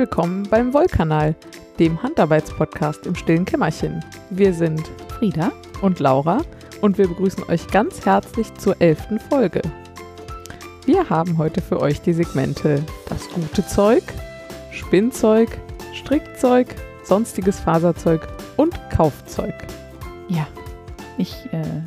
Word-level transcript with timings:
Willkommen 0.00 0.44
beim 0.48 0.72
Wollkanal, 0.72 1.34
dem 1.78 2.02
Handarbeitspodcast 2.02 3.06
im 3.06 3.14
stillen 3.14 3.44
Kämmerchen. 3.44 4.02
Wir 4.30 4.54
sind 4.54 4.90
Frieda 5.10 5.52
und 5.82 6.00
Laura 6.00 6.40
und 6.80 6.96
wir 6.96 7.06
begrüßen 7.06 7.44
euch 7.50 7.66
ganz 7.66 8.06
herzlich 8.06 8.54
zur 8.54 8.80
elften 8.80 9.20
Folge. 9.20 9.60
Wir 10.86 11.10
haben 11.10 11.36
heute 11.36 11.60
für 11.60 11.78
euch 11.80 12.00
die 12.00 12.14
Segmente 12.14 12.82
das 13.10 13.28
gute 13.28 13.66
Zeug, 13.66 14.02
Spinnzeug, 14.72 15.58
Strickzeug, 15.92 16.74
sonstiges 17.04 17.60
Faserzeug 17.60 18.26
und 18.56 18.72
Kaufzeug. 18.88 19.52
Ja, 20.28 20.48
ich, 21.18 21.46
äh, 21.52 21.82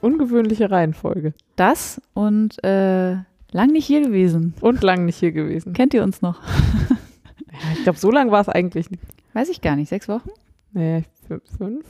Ungewöhnliche 0.00 0.70
Reihenfolge. 0.70 1.34
das 1.56 2.00
und 2.14 2.62
äh, 2.62 3.16
lang 3.50 3.72
nicht 3.72 3.86
hier 3.86 4.02
gewesen. 4.02 4.54
Und 4.60 4.84
lang 4.84 5.04
nicht 5.04 5.16
hier 5.16 5.32
gewesen. 5.32 5.72
Kennt 5.72 5.94
ihr 5.94 6.04
uns 6.04 6.22
noch? 6.22 6.38
Ja, 7.52 7.58
ich 7.72 7.82
glaube, 7.82 7.98
so 7.98 8.10
lang 8.10 8.30
war 8.30 8.40
es 8.40 8.48
eigentlich 8.48 8.90
nicht. 8.90 9.02
Weiß 9.32 9.48
ich 9.48 9.60
gar 9.60 9.76
nicht, 9.76 9.88
sechs 9.88 10.08
Wochen? 10.08 10.30
Nee, 10.72 11.04
fü- 11.28 11.40
fünf? 11.56 11.84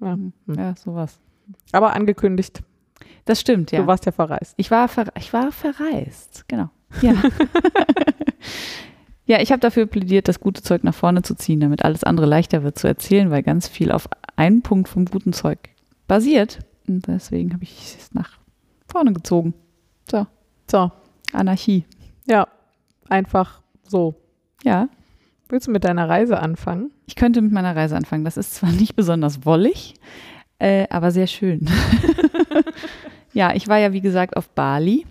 Ja. 0.00 0.12
Hm. 0.14 0.32
Ja, 0.56 0.74
sowas. 0.76 1.18
Aber 1.72 1.92
angekündigt, 1.94 2.62
Das 3.24 3.40
stimmt, 3.40 3.70
ja. 3.72 3.80
du 3.80 3.86
warst 3.86 4.06
ja 4.06 4.12
verreist. 4.12 4.54
Ich 4.56 4.70
war, 4.70 4.88
ver 4.88 5.06
ich 5.18 5.32
war 5.32 5.52
verreist, 5.52 6.44
genau. 6.48 6.70
Ja, 7.02 7.14
ja 9.26 9.40
ich 9.40 9.50
habe 9.52 9.60
dafür 9.60 9.86
plädiert, 9.86 10.28
das 10.28 10.40
gute 10.40 10.62
Zeug 10.62 10.84
nach 10.84 10.94
vorne 10.94 11.22
zu 11.22 11.34
ziehen, 11.34 11.60
damit 11.60 11.84
alles 11.84 12.04
andere 12.04 12.26
leichter 12.26 12.62
wird 12.62 12.78
zu 12.78 12.86
erzählen, 12.86 13.30
weil 13.30 13.42
ganz 13.42 13.68
viel 13.68 13.90
auf 13.92 14.08
einen 14.36 14.62
Punkt 14.62 14.88
vom 14.88 15.04
guten 15.06 15.32
Zeug 15.32 15.58
basiert. 16.06 16.60
Und 16.86 17.06
deswegen 17.06 17.52
habe 17.54 17.62
ich 17.64 17.96
es 17.98 18.12
nach 18.14 18.38
vorne 18.90 19.12
gezogen. 19.12 19.54
So, 20.10 20.26
So, 20.70 20.90
Anarchie. 21.32 21.84
ja, 22.26 22.46
einfach 23.08 23.62
so. 23.86 24.14
Ja, 24.64 24.88
Willst 25.54 25.68
du 25.68 25.70
mit 25.70 25.84
deiner 25.84 26.08
Reise 26.08 26.40
anfangen? 26.40 26.90
ich 27.06 27.14
könnte 27.14 27.40
mit 27.40 27.52
meiner 27.52 27.76
Reise 27.76 27.96
anfangen. 27.96 28.24
Das 28.24 28.36
ist 28.36 28.56
zwar 28.56 28.72
nicht 28.72 28.96
besonders 28.96 29.46
wollig, 29.46 29.94
äh, 30.58 30.88
aber 30.90 31.12
sehr 31.12 31.28
schön. 31.28 31.70
ja, 33.32 33.54
ich 33.54 33.68
war 33.68 33.78
ja, 33.78 33.92
wie 33.92 34.00
gesagt, 34.00 34.36
auf 34.36 34.48
Bali 34.50 35.06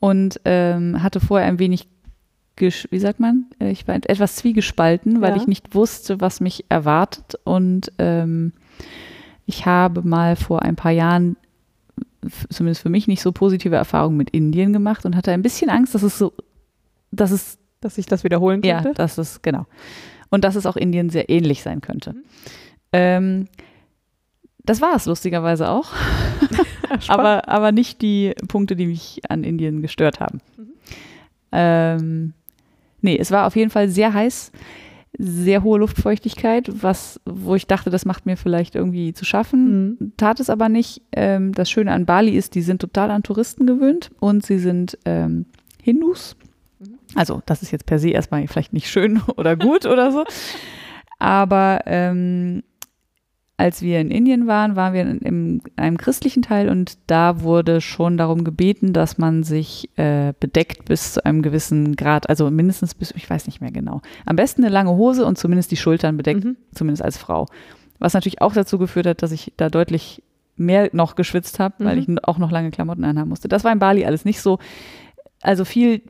und 0.00 0.40
ähm, 0.46 1.02
hatte 1.02 1.20
vorher 1.20 1.46
ein 1.46 1.58
wenig, 1.58 1.88
wie 2.58 2.98
sagt 2.98 3.20
man, 3.20 3.50
Äh, 3.58 3.70
ich 3.70 3.86
war 3.86 3.96
etwas 3.96 4.36
zwiegespalten, 4.36 5.20
weil 5.20 5.32
Ja. 5.32 5.42
ich 5.42 5.46
nicht 5.46 5.74
wusste, 5.74 6.22
was 6.22 6.40
mich 6.40 6.64
erwartet. 6.70 7.38
Und 7.44 7.92
ähm, 7.98 8.54
ich 9.44 9.66
habe 9.66 10.00
mal 10.08 10.36
vor 10.36 10.62
ein 10.62 10.76
paar 10.76 10.92
Jahren, 10.92 11.36
zumindest 12.48 12.80
für 12.80 12.88
mich, 12.88 13.08
nicht 13.08 13.20
so 13.20 13.30
positive 13.30 13.76
Erfahrungen 13.76 14.16
mit 14.16 14.30
Indien 14.30 14.72
gemacht 14.72 15.04
und 15.04 15.16
hatte 15.16 15.32
ein 15.32 15.42
bisschen 15.42 15.68
Angst, 15.68 15.94
dass 15.94 16.02
es 16.02 16.16
so, 16.16 16.32
dass 17.10 17.30
es 17.30 17.58
Dass 17.80 17.98
ich 17.98 18.06
das 18.06 18.24
wiederholen 18.24 18.62
ja, 18.62 18.82
könnte? 18.82 18.94
das 18.94 19.18
ist, 19.18 19.42
genau. 19.42 19.66
Und 20.30 20.44
dass 20.44 20.56
es 20.56 20.66
auch 20.66 20.76
Indien 20.76 21.10
sehr 21.10 21.28
ähnlich 21.28 21.62
sein 21.62 21.80
könnte. 21.80 22.14
Ähm, 22.92 23.48
das 24.64 24.80
war 24.80 24.96
es 24.96 25.06
lustigerweise 25.06 25.68
auch, 25.70 25.92
aber, 27.08 27.48
aber 27.48 27.70
nicht 27.72 28.02
die 28.02 28.34
Punkte, 28.48 28.74
die 28.74 28.86
mich 28.86 29.20
an 29.28 29.44
Indien 29.44 29.80
gestört 29.80 30.18
haben. 30.18 30.40
Mhm. 30.56 30.72
Ähm, 31.52 32.32
nee, 33.00 33.16
es 33.16 33.30
war 33.30 33.46
auf 33.46 33.54
jeden 33.54 33.70
Fall 33.70 33.88
sehr 33.88 34.12
heiß, 34.12 34.50
sehr 35.18 35.62
hohe 35.62 35.78
Luftfeuchtigkeit, 35.78 36.82
was, 36.82 37.20
wo 37.24 37.54
ich 37.54 37.66
dachte, 37.66 37.90
das 37.90 38.04
macht 38.04 38.26
mir 38.26 38.36
vielleicht 38.36 38.74
irgendwie 38.74 39.14
zu 39.14 39.24
schaffen. 39.24 39.96
Mhm. 39.98 40.12
Tat 40.16 40.40
es 40.40 40.50
aber 40.50 40.68
nicht. 40.68 41.00
Ähm, 41.12 41.52
das 41.52 41.70
Schöne 41.70 41.92
an 41.92 42.04
Bali 42.04 42.36
ist, 42.36 42.54
die 42.54 42.62
sind 42.62 42.80
total 42.80 43.10
an 43.10 43.22
Touristen 43.22 43.66
gewöhnt 43.66 44.10
und 44.18 44.44
sie 44.44 44.58
sind 44.58 44.98
ähm, 45.04 45.46
Hindus. 45.82 46.36
Also 47.16 47.42
das 47.46 47.62
ist 47.62 47.70
jetzt 47.72 47.86
per 47.86 47.98
se 47.98 48.10
erstmal 48.10 48.46
vielleicht 48.46 48.72
nicht 48.72 48.88
schön 48.88 49.20
oder 49.36 49.56
gut 49.56 49.86
oder 49.86 50.12
so. 50.12 50.24
Aber 51.18 51.80
ähm, 51.86 52.62
als 53.58 53.80
wir 53.80 54.00
in 54.00 54.10
Indien 54.10 54.46
waren, 54.46 54.76
waren 54.76 54.92
wir 54.92 55.00
in, 55.02 55.18
in 55.20 55.62
einem 55.76 55.96
christlichen 55.96 56.42
Teil 56.42 56.68
und 56.68 56.98
da 57.06 57.40
wurde 57.40 57.80
schon 57.80 58.18
darum 58.18 58.44
gebeten, 58.44 58.92
dass 58.92 59.16
man 59.16 59.44
sich 59.44 59.88
äh, 59.96 60.34
bedeckt 60.38 60.84
bis 60.84 61.14
zu 61.14 61.24
einem 61.24 61.40
gewissen 61.40 61.96
Grad, 61.96 62.28
also 62.28 62.50
mindestens 62.50 62.94
bis, 62.94 63.12
ich 63.12 63.28
weiß 63.28 63.46
nicht 63.46 63.62
mehr 63.62 63.70
genau. 63.72 64.02
Am 64.26 64.36
besten 64.36 64.62
eine 64.62 64.70
lange 64.72 64.90
Hose 64.90 65.24
und 65.24 65.38
zumindest 65.38 65.70
die 65.70 65.78
Schultern 65.78 66.18
bedeckt 66.18 66.44
Mhm. 66.44 66.56
zumindest 66.74 67.02
als 67.02 67.16
Frau. 67.16 67.46
Was 67.98 68.12
natürlich 68.12 68.42
auch 68.42 68.52
dazu 68.52 68.76
geführt 68.76 69.06
hat, 69.06 69.22
dass 69.22 69.32
ich 69.32 69.54
da 69.56 69.70
deutlich 69.70 70.22
mehr 70.56 70.90
noch 70.92 71.14
geschwitzt 71.16 71.58
habe, 71.58 71.82
weil 71.84 71.96
Mhm. 71.96 72.16
ich 72.18 72.24
auch 72.24 72.36
noch 72.36 72.50
lange 72.50 72.70
Klamotten 72.70 73.04
anhaben 73.04 73.30
musste. 73.30 73.48
Das 73.48 73.64
war 73.64 73.72
in 73.72 73.78
Bali 73.78 74.04
alles 74.04 74.26
nicht 74.26 74.42
so. 74.42 74.58
Also 75.40 75.64
viel, 75.64 76.02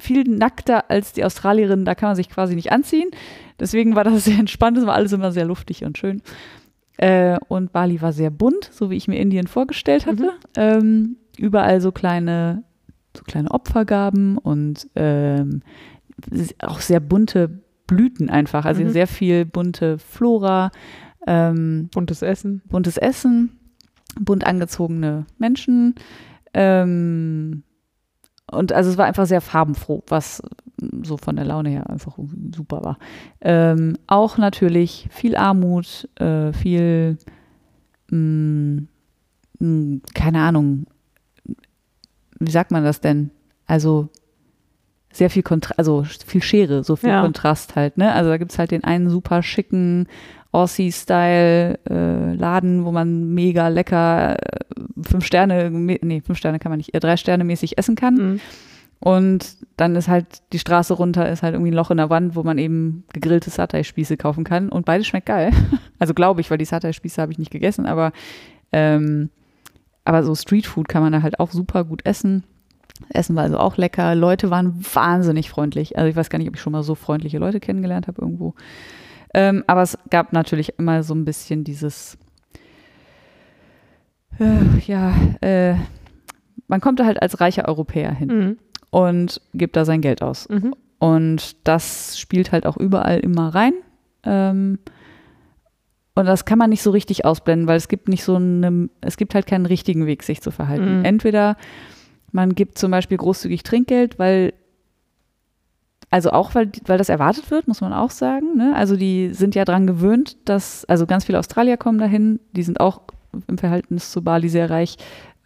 viel 0.00 0.24
nackter 0.24 0.90
als 0.90 1.12
die 1.12 1.24
Australierin, 1.24 1.84
da 1.84 1.94
kann 1.94 2.08
man 2.10 2.16
sich 2.16 2.28
quasi 2.28 2.54
nicht 2.54 2.72
anziehen. 2.72 3.10
Deswegen 3.58 3.94
war 3.94 4.04
das 4.04 4.24
sehr 4.24 4.38
entspannt, 4.38 4.76
es 4.78 4.86
war 4.86 4.94
alles 4.94 5.12
immer 5.12 5.32
sehr 5.32 5.44
luftig 5.44 5.84
und 5.84 5.98
schön. 5.98 6.22
Äh, 6.96 7.38
und 7.48 7.72
Bali 7.72 8.00
war 8.02 8.12
sehr 8.12 8.30
bunt, 8.30 8.68
so 8.72 8.90
wie 8.90 8.96
ich 8.96 9.08
mir 9.08 9.18
Indien 9.20 9.46
vorgestellt 9.46 10.06
hatte. 10.06 10.32
Ähm, 10.56 11.16
überall 11.38 11.80
so 11.80 11.92
kleine, 11.92 12.62
so 13.16 13.22
kleine 13.24 13.50
Opfergaben 13.50 14.36
und 14.36 14.88
ähm, 14.96 15.62
auch 16.60 16.80
sehr 16.80 17.00
bunte 17.00 17.62
Blüten 17.86 18.28
einfach. 18.28 18.66
Also 18.66 18.82
Mhm. 18.82 18.90
sehr 18.90 19.06
viel 19.06 19.44
bunte 19.46 19.98
Flora, 19.98 20.70
ähm, 21.26 21.88
Buntes 21.92 22.20
Essen. 22.22 22.62
buntes 22.68 22.98
Essen, 22.98 23.58
bunt 24.20 24.46
angezogene 24.46 25.24
Menschen. 25.38 25.94
Ähm, 26.52 27.62
und 28.50 28.72
also 28.72 28.90
es 28.90 28.98
war 28.98 29.06
einfach 29.06 29.26
sehr 29.26 29.40
farbenfroh, 29.40 30.02
was 30.08 30.42
so 31.02 31.16
von 31.16 31.36
der 31.36 31.44
Laune 31.44 31.70
her 31.70 31.88
einfach 31.90 32.18
super 32.54 32.82
war. 32.84 32.98
Ähm, 33.40 33.96
auch 34.06 34.38
natürlich 34.38 35.08
viel 35.10 35.36
Armut, 35.36 36.08
äh, 36.16 36.52
viel, 36.52 37.18
mh, 38.10 38.82
mh, 39.58 39.98
keine 40.14 40.40
Ahnung, 40.42 40.86
wie 42.38 42.50
sagt 42.50 42.70
man 42.70 42.84
das 42.84 43.00
denn? 43.00 43.30
Also 43.66 44.08
sehr 45.12 45.28
viel 45.30 45.42
Kontrast, 45.42 45.78
also 45.78 46.04
viel 46.04 46.42
Schere, 46.42 46.84
so 46.84 46.96
viel 46.96 47.10
Ja. 47.10 47.22
Kontrast 47.22 47.76
halt, 47.76 47.98
ne? 47.98 48.12
Also 48.12 48.30
da 48.30 48.36
gibt 48.38 48.52
es 48.52 48.58
halt 48.58 48.70
den 48.70 48.84
einen 48.84 49.10
super 49.10 49.42
schicken 49.42 50.06
Aussie-Style-Laden, 50.52 52.84
wo 52.84 52.92
man 52.92 53.34
mega 53.34 53.68
lecker 53.68 54.36
äh, 54.36 54.60
fünf 55.02 55.24
Sterne, 55.24 55.70
nee, 55.70 56.20
fünf 56.20 56.38
Sterne 56.38 56.58
kann 56.58 56.70
man 56.70 56.76
nicht, 56.78 56.94
äh, 56.94 57.00
drei 57.00 57.16
Sterne 57.16 57.44
mäßig 57.44 57.78
essen 57.78 57.94
kann. 57.94 58.14
Mhm. 58.14 58.40
Und 59.00 59.56
dann 59.76 59.96
ist 59.96 60.08
halt 60.08 60.26
die 60.52 60.58
Straße 60.58 60.92
runter, 60.92 61.30
ist 61.30 61.42
halt 61.42 61.54
irgendwie 61.54 61.70
ein 61.70 61.76
Loch 61.76 61.90
in 61.90 61.96
der 61.96 62.10
Wand, 62.10 62.36
wo 62.36 62.42
man 62.42 62.58
eben 62.58 63.04
gegrillte 63.14 63.48
Satay-Spieße 63.48 64.18
kaufen 64.18 64.44
kann. 64.44 64.68
Und 64.68 64.84
beides 64.84 65.06
schmeckt 65.06 65.26
geil. 65.26 65.52
Also 65.98 66.14
glaube 66.14 66.40
ich, 66.40 66.50
weil 66.50 66.56
die 66.56 66.64
Satay-Spieße 66.64 67.20
habe 67.20 67.30
ich 67.30 67.38
nicht 67.38 67.50
gegessen, 67.50 67.84
aber, 67.84 68.12
ähm, 68.72 69.28
aber 70.02 70.22
so 70.22 70.34
Streetfood 70.34 70.88
kann 70.88 71.02
man 71.02 71.12
da 71.12 71.20
halt 71.20 71.38
auch 71.38 71.50
super 71.50 71.84
gut 71.84 72.06
essen. 72.06 72.42
Essen 73.10 73.36
war 73.36 73.42
also 73.42 73.58
auch 73.58 73.76
lecker. 73.76 74.14
Leute 74.14 74.48
waren 74.48 74.82
wahnsinnig 74.94 75.50
freundlich. 75.50 75.98
Also 75.98 76.08
ich 76.08 76.16
weiß 76.16 76.30
gar 76.30 76.38
nicht, 76.38 76.48
ob 76.48 76.54
ich 76.54 76.62
schon 76.62 76.72
mal 76.72 76.82
so 76.82 76.94
freundliche 76.94 77.36
Leute 77.36 77.60
kennengelernt 77.60 78.08
habe 78.08 78.22
irgendwo. 78.22 78.54
Ähm, 79.34 79.62
aber 79.66 79.82
es 79.82 79.96
gab 80.10 80.32
natürlich 80.32 80.78
immer 80.78 81.02
so 81.02 81.14
ein 81.14 81.24
bisschen 81.24 81.62
dieses, 81.64 82.18
äh, 84.38 84.78
ja, 84.86 85.12
äh, 85.40 85.74
man 86.68 86.80
kommt 86.80 87.00
da 87.00 87.04
halt 87.06 87.20
als 87.22 87.40
reicher 87.40 87.68
Europäer 87.68 88.12
hin 88.12 88.28
Mhm. 88.28 88.56
und 88.90 89.40
gibt 89.54 89.76
da 89.76 89.84
sein 89.84 90.00
Geld 90.00 90.22
aus. 90.22 90.48
Mhm. 90.48 90.74
Und 90.98 91.56
das 91.66 92.18
spielt 92.18 92.52
halt 92.52 92.66
auch 92.66 92.76
überall 92.76 93.18
immer 93.20 93.54
rein. 93.54 93.72
Ähm, 94.24 94.78
und 96.14 96.26
das 96.26 96.44
kann 96.44 96.58
man 96.58 96.70
nicht 96.70 96.82
so 96.82 96.90
richtig 96.90 97.24
ausblenden, 97.24 97.66
weil 97.66 97.76
es 97.76 97.88
gibt 97.88 98.08
nicht 98.08 98.24
so 98.24 98.36
eine, 98.36 98.90
es 99.00 99.16
gibt 99.16 99.34
halt 99.34 99.46
keinen 99.46 99.66
richtigen 99.66 100.06
Weg, 100.06 100.22
sich 100.22 100.42
zu 100.42 100.50
verhalten. 100.50 100.98
Mhm. 100.98 101.04
Entweder 101.04 101.56
man 102.32 102.54
gibt 102.54 102.78
zum 102.78 102.90
Beispiel 102.90 103.16
großzügig 103.16 103.62
Trinkgeld, 103.62 104.18
weil, 104.18 104.52
also 106.10 106.30
auch 106.30 106.54
weil, 106.54 106.70
weil 106.86 106.98
das 106.98 107.08
erwartet 107.08 107.50
wird, 107.50 107.68
muss 107.68 107.80
man 107.80 107.92
auch 107.92 108.10
sagen. 108.10 108.56
Ne? 108.56 108.74
Also 108.74 108.96
die 108.96 109.32
sind 109.32 109.54
ja 109.54 109.64
dran 109.64 109.86
gewöhnt, 109.86 110.36
dass, 110.44 110.84
also 110.86 111.06
ganz 111.06 111.24
viele 111.24 111.38
Australier 111.38 111.76
kommen 111.76 111.98
dahin, 111.98 112.40
die 112.52 112.64
sind 112.64 112.80
auch 112.80 113.00
im 113.46 113.58
Verhältnis 113.58 114.10
zu 114.10 114.22
Bali 114.22 114.48
sehr 114.48 114.70
reich. 114.70 114.96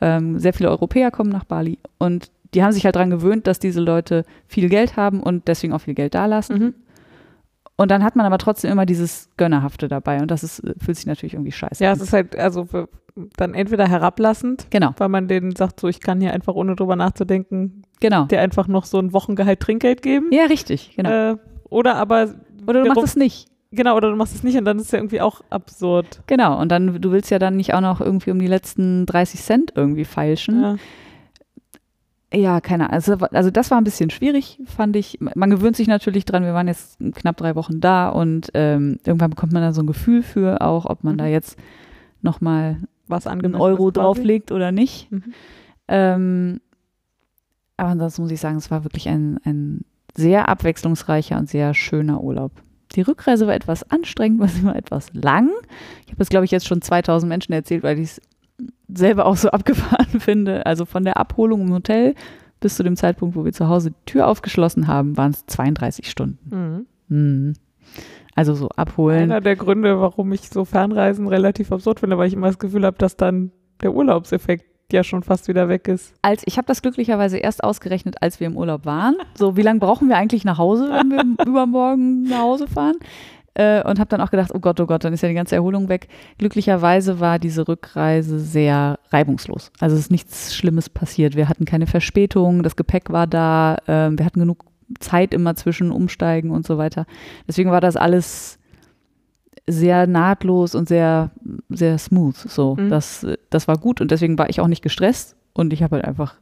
Ähm, 0.01 0.39
sehr 0.39 0.55
viele 0.55 0.71
Europäer 0.71 1.11
kommen 1.11 1.31
nach 1.31 1.45
Bali 1.45 1.79
und 1.99 2.31
die 2.55 2.63
haben 2.63 2.73
sich 2.73 2.85
halt 2.85 2.97
dran 2.97 3.11
gewöhnt, 3.11 3.47
dass 3.47 3.59
diese 3.59 3.81
Leute 3.81 4.25
viel 4.47 4.69
Geld 4.69 4.97
haben 4.97 5.23
und 5.23 5.49
deswegen 5.49 5.73
auch 5.73 5.81
viel 5.81 5.95
Geld 5.95 6.15
dalassen. 6.15 6.59
Mhm. 6.59 6.75
Und 7.77 7.91
dann 7.91 8.05
hat 8.05 8.15
man 8.17 8.25
aber 8.25 8.39
trotzdem 8.39 8.71
immer 8.71 8.87
dieses 8.87 9.29
Gönnerhafte 9.37 9.89
dabei 9.89 10.21
und 10.21 10.31
das 10.31 10.45
ist, 10.45 10.61
äh, 10.61 10.75
fühlt 10.79 10.97
sich 10.97 11.07
natürlich 11.07 11.35
irgendwie 11.35 11.51
scheiße 11.53 11.83
Ja, 11.83 11.91
an. 11.91 11.97
es 11.97 12.03
ist 12.03 12.13
halt 12.13 12.37
also 12.37 12.65
für- 12.67 12.89
dann 13.37 13.55
entweder 13.55 13.87
herablassend, 13.89 14.67
Genau, 14.71 14.93
weil 14.99 15.09
man 15.09 15.29
denen 15.29 15.55
sagt, 15.55 15.79
so 15.81 15.89
ich 15.89 16.01
kann 16.01 16.21
hier 16.21 16.33
einfach 16.33 16.55
ohne 16.55 16.75
drüber 16.77 16.97
nachzudenken, 16.97 17.83
genau. 18.01 18.25
dir 18.27 18.41
einfach 18.41 18.67
noch 18.69 18.85
so 18.85 18.99
ein 18.99 19.13
Wochengehalt 19.13 19.61
Trinkgeld 19.61 20.03
geben. 20.03 20.27
Ja, 20.33 20.45
richtig, 20.45 20.95
genau. 20.97 21.33
Äh, 21.33 21.37
oder 21.71 21.97
aber 21.97 22.35
Oder 22.67 22.83
du 22.83 22.89
machst 22.89 23.05
es 23.05 23.17
nicht. 23.17 23.49
genau, 23.73 23.97
oder 23.97 24.11
du 24.11 24.17
machst 24.17 24.35
es 24.35 24.43
nicht 24.43 24.57
und 24.59 24.65
dann 24.65 24.79
ist 24.79 24.87
es 24.87 24.91
ja 24.93 24.99
irgendwie 24.99 25.21
auch 25.21 25.43
absurd. 25.51 26.23
Genau, 26.27 26.61
und 26.61 26.71
dann, 26.71 27.01
du 27.01 27.13
willst 27.13 27.31
ja 27.31 27.39
dann 27.39 27.57
nicht 27.57 27.73
auch 27.75 27.81
noch 27.81 28.01
irgendwie 28.01 28.31
um 28.33 28.39
die 28.39 28.47
letzten 28.49 29.07
30 29.07 29.41
Cent 29.43 29.73
irgendwie 29.77 30.05
feilschen. 30.05 30.61
Ja. 30.63 30.77
Ja, 32.35 32.61
keine 32.61 32.85
Ahnung. 32.85 32.95
Also, 32.95 33.15
also 33.15 33.51
das 33.51 33.71
war 33.71 33.79
ein 33.79 33.85
bisschen 33.85 34.11
schwierig, 34.11 34.61
fand 34.65 34.97
ich. 34.97 35.19
Man 35.21 35.51
gewöhnt 35.51 35.77
sich 35.77 35.87
natürlich 35.89 36.25
dran. 36.25 36.43
Wir 36.45 36.55
waren 36.55 36.69
jetzt 36.69 36.99
knapp 37.15 37.37
drei 37.37 37.55
Wochen 37.55 37.81
da 37.81 38.09
und 38.09 38.51
ähm, 38.55 38.99
irgendwann 39.05 39.31
bekommt 39.31 39.53
man 39.53 39.63
da 39.63 39.73
so 39.73 39.83
ein 39.83 39.87
Gefühl 39.87 40.23
für 40.23 40.61
auch, 40.61 40.87
ob 40.87 41.05
man 41.05 41.15
Mhm. 41.15 41.19
da 41.19 41.27
jetzt 41.27 41.59
nochmal 42.23 42.79
Was 43.07 43.27
einen 43.27 43.55
Euro 43.55 43.91
drauflegt 43.91 44.51
oder 44.53 44.73
nicht. 44.73 45.11
Mhm. 45.13 45.23
Ähm, 45.89 46.61
aber 47.77 47.91
ansonsten 47.91 48.23
muss 48.23 48.31
ich 48.31 48.41
sagen, 48.41 48.57
es 48.57 48.71
war 48.71 48.85
wirklich 48.85 49.09
ein, 49.09 49.39
ein 49.45 49.85
sehr 50.17 50.49
abwechslungsreicher 50.49 51.37
und 51.39 51.49
sehr 51.49 51.75
schöner 51.75 52.23
Urlaub. 52.23 52.53
Die 52.95 53.03
Rückreise 53.03 53.47
war 53.47 53.55
etwas 53.55 53.91
anstrengend, 53.91 54.41
war 54.41 54.49
sie 54.49 54.65
war 54.65 54.77
etwas 54.77 55.13
lang. 55.13 55.51
Ich 56.07 56.13
habe 56.13 56.23
es, 56.23 56.29
glaube 56.29 56.45
ich, 56.45 56.53
jetzt 56.53 56.67
schon 56.67 56.81
2000 56.81 57.29
Menschen 57.29 57.53
erzählt, 57.53 57.83
weil 57.83 57.99
ich 57.99 58.11
es 58.11 58.21
selber 58.89 59.27
auch 59.27 59.37
so 59.37 59.51
abgefahren 59.51 60.21
finde. 60.21 60.67
Also 60.67 60.85
von 60.85 61.05
der 61.05 61.17
Abholung 61.17 61.63
im 61.63 61.73
Hotel 61.73 62.15
bis 62.61 62.77
zu 62.77 62.83
dem 62.83 62.97
Zeitpunkt, 62.97 63.37
wo 63.37 63.45
wir 63.45 63.53
zu 63.53 63.69
Hause 63.69 63.91
die 63.91 64.05
Tür 64.07 64.27
aufgeschlossen 64.29 64.87
haben, 64.87 65.17
waren 65.17 65.33
es 65.33 65.45
32 65.47 66.11
Stunden. 66.11 66.87
Mhm. 67.09 67.17
Mhm. 67.17 67.53
Also 68.35 68.55
so 68.55 68.69
abholen. 68.71 69.25
Einer 69.25 69.41
der 69.41 69.55
Gründe, 69.57 70.01
warum 70.01 70.33
ich 70.33 70.49
so 70.49 70.65
Fernreisen 70.65 71.29
relativ 71.29 71.71
absurd 71.71 72.01
finde, 72.01 72.19
weil 72.19 72.27
ich 72.29 72.35
immer 72.35 72.49
das 72.49 72.59
Gefühl 72.59 72.85
habe, 72.85 72.97
dass 72.99 73.17
dann 73.17 73.53
der 73.83 73.95
Urlaubseffekt 73.95 74.65
ja 74.93 75.03
schon 75.05 75.23
fast 75.23 75.49
wieder 75.49 75.69
weg 75.69 75.89
ist. 75.89 76.15
als 76.23 76.43
ich 76.47 76.57
habe 76.59 76.67
das 76.67 76.83
glücklicherweise 76.83 77.39
erst 77.39 77.65
ausgerechnet, 77.65 78.17
als 78.21 78.39
wir 78.41 78.47
im 78.47 78.57
Urlaub 78.57 78.87
waren. 78.87 79.17
So, 79.35 79.57
wie 79.57 79.63
lange 79.63 79.81
brauchen 79.81 80.09
wir 80.09 80.17
eigentlich 80.17 80.45
nach 80.45 80.59
Hause, 80.59 80.91
wenn 80.91 81.11
wir 81.11 81.47
übermorgen 81.47 82.25
nach 82.25 82.41
Hause 82.41 82.67
fahren? 82.69 82.97
Äh, 83.55 83.83
und 83.89 84.01
habe 84.01 84.09
dann 84.09 84.21
auch 84.21 84.31
gedacht, 84.33 84.51
oh 84.53 84.59
Gott, 84.59 84.81
oh 84.81 84.87
Gott, 84.87 85.05
dann 85.05 85.13
ist 85.13 85.23
ja 85.23 85.29
die 85.29 85.35
ganze 85.35 85.55
Erholung 85.55 85.89
weg. 85.89 86.09
Glücklicherweise 86.39 87.21
war 87.21 87.39
diese 87.39 87.69
Rückreise 87.69 88.41
sehr 88.41 88.99
reibungslos. 89.11 89.71
Also 89.79 89.95
es 89.95 90.03
ist 90.03 90.11
nichts 90.11 90.57
Schlimmes 90.57 90.89
passiert. 90.89 91.37
Wir 91.37 91.49
hatten 91.49 91.65
keine 91.65 91.87
Verspätung, 91.87 92.63
das 92.65 92.75
Gepäck 92.75 93.11
war 93.11 93.27
da, 93.29 93.79
ähm, 93.87 94.19
wir 94.19 94.27
hatten 94.27 94.41
genug 94.41 94.65
Zeit 94.99 95.33
immer 95.33 95.55
zwischen 95.55 95.93
Umsteigen 95.93 96.51
und 96.51 96.67
so 96.67 96.79
weiter. 96.79 97.07
Deswegen 97.49 97.71
war 97.71 97.81
das 97.81 97.97
alles 97.97 98.59
sehr 99.67 100.07
nahtlos 100.07 100.75
und 100.75 100.89
sehr, 100.89 101.31
sehr 101.71 101.97
smooth. 101.99 102.37
So, 102.37 102.77
Mhm. 102.77 102.91
das, 102.91 103.27
das 103.51 103.67
war 103.69 103.79
gut 103.79 104.01
und 104.01 104.11
deswegen 104.11 104.37
war 104.37 104.51
ich 104.51 104.61
auch 104.61 104.67
nicht 104.69 104.83
gestresst 104.83 105.37
und 105.53 105.73
ich 105.73 105.83
habe 105.83 105.97
halt 105.97 106.05
einfach, 106.05 106.35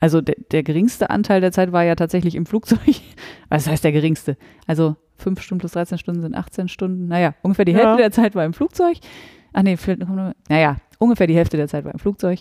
also 0.00 0.20
der, 0.20 0.34
der 0.50 0.62
geringste 0.62 1.10
Anteil 1.10 1.40
der 1.40 1.52
Zeit 1.52 1.72
war 1.72 1.84
ja 1.84 1.94
tatsächlich 1.94 2.34
im 2.34 2.46
Flugzeug. 2.46 2.80
Was 3.48 3.66
heißt 3.68 3.84
der 3.84 3.92
geringste? 3.92 4.36
Also 4.66 4.96
fünf 5.16 5.40
Stunden 5.42 5.60
plus 5.60 5.72
13 5.72 5.98
Stunden 5.98 6.22
sind 6.22 6.34
18 6.34 6.68
Stunden. 6.68 7.06
Naja, 7.08 7.34
ungefähr 7.42 7.64
die 7.66 7.72
Ja. 7.72 7.78
Hälfte 7.78 7.96
der 7.98 8.10
Zeit 8.12 8.34
war 8.34 8.44
im 8.44 8.54
Flugzeug. 8.54 8.96
Ach 9.52 9.62
nee, 9.62 9.76
vielleicht, 9.76 10.02
naja, 10.48 10.76
ungefähr 10.98 11.26
die 11.26 11.34
Hälfte 11.36 11.56
der 11.56 11.68
Zeit 11.68 11.84
war 11.84 11.92
im 11.92 11.98
Flugzeug. 11.98 12.40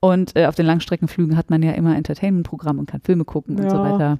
Und 0.00 0.36
äh, 0.36 0.46
auf 0.46 0.54
den 0.54 0.66
Langstreckenflügen 0.66 1.36
hat 1.36 1.48
man 1.48 1.62
ja 1.62 1.72
immer 1.72 1.96
Entertainment-Programm 1.96 2.78
und 2.78 2.90
kann 2.90 3.00
Filme 3.00 3.24
gucken 3.24 3.58
und 3.58 3.70
so 3.70 3.76
Ja. 3.76 3.82
weiter. 3.92 4.18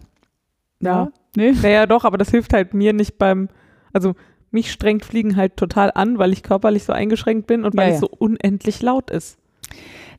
Ja. 0.81 1.09
Nee? 1.37 1.53
Naja, 1.63 1.87
doch, 1.87 2.05
aber 2.05 2.17
das 2.17 2.31
hilft 2.31 2.53
halt 2.55 2.73
mir 2.73 2.93
nicht 2.93 3.19
beim, 3.19 3.49
also 3.93 4.15
mich 4.51 4.71
strengt 4.73 5.05
Fliegen 5.05 5.37
halt 5.37 5.57
total 5.57 5.91
an, 5.95 6.19
weil 6.19 6.33
ich 6.33 6.43
körperlich 6.43 6.85
so 6.85 6.93
eingeschränkt 6.93 7.47
bin 7.49 7.65
und 7.65 7.77
weil 7.77 7.89
Ja, 7.89 7.95
es 7.97 8.01
ja. 8.01 8.07
so 8.09 8.15
unendlich 8.17 8.81
laut 8.83 9.11
ist. 9.11 9.37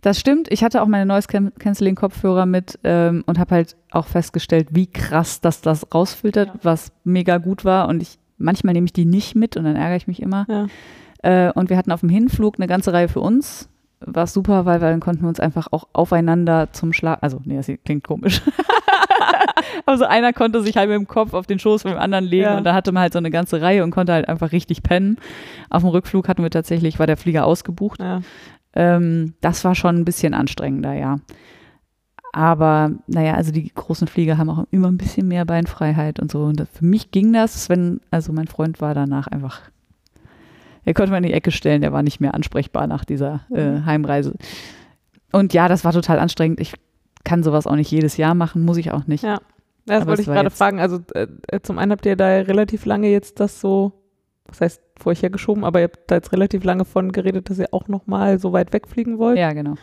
Das 0.06 0.20
stimmt. 0.20 0.52
Ich 0.52 0.64
hatte 0.64 0.84
auch 0.84 0.88
meine 0.88 1.08
Noise 1.08 1.28
Can- 1.28 1.52
Canceling 1.58 1.96
Kopfhörer 1.96 2.46
mit 2.46 2.78
ähm, 2.84 3.24
und 3.26 3.40
habe 3.40 3.56
halt 3.56 3.76
auch 3.90 4.06
festgestellt, 4.06 4.68
wie 4.70 4.86
krass 4.86 5.42
dass 5.42 5.62
das 5.62 5.88
rausfiltert, 5.96 6.52
was 6.62 6.92
mega 7.04 7.40
gut 7.40 7.66
war. 7.66 7.88
Und 7.88 8.04
ich 8.04 8.20
manchmal 8.38 8.74
nehme 8.74 8.86
ich 8.86 8.94
die 8.94 9.06
nicht 9.06 9.34
mit 9.36 9.58
und 9.58 9.64
dann 9.64 9.76
ärgere 9.76 9.96
ich 9.98 10.06
mich 10.06 10.22
immer. 10.22 10.46
Ja. 10.48 10.68
Äh, 11.48 11.52
und 11.54 11.72
wir 11.72 11.78
hatten 11.78 11.92
auf 11.92 12.02
dem 12.02 12.10
Hinflug 12.10 12.60
eine 12.60 12.68
ganze 12.68 12.94
Reihe 12.94 13.08
für 13.08 13.20
uns. 13.20 13.68
War 14.00 14.28
super, 14.28 14.66
weil 14.68 14.80
wir, 14.80 14.90
dann 14.92 15.00
konnten 15.00 15.24
wir 15.24 15.30
uns 15.30 15.40
einfach 15.40 15.70
auch 15.72 15.88
aufeinander 15.94 16.72
zum 16.72 16.94
Schlaf. 16.94 17.18
Also, 17.22 17.42
nee, 17.44 17.56
das 17.58 17.72
klingt 17.84 18.04
komisch. 18.06 18.44
also 19.88 20.06
einer 20.06 20.34
konnte 20.34 20.62
sich 20.62 20.78
halt 20.78 20.90
mit 20.90 20.98
dem 21.00 21.08
Kopf 21.08 21.34
auf 21.34 21.48
den 21.48 21.58
Schoß 21.58 21.82
von 21.84 21.92
dem 21.92 22.00
anderen 22.00 22.26
legen 22.26 22.44
Ja. 22.44 22.58
und 22.58 22.64
da 22.64 22.76
hatte 22.76 22.92
man 22.92 23.02
halt 23.02 23.14
so 23.14 23.18
eine 23.20 23.32
ganze 23.32 23.62
Reihe 23.62 23.84
und 23.84 23.90
konnte 23.92 24.14
halt 24.14 24.28
einfach 24.28 24.52
richtig 24.52 24.84
pennen. 24.84 25.18
Auf 25.72 25.82
dem 25.82 25.90
Rückflug 25.90 26.28
hatten 26.28 26.44
wir 26.44 26.52
tatsächlich, 26.52 27.00
war 27.00 27.08
der 27.08 27.18
Flieger 27.18 27.46
ausgebucht. 27.48 28.00
Ja. 28.00 28.22
Ähm, 28.76 29.34
das 29.42 29.64
war 29.64 29.76
schon 29.76 29.98
ein 29.98 30.06
bisschen 30.06 30.34
anstrengender, 30.34 30.94
ja. 30.94 31.18
Aber 32.34 32.92
naja, 33.08 33.36
also 33.36 33.52
die 33.54 33.74
großen 33.74 34.08
Flieger 34.08 34.38
haben 34.38 34.50
auch 34.50 34.66
immer 34.70 34.90
ein 34.92 34.98
bisschen 34.98 35.28
mehr 35.28 35.46
Beinfreiheit 35.46 36.20
und 36.20 36.30
so. 36.32 36.44
Und 36.44 36.60
das, 36.60 36.68
für 36.70 36.84
mich 36.86 37.12
ging 37.12 37.32
das, 37.32 37.70
wenn, 37.70 38.02
also 38.12 38.34
mein 38.34 38.48
Freund 38.48 38.82
war 38.82 38.94
danach 38.94 39.28
einfach, 39.28 39.62
er 40.84 40.94
konnte 40.94 41.12
man 41.12 41.24
in 41.24 41.30
die 41.30 41.34
Ecke 41.34 41.52
stellen, 41.52 41.82
der 41.82 41.94
war 41.94 42.04
nicht 42.04 42.20
mehr 42.20 42.34
ansprechbar 42.34 42.88
nach 42.88 43.06
dieser 43.06 43.46
äh, 43.54 43.72
Mhm. 43.72 43.86
Heimreise. 43.86 44.34
Und 45.32 45.54
ja, 45.54 45.70
das 45.70 45.86
war 45.86 45.94
total 45.94 46.20
anstrengend. 46.20 46.60
Ich 46.60 46.74
kann 47.24 47.42
sowas 47.42 47.68
auch 47.68 47.76
nicht 47.76 47.92
jedes 47.92 48.18
Jahr 48.18 48.36
machen, 48.36 48.64
muss 48.66 48.78
ich 48.78 48.92
auch 48.92 49.08
nicht. 49.08 49.24
Ja. 49.24 49.40
Das 49.86 50.02
Aber 50.02 50.12
wollte 50.12 50.24
ich 50.24 50.28
gerade 50.28 50.50
fragen. 50.50 50.80
Also 50.80 51.00
äh, 51.14 51.28
äh, 51.48 51.62
zum 51.62 51.78
einen 51.78 51.92
habt 51.92 52.06
ihr 52.06 52.16
da 52.16 52.28
relativ 52.28 52.86
lange 52.86 53.10
jetzt 53.10 53.40
das 53.40 53.62
so, 53.62 53.94
was 54.46 54.60
heißt 54.62 54.82
vor 55.00 55.12
euch 55.12 55.22
hergeschoben, 55.22 55.64
aber 55.64 55.80
ihr 55.80 55.86
habt 55.86 56.00
da 56.08 56.16
jetzt 56.16 56.32
relativ 56.32 56.64
lange 56.64 56.86
von 56.86 57.12
geredet, 57.12 57.50
dass 57.50 57.60
ihr 57.60 57.74
auch 57.74 57.88
nochmal 57.88 58.40
so 58.40 58.54
weit 58.54 58.72
wegfliegen 58.74 59.18
wollt. 59.18 59.38
Ja, 59.38 59.54
genau. 59.54 59.76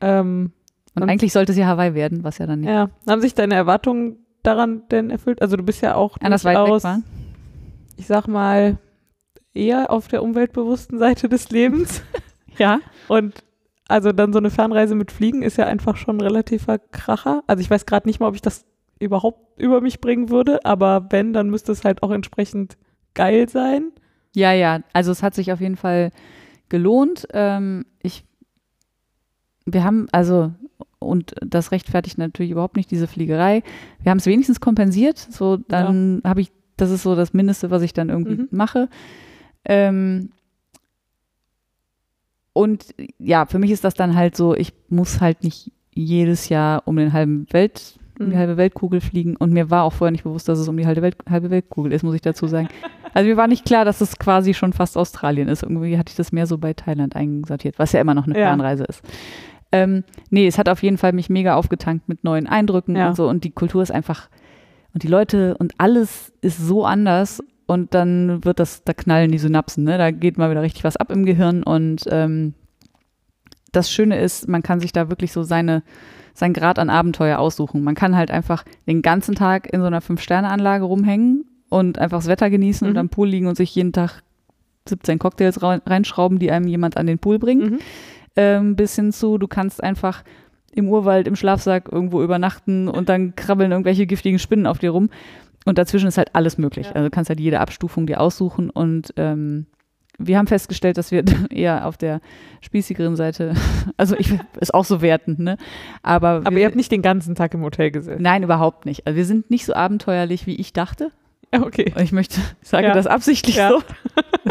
Ähm, 0.00 0.52
Und 0.94 1.02
Und- 1.02 1.10
eigentlich 1.10 1.32
sollte 1.32 1.52
es 1.52 1.58
ja 1.58 1.66
Hawaii 1.66 1.94
werden, 1.94 2.24
was 2.24 2.38
ja 2.38 2.46
dann 2.46 2.60
nicht 2.60 2.70
ja. 2.70 2.88
Haben 3.08 3.20
sich 3.20 3.34
deine 3.34 3.54
Erwartungen 3.54 4.18
daran 4.42 4.82
denn 4.90 5.10
erfüllt? 5.10 5.42
Also 5.42 5.56
du 5.56 5.62
bist 5.62 5.82
ja 5.82 5.94
auch 5.94 6.16
anders 6.20 6.44
weit 6.44 6.56
weg 6.56 7.02
ich 7.98 8.06
sag 8.06 8.28
mal, 8.28 8.78
eher 9.54 9.90
auf 9.90 10.08
der 10.08 10.22
umweltbewussten 10.22 10.98
Seite 10.98 11.28
des 11.28 11.50
Lebens. 11.50 12.02
Ja. 12.58 12.80
Und 13.08 13.44
also 13.86 14.12
dann 14.12 14.32
so 14.32 14.38
eine 14.38 14.48
Fernreise 14.48 14.94
mit 14.94 15.12
Fliegen 15.12 15.42
ist 15.42 15.58
ja 15.58 15.66
einfach 15.66 15.98
schon 15.98 16.16
ein 16.16 16.20
relativer 16.22 16.78
Kracher. 16.78 17.42
Also 17.46 17.60
ich 17.60 17.68
weiß 17.70 17.84
gerade 17.84 18.08
nicht 18.08 18.18
mal, 18.18 18.28
ob 18.28 18.34
ich 18.34 18.40
das 18.40 18.64
überhaupt 18.98 19.60
über 19.60 19.82
mich 19.82 20.00
bringen 20.00 20.30
würde, 20.30 20.64
aber 20.64 21.06
wenn, 21.10 21.34
dann 21.34 21.50
müsste 21.50 21.72
es 21.72 21.84
halt 21.84 22.02
auch 22.02 22.10
entsprechend 22.10 22.78
geil 23.12 23.50
sein. 23.50 23.92
Ja, 24.36 24.52
ja, 24.52 24.80
also 24.92 25.12
es 25.12 25.22
hat 25.22 25.34
sich 25.34 25.50
auf 25.50 25.62
jeden 25.62 25.76
Fall 25.76 26.10
gelohnt. 26.68 27.26
Ähm, 27.32 27.86
ich, 28.02 28.22
wir 29.64 29.82
haben, 29.82 30.08
also, 30.12 30.52
und 30.98 31.34
das 31.40 31.72
rechtfertigt 31.72 32.18
natürlich 32.18 32.50
überhaupt 32.50 32.76
nicht 32.76 32.90
diese 32.90 33.06
Fliegerei. 33.06 33.62
Wir 34.02 34.10
haben 34.10 34.18
es 34.18 34.26
wenigstens 34.26 34.60
kompensiert. 34.60 35.16
So, 35.16 35.56
dann 35.56 36.20
habe 36.22 36.42
ich, 36.42 36.52
das 36.76 36.90
ist 36.90 37.02
so 37.02 37.14
das 37.14 37.32
Mindeste, 37.32 37.70
was 37.70 37.80
ich 37.80 37.94
dann 37.94 38.10
irgendwie 38.10 38.42
Mhm. 38.42 38.48
mache. 38.50 38.90
Ähm, 39.64 40.28
und 42.52 42.94
ja, 43.18 43.46
für 43.46 43.58
mich 43.58 43.70
ist 43.70 43.84
das 43.84 43.94
dann 43.94 44.16
halt 44.16 44.36
so, 44.36 44.54
ich 44.54 44.74
muss 44.90 45.22
halt 45.22 45.44
nicht 45.44 45.72
jedes 45.94 46.50
Jahr 46.50 46.82
um 46.86 46.96
den 46.96 47.14
halben 47.14 47.46
Welt, 47.52 47.98
um 48.18 48.30
die 48.30 48.36
halbe 48.36 48.56
Weltkugel 48.56 49.00
fliegen. 49.00 49.36
Und 49.36 49.52
mir 49.52 49.70
war 49.70 49.84
auch 49.84 49.92
vorher 49.92 50.12
nicht 50.12 50.24
bewusst, 50.24 50.48
dass 50.48 50.58
es 50.58 50.68
um 50.68 50.76
die 50.76 50.86
halbe, 50.86 51.02
Welt, 51.02 51.16
halbe 51.28 51.50
Weltkugel 51.50 51.92
ist, 51.92 52.02
muss 52.02 52.14
ich 52.14 52.22
dazu 52.22 52.46
sagen. 52.46 52.68
Also 53.14 53.30
mir 53.30 53.38
war 53.38 53.46
nicht 53.48 53.64
klar, 53.64 53.86
dass 53.86 54.02
es 54.02 54.18
quasi 54.18 54.52
schon 54.52 54.74
fast 54.74 54.98
Australien 54.98 55.48
ist. 55.48 55.62
Irgendwie 55.62 55.96
hatte 55.96 56.10
ich 56.10 56.16
das 56.16 56.32
mehr 56.32 56.46
so 56.46 56.58
bei 56.58 56.74
Thailand 56.74 57.16
einsortiert, 57.16 57.78
was 57.78 57.92
ja 57.92 58.00
immer 58.02 58.12
noch 58.12 58.26
eine 58.26 58.38
Ja. 58.38 58.48
Fernreise 58.48 58.84
ist. 58.84 59.00
Ähm, 59.72 60.04
nee, 60.28 60.46
es 60.46 60.58
hat 60.58 60.68
auf 60.68 60.82
jeden 60.82 60.98
Fall 60.98 61.14
mich 61.14 61.30
mega 61.30 61.54
aufgetankt 61.54 62.10
mit 62.10 62.24
neuen 62.24 62.46
Eindrücken 62.46 62.94
Ja. 62.94 63.08
und 63.08 63.16
so. 63.16 63.26
Und 63.26 63.44
die 63.44 63.52
Kultur 63.52 63.82
ist 63.82 63.90
einfach, 63.90 64.28
und 64.92 65.02
die 65.02 65.08
Leute 65.08 65.56
und 65.56 65.72
alles 65.78 66.30
ist 66.42 66.58
so 66.58 66.84
anders. 66.84 67.42
Und 67.64 67.94
dann 67.94 68.44
wird 68.44 68.60
das, 68.60 68.84
da 68.84 68.92
knallen 68.92 69.32
die 69.32 69.38
Synapsen, 69.38 69.84
ne? 69.84 69.96
Da 69.96 70.10
geht 70.10 70.36
mal 70.36 70.50
wieder 70.50 70.60
richtig 70.60 70.84
was 70.84 70.98
ab 70.98 71.10
im 71.10 71.24
Gehirn. 71.24 71.62
Und 71.62 72.02
ähm, 72.10 72.52
das 73.72 73.90
Schöne 73.90 74.20
ist, 74.20 74.46
man 74.46 74.62
kann 74.62 74.80
sich 74.80 74.92
da 74.92 75.08
wirklich 75.08 75.32
so 75.32 75.42
seine, 75.42 75.82
sein 76.36 76.52
Grad 76.52 76.78
an 76.78 76.90
Abenteuer 76.90 77.38
aussuchen. 77.38 77.82
Man 77.82 77.94
kann 77.94 78.14
halt 78.16 78.30
einfach 78.30 78.64
den 78.86 79.02
ganzen 79.02 79.34
Tag 79.34 79.72
in 79.72 79.80
so 79.80 79.86
einer 79.86 80.00
Fünf-Sterne-Anlage 80.00 80.84
rumhängen 80.84 81.44
und 81.68 81.98
einfach 81.98 82.18
das 82.18 82.28
Wetter 82.28 82.50
genießen 82.50 82.86
und 82.86 82.94
Mhm. 82.94 82.98
am 83.00 83.08
Pool 83.08 83.28
liegen 83.28 83.46
und 83.46 83.56
sich 83.56 83.74
jeden 83.74 83.92
Tag 83.92 84.22
17 84.88 85.18
Cocktails 85.18 85.62
rein- 85.62 85.82
reinschrauben, 85.86 86.38
die 86.38 86.50
einem 86.50 86.68
jemand 86.68 86.96
an 86.96 87.06
den 87.06 87.18
Pool 87.18 87.38
bringt 87.38 87.70
Mhm. 87.72 87.78
ähm, 88.36 88.76
bis 88.76 88.94
hin 88.96 89.12
zu, 89.12 89.38
du 89.38 89.48
kannst 89.48 89.82
einfach 89.82 90.22
im 90.72 90.88
Urwald, 90.88 91.26
im 91.26 91.36
Schlafsack 91.36 91.88
irgendwo 91.90 92.22
übernachten 92.22 92.86
und 92.88 93.08
dann 93.08 93.34
krabbeln 93.34 93.72
irgendwelche 93.72 94.06
giftigen 94.06 94.38
Spinnen 94.38 94.66
auf 94.66 94.78
dir 94.78 94.90
rum. 94.90 95.08
Und 95.64 95.78
dazwischen 95.78 96.06
ist 96.06 96.18
halt 96.18 96.34
alles 96.34 96.58
möglich. 96.58 96.86
Ja. 96.88 96.92
Also 96.92 97.06
du 97.08 97.10
kannst 97.10 97.30
halt 97.30 97.40
jede 97.40 97.60
Abstufung 97.60 98.06
dir 98.06 98.20
aussuchen 98.20 98.68
und 98.70 99.12
ähm, 99.16 99.66
wir 100.18 100.38
haben 100.38 100.46
festgestellt, 100.46 100.96
dass 100.98 101.10
wir 101.10 101.24
eher 101.50 101.86
auf 101.86 101.96
der 101.96 102.20
spießigeren 102.62 103.16
Seite, 103.16 103.54
also 103.96 104.16
ich 104.16 104.32
ist 104.60 104.72
auch 104.74 104.84
so 104.84 105.02
wertend, 105.02 105.38
ne? 105.38 105.56
Aber, 106.02 106.28
Aber 106.44 106.50
wir, 106.52 106.58
ihr 106.60 106.66
habt 106.66 106.76
nicht 106.76 106.92
den 106.92 107.02
ganzen 107.02 107.34
Tag 107.34 107.54
im 107.54 107.62
Hotel 107.62 107.90
gesessen. 107.90 108.22
nein, 108.22 108.42
überhaupt 108.42 108.86
nicht. 108.86 109.06
Also 109.06 109.16
wir 109.16 109.24
sind 109.24 109.50
nicht 109.50 109.66
so 109.66 109.74
abenteuerlich, 109.74 110.46
wie 110.46 110.54
ich 110.56 110.72
dachte. 110.72 111.10
Okay. 111.52 111.92
Ich 112.02 112.12
möchte, 112.12 112.40
ich 112.62 112.68
sage 112.68 112.88
Ja. 112.88 112.92
das 112.94 113.06
absichtlich 113.06 113.56
Ja. 113.56 113.70
so. 113.70 113.82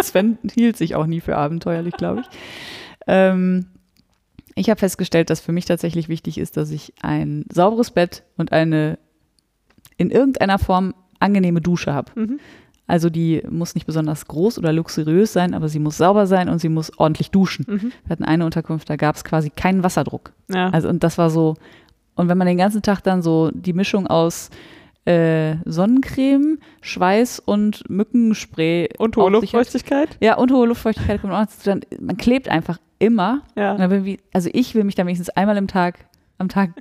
Sven 0.01 0.37
hielt 0.53 0.77
sich 0.77 0.95
auch 0.95 1.05
nie 1.05 1.19
für 1.19 1.35
abenteuerlich, 1.35 1.95
glaube 1.97 2.21
ich. 2.21 2.27
Ähm, 3.07 3.67
ich 4.55 4.69
habe 4.69 4.79
festgestellt, 4.79 5.29
dass 5.29 5.41
für 5.41 5.51
mich 5.51 5.65
tatsächlich 5.65 6.07
wichtig 6.07 6.37
ist, 6.37 6.55
dass 6.57 6.71
ich 6.71 6.93
ein 7.01 7.45
sauberes 7.51 7.91
Bett 7.91 8.23
und 8.37 8.53
eine 8.53 8.97
in 9.97 10.09
irgendeiner 10.09 10.57
Form 10.57 10.93
angenehme 11.19 11.59
Dusche 11.61 11.93
habe. 11.93 12.11
Mhm. 12.15 12.39
Also 12.87 13.09
die 13.09 13.41
muss 13.49 13.73
nicht 13.73 13.87
besonders 13.87 14.27
groß 14.27 14.59
oder 14.59 14.71
luxuriös 14.71 15.33
sein, 15.33 15.53
aber 15.55 15.69
sie 15.69 15.79
muss 15.79 15.97
sauber 15.97 16.27
sein 16.27 16.49
und 16.49 16.59
sie 16.59 16.69
muss 16.69 16.91
ordentlich 16.99 17.31
duschen. 17.31 17.65
Mhm. 17.67 17.91
Wir 18.03 18.09
hatten 18.09 18.23
eine 18.25 18.45
Unterkunft, 18.45 18.89
da 18.89 18.95
gab 18.95 19.15
es 19.15 19.23
quasi 19.23 19.49
keinen 19.49 19.83
Wasserdruck. 19.83 20.33
Ja. 20.53 20.69
Also 20.69 20.89
und 20.89 21.03
das 21.03 21.17
war 21.17 21.29
so, 21.31 21.55
Und 22.15 22.29
wenn 22.29 22.37
man 22.37 22.47
den 22.47 22.57
ganzen 22.57 22.81
Tag 22.83 23.01
dann 23.01 23.21
so 23.23 23.49
die 23.53 23.73
Mischung 23.73 24.05
aus 24.07 24.49
äh, 25.05 25.55
Sonnencreme, 25.65 26.59
Schweiß 26.81 27.39
und 27.39 27.89
Mückenspray 27.89 28.89
Und 28.97 29.17
hohe 29.17 29.23
sich 29.41 29.53
hat- 29.53 29.59
Luftfeuchtigkeit? 29.59 30.17
Ja, 30.19 30.37
und 30.37 30.51
hohe 30.51 30.67
Luftfeuchtigkeit 30.67 31.21
kommt 31.21 31.33
auch. 31.33 31.45
Dann, 31.63 31.81
man 31.99 32.17
klebt 32.17 32.49
einfach 32.49 32.79
immer. 32.99 33.41
Ja. 33.55 33.75
also 34.33 34.49
ich 34.53 34.73
will 34.75 34.83
mich 34.83 34.95
dann 34.95 35.05
wenigstens 35.07 35.29
einmal 35.29 35.57
im 35.57 35.67
Tag, 35.67 36.05
am 36.37 36.49
Tag 36.49 36.71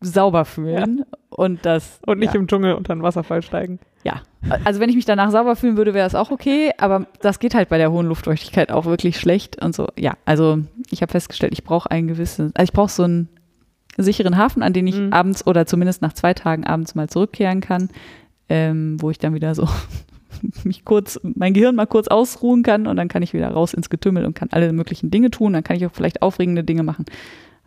sauber 0.00 0.44
fühlen. 0.44 1.04
Und 1.30 1.64
das. 1.66 2.00
Und 2.06 2.18
nicht 2.18 2.34
ja. 2.34 2.40
im 2.40 2.46
Dschungel 2.46 2.74
unter 2.74 2.92
einen 2.92 3.02
Wasserfall 3.02 3.42
steigen. 3.42 3.78
Ja, 4.06 4.22
also 4.64 4.78
wenn 4.80 4.88
ich 4.88 4.96
mich 4.96 5.04
danach 5.04 5.30
sauber 5.30 5.56
fühlen 5.56 5.76
würde, 5.76 5.92
wäre 5.92 6.06
das 6.06 6.14
auch 6.14 6.30
okay, 6.30 6.70
aber 6.78 7.06
das 7.20 7.38
geht 7.40 7.54
halt 7.54 7.68
bei 7.68 7.78
der 7.78 7.90
hohen 7.90 8.06
Luftfeuchtigkeit 8.06 8.70
auch 8.70 8.84
wirklich 8.86 9.18
schlecht 9.18 9.62
und 9.62 9.74
so. 9.74 9.88
Ja, 9.98 10.14
also 10.24 10.58
ich 10.90 11.02
habe 11.02 11.10
festgestellt, 11.10 11.52
ich 11.52 11.64
brauche 11.64 11.90
einen 11.90 12.06
gewissen, 12.08 12.52
also 12.54 12.64
ich 12.64 12.72
brauche 12.72 12.90
so 12.90 13.02
einen 13.02 13.28
sicheren 13.96 14.36
Hafen, 14.36 14.62
an 14.62 14.72
den 14.72 14.86
ich 14.86 14.96
Mhm. 14.96 15.12
abends 15.12 15.46
oder 15.46 15.66
zumindest 15.66 16.02
nach 16.02 16.12
zwei 16.12 16.34
Tagen 16.34 16.64
abends 16.64 16.94
mal 16.94 17.08
zurückkehren 17.08 17.60
kann, 17.60 17.88
ähm, 18.48 18.96
wo 19.00 19.10
ich 19.10 19.18
dann 19.18 19.34
wieder 19.34 19.54
so 19.54 19.66
mich 20.64 20.84
kurz, 20.84 21.18
mein 21.22 21.54
Gehirn 21.54 21.74
mal 21.74 21.86
kurz 21.86 22.06
ausruhen 22.08 22.62
kann 22.62 22.86
und 22.86 22.96
dann 22.96 23.08
kann 23.08 23.22
ich 23.22 23.32
wieder 23.32 23.48
raus 23.48 23.74
ins 23.74 23.90
Getümmel 23.90 24.24
und 24.26 24.34
kann 24.34 24.50
alle 24.52 24.72
möglichen 24.72 25.10
Dinge 25.10 25.30
tun, 25.30 25.54
dann 25.54 25.64
kann 25.64 25.76
ich 25.76 25.86
auch 25.86 25.94
vielleicht 25.94 26.22
aufregende 26.22 26.62
Dinge 26.62 26.82
machen. 26.82 27.06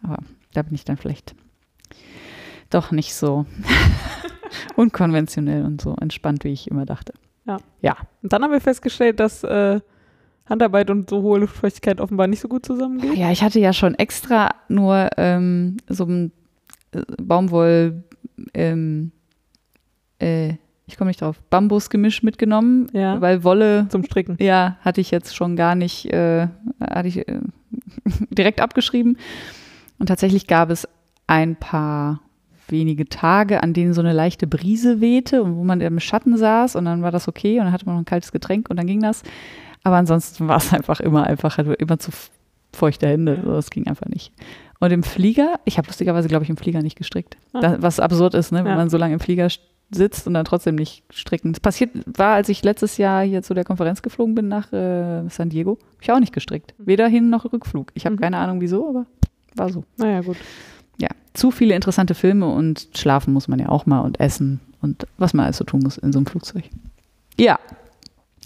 Aber 0.03 0.19
da 0.53 0.61
bin 0.61 0.75
ich 0.75 0.85
dann 0.85 0.97
vielleicht 0.97 1.35
doch 2.69 2.91
nicht 2.91 3.13
so 3.15 3.45
unkonventionell 4.75 5.63
und 5.65 5.81
so 5.81 5.95
entspannt, 5.99 6.43
wie 6.43 6.49
ich 6.53 6.69
immer 6.69 6.85
dachte. 6.85 7.13
Und 7.47 8.31
dann 8.33 8.43
haben 8.43 8.51
wir 8.51 8.61
festgestellt, 8.61 9.19
dass 9.19 9.43
äh, 9.43 9.79
Handarbeit 10.47 10.89
und 10.91 11.09
so 11.09 11.21
hohe 11.23 11.39
Luftfeuchtigkeit 11.39 11.99
offenbar 11.99 12.27
nicht 12.27 12.41
so 12.41 12.47
gut 12.47 12.63
zusammengehen. 12.65 13.15
Ja, 13.15 13.31
ich 13.31 13.41
hatte 13.41 13.59
ja 13.59 13.73
schon 13.73 13.95
extra 13.95 14.49
nur 14.67 15.09
ähm, 15.17 15.77
so 15.87 16.05
ein 16.05 16.31
äh, 16.91 17.01
Baumwoll, 17.21 18.03
ähm, 18.53 19.11
äh, 20.19 20.53
ich 20.85 20.97
komme 20.97 21.09
nicht 21.09 21.21
drauf, 21.21 21.39
Bambusgemisch 21.49 22.23
mitgenommen, 22.23 22.87
Ja. 22.93 23.19
weil 23.21 23.43
Wolle, 23.43 23.87
Zum 23.89 24.03
Stricken. 24.03 24.37
ja, 24.39 24.77
hatte 24.81 25.01
ich 25.01 25.09
jetzt 25.11 25.35
schon 25.35 25.55
gar 25.55 25.75
nicht, 25.75 26.05
äh, 26.11 26.47
hatte 26.81 27.07
ich 27.07 27.27
äh, 27.27 27.39
direkt 28.31 28.61
abgeschrieben. 28.61 29.17
Und 29.99 30.07
tatsächlich 30.07 30.47
gab 30.47 30.69
es 30.71 30.87
ein 31.27 31.55
paar 31.55 32.21
wenige 32.71 33.07
Tage, 33.07 33.63
an 33.63 33.73
denen 33.73 33.93
so 33.93 34.01
eine 34.01 34.13
leichte 34.13 34.47
Brise 34.47 35.01
wehte 35.01 35.43
und 35.43 35.55
wo 35.57 35.63
man 35.63 35.81
im 35.81 35.99
Schatten 35.99 36.37
saß 36.37 36.75
und 36.75 36.85
dann 36.85 37.01
war 37.01 37.11
das 37.11 37.27
okay 37.27 37.59
und 37.59 37.65
dann 37.65 37.73
hatte 37.73 37.85
man 37.85 37.95
noch 37.95 38.01
ein 38.01 38.05
kaltes 38.05 38.31
Getränk 38.31 38.69
und 38.69 38.77
dann 38.77 38.87
ging 38.87 39.01
das. 39.01 39.23
Aber 39.83 39.95
ansonsten 39.97 40.47
war 40.47 40.57
es 40.57 40.73
einfach 40.73 40.99
immer 40.99 41.23
einfach, 41.25 41.57
immer 41.57 41.99
zu 41.99 42.11
feuchte 42.73 43.07
Hände. 43.07 43.39
So, 43.43 43.51
das 43.51 43.69
ging 43.69 43.87
einfach 43.87 44.07
nicht. 44.07 44.31
Und 44.79 44.91
im 44.91 45.03
Flieger, 45.03 45.59
ich 45.65 45.77
habe 45.77 45.87
lustigerweise, 45.87 46.27
glaube 46.29 46.43
ich, 46.43 46.49
im 46.49 46.57
Flieger 46.57 46.81
nicht 46.81 46.97
gestrickt. 46.97 47.37
Ah. 47.53 47.59
Da, 47.61 47.81
was 47.81 47.99
absurd 47.99 48.33
ist, 48.33 48.51
ne, 48.51 48.59
wenn 48.59 48.71
Ja. 48.71 48.75
man 48.75 48.89
so 48.89 48.97
lange 48.97 49.13
im 49.13 49.19
Flieger 49.19 49.47
sitzt 49.91 50.27
und 50.27 50.35
dann 50.35 50.45
trotzdem 50.45 50.75
nicht 50.75 51.03
stricken. 51.11 51.51
Das 51.51 51.59
passiert 51.59 51.89
war, 52.05 52.35
als 52.35 52.47
ich 52.47 52.63
letztes 52.63 52.97
Jahr 52.97 53.23
hier 53.23 53.41
zu 53.41 53.53
der 53.55 53.63
Konferenz 53.63 54.01
geflogen 54.03 54.35
bin 54.35 54.47
nach 54.47 54.71
äh, 54.71 55.27
San 55.29 55.49
Diego, 55.49 55.71
habe 55.79 56.01
ich 56.01 56.11
auch 56.11 56.19
nicht 56.19 56.31
gestrickt. 56.33 56.75
Weder 56.77 57.07
Hin- 57.07 57.29
noch 57.31 57.51
Rückflug. 57.51 57.91
Ich 57.95 58.05
habe 58.05 58.15
Mhm. 58.15 58.19
keine 58.19 58.37
Ahnung 58.37 58.61
wieso, 58.61 58.87
aber 58.87 59.05
war 59.55 59.69
so. 59.71 59.83
Naja, 59.97 60.21
gut. 60.21 60.37
Ja, 60.99 61.09
zu 61.33 61.51
viele 61.51 61.75
interessante 61.75 62.13
Filme 62.13 62.47
und 62.47 62.89
schlafen 62.95 63.33
muss 63.33 63.47
man 63.47 63.59
ja 63.59 63.69
auch 63.69 63.85
mal 63.85 64.01
und 64.01 64.19
essen 64.19 64.59
und 64.81 65.07
was 65.17 65.33
man 65.33 65.45
alles 65.45 65.57
so 65.57 65.63
tun 65.63 65.81
muss 65.81 65.97
in 65.97 66.11
so 66.11 66.19
einem 66.19 66.25
Flugzeug. 66.25 66.65
Ja, 67.37 67.57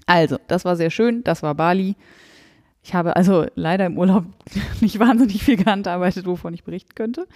also, 0.06 0.38
das 0.48 0.66
war 0.66 0.76
sehr 0.76 0.90
schön, 0.90 1.24
das 1.24 1.44
war 1.44 1.56
Bali. 1.56 1.96
Ich 2.84 2.94
habe 2.94 3.16
also 3.16 3.46
leider 3.56 3.86
im 3.86 3.98
Urlaub 3.98 4.26
nicht 4.82 5.00
wahnsinnig 5.00 5.44
viel 5.44 5.58
gehandarbeitet, 5.58 6.26
wovon 6.26 6.54
ich 6.54 6.64
berichten 6.64 6.94
könnte. 6.96 7.28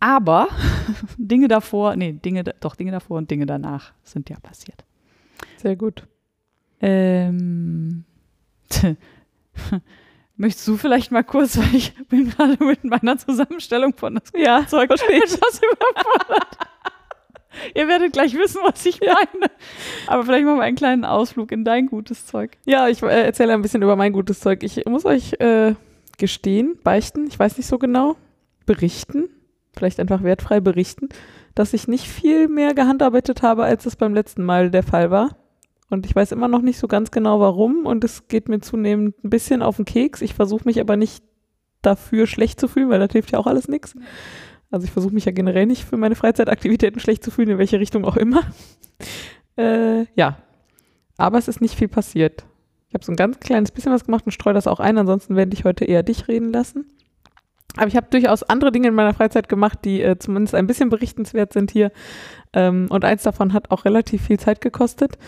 Aber 0.00 0.48
Dinge 1.18 1.48
davor, 1.48 1.96
nee, 1.96 2.12
Dinge, 2.12 2.44
doch 2.44 2.76
Dinge 2.76 2.92
davor 2.92 3.18
und 3.18 3.30
Dinge 3.30 3.46
danach 3.46 3.92
sind 4.04 4.30
ja 4.30 4.38
passiert. 4.40 4.84
Sehr 5.56 5.74
gut. 5.74 6.06
Ähm, 6.80 8.04
möchtest 10.38 10.66
du 10.66 10.76
vielleicht 10.76 11.12
mal 11.12 11.24
kurz, 11.24 11.58
weil 11.58 11.74
ich 11.74 11.94
bin 12.08 12.30
gerade 12.30 12.56
mit 12.64 12.84
meiner 12.84 13.18
Zusammenstellung 13.18 13.94
von 13.94 14.14
das 14.14 14.32
Ja, 14.34 14.66
Zeug 14.66 14.88
verstehe 14.88 15.22
etwas 15.22 15.60
überfordert. 15.60 16.58
Ihr 17.74 17.88
werdet 17.88 18.12
gleich 18.12 18.34
wissen, 18.34 18.60
was 18.64 18.86
ich 18.86 19.00
meine. 19.00 19.50
Aber 20.06 20.24
vielleicht 20.24 20.44
machen 20.44 20.58
wir 20.58 20.62
einen 20.62 20.76
kleinen 20.76 21.04
Ausflug 21.04 21.50
in 21.50 21.64
dein 21.64 21.86
gutes 21.86 22.26
Zeug. 22.26 22.56
Ja, 22.64 22.88
ich 22.88 23.02
äh, 23.02 23.24
erzähle 23.24 23.52
ein 23.52 23.62
bisschen 23.62 23.82
über 23.82 23.96
mein 23.96 24.12
gutes 24.12 24.40
Zeug. 24.40 24.62
Ich 24.62 24.84
muss 24.86 25.04
euch 25.04 25.34
äh, 25.40 25.74
gestehen, 26.18 26.78
beichten, 26.82 27.26
ich 27.26 27.38
weiß 27.38 27.56
nicht 27.56 27.66
so 27.66 27.78
genau, 27.78 28.16
berichten, 28.66 29.28
vielleicht 29.76 29.98
einfach 29.98 30.22
wertfrei 30.22 30.60
berichten, 30.60 31.08
dass 31.54 31.72
ich 31.72 31.88
nicht 31.88 32.06
viel 32.06 32.48
mehr 32.48 32.74
gehandarbeitet 32.74 33.42
habe, 33.42 33.64
als 33.64 33.86
es 33.86 33.96
beim 33.96 34.14
letzten 34.14 34.44
Mal 34.44 34.70
der 34.70 34.82
Fall 34.82 35.10
war. 35.10 35.36
Und 35.90 36.06
ich 36.06 36.14
weiß 36.14 36.32
immer 36.32 36.48
noch 36.48 36.60
nicht 36.60 36.78
so 36.78 36.86
ganz 36.86 37.10
genau 37.10 37.40
warum 37.40 37.86
und 37.86 38.04
es 38.04 38.28
geht 38.28 38.48
mir 38.48 38.60
zunehmend 38.60 39.24
ein 39.24 39.30
bisschen 39.30 39.62
auf 39.62 39.76
den 39.76 39.86
Keks. 39.86 40.20
Ich 40.20 40.34
versuche 40.34 40.64
mich 40.64 40.80
aber 40.80 40.96
nicht 40.96 41.24
dafür 41.80 42.26
schlecht 42.26 42.60
zu 42.60 42.68
fühlen, 42.68 42.90
weil 42.90 42.98
das 42.98 43.12
hilft 43.12 43.32
ja 43.32 43.38
auch 43.38 43.46
alles 43.46 43.68
nichts. 43.68 43.94
Also 44.70 44.84
ich 44.84 44.90
versuche 44.90 45.14
mich 45.14 45.24
ja 45.24 45.32
generell 45.32 45.66
nicht 45.66 45.84
für 45.84 45.96
meine 45.96 46.14
Freizeitaktivitäten 46.14 47.00
schlecht 47.00 47.24
zu 47.24 47.30
fühlen, 47.30 47.48
in 47.48 47.58
welche 47.58 47.80
Richtung 47.80 48.04
auch 48.04 48.16
immer. 48.16 48.42
Äh, 49.56 50.06
ja, 50.14 50.38
aber 51.16 51.36
es 51.36 51.48
ist 51.48 51.60
nicht 51.60 51.74
viel 51.74 51.88
passiert. 51.88 52.46
Ich 52.86 52.94
habe 52.94 53.04
so 53.04 53.10
ein 53.10 53.16
ganz 53.16 53.40
kleines 53.40 53.72
bisschen 53.72 53.92
was 53.92 54.04
gemacht 54.04 54.24
und 54.24 54.30
streue 54.30 54.54
das 54.54 54.68
auch 54.68 54.78
ein. 54.78 54.96
Ansonsten 54.96 55.34
werde 55.34 55.52
ich 55.52 55.64
heute 55.64 55.84
eher 55.84 56.04
dich 56.04 56.28
reden 56.28 56.52
lassen. 56.52 56.86
Aber 57.76 57.88
ich 57.88 57.96
habe 57.96 58.06
durchaus 58.10 58.42
andere 58.44 58.72
Dinge 58.72 58.88
in 58.88 58.94
meiner 58.94 59.14
Freizeit 59.14 59.48
gemacht, 59.48 59.80
die 59.84 60.00
äh, 60.00 60.18
zumindest 60.18 60.54
ein 60.54 60.66
bisschen 60.66 60.88
berichtenswert 60.88 61.52
sind 61.52 61.70
hier. 61.70 61.92
Ähm, 62.52 62.86
und 62.88 63.04
eins 63.04 63.24
davon 63.24 63.52
hat 63.52 63.70
auch 63.70 63.84
relativ 63.84 64.22
viel 64.22 64.38
Zeit 64.38 64.60
gekostet. 64.60 65.18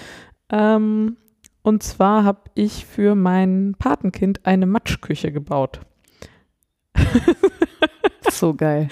Ähm, 0.51 1.17
und 1.63 1.83
zwar 1.83 2.25
habe 2.25 2.41
ich 2.55 2.87
für 2.87 3.15
mein 3.15 3.75
Patenkind 3.79 4.47
eine 4.47 4.67
Matschküche 4.67 5.33
gebaut. 5.33 5.81
So 8.31 8.55
geil. 8.55 8.89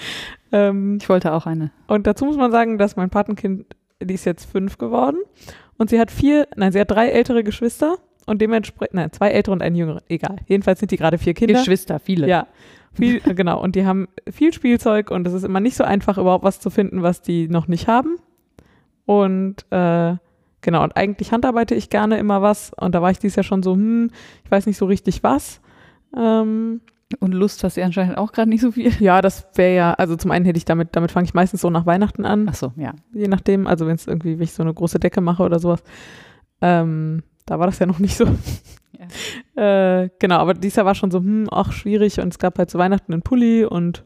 Ähm, 0.51 0.97
Ich 1.01 1.07
wollte 1.09 1.33
auch 1.33 1.45
eine. 1.45 1.71
und 1.87 2.07
dazu 2.07 2.25
muss 2.25 2.37
man 2.37 2.51
sagen, 2.51 2.77
dass 2.77 2.95
mein 2.95 3.09
Patenkind, 3.09 3.65
die 4.01 4.13
ist 4.13 4.25
jetzt 4.25 4.45
fünf 4.45 4.77
geworden 4.77 5.17
und 5.77 5.89
sie 5.89 5.99
hat 5.99 6.11
vier, 6.11 6.47
nein, 6.55 6.71
sie 6.71 6.79
hat 6.79 6.91
drei 6.91 7.09
ältere 7.09 7.43
Geschwister 7.43 7.97
und 8.25 8.41
dementsprechend, 8.41 8.95
nein, 8.95 9.11
zwei 9.11 9.29
ältere 9.29 9.53
und 9.53 9.61
einen 9.61 9.75
jüngeren, 9.75 10.01
egal. 10.09 10.37
Jedenfalls 10.47 10.79
sind 10.79 10.91
die 10.91 10.97
gerade 10.97 11.17
vier 11.17 11.33
Kinder. 11.33 11.53
Geschwister, 11.59 11.99
viele. 11.99 12.27
Ja, 12.27 12.47
viel, 12.93 13.21
äh, 13.25 13.33
genau. 13.33 13.61
Und 13.61 13.75
die 13.75 13.85
haben 13.85 14.07
viel 14.29 14.51
Spielzeug 14.53 15.09
und 15.11 15.25
es 15.25 15.33
ist 15.33 15.43
immer 15.43 15.59
nicht 15.59 15.77
so 15.77 15.83
einfach, 15.83 16.17
überhaupt 16.17 16.43
was 16.43 16.59
zu 16.59 16.69
finden, 16.69 17.01
was 17.01 17.21
die 17.21 17.47
noch 17.47 17.67
nicht 17.67 17.87
haben. 17.87 18.17
Und 19.05 19.65
äh, 19.71 20.15
genau, 20.61 20.83
und 20.83 20.95
eigentlich 20.95 21.31
handarbeite 21.31 21.75
ich 21.75 21.89
gerne 21.89 22.17
immer 22.17 22.41
was. 22.41 22.71
Und 22.77 22.95
da 22.95 23.01
war 23.01 23.11
ich 23.11 23.19
dieses 23.19 23.35
Jahr 23.37 23.43
schon 23.43 23.63
so, 23.63 23.73
hm, 23.73 24.11
ich 24.43 24.51
weiß 24.51 24.65
nicht 24.65 24.77
so 24.77 24.85
richtig 24.85 25.23
was. 25.23 25.61
Ähm, 26.15 26.81
Und 27.19 27.33
Lust 27.33 27.63
hast 27.63 27.77
du 27.77 27.83
anscheinend 27.83 28.17
auch 28.17 28.31
gerade 28.31 28.49
nicht 28.49 28.61
so 28.61 28.71
viel. 28.71 28.91
ja, 28.99 29.21
das 29.21 29.47
wäre 29.55 29.75
ja, 29.75 29.93
also 29.93 30.15
zum 30.15 30.31
einen 30.31 30.45
hätte 30.45 30.57
ich 30.57 30.65
damit, 30.65 30.95
damit 30.95 31.11
fange 31.11 31.25
ich 31.25 31.33
meistens 31.33 31.61
so 31.61 31.69
nach 31.69 31.85
Weihnachten 31.85 32.25
an 32.25 32.47
Ach 32.49 32.53
so, 32.55 32.71
ja. 32.77 32.93
je 33.13 33.27
nachdem, 33.27 33.65
also 33.67 33.87
wenn 33.87 33.95
es 33.95 34.07
irgendwie, 34.07 34.37
wenn 34.37 34.43
ich 34.43 34.53
so 34.53 34.63
eine 34.63 34.73
große 34.73 34.99
Decke 34.99 35.21
mache 35.21 35.43
oder 35.43 35.59
sowas. 35.59 35.83
Ähm, 36.61 37.23
da 37.45 37.57
war 37.57 37.65
das 37.65 37.79
ja 37.79 37.85
noch 37.85 37.99
nicht 37.99 38.15
so. 38.17 38.25
Äh, 39.55 40.09
genau, 40.19 40.37
aber 40.37 40.53
dieses 40.53 40.75
Jahr 40.75 40.85
war 40.85 40.93
schon 40.93 41.09
so, 41.09 41.19
hm, 41.19 41.47
ach, 41.49 41.71
schwierig 41.71 42.19
und 42.19 42.27
es 42.27 42.37
gab 42.37 42.59
halt 42.59 42.69
zu 42.69 42.77
Weihnachten 42.77 43.13
einen 43.13 43.21
Pulli 43.21 43.65
und 43.65 44.05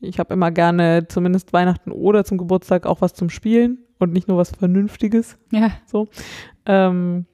ich 0.00 0.18
habe 0.18 0.32
immer 0.32 0.50
gerne 0.52 1.06
zumindest 1.08 1.52
Weihnachten 1.52 1.90
oder 1.90 2.24
zum 2.24 2.38
Geburtstag 2.38 2.86
auch 2.86 3.00
was 3.00 3.14
zum 3.14 3.30
Spielen 3.30 3.78
und 3.98 4.12
nicht 4.12 4.28
nur 4.28 4.36
was 4.38 4.50
Vernünftiges. 4.50 5.38
Ja. 5.50 5.70
Ähm, 6.66 7.26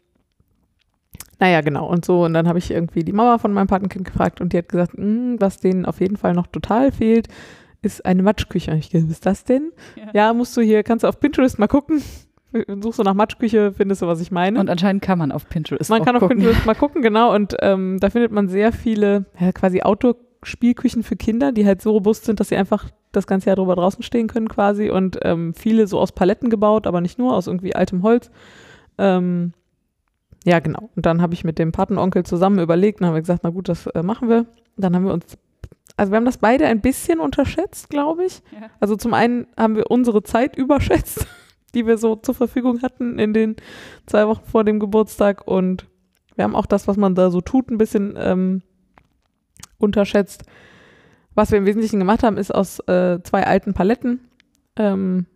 naja, 1.39 1.61
genau. 1.61 1.87
Und 1.89 2.05
so, 2.05 2.25
und 2.25 2.35
dann 2.35 2.47
habe 2.47 2.59
ich 2.59 2.71
irgendwie 2.71 3.03
die 3.03 3.13
Mama 3.13 3.39
von 3.39 3.53
meinem 3.53 3.67
Patenkind 3.67 4.05
gefragt 4.05 4.41
und 4.41 4.53
die 4.53 4.59
hat 4.59 4.69
gesagt, 4.69 4.93
"Mm, 4.97 5.37
was 5.41 5.59
denen 5.59 5.87
auf 5.87 6.01
jeden 6.01 6.17
Fall 6.17 6.35
noch 6.35 6.47
total 6.47 6.93
fehlt, 6.93 7.29
ist 7.83 8.07
eine 8.07 8.23
Matschküche. 8.23 8.71
Und 8.71 8.79
ich 8.79 8.91
gesagt, 8.91 9.09
was 9.11 9.17
ist 9.17 9.27
das 9.27 9.45
denn? 9.45 9.73
Ja. 9.97 10.11
Ja. 10.13 10.33
musst 10.35 10.57
du 10.57 10.61
hier, 10.61 10.83
kannst 10.85 11.03
du 11.03 11.09
auf 11.09 11.19
Pinterest 11.19 11.59
mal 11.59 11.67
gucken. 11.67 12.03
Suchst 12.81 12.99
du 12.99 13.03
nach 13.03 13.15
Matschküche, 13.15 13.73
findest 13.73 14.03
du, 14.03 14.07
was 14.07 14.21
ich 14.21 14.31
meine. 14.31 14.61
Und 14.61 14.69
anscheinend 14.69 15.03
kann 15.03 15.19
man 15.19 15.33
auf 15.33 15.49
Pinterest 15.49 15.91
man 15.91 16.05
kann 16.05 16.15
auf 16.17 16.21
gucken. 16.21 16.37
Pinterest 16.39 16.67
mal 16.67 16.75
gucken, 16.75 17.03
genau. 17.03 17.35
Und 17.35 17.57
ähm, 17.61 17.99
da 17.99 18.11
findet 18.11 18.31
man 18.31 18.49
sehr 18.49 18.73
viele, 18.73 19.25
ja, 19.41 19.53
quasi 19.53 19.83
Outdoor-Spielküchen 19.83 21.03
für 21.03 21.17
Kinder, 21.17 21.51
die 21.53 21.67
halt 21.67 21.81
so 21.83 21.93
robust 21.93 22.25
sind, 22.27 22.41
dass 22.41 22.51
sie 22.51 22.57
einfach 22.57 22.91
das 23.13 23.27
ganze 23.27 23.47
Jahr 23.47 23.57
drüber 23.57 23.77
draußen 23.77 24.03
stehen 24.03 24.27
können 24.27 24.49
quasi. 24.49 24.91
Und 24.91 25.19
ähm, 25.23 25.55
viele 25.55 25.87
so 25.87 26.01
aus 26.01 26.13
Paletten 26.13 26.51
gebaut, 26.51 26.87
aber 26.87 27.01
nicht 27.01 27.19
nur, 27.19 27.35
aus 27.35 27.47
irgendwie 27.47 27.75
altem 27.75 28.03
Holz. 28.03 28.31
Ähm, 28.99 29.53
ja, 30.45 30.59
genau. 30.59 30.91
Und 30.97 31.07
dann 31.07 31.23
habe 31.23 31.35
ich 31.35 31.45
mit 31.45 31.59
dem 31.59 31.73
Patenonkel 31.73 32.25
zusammen 32.25 32.59
überlegt 32.59 33.01
und 33.01 33.07
haben 33.07 33.15
wir 33.15 33.21
gesagt, 33.21 33.45
na 33.45 33.51
gut, 33.51 33.69
das 33.69 33.87
äh, 33.87 34.03
machen 34.03 34.29
wir. 34.29 34.47
Dann 34.77 34.95
haben 34.97 35.05
wir 35.05 35.13
uns, 35.13 35.39
also 35.97 36.11
wir 36.11 36.17
haben 36.17 36.25
das 36.25 36.39
beide 36.39 36.67
ein 36.67 36.81
bisschen 36.81 37.21
unterschätzt, 37.21 37.91
glaube 37.91 38.25
ich. 38.25 38.43
Ja. 38.53 38.69
Also 38.81 38.97
zum 38.97 39.15
einen 39.15 39.47
haben 39.57 39.77
wir 39.77 39.91
unsere 39.91 40.23
Zeit 40.23 40.57
überschätzt, 40.57 41.27
die 41.75 41.87
wir 41.87 41.99
so 41.99 42.17
zur 42.17 42.35
Verfügung 42.35 42.83
hatten 42.83 43.19
in 43.19 43.33
den 43.33 43.57
zwei 44.07 44.27
Wochen 44.27 44.45
vor 44.45 44.65
dem 44.65 44.81
Geburtstag 44.81 45.47
und 45.47 45.87
wir 46.35 46.45
haben 46.45 46.57
auch 46.57 46.67
das, 46.67 46.89
was 46.89 46.97
man 46.97 47.15
da 47.15 47.31
so 47.31 47.41
tut, 47.41 47.71
ein 47.71 47.79
bisschen 47.79 48.15
ähm, 48.17 48.63
unterschätzt. 49.79 50.45
Was 51.35 51.51
wir 51.51 51.59
im 51.59 51.67
Wesentlichen 51.67 51.99
gemacht 51.99 52.23
haben, 52.23 52.37
ist 52.37 52.55
aus 52.55 52.81
äh, 52.81 53.21
zwei 53.23 53.47
alten 53.47 53.75
Paletten 53.75 54.21
ähm, 54.77 55.27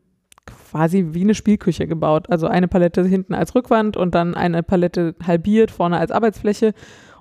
quasi 0.70 1.08
wie 1.10 1.22
eine 1.22 1.34
Spielküche 1.34 1.86
gebaut. 1.86 2.30
Also 2.30 2.46
eine 2.46 2.68
Palette 2.68 3.04
hinten 3.04 3.34
als 3.34 3.54
Rückwand 3.54 3.96
und 3.96 4.14
dann 4.14 4.34
eine 4.34 4.62
Palette 4.62 5.14
halbiert, 5.26 5.70
vorne 5.70 5.98
als 5.98 6.10
Arbeitsfläche 6.10 6.74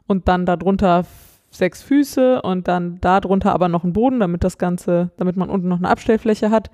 und 0.08 0.28
dann 0.28 0.46
darunter 0.46 1.06
sechs 1.52 1.82
Füße 1.82 2.42
und 2.42 2.68
dann 2.68 3.00
darunter 3.02 3.54
aber 3.54 3.70
noch 3.70 3.84
ein 3.84 3.94
Boden, 3.94 4.20
damit 4.20 4.44
das 4.44 4.58
Ganze, 4.58 5.12
damit 5.18 5.38
man 5.38 5.50
unten 5.50 5.68
noch 5.70 5.78
eine 5.78 5.90
Abstellfläche 5.90 6.52
hat. 6.52 6.70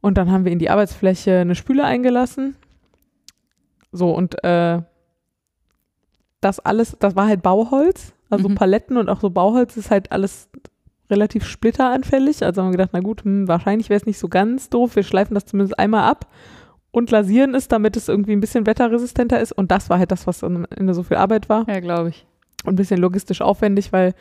Und 0.00 0.16
dann 0.18 0.32
haben 0.32 0.44
wir 0.44 0.52
in 0.52 0.58
die 0.58 0.70
Arbeitsfläche 0.70 1.38
eine 1.40 1.54
Spüle 1.54 1.84
eingelassen. 1.84 2.56
So, 3.92 4.10
und 4.10 4.42
äh, 4.42 4.80
das 6.40 6.60
alles, 6.60 6.96
das 6.98 7.14
war 7.14 7.26
halt 7.28 7.42
Bauholz, 7.42 8.14
also 8.30 8.48
Mhm. 8.48 8.54
Paletten 8.54 8.96
und 8.96 9.08
auch 9.10 9.20
so 9.20 9.30
Bauholz 9.30 9.76
ist 9.76 9.90
halt 9.90 10.10
alles 10.10 10.48
relativ 11.12 11.44
splitteranfällig. 11.46 12.42
Also 12.44 12.60
haben 12.62 12.68
wir 12.68 12.72
gedacht, 12.78 12.90
na 12.92 12.98
gut, 13.00 13.22
hm, 13.24 13.46
wahrscheinlich 13.46 13.88
wäre 13.90 14.00
es 14.00 14.06
nicht 14.06 14.18
so 14.18 14.28
ganz 14.28 14.68
doof. 14.70 14.96
Wir 14.96 15.04
schleifen 15.04 15.34
das 15.34 15.44
zumindest 15.46 15.78
einmal 15.78 16.10
ab 16.10 16.26
und 16.90 17.10
lasieren 17.12 17.54
es, 17.54 17.68
damit 17.68 17.96
es 17.96 18.08
irgendwie 18.08 18.32
ein 18.32 18.40
bisschen 18.40 18.66
wetterresistenter 18.66 19.40
ist. 19.40 19.52
Und 19.52 19.70
das 19.70 19.88
war 19.90 19.98
halt 19.98 20.10
das, 20.10 20.26
was 20.26 20.42
am 20.42 20.66
Ende 20.74 20.94
so 20.94 21.02
viel 21.04 21.16
Arbeit 21.18 21.48
war 21.48 21.64
Ja, 21.68 21.78
glaube 21.80 22.08
ich. 22.08 22.26
und 22.64 22.72
ein 22.72 22.76
bisschen 22.76 22.98
logistisch 23.00 23.40
aufwendig, 23.42 23.92
weil 23.92 24.14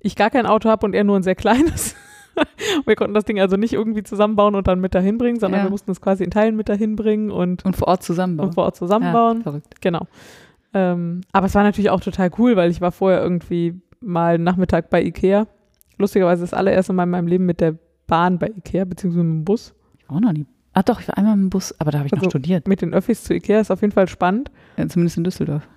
ich 0.00 0.16
gar 0.16 0.30
kein 0.30 0.46
Auto 0.46 0.68
habe 0.68 0.84
und 0.86 0.94
er 0.94 1.04
nur 1.04 1.16
ein 1.16 1.22
sehr 1.22 1.34
kleines. 1.36 1.94
wir 2.86 2.94
konnten 2.96 3.14
das 3.14 3.24
Ding 3.24 3.40
also 3.40 3.56
nicht 3.56 3.72
irgendwie 3.72 4.02
zusammenbauen 4.02 4.54
und 4.54 4.66
dann 4.68 4.80
mit 4.80 4.94
dahin 4.94 5.18
bringen, 5.18 5.38
sondern 5.40 5.60
Ja. 5.60 5.66
wir 5.66 5.70
mussten 5.70 5.90
es 5.90 6.00
quasi 6.00 6.24
in 6.24 6.30
Teilen 6.30 6.56
mit 6.56 6.68
dahin 6.68 6.96
bringen 6.96 7.30
und, 7.30 7.64
Und 7.64 7.76
vor 7.76 7.88
Ort 7.88 8.02
zusammenbauen. 8.02 8.48
und 8.50 8.54
vor 8.54 8.64
Ort 8.64 8.76
zusammenbauen. 8.76 9.38
Ja, 9.38 9.42
verrückt. 9.42 9.80
Genau. 9.80 10.06
Ähm, 10.74 11.22
aber 11.32 11.46
es 11.46 11.54
war 11.54 11.62
natürlich 11.62 11.90
auch 11.90 12.00
total 12.00 12.30
cool, 12.38 12.54
weil 12.56 12.70
ich 12.70 12.80
war 12.80 12.92
vorher 12.92 13.22
irgendwie 13.22 13.80
mal 14.00 14.34
einen 14.34 14.44
Nachmittag 14.44 14.90
bei 14.90 15.02
Ikea. 15.02 15.46
Lustigerweise 15.98 16.42
das 16.42 16.54
allererste 16.54 16.92
Mal 16.92 17.04
in 17.04 17.10
meinem 17.10 17.26
Leben 17.26 17.46
mit 17.46 17.60
der 17.60 17.76
Bahn 18.06 18.38
bei 18.38 18.48
Ikea, 18.48 18.84
beziehungsweise 18.84 19.24
mit 19.24 19.34
dem 19.34 19.44
Bus. 19.44 19.74
Ich 19.98 20.08
war 20.08 20.16
auch 20.16 20.20
noch 20.20 20.32
nie. 20.32 20.46
Ah 20.72 20.82
doch, 20.82 21.00
ich 21.00 21.08
war 21.08 21.18
einmal 21.18 21.34
im 21.34 21.50
Bus, 21.50 21.74
aber 21.80 21.90
da 21.90 21.98
habe 21.98 22.06
ich 22.06 22.12
Also- 22.12 22.24
noch 22.26 22.30
studiert. 22.30 22.68
Mit 22.68 22.82
den 22.82 22.94
Öffis 22.94 23.24
zu 23.24 23.34
Ikea 23.34 23.60
ist 23.60 23.70
auf 23.70 23.80
jeden 23.82 23.92
Fall 23.92 24.08
spannend. 24.08 24.50
Ja, 24.76 24.86
zumindest 24.88 25.16
in 25.18 25.24
Düsseldorf. 25.24 25.68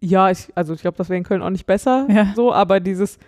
Ja, 0.00 0.30
ich, 0.30 0.48
also 0.54 0.74
ich 0.74 0.80
glaube, 0.80 0.96
das 0.96 1.08
wäre 1.08 1.18
in 1.18 1.24
Köln 1.24 1.42
auch 1.42 1.50
nicht 1.50 1.66
besser. 1.66 2.06
Ja. 2.10 2.32
So, 2.36 2.52
aber 2.52 2.80
dieses, 2.80 3.18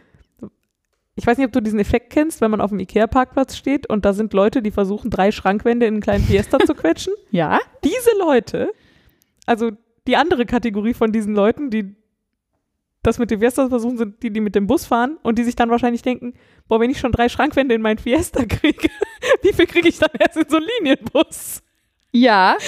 ich 1.14 1.26
weiß 1.26 1.36
nicht, 1.38 1.46
ob 1.46 1.52
du 1.52 1.60
diesen 1.60 1.78
Effekt 1.80 2.10
kennst, 2.10 2.40
wenn 2.40 2.50
man 2.50 2.60
auf 2.60 2.70
dem 2.70 2.78
Ikea-Parkplatz 2.80 3.56
steht 3.56 3.88
und 3.88 4.04
da 4.04 4.12
sind 4.12 4.32
Leute, 4.32 4.62
die 4.62 4.70
versuchen, 4.70 5.10
drei 5.10 5.30
Schrankwände 5.32 5.86
in 5.86 5.94
einen 5.94 6.00
kleinen 6.02 6.24
Fiesta 6.24 6.58
zu 6.60 6.74
quetschen. 6.74 7.12
Ja? 7.30 7.58
Diese 7.84 8.10
Leute, 8.18 8.70
also 9.46 9.70
die 10.06 10.16
andere 10.16 10.46
Kategorie 10.46 10.94
von 10.94 11.12
diesen 11.12 11.34
Leuten, 11.34 11.70
die 11.70 11.94
das 13.08 13.18
mit 13.18 13.30
dem 13.30 13.40
Fiesta 13.40 13.68
versuchen, 13.68 13.96
sind 13.96 14.22
die, 14.22 14.30
die 14.30 14.40
mit 14.40 14.54
dem 14.54 14.66
Bus 14.66 14.84
fahren 14.86 15.18
und 15.22 15.38
die 15.38 15.44
sich 15.44 15.56
dann 15.56 15.70
wahrscheinlich 15.70 16.02
denken, 16.02 16.34
boah, 16.68 16.78
wenn 16.80 16.90
ich 16.90 17.00
schon 17.00 17.12
drei 17.12 17.28
Schrankwände 17.28 17.74
in 17.74 17.82
meinen 17.82 17.98
Fiesta 17.98 18.44
kriege, 18.44 18.88
wie 19.42 19.52
viel 19.52 19.66
kriege 19.66 19.88
ich 19.88 19.98
dann 19.98 20.10
erst 20.18 20.36
in 20.36 20.48
so 20.48 20.56
einen 20.58 20.66
Linienbus? 20.80 21.62
Ja. 22.12 22.56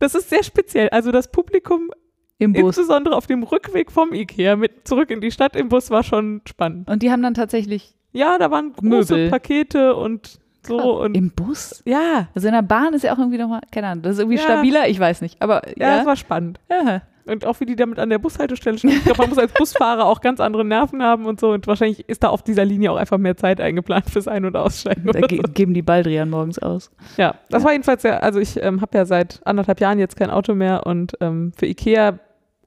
Das 0.00 0.14
ist 0.14 0.30
sehr 0.30 0.44
speziell. 0.44 0.88
Also 0.90 1.10
das 1.10 1.32
Publikum 1.32 1.90
Im 2.38 2.52
Bus. 2.52 2.76
Insbesondere 2.78 3.16
auf 3.16 3.26
dem 3.26 3.42
Rückweg 3.42 3.90
vom 3.90 4.12
Ikea 4.14 4.54
mit 4.54 4.86
zurück 4.86 5.10
in 5.10 5.20
die 5.20 5.32
Stadt 5.32 5.56
im 5.56 5.68
Bus 5.68 5.90
war 5.90 6.04
schon 6.04 6.40
spannend. 6.46 6.88
Und 6.88 7.02
die 7.02 7.10
haben 7.10 7.20
dann 7.20 7.34
tatsächlich 7.34 7.96
Ja, 8.12 8.38
da 8.38 8.52
waren 8.52 8.74
große 8.74 9.14
Möbel. 9.14 9.30
Pakete 9.30 9.96
und 9.96 10.38
so 10.68 11.00
und 11.02 11.16
im 11.16 11.30
Bus. 11.30 11.82
ja, 11.84 12.28
Also 12.34 12.48
in 12.48 12.54
der 12.54 12.62
Bahn 12.62 12.94
ist 12.94 13.02
ja 13.02 13.12
auch 13.14 13.18
irgendwie 13.18 13.38
nochmal, 13.38 13.60
keine 13.72 13.88
Ahnung, 13.88 14.02
das 14.02 14.12
ist 14.14 14.18
irgendwie 14.20 14.36
Ja. 14.38 14.42
stabiler, 14.44 14.88
ich 14.88 14.98
weiß 15.00 15.20
nicht. 15.22 15.40
Aber 15.42 15.62
ja, 15.78 15.88
ja. 15.88 16.00
es 16.00 16.06
war 16.06 16.16
spannend. 16.16 16.60
ja. 16.70 17.02
Und 17.26 17.44
auch 17.44 17.60
wie 17.60 17.66
die 17.66 17.76
damit 17.76 17.98
an 17.98 18.08
der 18.08 18.18
Bushaltestelle 18.18 18.78
stehen. 18.78 18.88
Ich 18.88 19.04
glaube, 19.04 19.18
man 19.20 19.28
muss 19.28 19.36
als 19.38 19.52
Busfahrer 19.52 20.06
auch 20.06 20.22
ganz 20.22 20.40
andere 20.40 20.64
Nerven 20.64 21.02
haben 21.02 21.26
und 21.26 21.38
so. 21.38 21.50
Und 21.50 21.66
wahrscheinlich 21.66 22.08
ist 22.08 22.22
da 22.22 22.28
auf 22.30 22.42
dieser 22.42 22.64
Linie 22.64 22.90
auch 22.90 22.96
einfach 22.96 23.18
mehr 23.18 23.36
Zeit 23.36 23.60
eingeplant 23.60 24.08
fürs 24.08 24.26
Ein- 24.28 24.46
und 24.46 24.56
Aussteigen. 24.56 25.04
Da 25.12 25.20
ge 25.20 25.36
so. 25.44 25.52
geben 25.52 25.74
die 25.74 25.82
Baldrian 25.82 26.30
morgens 26.30 26.58
aus. 26.58 26.90
Ja, 27.18 27.34
das 27.50 27.64
war 27.64 27.72
jedenfalls 27.72 28.02
ja, 28.02 28.16
also 28.20 28.40
ich 28.40 28.56
ähm, 28.62 28.80
habe 28.80 28.96
ja 28.96 29.04
seit 29.04 29.42
anderthalb 29.44 29.78
Jahren 29.78 29.98
jetzt 29.98 30.16
kein 30.16 30.30
Auto 30.30 30.54
mehr 30.54 30.86
und 30.86 31.18
ähm, 31.20 31.52
für 31.54 31.66
Ikea 31.66 32.18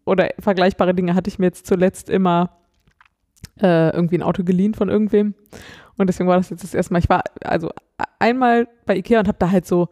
oder 0.06 0.30
vergleichbare 0.38 0.94
Dinge 0.94 1.16
hatte 1.16 1.30
ich 1.30 1.40
mir 1.40 1.48
jetzt 1.48 1.66
zuletzt 1.66 2.08
immer 2.08 2.52
äh, 3.62 3.90
irgendwie 3.92 4.18
ein 4.18 4.24
Auto 4.24 4.44
geliehen 4.44 4.74
von 4.74 4.90
irgendwem. 4.90 5.34
Und 5.98 6.08
deswegen 6.08 6.28
war 6.30 6.38
das 6.38 6.50
jetzt 6.50 6.64
das 6.64 6.74
erste 6.74 6.94
Mal. 6.94 7.00
Ich 7.00 7.10
war 7.10 7.24
also 7.44 7.70
einmal 8.20 8.68
bei 8.86 8.98
Ikea 8.98 9.20
und 9.20 9.28
habe 9.28 9.38
da 9.40 9.52
halt 9.52 9.66
so 9.68 9.90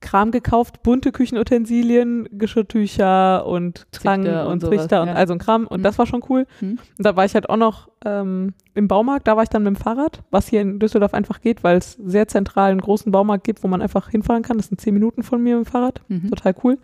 Kram 0.00 0.32
gekauft, 0.32 0.82
bunte 0.82 1.12
Küchenutensilien, 1.12 2.28
Geschirrtücher 2.32 3.46
und 3.46 3.86
Zangen 3.92 4.34
und 4.46 4.52
und 4.54 4.60
sowas, 4.60 4.78
Trichter 4.78 5.02
und 5.02 5.08
ja. 5.08 5.14
all 5.14 5.26
so 5.28 5.32
ein 5.34 5.38
Kram. 5.38 5.66
Und 5.66 5.80
Mhm. 5.80 5.84
das 5.84 5.98
war 5.98 6.06
schon 6.06 6.22
cool. 6.28 6.46
Mhm. 6.60 6.78
Und 6.98 7.06
da 7.06 7.14
war 7.16 7.24
ich 7.24 7.34
halt 7.34 7.48
auch 7.48 7.56
noch 7.56 7.88
ähm, 8.04 8.54
im 8.74 8.88
Baumarkt. 8.88 9.28
Da 9.28 9.36
war 9.36 9.44
ich 9.44 9.48
dann 9.48 9.62
mit 9.62 9.74
dem 9.74 9.80
Fahrrad, 9.80 10.22
was 10.30 10.48
hier 10.48 10.60
in 10.60 10.78
Düsseldorf 10.80 11.14
einfach 11.14 11.40
geht, 11.40 11.62
weil 11.62 11.76
es 11.76 11.92
sehr 12.04 12.26
zentral 12.26 12.72
einen 12.72 12.80
großen 12.80 13.12
Baumarkt 13.12 13.44
gibt, 13.44 13.62
wo 13.62 13.68
man 13.68 13.80
einfach 13.80 14.08
hinfahren 14.08 14.42
kann. 14.42 14.56
Das 14.56 14.66
sind 14.66 14.80
zehn 14.80 14.94
Minuten 14.94 15.22
von 15.22 15.40
mir 15.42 15.56
mit 15.56 15.66
dem 15.66 15.70
Fahrrad. 15.70 16.02
Mhm. 16.08 16.30
Total 16.30 16.54
cool. 16.64 16.78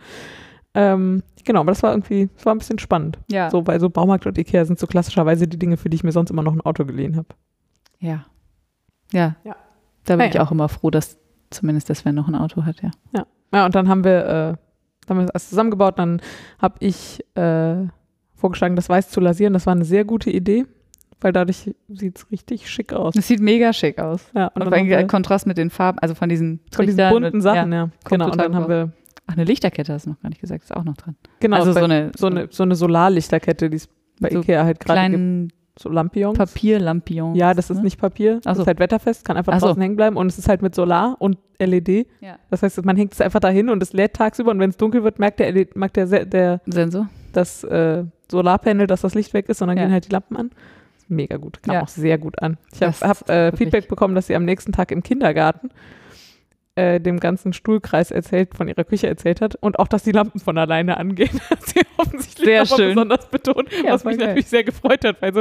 Ähm, 0.74 1.22
genau, 1.44 1.60
aber 1.60 1.72
das 1.72 1.82
war 1.82 1.90
irgendwie, 1.92 2.28
das 2.36 2.46
war 2.46 2.54
ein 2.54 2.58
bisschen 2.58 2.78
spannend. 2.78 3.18
Ja. 3.30 3.50
So, 3.50 3.66
weil 3.66 3.80
so 3.80 3.88
Baumarkt 3.90 4.26
und 4.26 4.36
Ikea 4.38 4.64
sind 4.64 4.78
so 4.78 4.86
klassischerweise 4.86 5.48
die 5.48 5.58
Dinge, 5.58 5.76
für 5.76 5.88
die 5.88 5.96
ich 5.96 6.04
mir 6.04 6.12
sonst 6.12 6.30
immer 6.30 6.42
noch 6.42 6.52
ein 6.52 6.60
Auto 6.60 6.84
geliehen 6.84 7.16
habe. 7.16 7.28
Ja. 7.98 8.26
Ja. 9.12 9.36
Ja. 9.44 9.56
Da 10.04 10.14
bin 10.14 10.20
Ja, 10.20 10.26
ich 10.28 10.34
ja. 10.34 10.42
auch 10.42 10.50
immer 10.52 10.68
froh, 10.68 10.90
dass 10.90 11.18
zumindest 11.50 11.88
der 11.88 11.96
Sven 11.96 12.14
noch 12.14 12.28
ein 12.28 12.34
Auto 12.34 12.64
hat, 12.64 12.82
ja. 12.82 12.90
Ja, 13.52 13.64
und 13.66 13.74
dann 13.74 13.88
haben 13.88 14.04
wir, 14.04 14.18
äh, 14.20 14.26
dann 14.26 14.58
haben 15.08 15.16
wir 15.18 15.22
das 15.26 15.30
alles 15.34 15.48
zusammengebaut. 15.48 15.98
Dann 15.98 16.20
habe 16.58 16.76
ich 16.80 17.24
äh, 17.34 17.86
vorgeschlagen, 18.34 18.76
das 18.76 18.88
Weiß 18.90 19.08
zu 19.08 19.20
lasieren. 19.20 19.54
Das 19.54 19.64
war 19.66 19.72
eine 19.74 19.86
sehr 19.86 20.04
gute 20.04 20.30
Idee, 20.30 20.66
weil 21.22 21.32
dadurch 21.32 21.74
sieht 21.88 22.18
es 22.18 22.30
richtig 22.30 22.68
schick 22.70 22.92
aus. 22.92 23.14
Das 23.14 23.26
sieht 23.26 23.40
mega 23.40 23.72
schick 23.72 23.98
aus. 23.98 24.30
Ja, 24.34 24.48
Und, 24.48 24.60
dann 24.60 24.68
vor 24.68 24.76
allem 24.78 25.08
Kontrast 25.08 25.46
mit 25.46 25.56
den 25.56 25.70
Farben, 25.70 25.98
also 26.00 26.14
von 26.14 26.28
diesen 26.28 26.60
von 26.70 26.84
diesen 26.86 27.08
bunten 27.08 27.36
mit- 27.38 27.42
Sachen, 27.42 27.72
Ja. 27.72 27.84
ja. 27.84 27.90
Genau, 28.04 28.26
und 28.30 28.36
dann 28.38 28.54
haben 28.54 28.68
wir, 28.68 28.92
Ach, 29.28 29.34
eine 29.34 29.44
Lichterkette 29.44 29.92
hast 29.92 30.06
du 30.06 30.10
noch 30.10 30.20
gar 30.20 30.30
nicht 30.30 30.40
gesagt, 30.40 30.64
ist 30.64 30.74
auch 30.74 30.84
noch 30.84 30.96
dran. 30.96 31.14
genau, 31.40 31.56
also 31.58 31.72
so 31.72 31.80
eine, 31.84 32.10
so 32.16 32.26
eine, 32.26 32.48
so 32.50 32.62
eine 32.64 32.74
Solarlichterkette, 32.74 33.70
die 33.70 33.76
es 33.76 33.88
bei 34.20 34.30
so 34.30 34.40
Ikea 34.40 34.64
halt 34.64 34.80
gerade 34.80 35.10
gibt. 35.10 35.52
So 35.80 35.90
Lampions. 35.90 36.36
Papierlampions. 36.36 37.38
Ja, 37.38 37.54
das 37.54 37.70
ist 37.70 37.76
ne? 37.76 37.84
nicht 37.84 38.00
Papier. 38.00 38.40
Das 38.42 38.56
so. 38.56 38.62
ist 38.62 38.66
halt 38.66 38.80
wetterfest, 38.80 39.24
kann 39.24 39.36
einfach 39.36 39.52
Ach 39.52 39.60
so. 39.60 39.66
draußen 39.66 39.80
hängen 39.80 39.94
bleiben 39.94 40.16
und 40.16 40.26
es 40.26 40.36
ist 40.36 40.48
halt 40.48 40.60
mit 40.60 40.74
Solar 40.74 41.14
und 41.20 41.38
LED. 41.60 42.08
Ja. 42.20 42.36
Das 42.50 42.62
heißt, 42.64 42.84
man 42.84 42.96
hängt 42.96 43.12
es 43.12 43.20
einfach 43.20 43.38
dahin 43.38 43.68
und 43.68 43.80
es 43.80 43.92
lädt 43.92 44.14
tagsüber 44.14 44.50
und 44.50 44.58
wenn 44.58 44.70
es 44.70 44.76
dunkel 44.76 45.04
wird, 45.04 45.20
merkt 45.20 45.38
der, 45.38 45.52
LED, 45.52 45.76
merkt 45.76 45.96
der, 45.96 46.24
der 46.26 46.60
Sensor. 46.66 47.08
das 47.32 47.62
äh, 47.62 48.02
Solarpanel, 48.28 48.88
dass 48.88 49.02
das 49.02 49.14
Licht 49.14 49.34
weg 49.34 49.48
ist 49.48 49.62
und 49.62 49.68
dann 49.68 49.76
Ja. 49.76 49.84
gehen 49.84 49.92
halt 49.92 50.06
die 50.08 50.10
Lampen 50.12 50.36
an. 50.36 50.50
Mega 51.06 51.36
gut, 51.36 51.62
kam 51.62 51.74
Ja. 51.76 51.82
auch 51.82 51.88
sehr 51.88 52.18
gut 52.18 52.42
an. 52.42 52.56
Ich 52.72 52.82
habe 52.82 52.94
hab, 53.00 53.30
äh, 53.30 53.52
Feedback 53.56 53.86
bekommen, 53.88 54.14
dass 54.16 54.26
sie 54.26 54.34
am 54.34 54.44
nächsten 54.44 54.72
Tag 54.72 54.90
im 54.90 55.04
Kindergarten 55.04 55.70
äh, 56.78 57.00
dem 57.00 57.18
ganzen 57.18 57.52
Stuhlkreis 57.52 58.10
erzählt, 58.12 58.54
von 58.54 58.68
ihrer 58.68 58.84
Küche 58.84 59.08
erzählt 59.08 59.40
hat 59.40 59.56
und 59.56 59.78
auch, 59.80 59.88
dass 59.88 60.04
die 60.04 60.12
Lampen 60.12 60.38
von 60.38 60.56
alleine 60.56 60.96
angehen. 60.96 61.40
Hat 61.50 61.66
sie 61.66 61.80
offensichtlich 61.96 62.44
Sehr 62.46 62.64
schön. 62.66 62.94
besonders 62.94 63.26
betont, 63.28 63.68
Ja, 63.84 63.92
was 63.92 64.04
mich 64.04 64.16
geil. 64.18 64.28
natürlich 64.28 64.46
sehr 64.46 64.62
gefreut 64.64 65.04
hat, 65.04 65.20
weil 65.20 65.34
so, 65.34 65.40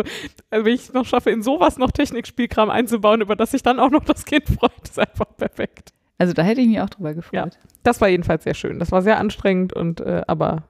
also 0.50 0.66
wenn 0.66 0.74
ich 0.74 0.82
es 0.82 0.94
noch 0.94 1.06
schaffe, 1.06 1.30
in 1.30 1.44
sowas 1.44 1.78
noch 1.78 1.92
Technikspielkram 1.92 2.70
einzubauen, 2.72 3.22
über 3.22 3.36
das 3.36 3.52
sich 3.52 3.62
dann 3.62 3.80
auch 3.80 3.92
noch 3.92 4.04
das 4.04 4.26
Kind 4.26 4.46
freut, 4.48 4.72
ist 4.84 4.98
einfach 5.00 5.28
perfekt. 5.38 5.94
Also 6.18 6.34
da 6.34 6.42
hätte 6.42 6.62
ich 6.62 6.68
mich 6.68 6.82
auch 6.82 6.90
drüber 6.90 7.14
gefreut. 7.14 7.60
Das 7.84 8.02
war 8.02 8.08
jedenfalls 8.08 8.44
sehr 8.44 8.56
schön. 8.56 8.80
Das 8.80 8.92
war 8.92 9.04
sehr 9.04 9.20
anstrengend 9.20 9.74
und 9.74 10.02
äh, 10.02 10.24
aber 10.26 10.64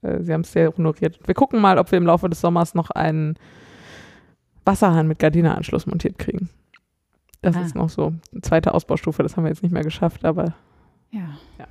äh, 0.00 0.22
sie 0.22 0.32
haben 0.32 0.40
es 0.40 0.52
sehr 0.52 0.74
honoriert. 0.74 1.18
Wir 1.26 1.34
gucken 1.34 1.60
mal, 1.60 1.78
ob 1.78 1.90
wir 1.90 1.98
im 1.98 2.06
Laufe 2.06 2.28
des 2.30 2.40
Sommers 2.40 2.74
noch 2.74 2.88
einen 2.90 3.34
Wasserhahn 4.64 5.06
mit 5.06 5.18
Gardineanschluss 5.18 5.86
montiert 5.86 6.18
kriegen. 6.18 6.48
Das 7.44 7.56
Ah. 7.56 7.62
ist 7.62 7.74
noch 7.74 7.88
so 7.88 8.12
eine 8.32 8.40
zweite 8.42 8.74
Ausbaustufe, 8.74 9.22
das 9.22 9.36
haben 9.36 9.44
wir 9.44 9.50
jetzt 9.50 9.62
nicht 9.62 9.72
mehr 9.72 9.84
geschafft, 9.84 10.24
aber 10.24 10.54
Ja. 11.10 11.20
Ja. 11.58 11.66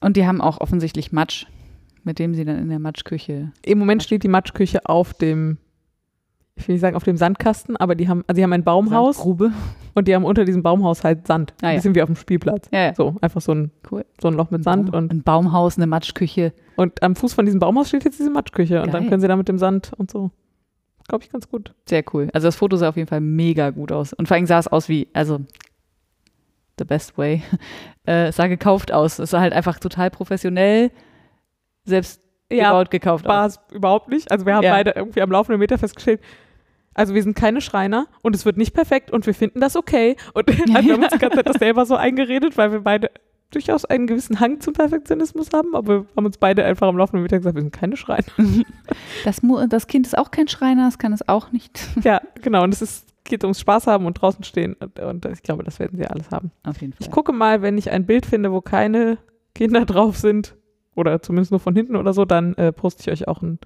Und 0.00 0.16
die 0.16 0.26
haben 0.26 0.40
auch 0.42 0.60
offensichtlich 0.60 1.12
Matsch, 1.12 1.46
mit 2.02 2.18
dem 2.18 2.34
sie 2.34 2.44
dann 2.44 2.58
in 2.58 2.68
der 2.68 2.78
Matschküche. 2.78 3.52
im 3.64 3.78
Moment 3.78 4.02
steht 4.02 4.22
die 4.22 4.28
Matschküche 4.28 4.80
auf 4.86 5.14
dem, 5.14 5.56
ich 6.56 6.68
will 6.68 6.74
nicht 6.74 6.82
sagen 6.82 6.94
auf 6.96 7.04
dem 7.04 7.16
Sandkasten, 7.16 7.76
aber 7.78 7.94
die 7.94 8.08
haben, 8.08 8.22
also 8.26 8.36
die 8.38 8.42
haben 8.44 8.52
ein 8.52 8.62
Baumhaus 8.64 9.16
Grube. 9.18 9.52
und 9.94 10.06
die 10.06 10.14
haben 10.14 10.24
unter 10.24 10.44
diesem 10.44 10.62
Baumhaus 10.62 11.02
halt 11.02 11.26
Sand. 11.26 11.54
Ah, 11.62 11.68
Ein 11.68 11.72
ja. 11.72 11.76
bisschen 11.78 11.94
wie 11.94 12.02
auf 12.02 12.08
dem 12.08 12.16
Spielplatz. 12.16 12.68
Ja, 12.72 12.80
ja. 12.86 12.94
So, 12.94 13.16
einfach 13.22 13.40
so 13.40 13.52
ein, 13.52 13.70
Cool. 13.90 14.04
so 14.20 14.28
ein 14.28 14.34
Loch 14.34 14.50
mit 14.50 14.62
Sand 14.62 14.92
und, 14.94 15.10
ein 15.10 15.22
Baumhaus, 15.22 15.76
eine 15.78 15.86
Matschküche. 15.86 16.52
und 16.76 17.02
am 17.02 17.16
Fuß 17.16 17.32
von 17.32 17.46
diesem 17.46 17.60
Baumhaus 17.60 17.88
steht 17.88 18.04
jetzt 18.04 18.18
diese 18.18 18.30
Matschküche 18.30 18.82
und 18.82 18.92
dann 18.92 19.02
Geil. 19.04 19.10
können 19.10 19.20
sie 19.22 19.28
da 19.28 19.36
mit 19.36 19.48
dem 19.48 19.58
Sand 19.58 19.92
und 19.96 20.10
so. 20.10 20.30
Glaube 21.08 21.24
ich 21.24 21.30
ganz 21.30 21.48
gut. 21.48 21.74
Sehr 21.86 22.02
cool. 22.12 22.28
Also 22.32 22.48
das 22.48 22.56
Foto 22.56 22.76
sah 22.76 22.88
auf 22.88 22.96
jeden 22.96 23.08
Fall 23.08 23.20
mega 23.20 23.70
gut 23.70 23.92
aus. 23.92 24.12
Und 24.12 24.26
vor 24.26 24.36
allem 24.36 24.46
sah 24.46 24.58
es 24.58 24.68
aus 24.68 24.88
wie, 24.88 25.08
also 25.12 25.40
the 26.78 26.84
best 26.84 27.16
way. 27.18 27.42
Äh, 28.06 28.26
es 28.26 28.36
sah 28.36 28.48
gekauft 28.48 28.92
aus. 28.92 29.18
Es 29.18 29.30
sah 29.30 29.40
halt 29.40 29.54
einfach 29.54 29.78
total 29.78 30.10
professionell, 30.10 30.90
selbst 31.86 32.20
Ja, 32.52 32.68
gebaut, 32.68 32.90
gekauft 32.90 33.24
war 33.24 33.46
aus. 33.46 33.58
es 33.70 33.74
überhaupt 33.74 34.10
nicht. 34.10 34.30
Also 34.30 34.44
wir 34.44 34.54
haben 34.54 34.62
Ja. 34.62 34.72
beide 34.74 34.90
irgendwie 34.90 35.22
am 35.22 35.30
laufenden 35.30 35.58
Meter 35.58 35.78
festgestellt, 35.78 36.20
also 36.92 37.14
wir 37.14 37.22
sind 37.22 37.34
keine 37.34 37.62
Schreiner 37.62 38.06
und 38.20 38.36
es 38.36 38.44
wird 38.44 38.58
nicht 38.58 38.74
perfekt 38.74 39.10
und 39.10 39.24
wir 39.26 39.32
finden 39.34 39.58
das 39.60 39.74
okay. 39.74 40.16
Und 40.34 40.48
also 40.76 40.86
wir 40.86 40.92
haben 40.92 41.02
uns 41.02 41.14
die 41.14 41.18
ganze 41.18 41.36
Zeit 41.38 41.48
das 41.48 41.56
selber 41.56 41.86
so 41.86 41.96
eingeredet, 41.96 42.58
weil 42.58 42.72
wir 42.72 42.80
beide 42.82 43.10
durchaus 43.54 43.84
einen 43.84 44.06
gewissen 44.06 44.40
Hang 44.40 44.60
zum 44.60 44.74
Perfektionismus 44.74 45.50
haben, 45.54 45.74
aber 45.74 46.00
wir 46.02 46.06
haben 46.16 46.26
uns 46.26 46.38
beide 46.38 46.64
einfach 46.64 46.88
am 46.88 46.96
laufenden 46.96 47.22
Meter 47.22 47.38
gesagt, 47.38 47.56
wir 47.56 47.62
sind 47.62 47.72
keine 47.72 47.96
Schreiner. 47.96 48.24
Das, 49.24 49.40
das 49.68 49.86
Kind 49.86 50.06
ist 50.06 50.18
auch 50.18 50.30
kein 50.30 50.48
Schreiner, 50.48 50.86
das 50.86 50.98
kann 50.98 51.12
es 51.12 51.26
auch 51.28 51.50
nicht. 51.52 51.88
ja, 52.02 52.20
genau. 52.42 52.62
Und 52.64 52.74
es 52.74 52.82
ist 52.82 53.06
geht 53.24 53.42
ums 53.42 53.58
Spaß 53.60 53.86
haben 53.86 54.04
und 54.04 54.20
draußen 54.20 54.44
stehen. 54.44 54.74
Und, 54.74 55.00
und 55.00 55.24
ich 55.26 55.42
glaube, 55.42 55.64
das 55.64 55.78
werden 55.78 55.96
sie 55.96 56.06
alles 56.06 56.30
haben. 56.30 56.50
Auf 56.62 56.80
jeden 56.80 56.92
Fall. 56.92 57.06
Ich 57.06 57.10
gucke 57.10 57.32
mal, 57.32 57.62
wenn 57.62 57.78
ich 57.78 57.90
ein 57.90 58.04
Bild 58.04 58.26
finde, 58.26 58.52
wo 58.52 58.60
keine 58.60 59.18
Kinder 59.54 59.84
drauf 59.86 60.18
sind, 60.18 60.56
oder 60.94 61.20
zumindest 61.22 61.50
nur 61.50 61.60
von 61.60 61.74
hinten 61.74 61.96
oder 61.96 62.12
so, 62.12 62.24
dann 62.24 62.54
äh, 62.54 62.72
poste 62.72 63.02
ich 63.02 63.10
euch 63.10 63.28
auch 63.28 63.42
ein 63.42 63.58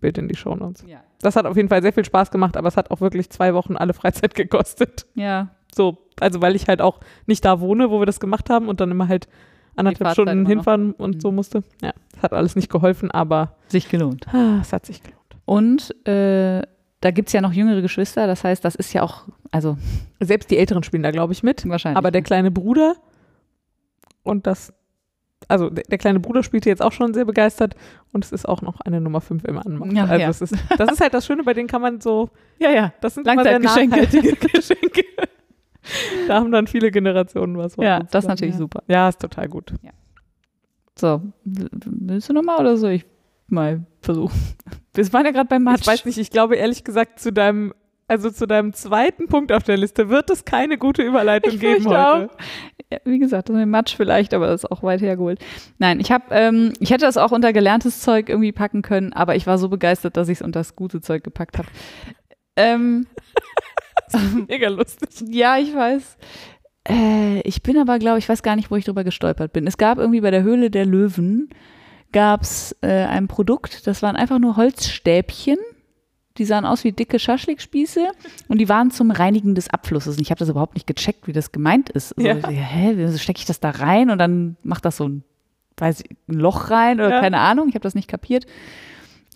Bild 0.00 0.16
in 0.18 0.28
die 0.28 0.36
Show 0.36 0.54
Notes. 0.54 0.84
Ja. 0.86 1.02
Das 1.20 1.36
hat 1.36 1.44
auf 1.44 1.56
jeden 1.56 1.68
Fall 1.68 1.82
sehr 1.82 1.92
viel 1.92 2.04
Spaß 2.04 2.30
gemacht, 2.30 2.56
aber 2.56 2.68
es 2.68 2.76
hat 2.76 2.90
auch 2.90 3.00
wirklich 3.00 3.30
zwei 3.30 3.52
Wochen 3.54 3.76
alle 3.76 3.92
Freizeit 3.92 4.34
gekostet. 4.34 5.06
ja, 5.14 5.50
So, 5.74 5.98
also 6.20 6.40
weil 6.42 6.56
ich 6.56 6.68
halt 6.68 6.80
auch 6.80 7.00
nicht 7.26 7.44
da 7.44 7.60
wohne, 7.60 7.90
wo 7.90 7.98
wir 8.00 8.06
das 8.06 8.20
gemacht 8.20 8.50
haben 8.50 8.68
und 8.68 8.80
dann 8.80 8.90
immer 8.90 9.08
halt 9.08 9.28
anderthalb 9.76 10.12
Stunden 10.12 10.46
hinfahren 10.46 10.92
und 10.92 11.16
Mhm. 11.16 11.20
so 11.20 11.32
musste. 11.32 11.62
Ja, 11.82 11.92
das 12.12 12.22
hat 12.22 12.32
alles 12.32 12.56
nicht 12.56 12.70
geholfen, 12.70 13.10
aber 13.10 13.56
sich 13.68 13.88
gelohnt. 13.88 14.26
ah, 14.34 14.58
es 14.60 14.72
hat 14.72 14.86
sich 14.86 15.02
gelohnt. 15.02 15.16
Und 15.46 16.06
äh, 16.06 16.62
da 17.00 17.10
gibt 17.12 17.28
es 17.28 17.32
ja 17.32 17.40
noch 17.40 17.52
jüngere 17.52 17.80
Geschwister, 17.80 18.26
das 18.26 18.44
heißt, 18.44 18.64
das 18.64 18.74
ist 18.74 18.92
ja 18.92 19.02
auch, 19.02 19.24
also 19.50 19.78
Selbst 20.20 20.50
die 20.50 20.58
Älteren 20.58 20.82
spielen 20.82 21.02
da, 21.02 21.10
glaube 21.12 21.32
ich, 21.32 21.42
mit. 21.42 21.66
wahrscheinlich. 21.68 21.96
Aber 21.96 22.10
der 22.10 22.20
kleine 22.22 22.50
Bruder 22.50 22.94
und 24.22 24.46
das, 24.46 24.72
also 25.48 25.70
der, 25.70 25.84
der 25.84 25.96
kleine 25.98 26.20
Bruder 26.20 26.42
spielte 26.42 26.68
jetzt 26.68 26.82
auch 26.82 26.92
schon 26.92 27.14
sehr 27.14 27.24
begeistert 27.24 27.74
und 28.12 28.24
es 28.24 28.32
ist 28.32 28.46
auch 28.46 28.60
noch 28.60 28.80
eine 28.82 29.00
Nummer 29.00 29.20
5 29.22 29.44
im 29.44 29.58
Anmarsch. 29.58 29.92
Ja, 29.94 30.04
also 30.04 30.20
ja. 30.20 30.28
es 30.28 30.42
ist, 30.42 30.54
das 30.76 30.92
ist 30.92 31.00
halt 31.00 31.14
das 31.14 31.24
Schöne, 31.26 31.42
bei 31.42 31.54
denen 31.54 31.68
kann 31.68 31.80
man 31.80 32.00
so, 32.02 32.28
ja, 32.58 32.70
ja. 32.70 32.92
das 33.00 33.14
sind 33.14 33.26
immer 33.26 33.42
sehr 33.44 33.58
nachhaltige 33.60 34.34
Geschenke. 34.52 35.04
da 36.28 36.36
haben 36.36 36.52
dann 36.52 36.66
viele 36.66 36.90
Generationen 36.90 37.56
was. 37.58 37.74
von 37.74 37.84
Ja, 37.84 38.00
das 38.10 38.24
ist 38.24 38.28
natürlich 38.28 38.54
ja. 38.54 38.58
super. 38.58 38.82
Ja, 38.88 39.08
ist 39.08 39.20
total 39.20 39.48
gut. 39.48 39.72
So, 40.98 41.22
w- 41.44 41.66
willst 41.84 42.28
du 42.28 42.32
nochmal 42.32 42.60
oder 42.60 42.76
soll 42.76 42.90
ich 42.90 43.06
mal 43.48 43.84
versuchen? 44.02 44.38
Wir 44.94 45.12
waren 45.12 45.24
ja 45.24 45.30
gerade 45.30 45.48
beim 45.48 45.62
Match. 45.64 45.82
Ich 45.82 45.86
weiß 45.86 46.04
nicht, 46.04 46.18
ich 46.18 46.30
glaube 46.30 46.56
ehrlich 46.56 46.84
gesagt 46.84 47.20
zu 47.20 47.32
deinem, 47.32 47.72
also 48.08 48.30
zu 48.30 48.46
deinem 48.46 48.72
zweiten 48.72 49.28
Punkt 49.28 49.52
auf 49.52 49.62
der 49.62 49.76
Liste 49.76 50.08
wird 50.08 50.30
es 50.30 50.44
keine 50.44 50.76
gute 50.78 51.02
Überleitung 51.02 51.54
Ich 51.54 51.60
geben 51.60 51.86
heute. 51.86 52.28
Ja, 52.92 52.98
wie 53.04 53.20
gesagt, 53.20 53.48
das 53.48 53.54
mit 53.56 53.68
Matsch 53.68 53.94
vielleicht, 53.96 54.34
aber 54.34 54.48
das 54.48 54.64
ist 54.64 54.70
auch 54.70 54.82
weit 54.82 55.00
hergeholt. 55.00 55.38
Nein, 55.78 56.00
ich 56.00 56.10
habe, 56.10 56.24
ähm, 56.30 56.72
ich 56.80 56.90
hätte 56.90 57.04
das 57.06 57.16
auch 57.16 57.30
unter 57.30 57.52
gelerntes 57.52 58.00
Zeug 58.00 58.28
irgendwie 58.28 58.50
packen 58.50 58.82
können, 58.82 59.12
aber 59.12 59.36
ich 59.36 59.46
war 59.46 59.58
so 59.58 59.68
begeistert, 59.68 60.16
dass 60.16 60.28
ich 60.28 60.38
es 60.38 60.42
unter 60.42 60.58
das 60.60 60.74
gute 60.74 61.00
Zeug 61.00 61.22
gepackt 61.22 61.56
habe. 61.56 61.68
Ähm, 62.56 63.06
Mega 64.48 64.68
lustig. 64.68 65.08
ja, 65.28 65.58
ich 65.58 65.74
weiß. 65.74 66.16
Äh, 66.88 67.40
ich 67.40 67.62
bin 67.62 67.76
aber, 67.78 67.98
glaube 67.98 68.18
ich, 68.18 68.28
weiß 68.28 68.42
gar 68.42 68.56
nicht, 68.56 68.70
wo 68.70 68.76
ich 68.76 68.84
drüber 68.84 69.04
gestolpert 69.04 69.52
bin. 69.52 69.66
Es 69.66 69.76
gab 69.78 69.98
irgendwie 69.98 70.20
bei 70.20 70.30
der 70.30 70.42
Höhle 70.42 70.70
der 70.70 70.86
Löwen 70.86 71.50
gab 72.12 72.42
es 72.42 72.76
äh, 72.82 72.88
ein 73.04 73.28
Produkt, 73.28 73.86
das 73.86 74.02
waren 74.02 74.16
einfach 74.16 74.38
nur 74.38 74.56
Holzstäbchen. 74.56 75.58
Die 76.38 76.44
sahen 76.44 76.64
aus 76.64 76.84
wie 76.84 76.92
dicke 76.92 77.18
Schaschlikspieße 77.18 78.06
und 78.48 78.58
die 78.58 78.68
waren 78.68 78.90
zum 78.90 79.10
Reinigen 79.10 79.54
des 79.54 79.68
Abflusses. 79.68 80.16
Und 80.16 80.22
ich 80.22 80.30
habe 80.30 80.38
das 80.38 80.48
überhaupt 80.48 80.74
nicht 80.74 80.86
gecheckt, 80.86 81.26
wie 81.26 81.32
das 81.32 81.52
gemeint 81.52 81.90
ist. 81.90 82.16
Also, 82.16 82.26
Ja. 82.28 82.36
ich, 82.36 82.56
hä, 82.58 82.92
wieso 82.94 83.18
stecke 83.18 83.40
ich 83.40 83.44
das 83.46 83.60
da 83.60 83.70
rein 83.70 84.10
und 84.10 84.18
dann 84.18 84.56
macht 84.62 84.84
das 84.86 84.96
so 84.96 85.08
ein, 85.08 85.22
weiß 85.76 86.00
ich, 86.00 86.16
ein 86.28 86.38
Loch 86.38 86.70
rein 86.70 86.98
oder 87.00 87.10
Ja. 87.10 87.20
keine 87.20 87.38
Ahnung. 87.40 87.68
Ich 87.68 87.74
habe 87.74 87.82
das 87.82 87.94
nicht 87.94 88.08
kapiert 88.08 88.46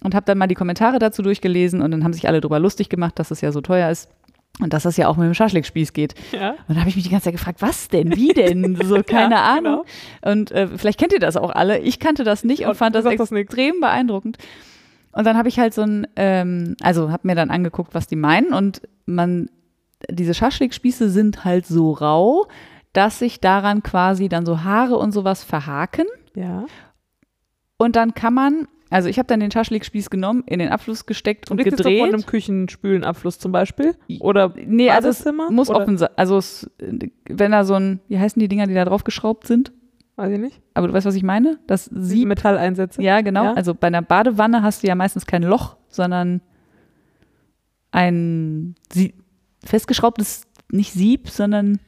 und 0.03 0.15
habe 0.15 0.25
dann 0.25 0.39
mal 0.39 0.47
die 0.47 0.55
Kommentare 0.55 0.99
dazu 0.99 1.21
durchgelesen 1.23 1.83
und 1.83 1.91
dann 1.91 2.05
haben 2.05 2.13
sich 2.15 2.27
alle 2.29 2.41
drüber 2.41 2.59
lustig 2.59 2.89
gemacht, 2.89 3.19
dass 3.19 3.31
es 3.31 3.41
ja 3.41 3.53
so 3.53 3.61
teuer 3.61 3.91
ist 3.91 4.09
und 4.61 4.73
dass 4.73 4.85
das 4.85 4.97
ja 4.97 5.09
auch 5.09 5.17
mit 5.17 5.27
dem 5.27 5.35
Schaschlikspieß 5.35 5.93
geht. 5.93 6.15
Ja. 6.33 6.51
Und 6.51 6.69
dann 6.69 6.79
habe 6.81 6.89
ich 6.89 6.95
mich 6.95 7.05
die 7.05 7.11
ganze 7.11 7.25
Zeit 7.25 7.35
gefragt, 7.35 7.61
was 7.61 7.89
denn, 7.89 8.15
wie 8.15 8.29
denn? 8.29 8.77
So, 8.85 9.03
keine 9.03 9.35
Ja, 9.35 9.55
Ahnung. 9.57 9.85
Und 10.23 10.53
äh, 10.53 10.69
vielleicht 10.77 10.99
kennt 10.99 11.13
ihr 11.13 11.19
das 11.21 11.37
auch 11.37 11.51
alle. 11.51 11.79
Ich 11.81 11.99
kannte 11.99 12.23
das 12.23 12.45
nicht 12.45 12.63
und 12.63 12.71
Und 12.71 12.77
fand 12.77 12.95
das 12.95 13.05
extrem 13.05 13.81
beeindruckend. 13.81 14.39
Und 15.13 15.25
dann 15.27 15.37
habe 15.37 15.49
ich 15.49 15.59
halt 15.59 15.75
so 15.75 15.83
ein, 15.83 16.07
ähm, 16.17 16.77
also 16.83 17.11
habe 17.11 17.27
mir 17.27 17.35
dann 17.35 17.51
angeguckt, 17.51 17.95
was 17.95 18.07
die 18.07 18.17
meinen. 18.17 18.53
Und 18.53 18.83
man, 19.07 19.49
diese 20.11 20.35
Schaschlikspieße 20.35 21.09
sind 21.11 21.45
halt 21.45 21.67
so 21.67 21.93
rau, 21.93 22.47
dass 22.93 23.19
sich 23.19 23.41
daran 23.41 23.83
quasi 23.83 24.29
dann 24.29 24.47
so 24.47 24.63
Haare 24.63 24.97
und 24.97 25.13
sowas 25.13 25.43
verhaken. 25.43 26.07
Ja. 26.35 26.65
Und 27.77 27.97
dann 27.97 28.15
kann 28.15 28.35
man, 28.35 28.69
also 28.95 29.09
ich 29.09 29.19
habe 29.19 29.27
dann 29.27 29.41
den 29.41 29.51
Schaschlikspieß 29.51 30.09
genommen, 30.09 30.45
in 30.47 30.59
den 30.61 30.69
Abfluss 30.71 31.05
gesteckt 31.05 31.51
und, 31.51 31.59
Und 31.61 31.65
gedreht. 31.65 32.01
von 32.01 32.09
einem 32.15 32.27
Küchenspülenabfluss 32.27 33.39
zum 33.39 33.53
Beispiel? 33.53 33.95
Oder 34.21 34.55
Nee, 34.67 34.91
also 34.91 35.09
es 35.09 35.25
muss 35.51 35.69
Oder- 35.69 35.81
offen 35.81 35.99
sein. 35.99 36.11
Also 36.17 36.37
es, 36.39 36.71
wenn 36.79 37.51
da 37.53 37.65
so 37.65 37.75
ein, 37.75 38.01
wie 38.09 38.19
heißen 38.19 38.39
die 38.41 38.49
Dinger, 38.49 38.67
die 38.67 38.75
da 38.75 38.85
drauf 38.85 39.05
geschraubt 39.05 39.47
sind? 39.47 39.73
Weiß 40.17 40.31
ich 40.33 40.39
nicht. 40.39 40.61
Aber 40.75 40.87
du 40.87 40.93
weißt, 40.95 41.07
was 41.07 41.17
ich 41.17 41.25
meine? 41.25 41.59
Das 41.67 41.87
Sieb. 41.87 42.29
Metalleinsätze. 42.29 43.03
Ja, 43.03 43.21
genau. 43.21 43.45
Ja. 43.45 43.53
Also 43.55 43.75
bei 43.75 43.89
einer 43.89 44.01
Badewanne 44.03 44.63
hast 44.63 44.83
du 44.83 44.87
ja 44.87 44.95
meistens 44.95 45.27
kein 45.27 45.43
Loch, 45.43 45.77
sondern 45.89 46.41
ein 47.91 48.75
Sie 48.93 49.15
festgeschraubtes, 49.65 50.47
nicht 50.71 50.93
Sieb, 50.93 51.29
sondern 51.29 51.79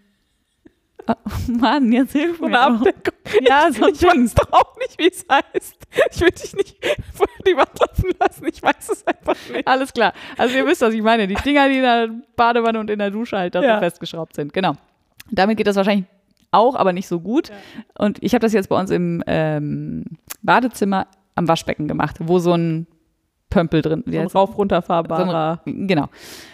Ah, 1.07 1.14
Mann, 1.49 1.92
jetzt 1.92 2.12
hilf 2.12 2.40
mir. 2.40 2.47
eine. 2.49 2.59
Abdeckung. 2.61 3.14
Ja, 3.43 3.69
so 3.73 3.87
Ich 3.89 3.99
Ding. 3.99 4.25
weiß 4.25 4.35
doch 4.35 4.53
auch 4.53 4.77
nicht, 4.79 4.99
wie 4.99 5.09
es 5.09 5.25
heißt. 5.31 5.77
Ich 6.12 6.21
will 6.21 6.31
dich 6.31 6.55
nicht 6.55 6.77
vor 7.15 7.27
die 7.47 7.57
Wand 7.57 7.71
laufen 7.81 8.11
lassen. 8.19 8.47
Ich 8.47 8.62
weiß 8.62 8.89
es 8.91 9.07
einfach 9.07 9.37
nicht. 9.53 9.67
Alles 9.67 9.93
klar. 9.93 10.12
Also 10.37 10.57
ihr 10.57 10.67
wisst, 10.67 10.83
was 10.83 10.95
ich 10.95 11.03
meine. 11.03 11.27
Die 11.27 11.35
Dinger, 11.35 11.69
die 11.69 11.77
in 11.77 11.83
der 11.83 12.09
Badewanne 12.37 12.79
und 12.81 12.91
in 12.91 12.99
der 12.99 13.11
Dusche 13.11 13.37
halt 13.39 13.55
da 13.55 13.61
so 13.61 13.67
Ja. 13.67 13.79
festgeschraubt 13.79 14.35
sind. 14.35 14.53
Genau. 14.53 14.75
Damit 15.31 15.57
geht 15.57 15.67
das 15.67 15.77
wahrscheinlich 15.77 16.07
auch, 16.53 16.75
aber 16.77 16.93
nicht 16.93 17.09
so 17.09 17.21
gut. 17.21 17.51
Und 17.99 18.23
ich 18.23 18.33
habe 18.35 18.41
das 18.43 18.53
jetzt 18.53 18.69
bei 18.69 18.79
uns 18.79 18.91
im 18.91 19.23
ähm, 19.27 20.05
Badezimmer 20.43 21.07
am 21.35 21.49
Waschbecken 21.49 21.89
gemacht, 21.89 22.17
wo 22.21 22.39
so 22.39 22.53
ein 22.55 22.87
Pömpel 23.51 23.83
drin, 23.83 24.03
So 24.07 24.19
ein 24.19 24.27
rauf 24.27 24.57
runterfahrbarer 24.59 25.61
das? 25.65 25.75
genau, 25.75 26.09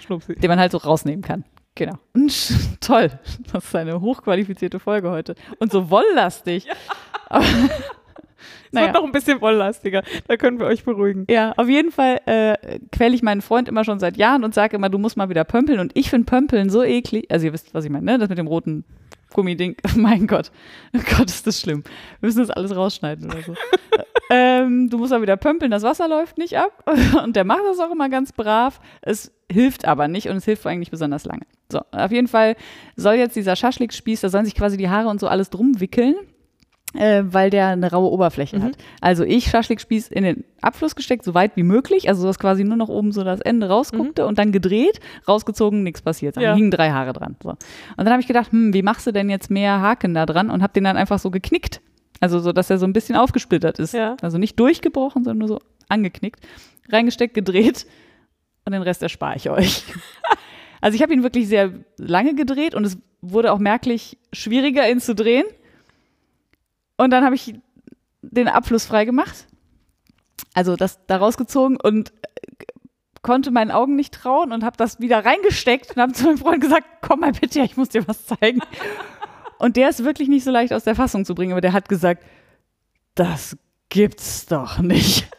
Schnupsi. 0.05 0.35
den 0.37 0.49
man 0.49 0.59
halt 0.61 0.73
so 0.73 0.79
rausnehmen 0.79 1.23
kann. 1.23 1.45
Genau. 1.75 1.95
Und 2.15 2.31
sch- 2.31 2.79
toll. 2.81 3.11
Das 3.53 3.65
ist 3.65 3.75
eine 3.77 4.01
hochqualifizierte 4.01 4.79
Folge 4.79 5.11
heute. 5.11 5.35
Und 5.59 5.73
so 5.73 5.91
wolllastig. 5.91 6.67
Aber, 7.29 7.45
Es 7.45 8.73
naja. 8.73 8.87
wird 8.89 8.95
noch 8.97 9.05
ein 9.05 9.13
bisschen 9.13 9.41
wolllastiger. 9.41 10.03
Da 10.29 10.37
können 10.37 10.59
wir 10.59 10.67
euch 10.67 10.85
beruhigen. 10.85 11.27
Ja, 11.31 11.53
auf 11.57 11.69
jeden 11.69 11.91
Fall 11.93 12.21
äh, 12.27 12.79
quäle 12.91 13.15
ich 13.15 13.23
meinen 13.23 13.41
Freund 13.41 13.69
immer 13.69 13.85
schon 13.85 14.01
seit 14.01 14.17
Jahren 14.17 14.45
und 14.45 14.53
sage 14.55 14.77
immer, 14.77 14.89
du 14.91 14.99
musst 14.99 15.17
mal 15.17 15.29
wieder 15.29 15.45
pömpeln. 15.45 15.79
Und 15.81 15.93
ich 15.97 16.11
finde 16.11 16.27
Pömpeln 16.27 16.69
so 16.71 16.83
eklig. 16.83 17.27
Also 17.31 17.47
ihr 17.47 17.53
wisst, 17.53 17.73
was 17.75 17.85
ich 17.85 17.91
meine, 17.91 18.05
ne? 18.05 18.19
Das 18.19 18.29
mit 18.29 18.39
dem 18.39 18.47
roten 18.47 18.85
Gummiding. 19.33 19.77
mein 19.97 20.27
Gott. 20.27 20.51
Oh 20.97 21.01
Gott, 21.17 21.31
ist 21.31 21.47
das 21.47 21.61
schlimm. 21.61 21.83
Wir 22.21 22.27
müssen 22.27 22.41
das 22.41 22.51
alles 22.51 22.75
rausschneiden 22.75 23.31
oder 23.31 23.43
so. 23.43 23.55
ähm, 24.31 24.89
du 24.91 24.99
musst 24.99 25.11
mal 25.11 25.23
wieder 25.23 25.37
pömpeln, 25.37 25.71
das 25.71 25.83
Wasser 25.83 26.09
läuft 26.09 26.39
nicht 26.39 26.57
ab. 26.57 26.85
Und 27.25 27.37
der 27.37 27.45
macht 27.45 27.63
das 27.67 27.79
auch 27.81 27.91
immer 27.91 28.09
ganz 28.09 28.33
brav. 28.33 28.81
Es 29.01 29.33
hilft 29.51 29.87
aber 29.87 30.09
nicht 30.09 30.29
und 30.29 30.37
es 30.37 30.47
hilft 30.47 30.65
nicht 30.65 30.91
besonders 30.91 31.27
lange. 31.27 31.43
So, 31.71 31.81
auf 31.91 32.11
jeden 32.11 32.29
Fall 32.29 32.57
soll 32.97 33.15
jetzt 33.15 33.37
dieser 33.37 33.55
Schaschlikspieß, 33.55 34.23
da 34.23 34.31
sollen 34.31 34.47
sich 34.47 34.55
quasi 34.55 34.79
die 34.79 34.89
Haare 34.89 35.09
und 35.09 35.21
so 35.21 35.29
alles 35.29 35.51
drum 35.51 35.79
wickeln. 35.79 36.15
Äh, 36.95 37.23
weil 37.27 37.49
der 37.49 37.69
eine 37.69 37.91
raue 37.91 38.11
Oberfläche 38.11 38.59
Mhm. 38.59 38.63
hat. 38.65 38.73
Also 39.01 39.25
ich 39.25 39.47
Schaschlikspieß 39.49 40.09
in 40.09 40.25
den 40.25 40.45
Abfluss 40.61 40.95
gesteckt, 40.95 41.25
so 41.25 41.33
weit 41.33 41.53
wie 41.57 41.63
möglich, 41.63 42.09
also 42.11 42.27
dass 42.27 42.39
quasi 42.39 42.65
nur 42.65 42.77
noch 42.77 42.91
oben 42.91 43.13
so 43.13 43.25
das 43.25 43.41
Ende 43.41 43.69
rausguckte 43.69 44.27
und 44.27 44.39
dann 44.39 44.53
gedreht, 44.53 45.01
rausgezogen, 45.27 45.83
nichts 45.83 46.03
passiert. 46.03 46.37
Da 46.37 46.41
Mhm. 46.41 46.45
Ja. 46.45 46.55
hingen 46.55 46.71
drei 46.71 46.91
Haare 46.91 47.15
dran. 47.15 47.37
So. 47.43 47.49
Und 47.51 47.59
dann 47.97 48.11
habe 48.11 48.21
ich 48.21 48.27
gedacht, 48.27 48.53
hm, 48.53 48.75
wie 48.75 48.83
machst 48.83 49.07
du 49.07 49.13
denn 49.13 49.31
jetzt 49.31 49.51
mehr 49.51 49.81
Haken 49.81 50.13
da 50.13 50.27
dran 50.27 50.51
und 50.51 50.63
habe 50.63 50.75
den 50.75 50.85
dann 50.85 50.99
einfach 50.99 51.19
so 51.19 51.31
geknickt. 51.31 51.81
Also 52.21 52.39
so, 52.41 52.53
dass 52.53 52.69
er 52.69 52.77
so 52.79 52.87
ein 52.87 52.93
bisschen 52.93 53.17
aufgesplittert 53.17 53.79
ist. 53.79 53.95
Ja. 53.95 54.17
Also 54.21 54.37
nicht 54.39 54.61
durchgebrochen, 54.61 55.25
sondern 55.25 55.39
nur 55.39 55.49
so 55.49 55.61
angeknickt. 55.89 56.41
Reingesteckt, 56.91 57.33
gedreht 57.35 57.87
und 58.67 58.73
den 58.73 58.83
Rest 58.83 59.03
erspare 59.03 59.37
ich 59.37 59.49
euch. 59.51 59.83
Also 60.85 60.97
ich 60.97 61.03
habe 61.03 61.13
ihn 61.15 61.23
wirklich 61.23 61.47
sehr 61.47 61.71
lange 61.97 62.35
gedreht 62.35 62.75
und 62.75 62.85
es 62.85 62.99
wurde 63.21 63.53
auch 63.53 63.61
merklich 63.61 64.19
schwieriger, 64.33 64.91
ihn 64.91 64.99
zu 64.99 65.15
drehen. 65.15 65.45
Und 66.97 67.11
dann 67.11 67.25
habe 67.25 67.35
ich 67.35 67.55
den 68.23 68.49
Abfluss 68.49 68.87
frei 68.87 69.05
gemacht. 69.05 69.47
Also 70.55 70.77
das 70.77 71.05
da 71.07 71.17
rausgezogen 71.17 71.79
und 71.81 72.11
äh, 72.11 72.65
konnte 73.23 73.51
meinen 73.51 73.71
Augen 73.71 73.97
nicht 73.97 74.13
trauen 74.15 74.53
und 74.53 74.65
habe 74.65 74.77
das 74.77 75.01
wieder 75.01 75.25
reingesteckt 75.25 75.97
und 75.97 76.03
habe 76.03 76.13
zu 76.13 76.25
meinem 76.25 76.39
Freund 76.39 76.61
gesagt, 76.61 76.87
komm 77.01 77.21
mal 77.21 77.33
bitte, 77.33 77.61
ich 77.61 77.77
muss 77.77 77.89
dir 77.89 78.07
was 78.09 78.27
zeigen. 78.27 78.61
Und 79.59 79.77
der 79.77 79.91
ist 79.91 80.03
wirklich 80.03 80.29
nicht 80.29 80.43
so 80.43 80.51
leicht 80.51 80.73
aus 80.73 80.83
der 80.83 80.97
Fassung 80.97 81.25
zu 81.25 81.37
bringen, 81.37 81.53
aber 81.53 81.61
der 81.61 81.73
hat 81.73 81.89
gesagt, 81.89 82.25
das 83.15 83.57
gibt's 83.91 84.47
doch 84.47 84.79
nicht. 84.81 85.29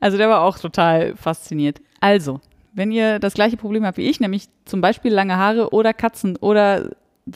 Also 0.00 0.18
der 0.18 0.28
war 0.28 0.42
auch 0.42 0.58
total 0.58 1.16
fasziniert. 1.16 1.80
Also, 1.98 2.40
wenn 2.74 2.92
ihr 2.92 3.18
das 3.18 3.32
gleiche 3.32 3.56
Problem 3.56 3.86
habt 3.86 3.96
wie 3.96 4.06
ich, 4.08 4.20
nämlich 4.20 4.48
zum 4.66 4.82
Beispiel 4.82 5.10
lange 5.12 5.36
Haare 5.38 5.72
oder 5.72 5.94
Katzen 5.94 6.36
oder 6.36 6.90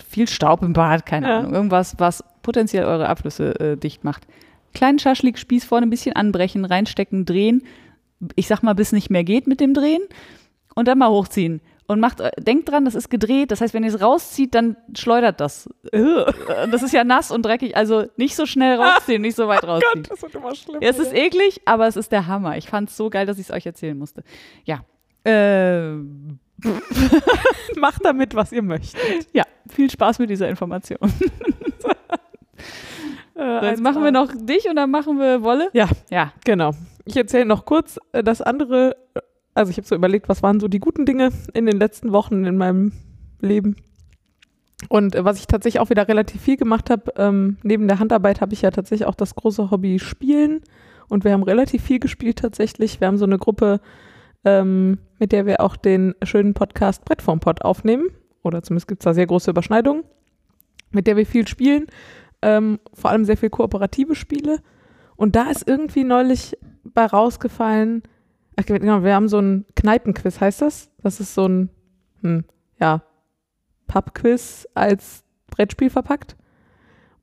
viel 0.06 0.28
Staub 0.28 0.62
im 0.62 0.74
Bad, 0.74 1.06
keine 1.06 1.28
Ja. 1.28 1.38
Ahnung, 1.38 1.54
irgendwas, 1.54 1.94
was 1.98 2.22
potenziell 2.48 2.86
eure 2.86 3.10
Abflüsse 3.10 3.60
äh, 3.60 3.76
dicht 3.76 4.04
macht. 4.04 4.26
Kleinen 4.72 4.98
Schaschlikspieß 4.98 5.66
vorne 5.66 5.86
ein 5.86 5.90
bisschen 5.90 6.16
anbrechen, 6.16 6.64
reinstecken, 6.64 7.26
drehen. 7.26 7.62
Ich 8.36 8.46
sag 8.48 8.62
mal, 8.62 8.72
bis 8.72 8.92
nicht 8.92 9.10
mehr 9.10 9.22
geht 9.22 9.46
mit 9.46 9.60
dem 9.60 9.74
Drehen. 9.74 10.00
Und 10.74 10.88
dann 10.88 10.96
mal 10.96 11.10
hochziehen. 11.10 11.60
Und 11.86 12.00
macht, 12.00 12.20
äh, 12.20 12.30
denkt 12.38 12.70
dran, 12.70 12.86
das 12.86 12.94
ist 12.94 13.10
gedreht. 13.10 13.50
Das 13.50 13.60
heißt, 13.60 13.74
wenn 13.74 13.82
ihr 13.82 13.94
es 13.94 14.00
rauszieht, 14.00 14.54
dann 14.54 14.78
schleudert 14.96 15.40
das. 15.40 15.68
Das 16.70 16.82
ist 16.82 16.94
ja 16.94 17.04
nass 17.04 17.30
und 17.30 17.44
dreckig. 17.44 17.76
Also 17.76 18.06
nicht 18.16 18.34
so 18.34 18.46
schnell 18.46 18.80
rausziehen, 18.80 19.20
nicht 19.20 19.36
so 19.36 19.46
weit 19.46 19.64
rausziehen. 19.64 20.04
Gott, 20.04 20.10
das 20.10 20.22
wird 20.22 20.34
immer 20.34 20.54
schlimmer. 20.54 20.82
Ja, 20.82 20.88
es 20.88 20.98
ist 20.98 21.12
eklig, 21.12 21.60
aber 21.66 21.86
es 21.86 21.96
ist 21.96 22.12
der 22.12 22.26
Hammer. 22.28 22.56
Ich 22.56 22.70
fand 22.70 22.88
es 22.88 22.96
so 22.96 23.10
geil, 23.10 23.26
dass 23.26 23.38
ich 23.38 23.50
es 23.50 23.54
euch 23.54 23.66
erzählen 23.66 23.98
musste. 23.98 24.24
Ja. 24.64 24.80
Äh, 25.24 25.96
Macht 27.76 28.02
damit, 28.06 28.34
was 28.34 28.52
ihr 28.52 28.62
möchtet. 28.62 29.28
Ja, 29.34 29.44
viel 29.68 29.90
Spaß 29.90 30.18
mit 30.18 30.30
dieser 30.30 30.48
Information. 30.48 30.98
Äh, 33.36 33.66
jetzt 33.66 33.82
machen 33.82 34.02
wir 34.02 34.10
noch 34.10 34.32
dich 34.34 34.68
und 34.68 34.76
dann 34.76 34.90
machen 34.90 35.18
wir 35.18 35.42
Wolle. 35.42 35.70
Ja. 35.72 35.88
Ja. 36.10 36.32
Genau. 36.44 36.72
Ich 37.04 37.16
erzähle 37.16 37.46
noch 37.46 37.64
kurz 37.64 37.98
äh, 38.12 38.22
das 38.22 38.42
andere. 38.42 38.96
äh, 39.14 39.20
Also 39.54 39.70
ich 39.70 39.76
habe 39.76 39.86
so 39.86 39.94
überlegt, 39.94 40.28
was 40.28 40.42
waren 40.42 40.60
so 40.60 40.68
die 40.68 40.80
guten 40.80 41.06
Dinge 41.06 41.30
in 41.54 41.66
den 41.66 41.78
letzten 41.78 42.12
Wochen 42.12 42.44
in 42.44 42.56
meinem 42.56 42.92
Leben. 43.40 43.76
Und 44.88 45.14
äh, 45.14 45.24
was 45.24 45.38
ich 45.38 45.46
tatsächlich 45.46 45.80
auch 45.80 45.90
wieder 45.90 46.06
relativ 46.08 46.40
viel 46.42 46.56
gemacht 46.56 46.90
habe, 46.90 47.12
ähm, 47.16 47.56
neben 47.62 47.88
der 47.88 47.98
Handarbeit 47.98 48.40
habe 48.40 48.52
ich 48.52 48.62
ja 48.62 48.70
tatsächlich 48.70 49.06
auch 49.06 49.14
das 49.14 49.34
große 49.34 49.70
Hobby 49.70 49.98
Spielen. 49.98 50.60
Und 51.08 51.24
wir 51.24 51.32
haben 51.32 51.42
relativ 51.42 51.82
viel 51.82 51.98
gespielt 52.00 52.38
tatsächlich. 52.38 53.00
Wir 53.00 53.08
haben 53.08 53.16
so 53.18 53.24
eine 53.24 53.38
Gruppe, 53.38 53.80
ähm, 54.44 54.98
mit 55.18 55.32
der 55.32 55.46
wir 55.46 55.60
auch 55.60 55.76
den 55.76 56.14
schönen 56.22 56.54
Podcast 56.54 57.04
Brett 57.04 57.22
vorm 57.22 57.40
Pott 57.40 57.62
aufnehmen. 57.62 58.08
Oder 58.42 58.62
zumindest 58.62 58.88
gibt 58.88 59.02
es 59.02 59.04
da 59.04 59.14
sehr 59.14 59.26
große 59.26 59.50
Überschneidungen, 59.50 60.04
mit 60.90 61.06
der 61.06 61.16
wir 61.16 61.26
viel 61.26 61.48
spielen. 61.48 61.86
Ähm, 62.42 62.78
vor 62.94 63.10
allem 63.10 63.24
sehr 63.24 63.36
viel 63.36 63.50
kooperative 63.50 64.14
Spiele. 64.14 64.60
Und 65.16 65.34
da 65.36 65.50
ist 65.50 65.66
irgendwie 65.66 66.04
neulich 66.04 66.56
bei 66.84 67.04
rausgefallen, 67.04 68.02
ach, 68.56 68.66
genau, 68.66 69.02
wir 69.02 69.14
haben 69.14 69.28
so 69.28 69.38
ein 69.38 69.64
Kneipenquiz, 69.76 70.40
heißt 70.40 70.62
das? 70.62 70.90
Das 71.02 71.20
ist 71.20 71.34
so 71.34 71.46
ein, 71.46 71.70
hm, 72.22 72.44
ja, 72.80 73.02
Pubquiz 73.86 74.68
als 74.74 75.24
Brettspiel 75.48 75.90
verpackt. 75.90 76.36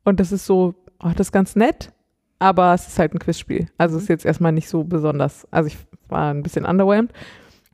Und 0.03 0.19
das 0.19 0.31
ist 0.31 0.45
so, 0.45 0.75
oh, 1.03 1.11
das 1.15 1.27
ist 1.27 1.31
ganz 1.31 1.55
nett, 1.55 1.91
aber 2.39 2.73
es 2.73 2.87
ist 2.87 2.99
halt 2.99 3.13
ein 3.13 3.19
Quizspiel. 3.19 3.67
Also 3.77 3.97
ist 3.97 4.09
jetzt 4.09 4.25
erstmal 4.25 4.51
nicht 4.51 4.67
so 4.67 4.83
besonders. 4.83 5.47
Also 5.51 5.67
ich 5.67 5.77
war 6.09 6.33
ein 6.33 6.43
bisschen 6.43 6.65
underwhelmed. 6.65 7.13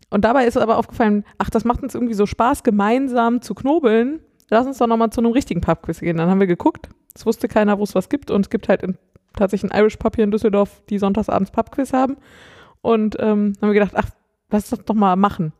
Und 0.10 0.26
dabei 0.26 0.46
ist 0.46 0.58
aber 0.58 0.78
aufgefallen, 0.78 1.24
ach, 1.38 1.50
das 1.50 1.66
macht 1.66 1.82
uns 1.84 1.96
irgendwie 1.96 2.14
so 2.14 2.26
Spaß, 2.26 2.64
gemeinsam 2.64 3.42
zu 3.42 3.56
knobeln. 3.56 4.20
Lass 4.50 4.68
uns 4.68 4.78
doch 4.78 4.88
nochmal 4.88 5.10
zu 5.10 5.22
einem 5.22 5.32
richtigen 5.32 5.62
Pubquiz 5.62 6.00
gehen. 6.00 6.18
Dann 6.18 6.30
haben 6.30 6.40
wir 6.40 6.48
geguckt. 6.48 6.90
Es 7.16 7.26
wusste 7.26 7.48
keiner, 7.48 7.80
wo 7.80 7.84
es 7.84 7.96
was 7.96 8.10
gibt. 8.10 8.32
Und 8.32 8.46
es 8.46 8.50
gibt 8.50 8.70
halt 8.70 8.84
in, 8.84 8.98
tatsächlich 9.36 9.72
ein 9.72 9.80
Irish 9.80 9.98
Pub 9.98 10.16
hier 10.16 10.24
in 10.24 10.32
Düsseldorf, 10.32 10.82
die 10.90 10.98
sonntagsabends 10.98 11.52
Pubquiz 11.52 11.94
haben. 11.94 12.18
Und 12.82 13.18
ähm, 13.20 13.54
haben 13.62 13.70
wir 13.70 13.74
gedacht, 13.74 13.94
ach, 13.96 14.10
lass 14.50 14.70
das 14.70 14.84
doch 14.84 14.96
mal 14.96 15.16
machen. 15.16 15.54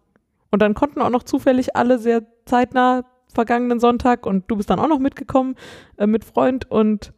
Und 0.52 0.62
dann 0.62 0.74
konnten 0.74 1.02
auch 1.02 1.10
noch 1.10 1.24
zufällig 1.24 1.76
alle 1.76 1.98
sehr 1.98 2.24
zeitnah 2.46 3.06
vergangenen 3.34 3.80
Sonntag 3.80 4.26
und 4.26 4.50
du 4.50 4.58
bist 4.58 4.70
dann 4.70 4.80
auch 4.80 4.90
noch 4.90 5.00
mitgekommen 5.00 5.56
äh, 5.98 6.06
mit 6.06 6.26
Freund 6.26 6.70
und 6.70 7.14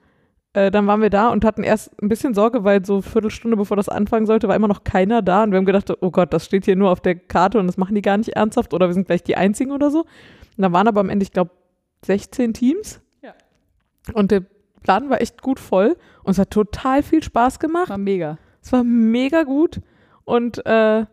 äh, 0.54 0.70
dann 0.70 0.86
waren 0.86 1.02
wir 1.02 1.10
da 1.10 1.30
und 1.30 1.44
hatten 1.44 1.64
erst 1.64 2.00
ein 2.02 2.10
bisschen 2.10 2.36
Sorge, 2.36 2.64
weil 2.64 2.86
so 2.86 2.96
eine 2.96 3.02
Viertelstunde 3.02 3.58
bevor 3.58 3.76
das 3.76 3.90
anfangen 3.90 4.28
sollte, 4.28 4.48
war 4.48 4.56
immer 4.56 4.68
noch 4.68 4.84
keiner 4.84 5.24
da 5.24 5.44
und 5.44 5.52
wir 5.52 5.58
haben 5.58 5.66
gedacht, 5.66 5.92
oh 6.02 6.12
Gott, 6.12 6.32
das 6.32 6.46
steht 6.46 6.66
hier 6.66 6.76
nur 6.76 6.92
auf 6.92 7.02
der 7.02 7.16
Karte 7.16 7.60
und 7.60 7.68
das 7.68 7.78
machen 7.78 7.96
die 7.96 8.04
gar 8.04 8.18
nicht 8.18 8.30
ernsthaft 8.30 8.74
oder 8.74 8.88
wir 8.88 8.94
sind 8.94 9.08
gleich 9.08 9.24
die 9.24 9.36
Einzigen 9.36 9.72
oder 9.72 9.90
so. 9.90 10.02
Und 10.02 10.62
da 10.62 10.72
waren 10.72 10.88
aber 10.88 11.00
am 11.00 11.10
Ende, 11.10 11.24
ich 11.24 11.32
glaube, 11.32 11.52
16 12.06 12.54
Teams. 12.54 13.02
Und 14.14 14.32
der 14.32 14.44
Laden 14.86 15.10
war 15.10 15.22
echt 15.22 15.42
gut 15.42 15.60
voll 15.60 15.96
und 16.24 16.32
es 16.32 16.40
hat 16.40 16.52
total 16.52 17.04
viel 17.04 17.24
Spaß 17.24 17.60
gemacht. 17.60 17.90
War 17.90 17.98
mega. 17.98 18.38
Es 18.62 18.72
war 18.72 18.84
mega 18.84 19.44
gut 19.44 19.82
und 20.26 20.66
äh, 20.66 21.06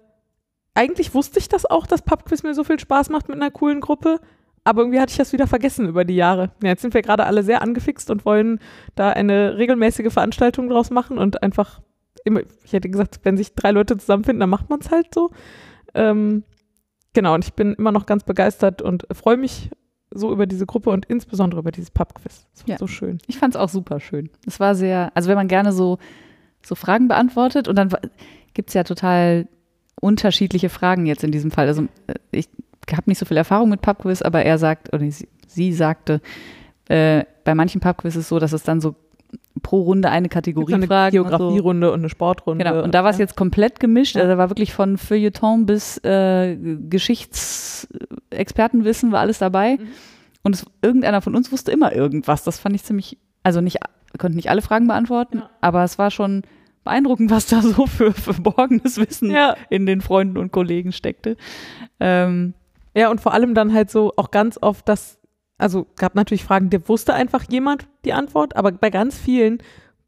eigentlich 0.74 1.14
wusste 1.14 1.38
ich 1.38 1.48
das 1.48 1.66
auch, 1.66 1.86
dass 1.86 2.02
Pubquiz 2.02 2.42
mir 2.42 2.54
so 2.54 2.64
viel 2.64 2.78
Spaß 2.78 3.10
macht 3.10 3.28
mit 3.28 3.36
einer 3.36 3.50
coolen 3.50 3.80
Gruppe, 3.80 4.20
aber 4.64 4.82
irgendwie 4.82 5.00
hatte 5.00 5.10
ich 5.10 5.18
das 5.18 5.32
wieder 5.32 5.46
vergessen 5.46 5.88
über 5.88 6.04
die 6.04 6.16
Jahre. 6.16 6.52
Ja, 6.62 6.70
jetzt 6.70 6.82
sind 6.82 6.94
wir 6.94 7.02
gerade 7.02 7.26
alle 7.26 7.42
sehr 7.42 7.62
angefixt 7.62 8.10
und 8.10 8.24
wollen 8.24 8.60
da 8.94 9.10
eine 9.10 9.58
regelmäßige 9.58 10.12
Veranstaltung 10.12 10.68
draus 10.68 10.90
machen 10.90 11.18
und 11.18 11.42
einfach 11.42 11.80
immer, 12.24 12.40
ich 12.64 12.72
hätte 12.72 12.90
gesagt, 12.90 13.20
wenn 13.24 13.36
sich 13.36 13.54
drei 13.54 13.72
Leute 13.72 13.96
zusammenfinden, 13.96 14.40
dann 14.40 14.50
macht 14.50 14.70
man 14.70 14.80
es 14.80 14.90
halt 14.90 15.12
so. 15.14 15.30
Ähm, 15.94 16.44
genau, 17.14 17.34
und 17.34 17.44
ich 17.44 17.54
bin 17.54 17.74
immer 17.74 17.92
noch 17.92 18.06
ganz 18.06 18.24
begeistert 18.24 18.82
und 18.82 19.06
freue 19.12 19.36
mich 19.36 19.70
so 20.12 20.32
über 20.32 20.46
diese 20.46 20.66
Gruppe 20.66 20.90
und 20.90 21.06
insbesondere 21.06 21.60
über 21.60 21.70
dieses 21.72 21.90
Pubquiz. 21.90 22.46
Das 22.54 22.62
war 22.66 22.70
Ja. 22.72 22.78
so 22.78 22.86
schön. 22.86 23.18
Ich 23.26 23.38
fand 23.38 23.54
es 23.54 23.60
auch 23.60 23.68
super 23.68 24.00
schön. 24.00 24.30
Es 24.46 24.58
war 24.60 24.74
sehr, 24.74 25.12
also 25.14 25.28
wenn 25.28 25.36
man 25.36 25.48
gerne 25.48 25.72
so, 25.72 25.98
so 26.64 26.74
Fragen 26.74 27.08
beantwortet 27.08 27.68
und 27.68 27.76
dann 27.76 27.90
gibt 28.54 28.70
es 28.70 28.74
ja 28.74 28.82
total 28.84 29.46
unterschiedliche 30.00 30.68
Fragen 30.68 31.06
jetzt 31.06 31.24
in 31.24 31.30
diesem 31.30 31.50
Fall. 31.50 31.66
Also 31.68 31.82
äh, 32.06 32.14
ich 32.32 32.48
habe 32.92 33.02
nicht 33.06 33.18
so 33.18 33.26
viel 33.26 33.36
Erfahrung 33.36 33.68
mit 33.68 33.82
Pubquiz, 33.82 34.22
aber 34.22 34.42
er 34.44 34.58
sagt, 34.58 34.92
oder 34.92 35.08
sie, 35.10 35.28
sie 35.46 35.72
sagte, 35.72 36.20
äh, 36.88 37.24
bei 37.44 37.54
manchen 37.54 37.80
Pubquiz 37.80 38.14
ist 38.16 38.22
es 38.22 38.28
so, 38.28 38.38
dass 38.38 38.52
es 38.52 38.62
dann 38.64 38.80
so 38.80 38.94
pro 39.62 39.82
Runde 39.82 40.10
eine 40.10 40.28
Kategorie 40.28 40.74
eine 40.74 40.86
fragen. 40.86 41.18
und 41.18 41.28
so. 41.28 41.36
Geografierunde 41.38 41.92
und 41.92 42.00
eine 42.00 42.08
Sportrunde. 42.08 42.64
Genau, 42.64 42.82
und 42.82 42.94
da 42.94 43.02
war 43.04 43.10
es 43.10 43.18
ja. 43.18 43.24
jetzt 43.24 43.36
komplett 43.36 43.78
gemischt. 43.80 44.16
Also 44.16 44.28
da 44.28 44.38
war 44.38 44.50
wirklich 44.50 44.72
von 44.72 44.96
Feuilleton 44.98 45.66
bis 45.66 45.98
äh, 45.98 46.56
Geschichtsexpertenwissen 46.88 49.12
war 49.12 49.20
alles 49.20 49.38
dabei. 49.38 49.76
Mhm. 49.78 49.86
Und 50.42 50.54
es, 50.54 50.64
irgendeiner 50.82 51.20
von 51.20 51.34
uns 51.36 51.52
wusste 51.52 51.70
immer 51.72 51.92
irgendwas. 51.94 52.44
Das 52.44 52.58
fand 52.58 52.74
ich 52.74 52.84
ziemlich, 52.84 53.18
also 53.42 53.60
nicht, 53.60 53.78
wir 54.12 54.18
konnten 54.18 54.36
nicht 54.36 54.50
alle 54.50 54.62
Fragen 54.62 54.86
beantworten, 54.86 55.38
Ja. 55.38 55.50
aber 55.60 55.84
es 55.84 55.98
war 55.98 56.10
schon 56.10 56.42
beeindruckend, 56.84 57.30
was 57.30 57.46
da 57.46 57.60
so 57.76 57.86
für 57.86 58.12
verborgenes 58.12 58.96
Wissen 58.98 59.30
Ja. 59.30 59.56
in 59.68 59.86
den 59.86 60.00
Freunden 60.00 60.38
und 60.38 60.52
Kollegen 60.52 60.92
steckte. 60.92 61.36
Ähm, 62.00 62.54
Ja, 62.94 63.10
und 63.10 63.20
vor 63.20 63.34
allem 63.34 63.54
dann 63.54 63.72
halt 63.74 63.90
so 63.90 64.12
auch 64.16 64.30
ganz 64.30 64.58
oft 64.60 64.88
das, 64.88 65.18
also 65.60 65.86
gab 65.96 66.14
natürlich 66.14 66.44
Fragen, 66.44 66.70
der 66.70 66.88
wusste 66.88 67.14
einfach 67.14 67.44
jemand 67.50 67.86
die 68.04 68.12
Antwort, 68.12 68.56
aber 68.56 68.72
bei 68.72 68.90
ganz 68.90 69.16
vielen 69.18 69.58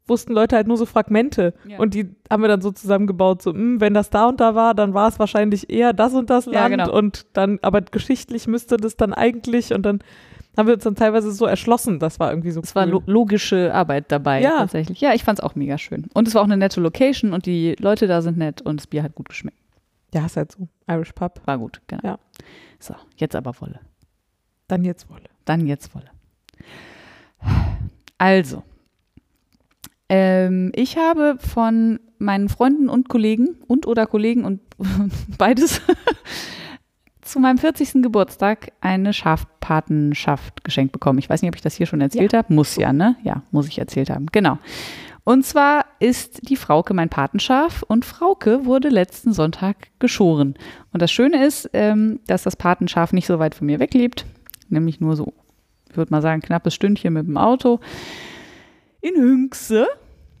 wussten 0.05 0.33
Leute 0.33 0.57
halt 0.57 0.67
nur 0.67 0.75
so 0.75 0.85
Fragmente. 0.85 1.53
Ja. 1.65 1.79
Und 1.79 1.93
die 1.93 2.13
haben 2.29 2.41
wir 2.43 2.49
dann 2.49 2.61
so 2.61 2.71
zusammengebaut, 2.71 3.41
so, 3.41 3.53
hm, 3.53 3.79
wenn 3.79 3.93
das 3.93 4.09
da 4.09 4.27
und 4.27 4.41
da 4.41 4.53
war, 4.53 4.73
dann 4.73 4.93
war 4.93 5.07
es 5.07 5.17
wahrscheinlich 5.17 5.69
eher 5.69 5.93
das 5.93 6.13
und 6.13 6.29
das 6.29 6.45
Ja, 6.45 6.51
Land. 6.67 6.71
genau. 6.71 6.91
Und 6.97 7.25
dann, 7.33 7.57
aber 7.61 7.79
geschichtlich 7.81 8.45
müsste 8.47 8.75
das 8.75 8.97
dann 8.97 9.13
eigentlich 9.13 9.73
und 9.73 9.83
dann 9.83 9.99
haben 10.57 10.67
wir 10.67 10.73
uns 10.75 10.83
dann 10.83 10.95
teilweise 10.95 11.31
so 11.31 11.45
erschlossen. 11.45 11.99
Das 11.99 12.19
war 12.19 12.31
irgendwie 12.31 12.51
so 12.51 12.59
es 12.61 12.75
war 12.75 12.83
cool. 12.85 12.91
lo 12.91 13.03
logische 13.05 13.73
Arbeit 13.73 14.11
dabei 14.11 14.41
Ja. 14.41 14.57
tatsächlich. 14.57 14.99
Ja, 14.99 15.13
ich 15.13 15.23
fand 15.23 15.39
es 15.39 15.43
auch 15.43 15.55
mega 15.55 15.77
schön. 15.77 16.07
Und 16.13 16.27
es 16.27 16.35
war 16.35 16.41
auch 16.41 16.45
eine 16.47 16.57
nette 16.57 16.81
Location 16.81 17.31
und 17.33 17.45
die 17.45 17.75
Leute 17.79 18.05
da 18.05 18.21
sind 18.21 18.37
nett 18.37 18.61
und 18.61 18.81
das 18.81 18.87
Bier 18.87 19.03
hat 19.03 19.15
gut 19.15 19.29
geschmeckt. 19.29 19.57
Ja, 20.13 20.25
ist 20.25 20.35
halt 20.37 20.51
so. 20.51 20.67
Irish 20.87 21.13
Pub. 21.13 21.41
War 21.45 21.57
gut, 21.57 21.81
genau. 21.87 22.01
Ja. 22.03 22.19
So, 22.77 22.93
jetzt 23.15 23.35
aber 23.35 23.53
Wolle. 23.61 23.79
Dann 24.67 24.83
jetzt 24.83 25.09
Wolle. 25.09 25.29
Dann 25.45 25.67
jetzt 25.67 25.93
Wolle. 25.95 26.09
Also, 28.17 28.63
ähm, 30.09 30.71
ich 30.75 30.97
habe 30.97 31.37
von 31.39 31.99
meinen 32.19 32.49
Freunden 32.49 32.89
und 32.89 33.09
Kollegen 33.09 33.57
und 33.67 33.85
oder 33.87 34.05
Kollegen 34.05 34.45
und 34.45 34.61
beides 35.37 35.81
zu 37.21 37.39
meinem 37.39 37.57
40. 37.57 38.01
Geburtstag 38.01 38.71
eine 38.81 39.13
Schafpatenschaft 39.13 40.63
geschenkt 40.63 40.91
bekommen. 40.91 41.19
Ich 41.19 41.29
weiß 41.29 41.41
nicht, 41.41 41.49
ob 41.49 41.55
ich 41.55 41.61
das 41.61 41.75
hier 41.75 41.85
schon 41.85 42.01
erzählt 42.01 42.33
habe. 42.33 42.53
Muss 42.53 42.75
ja, 42.75 42.93
ne? 42.93 43.15
Ja, 43.23 43.43
muss 43.51 43.67
ich 43.67 43.79
erzählt 43.79 44.09
haben. 44.09 44.27
Genau. 44.31 44.57
Und 45.25 45.45
zwar 45.45 45.85
ist 45.99 46.49
die 46.49 46.57
Frauke 46.57 46.93
mein 46.93 47.09
Patenschaf 47.09 47.83
und 47.87 48.03
Frauke 48.03 48.65
wurde 48.65 48.89
letzten 48.89 49.31
Sonntag 49.31 49.87
geschoren. 49.99 50.55
Und 50.91 51.01
das 51.01 51.11
Schöne 51.11 51.45
ist, 51.45 51.69
ähm, 51.73 52.19
dass 52.27 52.43
das 52.43 52.57
Patenschaf 52.57 53.13
nicht 53.13 53.25
so 53.25 53.39
weit 53.39 53.55
von 53.55 53.67
mir 53.67 53.79
weg 53.79 53.93
lebt, 53.93 54.25
nämlich 54.73 54.99
nur 54.99 55.15
so, 55.15 55.33
ich 55.89 55.97
würde 55.97 56.11
mal 56.11 56.21
sagen, 56.21 56.41
knappes 56.41 56.73
Stündchen 56.73 57.13
mit 57.13 57.27
dem 57.27 57.37
Auto 57.37 57.79
in 59.01 59.15
Hünxe 59.15 59.85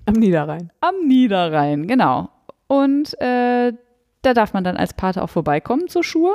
Am 0.05 0.13
Niederrhein. 0.15 0.71
am 0.81 0.95
Niederrhein, 1.07 1.87
genau. 1.87 2.29
Und 2.67 3.19
äh, 3.21 3.73
da 4.21 4.33
darf 4.33 4.53
man 4.53 4.63
dann 4.63 4.77
als 4.77 4.93
Pate 4.93 5.21
auch 5.21 5.29
vorbeikommen 5.29 5.87
zur 5.87 6.03
Schur. 6.03 6.33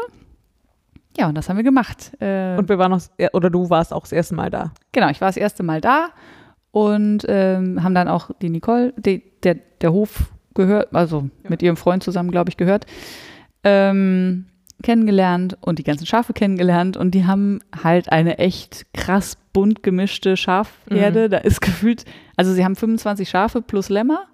Ja, 1.17 1.29
und 1.29 1.35
das 1.37 1.49
haben 1.49 1.57
wir 1.57 1.65
gemacht. 1.65 2.13
Äh, 2.21 2.57
Und 2.57 2.69
wir 2.69 2.79
waren 2.79 2.91
noch, 2.93 3.03
oder 3.33 3.51
du 3.51 3.71
warst 3.71 3.93
auch 3.93 4.03
das 4.03 4.13
erste 4.13 4.35
Mal 4.35 4.51
da. 4.51 4.73
Genau, 4.93 5.09
ich 5.11 5.21
war 5.21 5.29
das 5.29 5.37
erste 5.37 5.63
Mal 5.63 5.81
da 5.81 6.09
und 6.71 7.25
ähm, 7.29 7.83
haben 7.83 7.95
dann 7.95 8.09
auch 8.09 8.31
die 8.41 8.51
Nicole, 8.51 8.93
die, 8.97 9.23
der, 9.43 9.57
der 9.81 9.93
Hof 9.93 10.31
gehört, 10.55 10.95
also 10.95 11.29
mit 11.49 11.63
ihrem 11.63 11.77
Freund 11.77 12.03
zusammen, 12.05 12.31
glaube 12.31 12.51
ich, 12.51 12.57
gehört, 12.57 12.87
ähm, 13.65 14.47
kennengelernt 14.83 15.57
und 15.61 15.79
die 15.79 15.85
ganzen 15.85 16.07
Schafe 16.07 16.33
kennengelernt 16.33 16.97
und 16.97 17.13
die 17.13 17.27
haben 17.27 17.61
halt 17.83 18.13
eine 18.13 18.39
echt 18.39 18.87
krass 18.95 19.37
bunt 19.53 19.83
gemischte 19.83 20.37
Schafherde. 20.37 21.29
Da 21.29 21.39
ist 21.39 21.61
gefühlt, 21.63 22.05
also 22.37 22.53
sie 22.53 22.65
haben 22.65 22.77
25 22.77 23.29
Schafe 23.29 23.63
plus 23.63 23.89
Lämmer. 23.89 24.27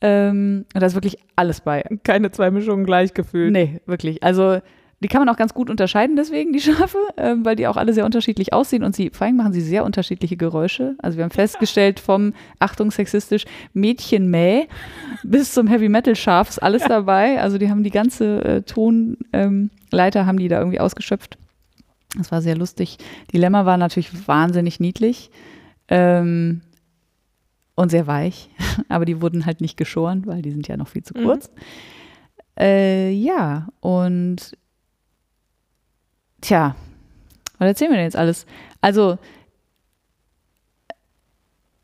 Ähm, 0.00 0.66
und 0.74 0.80
da 0.80 0.86
ist 0.86 0.94
wirklich 0.94 1.18
alles 1.36 1.60
bei. 1.60 1.84
Keine 2.02 2.32
zwei 2.32 2.50
Mischungen 2.50 2.84
gleich 2.84 3.14
gefühlt. 3.14 3.52
Nee, 3.52 3.80
wirklich. 3.86 4.22
Also 4.24 4.58
die 5.02 5.08
kann 5.08 5.20
man 5.20 5.28
auch 5.28 5.36
ganz 5.36 5.52
gut 5.52 5.68
unterscheiden 5.68 6.16
deswegen, 6.16 6.52
die 6.52 6.60
Schafe, 6.60 6.98
ähm, 7.16 7.44
weil 7.44 7.56
die 7.56 7.66
auch 7.66 7.76
alle 7.76 7.92
sehr 7.92 8.04
unterschiedlich 8.04 8.52
aussehen 8.52 8.84
und 8.84 8.94
sie, 8.94 9.10
vor 9.10 9.26
allem 9.26 9.36
machen 9.36 9.52
sie 9.52 9.60
sehr 9.60 9.84
unterschiedliche 9.84 10.36
Geräusche. 10.36 10.94
Also 10.98 11.18
wir 11.18 11.24
haben 11.24 11.30
festgestellt, 11.30 12.00
vom, 12.00 12.32
Achtung, 12.58 12.90
sexistisch, 12.90 13.44
Mädchenmäh 13.72 14.66
bis 15.22 15.52
zum 15.52 15.66
Heavy-Metal-Schaf 15.66 16.48
ist 16.48 16.62
alles 16.62 16.84
dabei. 16.84 17.40
Also 17.40 17.58
die 17.58 17.68
haben 17.68 17.82
die 17.82 17.90
ganze 17.90 18.44
äh, 18.44 18.62
Tonleiter, 18.62 20.20
ähm, 20.20 20.26
haben 20.26 20.38
die 20.38 20.48
da 20.48 20.58
irgendwie 20.58 20.80
ausgeschöpft. 20.80 21.38
Das 22.16 22.30
war 22.30 22.42
sehr 22.42 22.56
lustig. 22.56 22.98
Die 23.32 23.38
Lämmer 23.38 23.66
waren 23.66 23.80
natürlich 23.80 24.28
wahnsinnig 24.28 24.80
niedlich 24.80 25.30
ähm, 25.88 26.60
und 27.74 27.90
sehr 27.90 28.06
weich, 28.06 28.50
aber 28.88 29.04
die 29.04 29.20
wurden 29.20 29.46
halt 29.46 29.60
nicht 29.60 29.76
geschoren, 29.76 30.26
weil 30.26 30.42
die 30.42 30.52
sind 30.52 30.68
ja 30.68 30.76
noch 30.76 30.88
viel 30.88 31.02
zu 31.02 31.14
Mhm. 31.16 31.24
kurz. 31.24 31.50
Äh, 32.58 33.12
ja, 33.12 33.68
und 33.80 34.52
tja, 36.42 36.76
was 37.58 37.68
erzählen 37.68 37.92
wir 37.92 37.96
denn 37.96 38.06
jetzt 38.06 38.16
alles? 38.16 38.44
Also, 38.80 39.18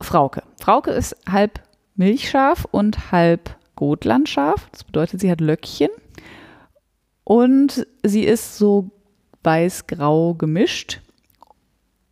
Frauke. 0.01 0.43
Frauke 0.61 0.91
ist 0.91 1.17
halb 1.29 1.61
Milchschaf 1.95 2.67
und 2.71 3.11
halb 3.13 3.57
Gotlandschaf. 3.77 4.69
Das 4.71 4.85
bedeutet, 4.85 5.21
sie 5.21 5.31
hat 5.31 5.41
Löckchen. 5.41 5.91
Und 7.25 7.87
sie 8.03 8.25
ist 8.25 8.59
so 8.59 8.91
weiß-grau 9.43 10.35
gemischt. 10.35 11.01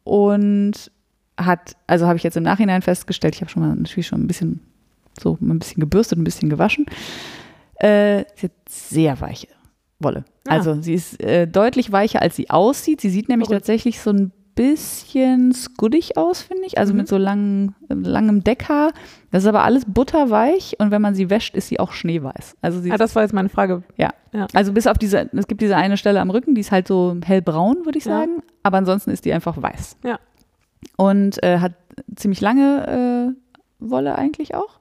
Und 0.04 0.90
hat, 1.36 1.76
also 1.86 2.06
habe 2.06 2.16
ich 2.16 2.22
jetzt 2.22 2.36
im 2.36 2.44
Nachhinein 2.44 2.82
festgestellt, 2.82 3.34
ich 3.34 3.40
habe 3.40 3.50
schon 3.50 3.62
mal 3.62 3.74
natürlich 3.74 4.06
schon 4.06 4.22
ein 4.22 4.26
bisschen 4.26 4.60
so 5.18 5.38
ein 5.40 5.58
bisschen 5.58 5.80
gebürstet, 5.80 6.18
ein 6.18 6.24
bisschen 6.24 6.50
gewaschen. 6.50 6.86
Äh, 7.76 8.24
sie 8.36 8.46
hat 8.46 8.52
sehr 8.68 9.20
weiche 9.20 9.48
Wolle. 9.98 10.24
Ah. 10.46 10.52
Also 10.52 10.80
sie 10.82 10.94
ist 10.94 11.22
äh, 11.22 11.46
deutlich 11.46 11.90
weicher, 11.92 12.22
als 12.22 12.36
sie 12.36 12.50
aussieht. 12.50 13.00
Sie 13.00 13.10
sieht 13.10 13.28
nämlich 13.28 13.48
Verrückt. 13.48 13.62
tatsächlich 13.62 14.00
so 14.00 14.10
ein 14.10 14.32
bisschen 14.54 15.52
skuddig 15.52 16.16
aus, 16.16 16.40
finde 16.42 16.64
ich. 16.66 16.78
Also 16.78 16.92
Mhm. 16.94 16.98
mit 17.00 17.08
so 17.08 17.16
lang, 17.18 17.74
langem 17.88 18.42
Deckhaar. 18.42 18.90
Das 19.30 19.42
ist 19.42 19.48
aber 19.48 19.64
alles 19.64 19.84
butterweich 19.86 20.76
und 20.78 20.90
wenn 20.90 21.02
man 21.02 21.14
sie 21.14 21.28
wäscht, 21.28 21.54
ist 21.56 21.68
sie 21.68 21.78
auch 21.78 21.92
schneeweiß. 21.92 22.56
Also 22.62 22.80
sie 22.80 22.90
Ah, 22.90 22.96
das 22.96 23.14
war 23.14 23.22
jetzt 23.22 23.32
meine 23.32 23.48
Frage. 23.50 23.82
also 24.54 24.72
bis 24.72 24.86
auf 24.86 24.96
diese, 24.98 25.28
es 25.34 25.46
gibt 25.46 25.60
diese 25.60 25.76
eine 25.76 25.96
Stelle 25.98 26.20
am 26.20 26.30
Rücken, 26.30 26.54
die 26.54 26.60
ist 26.62 26.72
halt 26.72 26.88
so 26.88 27.16
hellbraun, 27.24 27.84
würde 27.84 27.98
ich 27.98 28.04
Ja. 28.06 28.12
sagen. 28.20 28.42
Aber 28.62 28.78
ansonsten 28.78 29.10
ist 29.10 29.24
die 29.26 29.32
einfach 29.32 29.60
weiß. 29.60 29.96
Ja. 30.04 30.18
Und 30.96 31.42
äh, 31.42 31.58
hat 31.58 31.72
ziemlich 32.16 32.40
lange 32.40 33.34
äh, 33.36 33.56
Wolle 33.78 34.16
eigentlich 34.16 34.54
auch. 34.54 34.78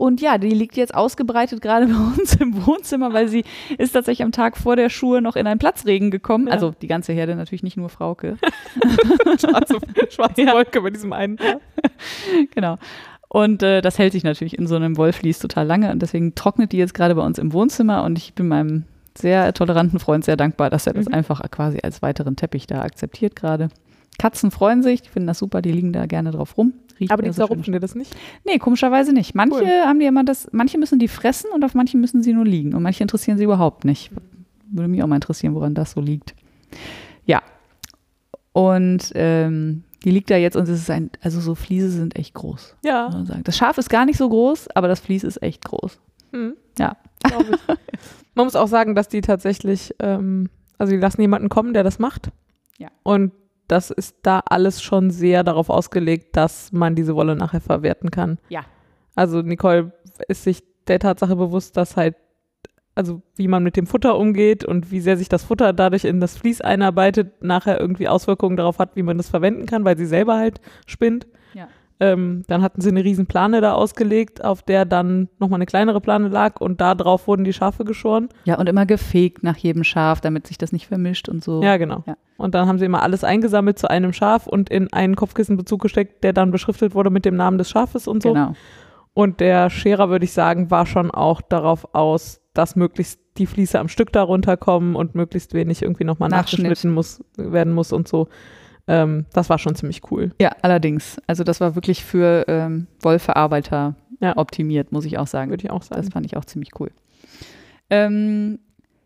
Und 0.00 0.22
ja, 0.22 0.38
die 0.38 0.48
liegt 0.48 0.78
jetzt 0.78 0.94
ausgebreitet 0.94 1.60
gerade 1.60 1.86
bei 1.88 1.92
uns 2.20 2.34
im 2.36 2.66
Wohnzimmer, 2.66 3.12
weil 3.12 3.28
sie 3.28 3.44
ist 3.76 3.92
tatsächlich 3.92 4.24
am 4.24 4.32
Tag 4.32 4.56
vor 4.56 4.74
der 4.74 4.88
Schuhe 4.88 5.20
noch 5.20 5.36
in 5.36 5.46
einen 5.46 5.58
Platzregen 5.58 6.10
gekommen. 6.10 6.46
Ja. 6.46 6.54
Also 6.54 6.72
die 6.80 6.86
ganze 6.86 7.12
Herde, 7.12 7.34
natürlich 7.34 7.62
nicht 7.62 7.76
nur 7.76 7.90
Frauke. 7.90 8.38
Schwarze, 9.38 9.76
schwarze 10.08 10.40
Ja. 10.46 10.54
Wolke 10.54 10.80
bei 10.80 10.88
diesem 10.88 11.12
einen. 11.12 11.36
genau. 12.54 12.78
Und 13.28 13.62
äh, 13.62 13.82
das 13.82 13.98
hält 13.98 14.12
sich 14.12 14.24
natürlich 14.24 14.58
in 14.58 14.66
so 14.66 14.74
einem 14.76 14.96
Wollvlies 14.96 15.38
total 15.38 15.66
lange 15.66 15.92
und 15.92 16.00
deswegen 16.00 16.34
trocknet 16.34 16.72
die 16.72 16.78
jetzt 16.78 16.94
gerade 16.94 17.14
bei 17.14 17.22
uns 17.22 17.38
im 17.38 17.52
Wohnzimmer 17.52 18.02
und 18.02 18.16
ich 18.16 18.32
bin 18.34 18.48
meinem 18.48 18.84
sehr 19.16 19.52
toleranten 19.52 19.98
Freund 20.00 20.24
sehr 20.24 20.36
dankbar, 20.38 20.70
dass 20.70 20.86
er 20.86 20.94
das 20.94 21.08
Mhm. 21.08 21.14
einfach 21.14 21.42
quasi 21.50 21.78
als 21.82 22.00
weiteren 22.00 22.36
Teppich 22.36 22.66
da 22.66 22.80
akzeptiert 22.82 23.36
gerade. 23.36 23.68
Katzen 24.18 24.50
freuen 24.50 24.82
sich, 24.82 25.02
die 25.02 25.08
finden 25.08 25.26
das 25.26 25.38
super, 25.38 25.62
die 25.62 25.72
liegen 25.72 25.92
da 25.92 26.06
gerne 26.06 26.30
drauf 26.30 26.56
rum. 26.58 26.74
Riecht 26.98 27.10
Aber 27.12 27.22
die 27.22 27.30
so 27.30 27.46
zerrupfen 27.46 27.72
dir 27.72 27.80
das 27.80 27.94
nicht? 27.94 28.14
Nee, 28.44 28.58
komischerweise 28.58 29.12
nicht. 29.12 29.34
Manche 29.34 29.62
Cool. 29.62 29.84
haben 29.86 29.98
die 29.98 30.06
immer 30.06 30.24
das, 30.24 30.48
manche 30.52 30.76
müssen 30.76 30.98
die 30.98 31.08
fressen 31.08 31.50
und 31.54 31.64
auf 31.64 31.74
manche 31.74 31.96
müssen 31.96 32.22
sie 32.22 32.34
nur 32.34 32.44
liegen 32.44 32.74
und 32.74 32.82
manche 32.82 33.02
interessieren 33.02 33.38
sie 33.38 33.44
überhaupt 33.44 33.84
nicht. 33.84 34.10
Würde 34.70 34.88
mich 34.88 35.02
auch 35.02 35.06
mal 35.06 35.14
interessieren, 35.16 35.54
woran 35.54 35.74
das 35.74 35.92
so 35.92 36.00
liegt. 36.00 36.34
Ja. 37.24 37.42
Und 38.52 39.12
ähm, 39.14 39.84
die 40.04 40.10
liegt 40.10 40.30
da 40.30 40.36
jetzt 40.36 40.56
und 40.56 40.64
es 40.64 40.80
ist 40.80 40.90
ein, 40.90 41.10
also 41.22 41.40
so 41.40 41.54
Fliese 41.54 41.90
sind 41.90 42.16
echt 42.16 42.34
groß. 42.34 42.76
Ja. 42.84 43.08
man 43.10 43.26
sagen. 43.26 43.44
Das 43.44 43.56
Schaf 43.56 43.78
ist 43.78 43.88
gar 43.90 44.04
nicht 44.04 44.16
so 44.18 44.28
groß, 44.28 44.68
aber 44.74 44.88
das 44.88 45.00
Vlies 45.00 45.24
ist 45.24 45.42
echt 45.42 45.64
groß. 45.64 45.98
Hm. 46.32 46.54
Ja. 46.78 46.96
Man 48.34 48.46
muss 48.46 48.56
auch 48.56 48.68
sagen, 48.68 48.94
dass 48.94 49.08
die 49.08 49.20
tatsächlich, 49.20 49.94
ähm, 49.98 50.48
also 50.78 50.92
die 50.92 50.98
lassen 50.98 51.20
jemanden 51.20 51.48
kommen, 51.48 51.74
der 51.74 51.82
das 51.82 51.98
macht. 51.98 52.30
Ja. 52.78 52.88
Und 53.02 53.32
das 53.70 53.90
ist 53.90 54.16
da 54.22 54.40
alles 54.48 54.82
schon 54.82 55.10
sehr 55.10 55.44
darauf 55.44 55.70
ausgelegt, 55.70 56.36
dass 56.36 56.72
man 56.72 56.94
diese 56.94 57.14
Wolle 57.14 57.36
nachher 57.36 57.60
verwerten 57.60 58.10
kann. 58.10 58.38
Ja. 58.48 58.64
Also 59.14 59.42
Nicole 59.42 59.92
ist 60.28 60.44
sich 60.44 60.62
der 60.88 60.98
Tatsache 60.98 61.36
bewusst, 61.36 61.76
dass 61.76 61.96
halt, 61.96 62.16
also 62.94 63.22
wie 63.36 63.48
man 63.48 63.62
mit 63.62 63.76
dem 63.76 63.86
Futter 63.86 64.18
umgeht 64.18 64.64
und 64.64 64.90
wie 64.90 65.00
sehr 65.00 65.16
sich 65.16 65.28
das 65.28 65.44
Futter 65.44 65.72
dadurch 65.72 66.04
in 66.04 66.20
das 66.20 66.36
Vlies 66.36 66.60
einarbeitet, 66.60 67.42
nachher 67.42 67.80
irgendwie 67.80 68.08
Auswirkungen 68.08 68.56
darauf 68.56 68.78
hat, 68.78 68.96
wie 68.96 69.02
man 69.02 69.16
das 69.16 69.28
verwenden 69.28 69.66
kann, 69.66 69.84
weil 69.84 69.96
sie 69.96 70.06
selber 70.06 70.36
halt 70.36 70.60
spinnt. 70.86 71.26
Ja. 71.54 71.68
Ähm, 72.00 72.44
dann 72.46 72.62
hatten 72.62 72.80
sie 72.80 72.88
eine 72.88 73.04
riesen 73.04 73.26
Plane 73.26 73.60
da 73.60 73.74
ausgelegt, 73.74 74.42
auf 74.42 74.62
der 74.62 74.86
dann 74.86 75.28
nochmal 75.38 75.58
eine 75.58 75.66
kleinere 75.66 76.00
Plane 76.00 76.28
lag 76.28 76.58
und 76.60 76.80
da 76.80 76.94
drauf 76.94 77.26
wurden 77.26 77.44
die 77.44 77.52
Schafe 77.52 77.84
geschoren. 77.84 78.30
Ja, 78.44 78.58
und 78.58 78.68
immer 78.70 78.86
gefegt 78.86 79.42
nach 79.42 79.58
jedem 79.58 79.84
Schaf, 79.84 80.22
damit 80.22 80.46
sich 80.46 80.56
das 80.56 80.72
nicht 80.72 80.86
vermischt 80.86 81.28
und 81.28 81.44
so. 81.44 81.62
Ja, 81.62 81.76
genau. 81.76 82.02
Ja. 82.06 82.16
Und 82.38 82.54
dann 82.54 82.66
haben 82.66 82.78
sie 82.78 82.86
immer 82.86 83.02
alles 83.02 83.22
eingesammelt 83.22 83.78
zu 83.78 83.90
einem 83.90 84.14
Schaf 84.14 84.46
und 84.46 84.70
in 84.70 84.90
einen 84.94 85.14
Kopfkissenbezug 85.14 85.82
gesteckt, 85.82 86.24
der 86.24 86.32
dann 86.32 86.50
beschriftet 86.50 86.94
wurde 86.94 87.10
mit 87.10 87.26
dem 87.26 87.36
Namen 87.36 87.58
des 87.58 87.68
Schafes 87.68 88.08
und 88.08 88.22
so. 88.22 88.32
Genau. 88.32 88.54
Und 89.12 89.40
der 89.40 89.68
Scherer, 89.68 90.08
würde 90.08 90.24
ich 90.24 90.32
sagen, 90.32 90.70
war 90.70 90.86
schon 90.86 91.10
auch 91.10 91.42
darauf 91.42 91.94
aus, 91.94 92.40
dass 92.54 92.76
möglichst 92.76 93.20
die 93.36 93.46
Fliese 93.46 93.78
am 93.78 93.88
Stück 93.88 94.12
darunter 94.12 94.56
kommen 94.56 94.96
und 94.96 95.14
möglichst 95.14 95.52
wenig 95.52 95.82
irgendwie 95.82 96.04
nochmal 96.04 96.30
nachgeschnitten 96.30 96.92
muss, 96.92 97.22
werden 97.36 97.72
muss 97.72 97.92
und 97.92 98.08
so. 98.08 98.28
Ähm, 98.90 99.26
das 99.32 99.48
war 99.48 99.58
schon 99.58 99.76
ziemlich 99.76 100.10
cool. 100.10 100.32
Ja, 100.40 100.50
allerdings. 100.62 101.20
Also 101.28 101.44
das 101.44 101.60
war 101.60 101.76
wirklich 101.76 102.04
für 102.04 102.44
ähm, 102.48 102.88
Wollverarbeiter 103.00 103.94
Ja. 104.20 104.36
optimiert, 104.36 104.90
muss 104.90 105.04
ich 105.04 105.16
auch 105.16 105.28
sagen. 105.28 105.50
Würde 105.50 105.64
ich 105.64 105.70
auch 105.70 105.82
sagen. 105.82 106.02
Das 106.02 106.12
fand 106.12 106.26
ich 106.26 106.36
auch 106.36 106.44
ziemlich 106.44 106.70
cool. 106.80 106.90
Ähm, 107.88 108.58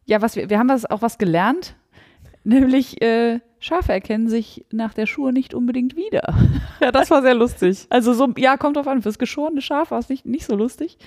ja, 0.06 0.22
was 0.22 0.36
wir, 0.36 0.48
wir 0.48 0.58
haben 0.58 0.68
was, 0.68 0.86
auch 0.90 1.02
was 1.02 1.18
gelernt, 1.18 1.76
nämlich 2.44 3.02
äh, 3.02 3.40
Schafe 3.60 3.92
erkennen 3.92 4.28
sich 4.28 4.64
nach 4.70 4.94
der 4.94 5.06
Schuhe 5.06 5.32
nicht 5.32 5.54
unbedingt 5.54 5.96
wieder. 5.96 6.34
ja, 6.80 6.90
das 6.90 7.10
war 7.10 7.22
sehr 7.22 7.34
lustig. 7.34 7.86
Also 7.90 8.12
so, 8.14 8.28
ja, 8.36 8.56
kommt 8.56 8.76
drauf 8.76 8.86
an, 8.88 9.02
fürs 9.02 9.18
geschorene 9.18 9.60
Schaf 9.62 9.90
war 9.90 9.98
es 9.98 10.08
nicht, 10.08 10.26
nicht 10.26 10.46
so 10.46 10.54
lustig. 10.56 10.98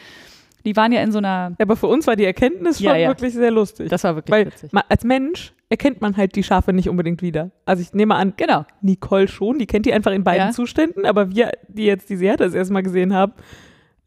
Die 0.68 0.76
waren 0.76 0.92
ja 0.92 1.02
in 1.02 1.12
so 1.12 1.18
einer, 1.18 1.54
Ja, 1.58 1.64
aber 1.64 1.76
für 1.78 1.88
uns 1.88 2.06
war 2.08 2.16
die 2.16 2.26
Erkenntnis 2.26 2.78
schon 2.78 2.88
Ja, 2.88 2.96
ja. 2.98 3.08
wirklich 3.08 3.34
sehr 3.34 3.52
lustig. 3.52 3.90
das 3.90 4.04
war 4.04 4.16
wirklich 4.16 4.32
Weil 4.36 4.46
witzig. 4.48 4.72
man, 4.74 4.84
als 4.90 5.04
Mensch 5.06 5.54
erkennt 5.70 6.02
man 6.02 6.16
halt 6.18 6.36
die 6.36 6.44
Schafe 6.44 6.74
nicht 6.74 6.90
unbedingt 6.90 7.22
wieder. 7.22 7.52
Also 7.66 7.82
ich 7.82 7.94
nehme 7.94 8.16
an, 8.16 8.34
Genau. 8.38 8.66
Nicole 8.82 9.28
schon, 9.30 9.58
die 9.60 9.66
kennt 9.66 9.86
die 9.86 9.94
einfach 9.94 10.12
in 10.12 10.24
beiden 10.24 10.48
Ja. 10.48 10.52
Zuständen, 10.54 11.06
aber 11.06 11.32
wir, 11.32 11.52
die 11.70 11.86
jetzt 11.86 12.10
die 12.10 12.18
Serie 12.18 12.38
das 12.38 12.54
erstmal 12.54 12.84
gesehen 12.84 13.14
haben, 13.14 13.32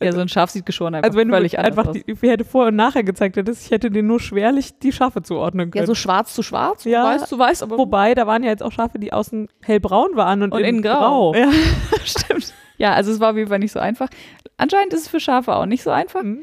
Ja, 0.03 0.13
so 0.13 0.21
ein 0.21 0.29
Schaf 0.29 0.49
sieht 0.51 0.65
geschoren 0.65 0.95
einfach 0.95 1.09
also 1.09 1.19
wenn 1.19 1.29
völlig 1.31 1.59
anders 1.59 1.77
einfach 1.79 1.91
aus. 1.91 1.97
die, 2.07 2.15
die 2.15 2.29
hätte 2.31 2.45
vor 2.45 2.69
und 2.69 2.77
nachher 2.77 3.05
gezeigt 3.05 3.37
hättest, 3.37 3.67
ich 3.67 3.71
hätte 3.71 3.91
dir 3.91 4.03
nur 4.03 4.21
schwerlich 4.21 4.79
die 4.79 4.93
Schafe 4.93 5.23
zuordnen 5.23 5.71
können. 5.71 5.83
Ja, 5.83 5.87
so 5.87 5.95
schwarz 5.95 6.35
zu 6.35 6.43
schwarz, 6.43 6.85
Ja. 6.85 7.05
weiß 7.05 7.27
zu 7.29 7.39
weiß, 7.39 7.63
aber 7.63 7.77
Wobei, 7.77 8.15
da 8.15 8.27
waren 8.27 8.43
ja 8.43 8.49
jetzt 8.51 8.63
auch 8.63 8.73
Schafe, 8.73 8.99
die 8.99 9.13
außen 9.13 9.49
hellbraun 9.63 10.11
waren 10.17 10.43
und, 10.43 10.53
und 10.53 10.61
innen 10.61 10.77
in 10.77 10.83
grau. 10.83 11.33
grau. 11.33 11.35
Ja, 11.35 11.51
stimmt. 12.05 12.53
Ja, 12.81 12.95
also 12.95 13.13
es 13.13 13.21
war 13.21 13.31
auf 13.33 13.37
jeden 13.37 13.51
Fall 13.51 13.59
nicht 13.59 13.73
so 13.73 13.79
einfach. 13.79 14.09
Anscheinend 14.57 14.95
ist 14.95 15.03
es 15.03 15.09
für 15.09 15.21
Schafe 15.21 15.55
auch 15.55 15.67
nicht 15.67 15.83
so 15.83 15.91
einfach. 15.91 16.23
Mhm. 16.23 16.41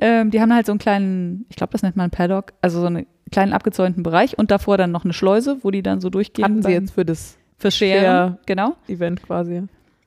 Ähm, 0.00 0.30
die 0.30 0.40
haben 0.40 0.54
halt 0.54 0.66
so 0.66 0.72
einen 0.72 0.78
kleinen, 0.78 1.46
ich 1.48 1.56
glaube, 1.56 1.72
das 1.72 1.82
nennt 1.82 1.96
man 1.96 2.10
Paddock, 2.10 2.52
also 2.60 2.80
so 2.80 2.86
einen 2.86 3.06
kleinen 3.32 3.52
abgezäunten 3.54 4.02
Bereich 4.02 4.38
und 4.38 4.50
davor 4.50 4.76
dann 4.76 4.92
noch 4.92 5.04
eine 5.04 5.14
Schleuse, 5.14 5.56
wo 5.62 5.70
die 5.70 5.82
dann 5.82 6.00
so 6.00 6.10
durchgehen. 6.10 6.44
Hatten 6.44 6.62
sie 6.62 6.72
jetzt 6.72 6.92
für 6.92 7.04
das 7.06 7.38
Fürs 7.58 7.74
Scheren, 7.76 8.04
Share- 8.04 8.38
genau. 8.46 8.76
Event 8.86 9.22
quasi. 9.22 9.62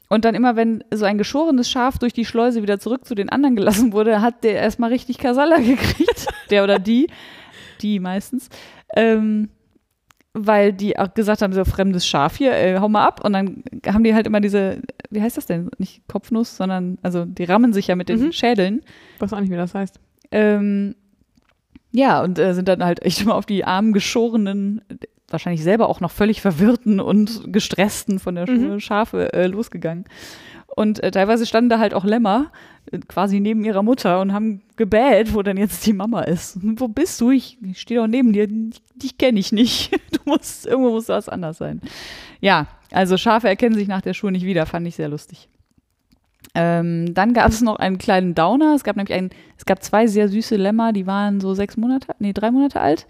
Und 0.08 0.24
dann 0.26 0.36
immer, 0.36 0.56
wenn 0.56 0.84
so 0.94 1.06
ein 1.06 1.17
geschorenes 1.17 1.70
Schaf 1.70 1.98
durch 1.98 2.13
die 2.13 2.26
Schleuse 2.26 2.62
wieder 2.62 2.80
zurück 2.80 3.06
zu 3.06 3.15
den 3.15 3.30
anderen 3.30 3.56
gelassen 3.56 3.91
wurde, 3.91 4.22
hat 4.22 4.44
der 4.44 4.54
erstmal 4.54 4.91
richtig 4.91 5.17
Kasala 5.17 5.58
gekriegt. 5.58 6.28
der 6.52 6.63
oder 6.63 6.80
die. 6.80 7.08
Die 7.82 8.00
meistens. 8.00 8.50
Ähm, 8.96 9.50
weil 10.34 10.72
die 10.74 10.98
auch 10.98 11.13
gesagt 11.13 11.41
haben, 11.41 11.52
so 11.54 11.65
fremdes 11.65 12.06
Schaf 12.08 12.38
hier, 12.38 12.54
äh, 12.54 12.80
hau 12.80 12.88
mal 12.89 13.06
ab. 13.06 13.24
Und 13.24 13.34
dann 13.34 13.63
haben 13.88 14.04
die 14.04 14.13
halt 14.13 14.28
immer 14.28 14.39
diese, 14.39 14.82
wie 15.10 15.22
heißt 15.22 15.36
das 15.38 15.46
denn? 15.46 15.70
Nicht 15.78 16.08
Kopfnuss, 16.08 16.56
sondern, 16.56 16.98
also 17.02 17.26
die 17.26 17.44
rammen 17.44 17.74
sich 17.74 17.88
ja 17.88 17.96
mit 17.96 18.08
den 18.10 18.20
Mhm. 18.28 18.32
Schädeln. 18.32 18.82
Ich 19.15 19.22
weiß 19.22 19.34
auch 19.34 19.39
nicht, 19.41 19.52
wie 19.52 19.56
das 19.58 19.76
heißt. 19.76 20.00
Ähm, 20.32 20.96
ja, 21.91 22.24
und 22.24 22.39
äh, 22.39 22.54
sind 22.54 22.67
dann 22.70 22.84
halt 22.86 23.02
echt 23.04 23.22
immer 23.22 23.36
auf 23.36 23.46
die 23.46 23.65
armen, 23.65 23.91
geschorenen, 23.91 24.82
wahrscheinlich 25.30 25.64
selber 25.64 25.89
auch 25.89 25.99
noch 25.99 26.12
völlig 26.12 26.41
verwirrten 26.41 26.99
und 27.01 27.51
gestressten 27.51 28.20
von 28.20 28.36
der 28.36 28.49
Mhm. 28.49 28.64
Schu- 28.74 28.80
Schafe 28.80 29.34
äh, 29.34 29.47
losgegangen. 29.47 30.06
Und 30.76 31.03
äh, 31.03 31.11
teilweise 31.11 31.45
standen 31.45 31.69
da 31.69 31.80
halt 31.80 31.93
auch 31.93 32.05
Lämmer 32.05 32.51
äh, 32.91 32.99
quasi 32.99 33.39
neben 33.39 33.63
ihrer 33.63 33.84
Mutter 33.84 34.22
und 34.22 34.34
haben 34.34 34.61
gebellt, 34.78 35.34
wo 35.34 35.41
denn 35.41 35.57
jetzt 35.57 35.86
die 35.86 35.93
Mama 35.93 36.22
ist. 36.22 36.57
Wo 36.61 36.88
bist 36.88 37.19
du? 37.22 37.32
Ich, 37.32 37.57
ich 37.61 37.80
stehe 37.80 37.99
doch 37.99 38.07
neben 38.07 38.34
dir. 38.34 38.47
Dich 38.47 39.17
kenne 39.17 39.39
ich 39.39 39.51
nicht. 39.51 39.91
Du 40.11 40.30
musst, 40.30 40.67
irgendwo 40.67 40.91
muss 40.91 41.09
was 41.09 41.30
anders 41.30 41.57
sein. 41.57 41.82
Ja, 42.41 42.67
also 42.91 43.17
Schafe 43.17 43.47
erkennen 43.47 43.74
sich 43.74 43.88
nach 43.88 44.01
der 44.01 44.13
Schuhe 44.13 44.32
nicht 44.32 44.45
wieder, 44.45 44.67
fand 44.67 44.88
ich 44.88 44.95
sehr 44.95 45.09
lustig. 45.09 45.49
Ähm, 46.53 47.13
dann 47.13 47.34
gab 47.34 47.49
es 47.49 47.61
noch 47.61 47.78
einen 47.78 47.97
kleinen 47.97 48.36
Downer. 48.36 48.76
Es 48.76 48.84
gab 48.84 48.97
nämlich 48.97 49.17
einen, 49.17 49.30
es 49.57 49.65
gab 49.65 49.82
zwei 49.82 50.07
sehr 50.07 50.28
süße 50.28 50.57
Lämmer, 50.57 50.93
die 50.93 51.07
waren 51.07 51.39
so 51.39 51.53
sechs 51.53 51.78
Monate, 51.78 52.13
nee, 52.19 52.34
drei 52.34 52.51
Monate 52.51 52.82
alt. 52.82 53.07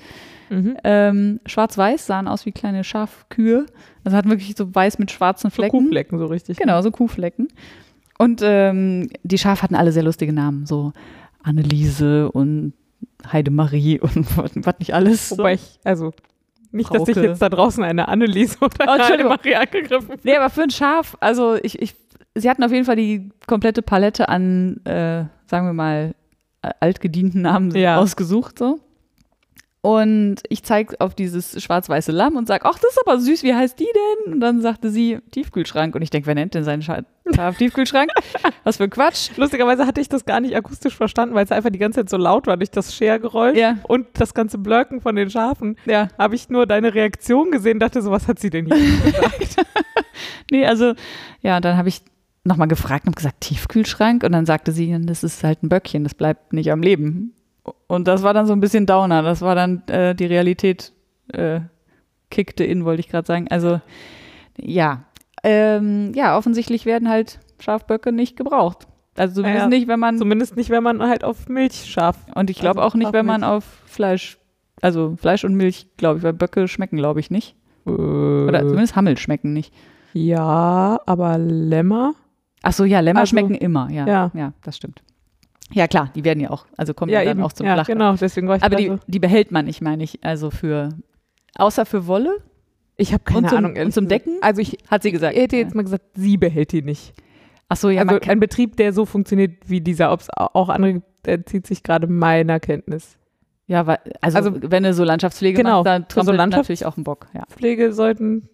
Mhm. 0.51 0.77
Ähm, 0.83 1.39
Schwarz-weiß, 1.45 2.05
sahen 2.05 2.27
aus 2.27 2.45
wie 2.45 2.51
kleine 2.51 2.83
Schafkühe. 2.83 3.65
Also 4.03 4.17
hatten 4.17 4.29
wirklich 4.29 4.53
so 4.57 4.73
weiß 4.75 4.99
mit 4.99 5.09
schwarzen 5.11 5.49
So 5.49 5.55
Flecken. 5.55 5.71
Kuhflecken 5.85 6.19
so 6.19 6.25
richtig. 6.25 6.57
Genau, 6.57 6.81
so 6.81 6.91
Kuhflecken. 6.91 7.47
Und 8.17 8.41
ähm, 8.43 9.09
die 9.23 9.37
Schafe 9.37 9.63
hatten 9.63 9.75
alle 9.75 9.91
sehr 9.91 10.03
lustige 10.03 10.33
Namen, 10.33 10.65
so 10.65 10.91
Anneliese 11.41 12.31
und 12.31 12.73
Heidemarie 13.31 13.99
und 13.99 14.37
was 14.65 14.79
nicht 14.79 14.93
alles. 14.93 15.29
So. 15.29 15.37
Wobei 15.39 15.53
ich, 15.53 15.79
also 15.83 16.11
nicht, 16.71 16.93
dass 16.93 17.07
ich 17.07 17.15
Frauke. 17.15 17.27
jetzt 17.29 17.41
da 17.41 17.49
draußen 17.49 17.83
eine 17.83 18.07
Anneliese 18.07 18.57
oder 18.61 18.75
Oh, 18.81 18.89
eine 18.91 18.99
Entschuldigung. 19.01 19.31
Marie 19.31 19.55
angegriffen 19.55 20.15
Nee, 20.23 20.35
aber 20.35 20.49
für 20.49 20.63
ein 20.63 20.69
Schaf, 20.69 21.17
also 21.19 21.55
ich, 21.61 21.81
ich, 21.81 21.95
sie 22.35 22.49
hatten 22.49 22.63
auf 22.63 22.71
jeden 22.71 22.85
Fall 22.85 22.95
die 22.95 23.29
komplette 23.47 23.81
Palette 23.81 24.29
an, 24.29 24.77
äh, 24.85 25.25
sagen 25.47 25.65
wir 25.67 25.73
mal, 25.73 26.13
altgedienten 26.79 27.41
Namen 27.41 27.75
Ja. 27.75 27.97
ausgesucht, 27.97 28.59
so. 28.59 28.79
Und 29.83 30.35
ich 30.49 30.61
zeige 30.61 31.01
auf 31.01 31.15
dieses 31.15 31.59
schwarz-weiße 31.61 32.11
Lamm 32.11 32.35
und 32.35 32.47
sage, 32.47 32.65
ach, 32.65 32.77
das 32.77 32.91
ist 32.91 32.99
aber 33.03 33.19
süß, 33.19 33.41
wie 33.41 33.55
heißt 33.55 33.79
die 33.79 33.87
denn? 34.25 34.33
Und 34.33 34.39
dann 34.39 34.61
sagte 34.61 34.91
sie, 34.91 35.17
Tiefkühlschrank. 35.31 35.95
Und 35.95 36.03
ich 36.03 36.11
denke, 36.11 36.27
wer 36.27 36.35
nennt 36.35 36.53
denn 36.53 36.63
seinen 36.63 36.81
Schaf 37.35 37.57
Tiefkühlschrank? 37.57 38.11
Was 38.63 38.77
für 38.77 38.83
ein 38.83 38.91
Quatsch. 38.91 39.31
Lustigerweise 39.37 39.87
hatte 39.87 39.99
ich 39.99 40.07
das 40.07 40.25
gar 40.25 40.39
nicht 40.39 40.55
akustisch 40.55 40.95
verstanden, 40.95 41.33
weil 41.33 41.45
es 41.45 41.51
einfach 41.51 41.71
die 41.71 41.79
ganze 41.79 42.01
Zeit 42.01 42.09
so 42.09 42.17
laut 42.17 42.45
war 42.45 42.57
durch 42.57 42.69
das 42.69 42.93
Schergeräusch 42.95 43.57
Ja. 43.57 43.77
und 43.87 44.05
das 44.13 44.35
ganze 44.35 44.59
Blöcken 44.59 45.01
von 45.01 45.15
den 45.15 45.31
Schafen. 45.31 45.75
Ja. 45.85 46.09
Habe 46.19 46.35
ich 46.35 46.49
nur 46.49 46.67
deine 46.67 46.93
Reaktion 46.93 47.49
gesehen, 47.49 47.79
dachte 47.79 48.03
so, 48.03 48.11
was 48.11 48.27
hat 48.27 48.37
sie 48.37 48.51
denn 48.51 48.67
hier 48.67 48.75
gesagt? 49.11 49.65
Nee, 50.51 50.63
also, 50.67 50.93
ja, 51.41 51.59
dann 51.59 51.75
habe 51.77 51.89
ich 51.89 52.01
nochmal 52.43 52.67
gefragt 52.67 53.07
und 53.07 53.15
gesagt, 53.15 53.41
Tiefkühlschrank? 53.41 54.23
Und 54.23 54.31
dann 54.33 54.45
sagte 54.45 54.71
sie, 54.73 54.95
das 55.07 55.23
ist 55.23 55.43
halt 55.43 55.63
ein 55.63 55.69
Böckchen, 55.69 56.03
das 56.03 56.13
bleibt 56.13 56.53
nicht 56.53 56.71
am 56.71 56.83
Leben. 56.83 57.33
Und 57.91 58.07
das 58.07 58.23
war 58.23 58.33
dann 58.33 58.45
so 58.45 58.53
ein 58.53 58.61
bisschen 58.61 58.85
Downer. 58.85 59.21
Das 59.21 59.41
war 59.41 59.53
dann 59.55 59.83
äh, 59.87 60.15
die 60.15 60.25
Realität 60.25 60.93
äh, 61.33 61.59
kickte 62.29 62.63
in, 62.63 62.85
wollte 62.85 63.01
ich 63.01 63.09
gerade 63.09 63.27
sagen. 63.27 63.47
Also, 63.49 63.81
ja. 64.57 65.03
Ähm, 65.43 66.13
ja, 66.15 66.37
offensichtlich 66.37 66.85
werden 66.85 67.09
halt 67.09 67.39
Schafböcke 67.59 68.11
nicht 68.13 68.37
gebraucht. 68.37 68.87
Also 69.17 69.35
zumindest 69.41 69.65
Naja, 69.65 69.77
nicht, 69.79 69.87
wenn 69.89 69.99
man, 69.99 70.17
Zumindest 70.17 70.55
nicht, 70.55 70.69
wenn 70.69 70.83
man 70.83 71.01
halt 71.01 71.23
auf 71.25 71.49
Milch 71.49 71.85
scharf. 71.85 72.15
und 72.33 72.49
ich 72.49 72.59
glaube 72.59 72.81
also 72.81 72.89
auch 72.91 72.95
nicht, 72.97 73.11
wenn 73.11 73.25
man 73.25 73.43
auf 73.43 73.65
Fleisch, 73.85 74.37
also 74.81 75.15
Fleisch 75.17 75.43
und 75.43 75.55
Milch, 75.55 75.87
glaube 75.97 76.19
ich, 76.19 76.23
weil 76.23 76.31
Böcke 76.33 76.67
schmecken, 76.69 76.95
glaube 76.95 77.19
ich, 77.19 77.29
nicht. 77.29 77.55
Oder 77.85 78.59
Äh, 78.59 78.67
zumindest 78.67 78.95
Hammel 78.95 79.17
schmecken 79.17 79.51
nicht. 79.51 79.73
ja, 80.13 80.99
aber 81.05 81.37
Lämmer? 81.37 82.13
Ach 82.63 82.71
so, 82.73 82.85
ja, 82.85 82.99
Lämmer 83.01 83.21
Also- 83.21 83.31
schmecken 83.31 83.55
immer, 83.55 83.89
ja. 83.91 84.07
Ja. 84.07 84.31
Ja, 84.33 84.53
das 84.63 84.77
stimmt. 84.77 85.03
Ja, 85.73 85.87
klar, 85.87 86.09
die 86.15 86.23
werden 86.23 86.39
ja 86.39 86.49
auch, 86.49 86.65
also 86.77 86.93
kommen 86.93 87.11
Ja, 87.11 87.19
ja, 87.19 87.25
dann 87.29 87.37
eben. 87.37 87.45
auch 87.45 87.53
zum 87.53 87.65
ja, 87.65 87.73
Schlachten. 87.75 87.93
genau, 87.93 88.13
deswegen 88.15 88.47
war 88.47 88.57
ich 88.57 88.63
Aber 88.63 88.75
die, 88.75 88.87
so. 88.87 88.99
die 89.07 89.19
behält 89.19 89.51
man 89.51 89.65
nicht, 89.65 89.81
meine 89.81 90.03
ich, 90.03 90.23
also 90.23 90.49
für, 90.51 90.89
außer 91.55 91.85
für 91.85 92.07
Wolle, 92.07 92.37
Ich 92.97 93.13
habe 93.13 93.23
keine 93.23 93.39
und 93.43 93.49
zum- 93.49 93.57
Ahnung. 93.57 93.71
und 93.71 93.77
ehrlich 93.77 93.93
zum. 93.93 94.07
Decken? 94.07 94.37
Also 94.41 94.61
ich 94.61 94.77
hat 94.89 95.03
sie 95.03 95.11
gesagt. 95.11 95.35
hätte 95.35 95.55
jetzt 95.57 95.73
mal 95.75 95.83
gesagt, 95.83 96.03
sie 96.15 96.37
behält 96.37 96.71
die 96.71 96.81
nicht. 96.81 97.13
Ach 97.69 97.77
so, 97.77 97.89
ja, 97.89 98.01
also 98.03 98.19
ein 98.29 98.39
Betrieb, 98.41 98.75
der 98.75 98.91
so 98.91 99.05
funktioniert 99.05 99.53
wie 99.65 99.79
dieser, 99.81 100.11
ob 100.11 100.19
es 100.19 100.27
auch 100.35 100.67
andere 100.69 100.93
gibt, 100.95 101.27
entzieht 101.27 101.65
sich 101.67 101.83
gerade 101.83 102.07
meiner 102.07 102.59
Kenntnis. 102.59 103.17
ja, 103.67 103.87
weil, 103.87 103.99
also, 104.19 104.37
also- 104.39 104.51
wenn 104.63 104.83
du 104.83 104.93
so 104.93 105.03
Landschaftspflege 105.05 105.57
Genau, 105.57 105.83
machst, 105.83 105.87
dann 105.87 106.05
für 106.09 106.23
so 106.25 106.33
natürlich 106.33 106.85
auch 106.85 106.97
ein 106.97 107.05
Bock, 107.05 107.27
ja, 107.33 107.43
Pflege 107.49 107.93
sollten, 107.93 108.49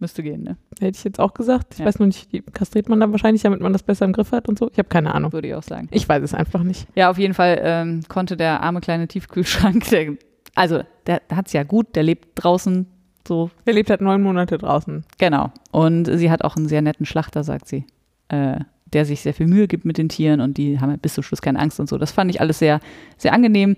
müsste 0.00 0.22
gehen, 0.22 0.42
ne, 0.42 0.56
hätte 0.80 0.96
ich 0.98 1.04
jetzt 1.04 1.20
auch 1.20 1.34
gesagt. 1.34 1.74
Ich 1.74 1.80
Ja. 1.80 1.86
weiß 1.86 1.98
nur 1.98 2.06
nicht, 2.06 2.32
die 2.32 2.40
kastriert 2.42 2.88
man 2.88 3.00
dann 3.00 3.12
wahrscheinlich, 3.12 3.42
damit 3.42 3.60
man 3.60 3.72
das 3.72 3.82
besser 3.82 4.04
im 4.04 4.12
Griff 4.12 4.32
hat 4.32 4.48
und 4.48 4.58
so. 4.58 4.68
Ich 4.72 4.78
habe 4.78 4.88
keine 4.88 5.14
Ahnung. 5.14 5.32
würde 5.32 5.48
ich 5.48 5.54
auch 5.54 5.62
sagen. 5.62 5.88
Ich 5.90 6.08
weiß 6.08 6.22
es 6.22 6.34
einfach 6.34 6.62
nicht. 6.62 6.86
Ja, 6.94 7.10
auf 7.10 7.18
jeden 7.18 7.34
Fall 7.34 7.60
ähm, 7.62 8.02
konnte 8.08 8.36
der 8.36 8.62
arme 8.62 8.80
kleine 8.80 9.08
Tiefkühlschrank, 9.08 9.88
der, 9.90 10.14
also 10.54 10.82
der 11.06 11.22
hat 11.34 11.46
es 11.48 11.52
ja 11.52 11.62
gut, 11.62 11.94
der 11.96 12.02
lebt 12.02 12.28
draußen 12.36 12.86
so 13.26 13.50
Der 13.66 13.72
lebt 13.72 13.88
halt 13.88 14.02
neun 14.02 14.22
Monate 14.22 14.58
draußen. 14.58 15.04
Genau. 15.18 15.50
Und 15.70 16.04
sie 16.06 16.30
hat 16.30 16.44
auch 16.44 16.56
einen 16.56 16.68
sehr 16.68 16.82
netten 16.82 17.06
Schlachter, 17.06 17.42
sagt 17.42 17.66
sie, 17.68 17.86
äh, 18.28 18.58
der 18.92 19.06
sich 19.06 19.22
sehr 19.22 19.32
viel 19.32 19.46
Mühe 19.46 19.66
gibt 19.66 19.86
mit 19.86 19.96
den 19.96 20.10
Tieren 20.10 20.40
und 20.42 20.58
die 20.58 20.78
haben 20.78 20.90
halt 20.90 21.00
bis 21.00 21.14
zum 21.14 21.24
Schluss 21.24 21.40
keine 21.40 21.58
Angst 21.58 21.80
und 21.80 21.88
so. 21.88 21.96
Das 21.96 22.12
fand 22.12 22.30
ich 22.30 22.40
alles 22.42 22.58
sehr, 22.58 22.80
sehr 23.16 23.32
angenehm. 23.32 23.76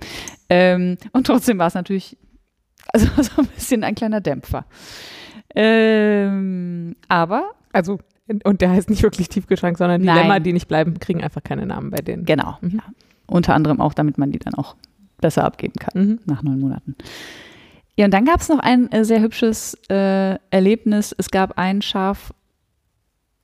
Ähm, 0.51 0.99
und 1.13 1.29
trotzdem 1.29 1.59
war 1.59 1.69
es 1.69 1.75
natürlich 1.75 2.17
also 2.93 3.07
so 3.23 3.43
ein 3.43 3.47
bisschen 3.49 3.85
ein 3.85 3.95
kleiner 3.95 4.21
Dämpfer. 4.21 4.67
Ähm, 5.57 6.97
aber 7.09 7.51
Also, 7.73 7.99
und 8.45 8.61
der 8.61 8.71
heißt 8.71 8.91
nicht 8.91 9.03
wirklich 9.03 9.29
Tiefkühlschrank, 9.29 9.79
sondern 9.79 10.01
die 10.01 10.07
Nein. 10.07 10.23
Lämmer, 10.23 10.41
die 10.41 10.53
nicht 10.53 10.69
bleiben, 10.69 10.99
kriegen 11.01 11.23
einfach 11.23 11.43
keine 11.43 11.67
Namen 11.67 11.91
bei 11.91 11.99
denen. 11.99 12.25
genau, 12.25 12.59
Mhm. 12.61 12.71
ja. 12.77 12.83
unter 13.27 13.55
anderem 13.55 13.81
auch, 13.81 13.95
damit 13.95 14.19
man 14.19 14.31
die 14.31 14.39
dann 14.39 14.55
auch 14.55 14.77
besser 15.21 15.45
abgeben 15.45 15.75
kann. 15.79 16.03
Mhm. 16.03 16.19
nach 16.27 16.43
neun 16.43 16.61
Monaten. 16.61 16.95
Ja, 17.97 18.05
und 18.05 18.13
dann 18.15 18.25
gab 18.27 18.41
es 18.41 18.49
noch 18.49 18.59
ein 18.59 18.93
äh, 18.93 19.05
sehr 19.05 19.23
hübsches 19.23 19.75
äh, 19.89 20.37
Erlebnis. 20.51 21.15
Es 21.17 21.31
gab 21.31 21.57
ein 21.59 21.81
Schaf, 21.81 22.35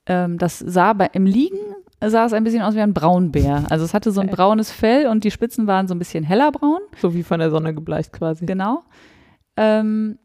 ähm, 0.05 0.37
das 0.37 0.59
sah 0.59 0.93
bei, 0.93 1.09
im 1.13 1.25
Liegen 1.25 1.57
sah 2.05 2.25
es 2.25 2.33
ein 2.33 2.43
bisschen 2.43 2.61
aus 2.61 2.75
wie 2.75 2.81
ein 2.81 2.93
Braunbär. 2.93 3.63
Also 3.69 3.85
es 3.85 3.93
hatte 3.93 4.11
so 4.11 4.19
ein 4.21 4.27
Okay. 4.27 4.35
braunes 4.35 4.71
Fell 4.71 5.07
und 5.07 5.23
die 5.23 5.31
Spitzen 5.31 5.67
waren 5.67 5.87
so 5.87 5.95
ein 5.95 5.99
bisschen 5.99 6.23
heller 6.25 6.51
braun, 6.51 6.81
So 7.01 7.13
wie 7.15 7.23
von 7.23 7.39
der 7.39 7.49
Sonne 7.49 7.73
gebleicht 7.73 8.11
quasi. 8.11 8.45
genau. 8.45 8.83
Ähm, 9.55 10.19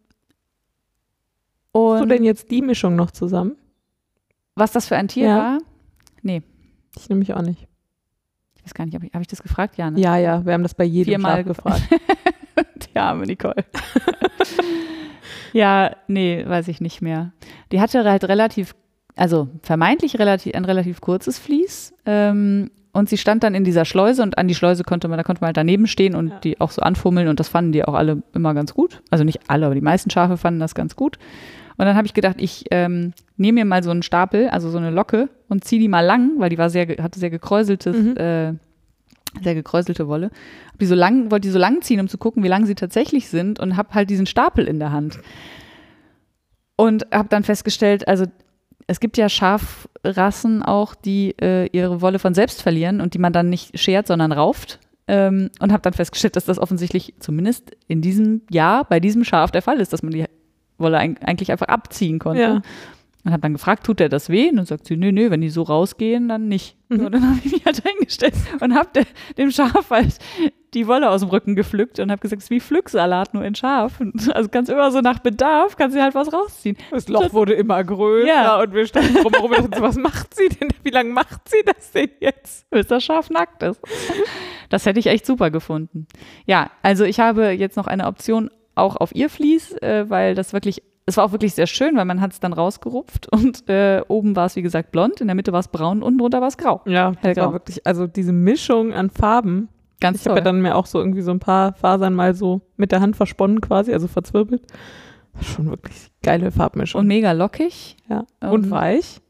Hast 1.75 2.01
du 2.01 2.03
und 2.03 2.09
denn 2.09 2.25
jetzt 2.25 2.51
die 2.51 2.62
Mischung 2.62 2.97
noch 2.97 3.11
zusammen? 3.11 3.57
was 4.55 4.73
das 4.73 4.89
für 4.89 4.97
ein 4.97 5.07
Tier 5.07 5.27
Ja. 5.29 5.37
war, 5.37 5.59
Ich 6.97 7.09
nämlich 7.09 7.33
auch 7.35 7.43
nicht. 7.43 7.69
ich 8.57 8.64
weiß 8.64 8.75
gar 8.75 8.85
nicht, 8.87 8.95
habe 8.95 9.07
ich, 9.07 9.12
hab 9.14 9.21
ich 9.21 9.29
das 9.29 9.41
gefragt? 9.43 9.77
Ja, 9.77 9.89
ne? 9.91 10.01
Ja, 10.01 10.16
ja, 10.16 10.45
wir 10.45 10.53
haben 10.53 10.64
das 10.64 10.75
bei 10.75 10.83
jedem 10.85 11.11
Viermal 11.12 11.37
Schaf 11.39 11.47
gefragt. 11.47 11.83
Die 12.93 12.99
arme 12.99 13.25
Nicole. 13.25 13.64
ja, 15.53 15.93
nee, 16.09 16.45
weiß 16.47 16.69
ich 16.69 16.81
nicht 16.81 17.01
mehr. 17.03 17.33
Die 17.73 17.81
hatte 17.81 18.05
halt 18.05 18.25
relativ, 18.25 18.75
also 19.16 19.49
vermeintlich 19.62 20.19
relativ, 20.19 20.55
ein 20.55 20.64
relativ 20.64 21.01
kurzes 21.01 21.39
Vlies. 21.39 21.95
Ähm, 22.07 22.71
und 22.93 23.09
sie 23.09 23.16
stand 23.19 23.45
dann 23.45 23.55
in 23.55 23.62
dieser 23.64 23.85
Schleuse 23.85 24.23
und 24.23 24.39
an 24.39 24.49
die 24.49 24.55
Schleuse 24.55 24.83
konnte 24.83 25.07
man, 25.09 25.19
da 25.19 25.23
konnte 25.23 25.41
man 25.41 25.49
halt 25.49 25.57
daneben 25.57 25.87
stehen 25.87 26.14
und 26.16 26.29
Ja. 26.31 26.39
die 26.41 26.61
auch 26.61 26.71
so 26.73 26.83
anfummeln 26.83 27.29
und 27.29 27.39
das 27.39 27.49
fanden 27.49 27.73
die 27.73 27.85
auch 27.85 27.95
alle 27.95 28.23
immer 28.35 28.55
ganz 28.55 28.75
gut. 28.75 29.03
Also 29.11 29.25
nicht 29.25 29.41
alle, 29.49 29.66
aber 29.66 29.75
die 29.77 29.81
meisten 29.81 30.11
Schafe 30.11 30.37
fanden 30.37 30.59
das 30.61 30.75
ganz 30.75 30.97
gut. 30.97 31.19
Und 31.79 31.87
dann 31.87 31.97
habe 31.97 32.07
ich 32.07 32.12
gedacht, 32.14 32.37
ich 32.39 32.64
ähm, 32.72 33.12
nehme 33.37 33.61
mir 33.61 33.64
mal 33.64 33.83
so 33.83 33.91
einen 33.91 34.03
Stapel, 34.03 34.49
also 34.49 34.68
so 34.68 34.79
eine 34.79 34.91
Locke 34.91 35.29
und 35.49 35.64
ziehe 35.64 35.81
die 35.81 35.89
mal 35.89 36.05
lang, 36.05 36.33
weil 36.39 36.51
die 36.51 36.59
war 36.59 36.68
sehr, 36.70 36.87
hatte 37.03 37.18
sehr 37.20 37.31
gekräuseltes, 37.31 37.97
Mhm. 37.97 38.16
äh, 38.16 38.53
sehr 39.43 39.55
gekräuselte 39.55 40.09
Wolle. 40.09 40.31
Hab 40.72 40.79
die 40.81 40.87
so 40.87 40.95
lang, 40.97 41.31
wollte 41.31 41.47
die 41.49 41.53
so 41.53 41.59
lang 41.59 41.81
ziehen, 41.83 42.01
um 42.01 42.09
zu 42.09 42.18
gucken, 42.18 42.43
wie 42.43 42.49
lang 42.49 42.66
sie 42.66 42.74
tatsächlich 42.74 43.29
sind 43.29 43.61
und 43.61 43.76
habe 43.76 43.95
halt 43.95 44.11
diesen 44.11 44.26
Stapel 44.26 44.66
in 44.66 44.79
der 44.81 44.91
Hand. 44.91 45.20
Und 46.76 47.07
habe 47.12 47.29
dann 47.29 47.43
festgestellt, 47.45 48.07
also 48.09 48.24
es 48.87 49.01
gibt 49.01 49.16
ja 49.16 49.29
Schafrassen 49.29 50.62
auch, 50.62 50.95
die 50.95 51.35
äh, 51.41 51.66
ihre 51.72 52.01
Wolle 52.01 52.18
von 52.18 52.35
selbst 52.35 52.62
verlieren 52.62 53.01
und 53.01 53.14
die 53.14 53.18
man 53.18 53.33
dann 53.33 53.51
nicht 53.51 53.79
schert, 53.79 54.07
sondern 54.07 54.33
rauft. 54.33 54.79
Ähm, 55.07 55.51
und 55.61 55.72
habe 55.72 55.83
dann 55.83 55.93
festgestellt, 55.93 56.37
dass 56.37 56.45
das 56.45 56.59
offensichtlich 56.59 57.14
zumindest 57.18 57.76
in 57.87 58.01
diesem 58.03 58.43
Jahr 58.51 58.85
bei 58.85 59.01
diesem 59.01 59.24
Schaf 59.24 59.51
der 59.51 59.62
Fall 59.62 59.81
ist, 59.81 59.93
dass 59.93 60.03
man 60.03 60.12
die 60.12 60.24
Wolle 60.79 60.99
eig- 60.99 61.20
eigentlich 61.22 61.51
einfach 61.53 61.68
abziehen 61.68 62.18
konnte. 62.18 62.41
Ja. 62.43 62.62
Und 63.24 63.33
habe 63.33 63.43
dann 63.43 63.53
gefragt, 63.53 63.85
tut 63.85 63.99
der 64.01 64.09
das 64.09 64.31
weh? 64.31 64.49
Und 64.49 64.57
dann 64.57 64.64
sagt 64.64 64.87
sie, 64.87 64.97
nö, 64.97 65.11
nö, 65.12 65.31
wenn 65.31 65.41
die 65.41 65.51
so 65.51 65.62
rausgehen, 65.62 66.29
dann 66.29 66.49
nicht. 66.49 66.76
Mhm. 66.89 67.01
Und 67.07 67.12
dann 67.12 67.29
habe 67.29 67.41
ich 67.45 67.53
mich 67.53 67.64
halt 67.66 67.83
hingestellt 67.87 68.35
und 68.61 68.74
habe 68.74 68.89
dem 69.37 69.51
Schaf 69.51 69.91
halt 69.91 70.18
die 70.74 70.87
Wolle 70.87 71.11
aus 71.11 71.20
dem 71.22 71.31
Rücken 71.31 71.57
gepflückt 71.57 71.99
und 71.99 72.11
habe 72.11 72.20
gesagt, 72.20 72.41
es 72.41 72.45
ist 72.47 72.51
wie 72.51 72.61
Pflücksalat, 72.61 73.35
nur 73.35 73.45
in 73.45 73.55
scharf. 73.55 74.01
Und 74.01 74.35
Also 74.35 74.49
kannst 74.49 74.70
immer 74.70 74.91
so 74.93 75.01
nach 75.01 75.18
Bedarf, 75.18 75.76
kannst 75.76 75.97
du 75.97 76.03
halt 76.03 76.14
was 76.14 76.33
rausziehen. 76.33 76.76
Das 76.91 77.09
Loch 77.09 77.33
wurde 77.33 77.55
immer 77.55 77.83
größer 77.83 78.29
Ja. 78.29 78.61
und 78.61 78.72
wir 78.72 78.87
standen 78.87 79.14
drumherum 79.14 79.51
und 79.51 79.59
dachten, 79.59 79.74
so, 79.76 79.83
was 79.83 79.97
macht 79.97 80.35
sie 80.35 80.49
denn? 80.49 80.68
Wie 80.85 80.91
lange 80.91 81.11
macht 81.11 81.49
sie 81.49 81.62
das 81.66 81.91
denn 81.91 82.11
jetzt? 82.20 82.70
bis 82.70 82.87
das 82.87 83.03
Schaf 83.03 83.31
nackt 83.31 83.62
ist. 83.62 83.81
Das 84.68 84.87
hätte 84.87 85.01
ich 85.01 85.07
echt 85.07 85.26
super 85.26 85.51
gefunden. 85.51 86.07
Ja, 86.47 86.70
also 86.83 87.05
ich 87.05 87.18
habe 87.18 87.49
jetzt 87.51 87.76
noch 87.76 87.87
eine 87.89 88.07
Option 88.07 88.51
auch 88.79 88.97
auf 88.97 89.14
ihr 89.14 89.29
Vlies, 89.29 89.72
äh, 89.83 90.09
weil 90.09 90.35
das 90.35 90.53
wirklich, 90.53 90.83
es 91.07 91.16
war 91.16 91.24
auch 91.24 91.33
wirklich 91.33 91.55
sehr 91.55 91.66
schön, 91.66 91.97
weil 91.97 92.05
man 92.05 92.20
hat 92.20 92.33
es 92.33 92.41
dann 92.41 92.53
rausgerupft 92.53 93.31
und 93.33 93.68
äh, 93.68 94.03
oben 94.09 94.37
war 94.37 94.47
es 94.47 94.57
wie 94.57 94.62
gesagt 94.62 94.93
blond, 94.93 95.20
in 95.20 95.29
der 95.29 95.37
Mitte 95.37 95.53
war 95.53 95.61
es 95.61 95.68
braun 95.68 96.03
und 96.03 96.18
drunter 96.18 96.41
war 96.41 96.49
es 96.49 96.57
grau. 96.57 96.83
Ja, 96.87 97.12
das 97.22 97.37
war 97.37 97.53
wirklich, 97.53 97.87
also 97.87 98.07
diese 98.07 98.33
Mischung 98.33 98.93
an 98.93 99.11
Farben. 99.11 99.68
Ganz 100.01 100.20
Ich 100.20 100.26
habe 100.26 100.39
ja 100.39 100.45
dann 100.45 100.62
mir 100.62 100.76
auch 100.76 100.87
so 100.87 101.01
irgendwie 101.01 101.22
so 101.22 101.33
ein 101.33 101.41
paar 101.41 101.72
Fasern 101.74 102.14
mal 102.14 102.35
so 102.35 102.61
mit 102.76 102.93
der 102.93 103.01
Hand 103.01 103.16
versponnen 103.16 103.61
quasi, 103.61 103.93
also 103.93 104.07
verzwirbelt. 104.07 104.62
Schon 105.41 105.70
wirklich 105.70 106.11
geile 106.22 106.51
Farbmischung. 106.51 107.01
und 107.01 107.07
mega 107.07 107.33
lockig, 107.33 107.97
ja. 108.09 108.24
ähm, 108.41 108.51
und 108.51 108.70
weich. 108.70 109.20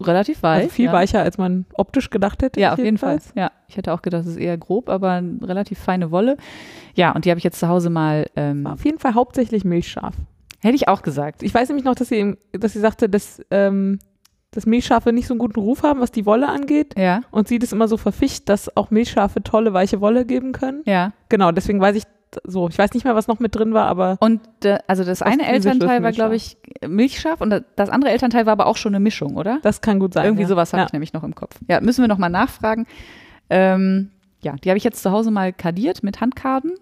Relativ 0.00 0.42
weich. 0.42 0.62
Also 0.64 0.68
viel 0.70 0.86
ja. 0.86 0.92
weicher, 0.92 1.20
als 1.22 1.38
man 1.38 1.66
optisch 1.74 2.10
gedacht 2.10 2.42
hätte. 2.42 2.60
Ja, 2.60 2.72
auf 2.72 2.78
jeden 2.78 2.98
Fall. 2.98 3.18
Ja, 3.34 3.50
ich 3.68 3.76
hätte 3.76 3.92
auch 3.92 4.02
gedacht, 4.02 4.22
es 4.22 4.28
ist 4.30 4.36
eher 4.36 4.56
grob, 4.58 4.88
aber 4.88 5.12
eine 5.12 5.38
relativ 5.42 5.78
feine 5.78 6.10
Wolle. 6.10 6.36
Ja, 6.94 7.12
und 7.12 7.24
die 7.24 7.30
habe 7.30 7.38
ich 7.38 7.44
jetzt 7.44 7.58
zu 7.60 7.68
Hause 7.68 7.90
mal, 7.90 8.26
ähm, 8.36 8.66
auf 8.66 8.84
jeden 8.84 8.98
Fall 8.98 9.14
hauptsächlich 9.14 9.64
milchscharf. 9.64 10.14
hätte 10.60 10.74
ich 10.74 10.88
auch 10.88 11.02
gesagt. 11.02 11.42
Ich 11.42 11.54
weiß 11.54 11.68
nämlich 11.68 11.84
noch, 11.84 11.94
dass 11.94 12.08
sie, 12.08 12.36
dass 12.52 12.72
sie 12.72 12.80
sagte, 12.80 13.08
dass, 13.08 13.40
ähm, 13.50 13.98
dass 14.50 14.66
Milchschafe 14.66 15.12
nicht 15.12 15.26
so 15.26 15.34
einen 15.34 15.38
guten 15.38 15.60
Ruf 15.60 15.82
haben, 15.84 16.00
was 16.00 16.10
die 16.10 16.26
Wolle 16.26 16.48
angeht. 16.48 16.98
Ja, 16.98 17.20
Und 17.30 17.48
sie 17.48 17.58
das 17.58 17.72
immer 17.72 17.86
so 17.88 17.96
verficht, 17.96 18.48
dass 18.48 18.76
auch 18.76 18.90
Milchschafe 18.90 19.42
tolle, 19.42 19.72
weiche 19.72 20.00
Wolle 20.00 20.26
geben 20.26 20.52
können. 20.52 20.82
ja. 20.86 21.12
Genau, 21.28 21.52
deswegen 21.52 21.80
weiß 21.80 21.94
ich 21.96 22.02
so. 22.44 22.68
Ich 22.68 22.78
weiß 22.78 22.92
nicht 22.94 23.04
mehr, 23.04 23.14
was 23.14 23.28
noch 23.28 23.40
mit 23.40 23.54
drin 23.54 23.74
war, 23.74 23.86
aber 23.86 24.16
Und 24.20 24.40
äh, 24.64 24.78
also 24.86 25.04
das 25.04 25.22
eine 25.22 25.46
Elternteil 25.46 26.02
war, 26.02 26.12
glaube 26.12 26.36
ich, 26.36 26.56
Milchschaf 26.86 27.40
und 27.40 27.64
das 27.76 27.88
andere 27.88 28.10
Elternteil 28.12 28.46
war 28.46 28.52
aber 28.52 28.66
auch 28.66 28.76
schon 28.76 28.94
eine 28.94 29.02
Mischung, 29.02 29.36
oder? 29.36 29.58
das 29.62 29.80
kann 29.80 29.98
gut 29.98 30.14
sein. 30.14 30.24
Irgendwie 30.24 30.42
ja. 30.42 30.48
sowas 30.48 30.72
habe 30.72 30.82
ja. 30.82 30.86
ich 30.86 30.92
nämlich 30.92 31.12
noch 31.12 31.24
im 31.24 31.34
Kopf. 31.34 31.56
Ja, 31.68 31.80
müssen 31.80 32.02
wir 32.02 32.08
noch 32.08 32.18
mal 32.18 32.28
nachfragen. 32.28 32.86
Ähm, 33.48 34.10
ja, 34.42 34.54
die 34.56 34.70
habe 34.70 34.78
ich 34.78 34.84
jetzt 34.84 35.02
zu 35.02 35.10
Hause 35.10 35.30
mal 35.30 35.52
kardiert 35.52 36.02
mit 36.02 36.20
Handkarten. 36.20 36.72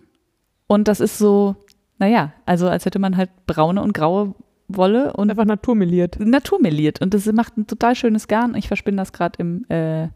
Und 0.66 0.88
das 0.88 1.00
ist 1.00 1.18
so, 1.18 1.56
naja, 1.98 2.32
also 2.46 2.68
als 2.68 2.84
hätte 2.84 2.98
man 2.98 3.16
halt 3.16 3.30
braune 3.46 3.82
und 3.82 3.94
graue 3.94 4.34
Wolle 4.68 5.14
und 5.14 5.30
Einfach 5.30 5.46
naturmeliert. 5.46 6.20
naturmeliert. 6.20 7.00
Und 7.00 7.14
das 7.14 7.24
macht 7.32 7.56
ein 7.56 7.66
total 7.66 7.94
schönes 7.94 8.28
Garn. 8.28 8.54
Ich 8.54 8.68
verspinne 8.68 8.98
das 8.98 9.12
gerade 9.12 9.38
im, 9.38 9.64
äh, 9.70 10.08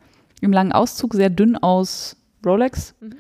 im 0.42 0.52
langen 0.52 0.72
Auszug, 0.72 1.14
sehr 1.14 1.30
dünn 1.30 1.56
aus 1.56 2.16
Rolex. 2.44 2.94
Mhm. 3.00 3.14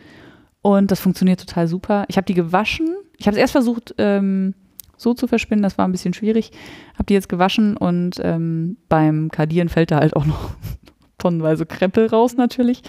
Und 0.62 0.90
das 0.90 1.00
funktioniert 1.00 1.40
total 1.40 1.66
super. 1.66 2.04
Ich 2.08 2.16
habe 2.16 2.24
die 2.24 2.34
gewaschen 2.34 2.94
ich 3.18 3.26
habe 3.28 3.36
es 3.36 3.40
erst 3.40 3.52
versucht, 3.52 3.94
ähm, 3.98 4.54
so 4.96 5.14
zu 5.14 5.28
verspinnen, 5.28 5.62
das 5.62 5.78
war 5.78 5.86
ein 5.86 5.92
bisschen 5.92 6.12
schwierig. 6.12 6.50
Habe 6.94 7.04
die 7.04 7.14
jetzt 7.14 7.28
gewaschen 7.28 7.76
und 7.76 8.16
ähm, 8.20 8.78
beim 8.88 9.30
Kardieren 9.30 9.68
fällt 9.68 9.92
da 9.92 10.00
halt 10.00 10.16
auch 10.16 10.24
noch 10.24 10.50
tonnenweise 11.18 11.64
Krempel 11.64 12.06
raus 12.08 12.36
natürlich. 12.36 12.82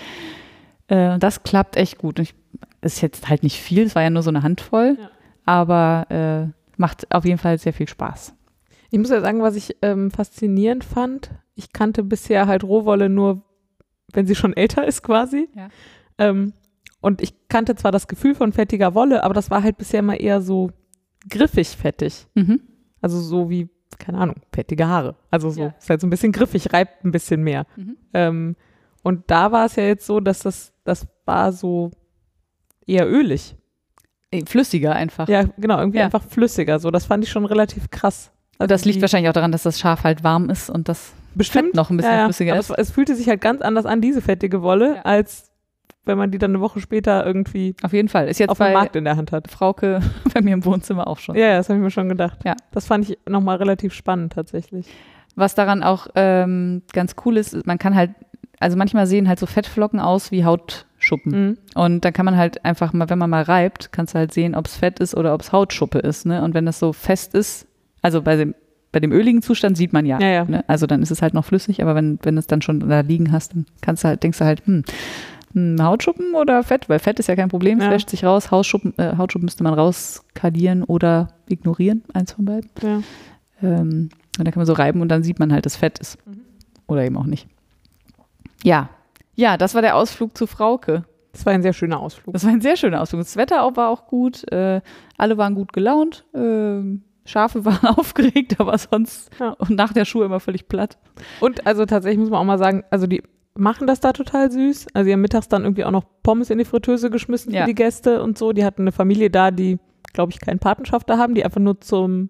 Äh, 0.88 1.20
das 1.20 1.44
klappt 1.44 1.76
echt 1.76 2.00
gut. 2.00 2.18
Ich, 2.18 2.34
ist 2.82 3.02
jetzt 3.02 3.30
halt 3.30 3.44
nicht 3.44 3.60
viel, 3.62 3.84
es 3.84 3.94
war 3.94 4.02
ja 4.02 4.10
nur 4.10 4.24
so 4.24 4.30
eine 4.32 4.42
Handvoll, 4.42 4.98
Ja. 5.00 5.12
aber 5.46 6.08
äh, 6.10 6.52
macht 6.78 7.14
auf 7.14 7.26
jeden 7.26 7.38
Fall 7.38 7.60
sehr 7.60 7.74
viel 7.74 7.88
Spaß. 7.88 8.34
Ich 8.90 8.98
muss 8.98 9.12
ja 9.12 9.22
sagen, 9.22 9.42
was 9.44 9.56
ich 9.56 9.76
ähm, 9.84 10.10
faszinierend 10.10 10.84
fand, 10.84 11.30
ich 11.54 11.74
kannte 11.74 12.02
bisher 12.04 12.48
halt 12.48 12.64
Rohwolle 12.64 13.08
nur, 13.10 13.44
wenn 14.14 14.26
sie 14.26 14.36
schon 14.36 14.54
älter 14.58 14.88
ist 14.88 15.04
quasi. 15.04 15.48
Ja. 15.56 15.70
Ähm, 16.18 16.54
und 17.04 17.22
ich 17.22 17.34
kannte 17.50 17.76
zwar 17.76 17.92
das 17.92 18.08
Gefühl 18.08 18.34
von 18.34 18.52
fettiger 18.54 18.96
Wolle, 18.96 19.24
aber 19.24 19.34
das 19.34 19.52
war 19.52 19.62
halt 19.62 19.78
bisher 19.78 20.00
immer 20.00 20.20
eher 20.20 20.42
so 20.42 20.72
griffig 21.30 21.70
fettig. 21.70 22.26
Mhm. 22.34 22.62
Also 23.02 23.20
so 23.20 23.50
wie, 23.50 23.70
keine 24.00 24.18
Ahnung, 24.18 24.38
fettige 24.54 24.88
Haare. 24.88 25.16
Also 25.30 25.50
so, 25.50 25.62
Ja. 25.64 25.76
ist 25.78 25.90
halt 25.90 26.02
so 26.02 26.08
ein 26.08 26.10
bisschen 26.10 26.32
griffig, 26.32 26.74
reibt 26.74 27.04
ein 27.06 27.12
bisschen 27.12 27.44
mehr. 27.44 27.66
Mhm. 27.76 27.98
Ähm, 28.14 28.56
und 29.04 29.24
da 29.28 29.52
war 29.52 29.66
es 29.66 29.76
ja 29.76 29.84
jetzt 29.84 30.06
so, 30.06 30.20
dass 30.22 30.40
das, 30.40 30.72
das 30.86 31.06
war 31.26 31.52
so 31.52 31.92
eher 32.88 33.10
ölig. 33.10 33.56
Äh, 34.32 34.46
Flüssiger 34.46 34.94
einfach. 34.94 35.28
Ja, 35.28 35.44
genau, 35.58 35.80
irgendwie 35.80 36.00
Ja. 36.00 36.06
einfach 36.06 36.24
flüssiger. 36.24 36.80
So, 36.80 36.90
das 36.92 37.06
fand 37.06 37.24
ich 37.24 37.30
schon 37.30 37.46
relativ 37.46 37.92
krass. 37.92 38.32
Also 38.60 38.68
das 38.70 38.86
liegt 38.86 39.02
wahrscheinlich 39.02 39.30
auch 39.30 39.34
daran, 39.34 39.52
dass 39.52 39.64
das 39.64 39.80
Schaf 39.80 40.04
halt 40.04 40.24
warm 40.24 40.50
ist 40.50 40.70
und 40.70 40.88
das 40.88 41.12
bestimmt 41.36 41.68
Fett 41.70 41.76
noch 41.76 41.90
ein 41.90 41.98
bisschen 41.98 42.14
ja, 42.14 42.24
flüssiger 42.26 42.54
aber 42.54 42.60
ist. 42.62 42.70
Es, 42.70 42.78
es 42.78 42.92
fühlte 42.92 43.16
sich 43.16 43.28
halt 43.28 43.42
ganz 43.42 43.62
anders 43.62 43.86
an, 43.86 44.00
diese 44.00 44.22
fettige 44.22 44.62
Wolle, 44.62 45.06
als 45.06 45.52
wenn 46.06 46.18
man 46.18 46.32
die 46.32 46.38
dann 46.38 46.52
eine 46.52 46.60
Woche 46.60 46.80
später 46.80 47.26
irgendwie 47.26 47.76
Auf 47.82 47.94
jeden 47.94 48.10
Fall. 48.10 48.28
Ist 48.28 48.40
jetzt 48.40 48.50
auf 48.50 48.58
dem 48.58 48.74
Markt 48.74 48.96
in 48.96 49.06
der 49.06 49.16
Hand 49.16 49.32
hat. 49.32 49.50
Frauke 49.50 50.02
bei 50.34 50.42
mir 50.42 50.54
im 50.54 50.66
Wohnzimmer 50.66 51.08
auch 51.08 51.20
schon. 51.20 51.36
Ja, 51.36 51.48
ja, 51.48 51.58
das 51.58 51.70
habe 51.70 51.80
ich 51.80 51.84
mir 51.84 51.92
schon 51.92 52.10
gedacht. 52.10 52.40
Ja. 52.46 52.56
Das 52.72 52.88
fand 52.88 53.10
ich 53.10 53.18
nochmal 53.28 53.58
relativ 53.58 53.94
spannend 53.94 54.34
tatsächlich. 54.34 54.88
Was 55.36 55.56
daran 55.56 55.82
auch 55.82 56.08
ähm, 56.16 56.84
ganz 56.92 57.16
cool 57.26 57.38
ist, 57.38 57.66
man 57.66 57.80
kann 57.80 57.96
halt, 57.96 58.12
also 58.60 58.78
manchmal 58.78 59.08
sehen 59.08 59.28
halt 59.28 59.40
so 59.40 59.46
Fettflocken 59.46 60.00
aus 60.00 60.32
wie 60.32 60.46
Hautschuppen. 60.46 61.32
Mhm. 61.32 61.58
Und 61.74 62.06
da 62.06 62.12
kann 62.12 62.26
man 62.26 62.38
halt 62.38 62.64
einfach 62.66 62.94
mal, 62.94 63.10
wenn 63.10 63.18
man 63.18 63.30
mal 63.30 63.44
reibt, 63.44 63.92
kannst 63.92 64.14
du 64.14 64.20
halt 64.20 64.34
sehen, 64.34 64.56
ob 64.56 64.68
es 64.68 64.76
Fett 64.76 65.00
ist 65.00 65.16
oder 65.16 65.34
ob 65.34 65.42
es 65.42 65.52
Hautschuppe 65.52 66.00
ist. 66.00 66.26
Ne? 66.26 66.44
Und 66.44 66.54
wenn 66.54 66.66
das 66.66 66.80
so 66.80 66.94
fest 66.94 67.34
ist, 67.34 67.68
also 68.02 68.22
bei 68.22 68.36
dem, 68.36 68.54
bei 68.92 69.00
dem 69.00 69.12
öligen 69.12 69.42
Zustand 69.42 69.76
sieht 69.76 69.92
man 69.92 70.06
ja. 70.06 70.20
Ja, 70.20 70.28
ja. 70.28 70.46
Ne? 70.46 70.64
Also 70.68 70.86
dann 70.86 71.02
ist 71.02 71.10
es 71.10 71.22
halt 71.24 71.34
noch 71.34 71.46
flüssig, 71.46 71.82
aber 71.82 71.96
wenn, 71.96 72.20
wenn 72.22 72.38
es 72.38 72.46
dann 72.46 72.62
schon 72.62 72.80
da 72.88 73.00
liegen 73.00 73.32
hast, 73.32 73.54
dann 73.54 73.66
kannst 73.82 74.04
du 74.04 74.10
halt, 74.10 74.22
denkst 74.22 74.38
du 74.38 74.46
halt, 74.46 74.66
hm, 74.68 74.84
Hautschuppen 75.56 76.34
oder 76.36 76.64
Fett? 76.64 76.90
Weil 76.90 77.00
Fett 77.00 77.20
ist 77.20 77.28
ja 77.28 77.36
kein 77.36 77.50
Problem, 77.50 77.80
es 77.80 77.86
Ja. 77.86 77.92
wäscht 77.92 78.10
sich 78.10 78.24
raus. 78.26 78.50
Hautschuppen, 78.52 78.94
äh, 78.98 79.18
Hautschuppen 79.18 79.46
müsste 79.46 79.64
man 79.64 79.74
rauskadieren 79.74 80.84
oder 80.84 81.28
ignorieren, 81.48 82.04
eins 82.14 82.32
von 82.34 82.46
beiden. 82.46 82.70
Ja. 82.82 83.02
Ähm, 83.62 84.10
und 84.38 84.48
dann 84.48 84.52
kann 84.54 84.60
man 84.62 84.66
so 84.66 84.74
reiben 84.74 85.02
und 85.02 85.10
dann 85.10 85.24
sieht 85.24 85.40
man 85.40 85.54
halt, 85.54 85.66
dass 85.66 85.76
Fett 85.76 86.00
ist. 86.00 86.18
Mhm. 86.28 86.42
Oder 86.88 87.06
eben 87.06 87.18
auch 87.18 87.26
nicht. 87.26 87.48
Ja. 88.64 88.90
Ja, 89.36 89.58
das 89.58 89.74
war 89.76 89.82
der 89.82 89.96
Ausflug 89.96 90.38
zu 90.38 90.48
Frauke. 90.48 91.06
Das 91.32 91.46
war 91.46 91.54
ein 91.54 91.64
sehr 91.64 91.74
schöner 91.74 92.00
Ausflug. 92.00 92.34
Das 92.34 92.44
war 92.46 92.52
ein 92.52 92.62
sehr 92.62 92.76
schöner 92.78 93.02
Ausflug. 93.02 93.22
Das 93.22 93.36
Wetter 93.38 93.64
auch 93.64 93.76
war 93.76 93.90
auch 93.90 94.06
gut. 94.08 94.50
Äh, 94.52 94.82
alle 95.18 95.38
waren 95.38 95.56
gut 95.56 95.74
gelaunt. 95.74 96.26
Ähm, 96.36 97.04
Schafe 97.26 97.64
waren 97.66 97.96
aufgeregt, 97.98 98.60
aber 98.60 98.78
sonst 98.78 99.32
Ja. 99.40 99.52
und 99.52 99.72
nach 99.72 99.94
der 99.94 100.06
Schuhe 100.06 100.26
immer 100.26 100.40
völlig 100.40 100.68
platt. 100.68 100.98
Und 101.40 101.66
also 101.66 101.86
tatsächlich 101.86 102.20
muss 102.20 102.30
man 102.30 102.40
auch 102.40 102.44
mal 102.46 102.60
sagen, 102.60 102.84
also 102.92 103.08
die 103.08 103.24
machen 103.56 103.88
das 103.88 104.00
da 104.00 104.14
total 104.14 104.52
süß. 104.52 104.88
Also 104.94 105.08
die 105.08 105.14
haben 105.14 105.22
mittags 105.22 105.48
dann 105.48 105.64
irgendwie 105.64 105.86
auch 105.86 105.92
noch 105.92 106.06
Pommes 106.24 106.50
in 106.50 106.58
die 106.58 106.66
Fritteuse 106.66 107.10
geschmissen 107.10 107.54
Ja. 107.54 107.62
für 107.62 107.68
die 107.68 107.76
Gäste 107.76 108.22
und 108.24 108.38
so. 108.38 108.52
Die 108.54 108.66
hatten 108.66 108.82
eine 108.84 108.92
Familie 108.92 109.30
da, 109.30 109.52
die, 109.52 109.78
glaube 110.14 110.32
ich, 110.32 110.40
keinen 110.40 110.60
Patenschafter 110.60 111.18
haben, 111.18 111.36
die 111.36 111.46
einfach 111.46 111.62
nur 111.62 111.80
zum, 111.82 112.30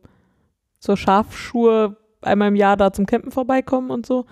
zur 0.80 0.98
Schafschuhe 0.98 1.98
einmal 2.22 2.50
im 2.50 2.56
Jahr 2.56 2.78
da 2.78 2.92
zum 2.94 3.06
Campen 3.06 3.32
vorbeikommen 3.32 3.90
und 3.92 4.06
so. 4.06 4.26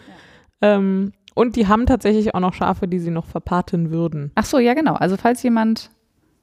Ähm, 0.62 1.14
und 1.34 1.56
die 1.56 1.68
haben 1.68 1.86
tatsächlich 1.86 2.36
auch 2.36 2.39
noch 2.42 2.54
Schafe, 2.54 2.88
die 2.88 3.00
sie 3.00 3.12
noch 3.12 3.26
verpaten 3.26 3.89
würden. 3.92 4.32
Ach 4.36 4.46
so, 4.46 4.60
ja 4.60 4.74
genau. 4.74 4.94
Also 4.96 5.16
falls 5.18 5.42
jemand 5.44 5.92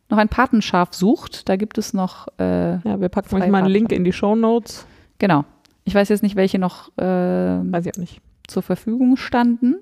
noch 0.09 0.17
ein 0.19 0.29
Patenschaf 0.31 0.95
sucht, 0.95 1.49
da 1.51 1.57
gibt 1.57 1.77
es 1.77 1.93
noch, 1.93 2.27
äh, 2.39 2.79
Ja, 2.89 2.99
wir 3.01 3.11
packen 3.11 3.35
euch 3.37 3.49
mal 3.51 3.59
einen 3.59 3.69
Link 3.69 3.93
in 3.93 4.05
die 4.05 4.13
Show 4.13 4.35
Notes. 4.35 4.87
genau. 5.19 5.45
Ich 5.85 5.95
weiß 5.95 6.11
jetzt 6.11 6.23
nicht, 6.23 6.37
welche 6.37 6.59
noch 6.59 6.89
äh, 6.99 7.03
Weiß 7.05 7.87
ich 7.87 7.95
auch 7.95 7.99
nicht. 8.01 8.21
zur 8.47 8.63
Verfügung 8.63 9.17
standen. 9.17 9.77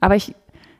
Aber 0.00 0.16
ich, 0.16 0.34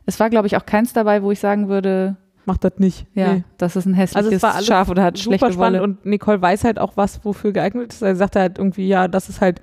es 0.07 0.19
war, 0.21 0.31
glaube 0.31 0.47
ich, 0.47 0.57
auch 0.57 0.67
keins 0.67 0.93
dabei, 0.93 1.23
wo 1.23 1.31
ich 1.31 1.41
sagen 1.41 1.69
würde, 1.69 2.17
Macht 2.47 2.65
das 2.65 2.79
nicht. 2.79 3.07
ja, 3.15 3.35
Nee. 3.35 3.45
das 3.59 3.77
ist 3.77 3.85
ein 3.87 3.95
Also 3.95 4.17
hässliches 4.19 4.43
alles 4.45 4.67
Schaf 4.67 4.89
oder 4.89 5.03
hat 5.03 5.19
super 5.19 5.37
schlechte 5.39 5.53
spannend 5.53 5.81
Wolle. 5.81 5.83
und 5.83 6.07
Nicole 6.07 6.41
weiß 6.41 6.65
halt 6.65 6.79
auch, 6.79 6.97
was 6.97 7.23
wofür 7.25 7.53
geeignet 7.53 7.93
ist. 7.93 8.01
Er 8.03 8.17
sagt 8.17 8.37
halt 8.37 8.59
irgendwie, 8.59 8.89
ja, 8.89 9.07
das 9.09 9.29
ist 9.29 9.41
halt 9.43 9.61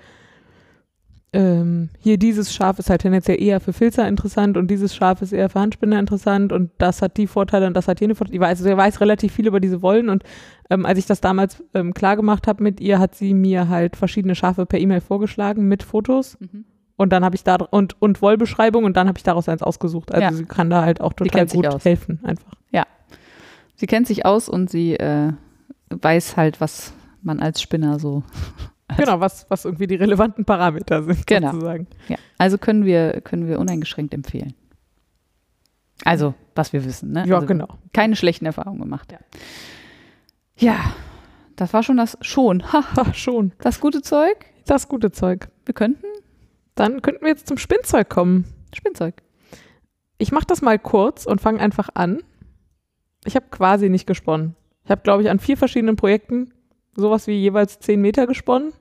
ähm, 1.34 1.90
hier 2.00 2.18
dieses 2.18 2.54
Schaf 2.54 2.80
ist 2.80 2.90
halt 2.90 3.02
tendenziell 3.02 3.42
eher 3.42 3.60
für 3.60 3.74
Filzer 3.74 4.08
interessant 4.08 4.56
und 4.56 4.70
dieses 4.72 4.96
Schaf 4.96 5.22
ist 5.22 5.34
eher 5.34 5.50
für 5.50 5.60
Handspinner 5.60 6.00
interessant 6.00 6.54
und 6.54 6.72
das 6.78 7.02
hat 7.02 7.18
die 7.18 7.28
Vorteile 7.28 7.68
und 7.68 7.74
das 7.74 7.90
hat 7.90 8.00
jene 8.00 8.16
Vorteile. 8.16 8.46
Also 8.46 8.70
er 8.70 8.78
weiß 8.78 9.02
relativ 9.02 9.34
viel 9.34 9.48
über 9.48 9.60
diese 9.60 9.82
Wollen 9.82 10.08
und 10.08 10.24
ähm, 10.70 10.86
als 10.86 10.98
ich 10.98 11.08
das 11.08 11.20
damals 11.20 11.62
ähm, 11.74 11.94
klar 11.94 12.16
gemacht 12.16 12.48
habe 12.48 12.64
mit 12.64 12.80
ihr, 12.80 13.00
hat 13.00 13.16
sie 13.16 13.34
mir 13.34 13.68
halt 13.68 13.98
verschiedene 13.98 14.34
Schafe 14.36 14.66
per 14.66 14.80
E-Mail 14.80 15.02
vorgeschlagen 15.02 15.68
mit 15.68 15.84
Fotos 15.84 16.38
Mhm. 16.40 16.64
Und 16.98 17.12
dann 17.12 17.24
habe 17.26 17.36
ich 17.36 17.44
da 17.44 17.56
und 17.56 18.02
und 18.02 18.22
Wollbeschreibung 18.22 18.84
und 18.86 18.96
dann 18.98 19.08
habe 19.08 19.18
ich 19.18 19.24
daraus 19.24 19.50
eins 19.50 19.62
ausgesucht. 19.62 20.12
Also 20.14 20.22
Ja. 20.24 20.32
sie 20.34 20.46
kann 20.46 20.70
da 20.70 20.84
halt 20.84 21.02
auch 21.02 21.14
total 21.14 21.48
gut 21.48 21.84
helfen 21.86 22.20
einfach. 22.24 22.52
Sie 23.78 23.88
kennt 23.88 24.08
sich 24.08 24.26
aus 24.26 24.48
und 24.48 24.70
sie 24.70 24.96
äh, 24.96 25.34
weiß 25.90 26.38
halt, 26.38 26.62
was 26.62 26.94
man 27.22 27.42
als 27.42 27.62
Spinner 27.62 28.00
so. 28.00 28.24
Genau, 28.98 29.20
was 29.20 29.48
was 29.50 29.66
irgendwie 29.66 29.88
die 29.88 29.96
relevanten 29.96 30.46
Parameter 30.46 31.02
sind 31.04 31.26
Genau. 31.28 31.52
sozusagen. 31.52 31.88
Ja. 32.08 32.16
Also 32.38 32.58
können 32.60 32.86
wir, 32.86 33.20
können 33.22 33.48
wir 33.48 33.60
uneingeschränkt 33.60 34.14
empfehlen. 34.14 34.54
Also, 36.04 36.36
was 36.54 36.72
wir 36.72 36.86
wissen, 36.86 37.12
ne? 37.12 37.26
Ja, 37.28 37.36
also, 37.36 37.48
genau. 37.48 37.68
Keine 37.94 38.16
schlechten 38.16 38.46
Erfahrungen 38.46 38.80
gemacht. 38.80 39.12
Ja. 39.12 39.20
Ja, 40.58 40.76
das 41.56 41.74
war 41.74 41.82
schon 41.84 41.98
das, 41.98 42.18
schon, 42.22 42.64
schon. 43.14 43.52
das 43.60 43.80
gute 43.82 44.02
Zeug. 44.04 44.46
Das 44.68 44.88
gute 44.88 45.12
Zeug. 45.12 45.50
Wir 45.66 45.74
könnten 45.74 46.06
Dann 46.76 47.02
könnten 47.02 47.22
wir 47.24 47.30
jetzt 47.30 47.48
zum 47.48 47.58
Spinnzeug 47.58 48.10
kommen. 48.10 48.46
Spinnzeug. 48.74 49.16
Ich 50.18 50.32
mache 50.32 50.46
das 50.46 50.62
mal 50.62 50.80
kurz 50.80 51.26
und 51.26 51.42
fange 51.42 51.60
einfach 51.60 51.90
an. 51.94 52.22
Ich 53.26 53.36
habe 53.36 53.48
quasi 53.50 53.90
nicht 53.90 54.06
gesponnen. 54.06 54.56
Ich 54.84 54.92
habe, 54.92 55.02
glaube 55.02 55.24
ich, 55.24 55.30
an 55.30 55.40
vier 55.40 55.58
verschiedenen 55.58 55.96
Projekten 55.96 56.54
sowas 56.96 57.28
wie 57.28 57.34
jeweils 57.34 57.80
zehn 57.80 58.02
Meter 58.02 58.28
gesponnen. 58.28 58.74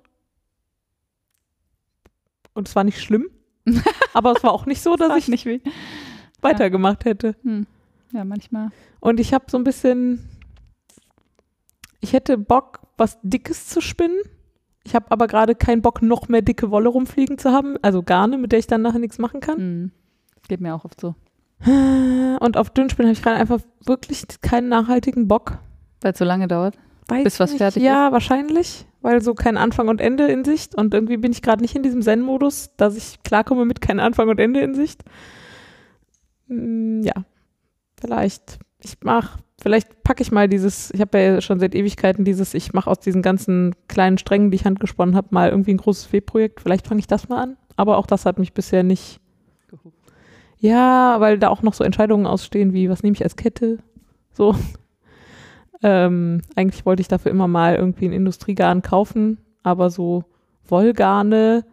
Und 2.53 2.69
es 2.69 2.77
war 2.77 2.85
nicht 2.85 3.01
schlimm. 3.01 3.31
aber 4.13 4.33
es 4.37 4.43
war 4.43 4.53
auch 4.53 4.67
nicht 4.67 4.83
so, 4.83 4.97
dass 4.97 5.17
ich 5.17 5.29
nicht 5.29 5.47
wie. 5.47 5.63
weitergemacht 6.41 7.05
hätte. 7.05 7.35
Hm. 7.43 7.67
Ja, 8.13 8.25
manchmal. 8.25 8.71
Und 9.01 9.19
ich 9.19 9.35
habe 9.35 9.47
so 9.49 9.57
ein 9.57 9.65
bisschen. 9.65 10.29
Ich 12.01 12.13
hätte 12.13 12.37
Bock, 12.37 12.81
was 12.97 13.19
Dickes 13.23 13.67
zu 13.67 13.81
spinnen. 13.81 14.19
Ich 14.87 14.95
habe 14.95 15.07
aber 15.11 15.27
gerade 15.27 15.55
keinen 15.55 15.83
Bock, 15.83 16.03
noch 16.03 16.29
mehr 16.29 16.43
dicke 16.43 16.71
Wolle 16.71 16.89
rumfliegen 16.89 17.39
zu 17.39 17.51
haben. 17.53 17.77
Also 17.83 18.03
Garne, 18.03 18.39
mit 18.39 18.53
der 18.53 18.59
ich 18.59 18.67
dann 18.67 18.83
nachher 18.83 18.99
nichts 18.99 19.19
machen 19.19 19.41
kann. 19.41 19.57
Hm. 19.57 19.91
Geht 20.47 20.61
mir 20.61 20.75
auch 20.75 20.85
oft 20.85 21.01
so. 21.01 21.15
Und 21.65 22.57
auf 22.57 22.71
Dünnspinnen 22.71 23.09
habe 23.09 23.17
ich 23.17 23.23
gerade 23.23 23.37
einfach 23.37 23.61
wirklich 23.87 24.27
keinen 24.43 24.69
nachhaltigen 24.69 25.29
Bock. 25.29 25.59
Weil 26.03 26.13
es 26.13 26.19
so 26.19 26.25
lange 26.25 26.49
dauert. 26.49 26.77
Weiß 27.09 27.25
Bis 27.25 27.41
was 27.41 27.51
nicht. 27.51 27.59
fertig 27.59 27.83
Ja, 27.83 28.13
wahrscheinlich, 28.13 28.87
weil 29.01 29.23
so 29.23 29.35
kein 29.35 29.57
Anfang 29.57 29.89
und 29.89 30.01
Ende 30.01 30.27
in 30.27 30.45
Sicht. 30.45 30.75
Und 30.75 30.93
irgendwie 30.93 31.17
bin 31.17 31.33
ich 31.33 31.43
gerade 31.43 31.63
nicht 31.63 31.75
in 31.75 31.83
diesem 31.83 32.03
Zen-Modus, 32.03 32.71
dass 32.77 32.97
ich 32.97 33.23
klarkomme 33.23 33.65
mit 33.65 33.81
kein 33.81 34.01
Anfang 34.01 34.29
und 34.29 34.41
Ende 34.41 34.61
in 34.61 34.75
Sicht. 34.75 35.03
Hm, 36.49 37.03
ja, 37.03 37.25
vielleicht. 37.99 38.59
Ich 38.79 38.97
mach, 39.03 39.39
vielleicht 39.61 40.03
packe 40.03 40.23
ich 40.23 40.33
mal 40.33 40.49
dieses, 40.49 40.91
ich 40.93 41.01
habe 41.01 41.19
ja 41.19 41.41
schon 41.41 41.61
seit 41.61 41.75
Ewigkeiten 41.75 42.25
dieses, 42.25 42.55
ich 42.55 42.73
mache 42.73 42.91
aus 42.91 43.01
diesen 43.01 43.23
ganzen 43.23 43.75
kleinen 43.89 44.19
Strängen, 44.19 44.51
die 44.51 44.57
ich 44.57 44.65
handgesponnen 44.65 45.17
habe, 45.17 45.29
mal 45.31 45.51
irgendwie 45.51 45.73
ein 45.73 45.79
großes 45.79 46.13
Webprojekt. 46.13 46.61
Vielleicht 46.61 46.87
fange 46.87 47.01
ich 47.01 47.07
das 47.07 47.29
mal 47.29 47.43
an. 47.43 47.57
Aber 47.77 47.99
auch 47.99 48.07
das 48.07 48.27
hat 48.27 48.39
mich 48.39 48.53
bisher 48.53 48.83
nicht. 48.83 49.21
Ja, 50.59 51.21
weil 51.21 51.39
da 51.39 51.49
auch 51.49 51.63
noch 51.63 51.75
so 51.75 51.85
Entscheidungen 51.85 52.27
ausstehen, 52.27 52.73
wie 52.73 52.89
was 52.89 53.03
nehme 53.03 53.15
ich 53.15 53.23
als 53.23 53.37
Kette? 53.37 53.79
So. 54.33 54.55
Ähm, 55.83 56.41
eigentlich 56.57 56.87
wollte 56.87 57.03
ich 57.03 57.09
dafür 57.09 57.31
immer 57.31 57.47
mal 57.47 57.75
irgendwie 57.75 58.07
einen 58.07 58.15
Industriegarn 58.15 58.81
kaufen, 58.81 59.37
aber 59.63 59.91
so 59.91 60.25
Wollgarne, 60.67 61.67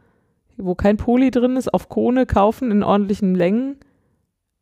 wo 0.57 0.75
kein 0.75 0.97
Poly 0.97 1.31
drin 1.31 1.55
ist, 1.55 1.73
auf 1.73 1.87
Kone 1.87 2.25
kaufen 2.25 2.71
in 2.71 2.83
ordentlichen 2.83 3.35
Längen, 3.35 3.77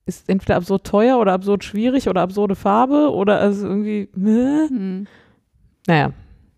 ist 0.09 0.29
entweder 0.29 0.57
absurd 0.57 0.85
teuer 0.85 1.17
oder 1.19 1.33
absurd 1.33 1.63
schwierig 1.63 2.09
oder 2.09 2.21
absurde 2.21 2.55
Farbe 2.55 3.11
oder 3.13 3.39
also 3.39 3.67
irgendwie. 3.67 4.09
Hm. 4.13 5.07
naja. 5.87 6.11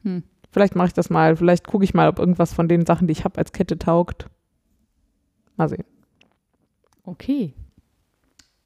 Hm. 0.04 0.24
Vielleicht 0.52 0.76
mache 0.76 0.88
ich 0.88 0.94
das 0.94 1.10
mal, 1.10 1.38
vielleicht 1.38 1.68
gucke 1.68 1.84
ich 1.84 1.94
mal, 1.94 2.10
ob 2.10 2.20
irgendwas 2.20 2.54
von 2.54 2.68
den 2.68 2.86
Sachen, 2.86 3.08
die 3.08 3.14
ich 3.14 3.24
habe, 3.24 3.38
als 3.38 3.54
Kette 3.54 3.78
taugt. 3.78 4.28
Mal 5.56 5.70
sehen. 5.70 5.86
Okay. 7.04 7.54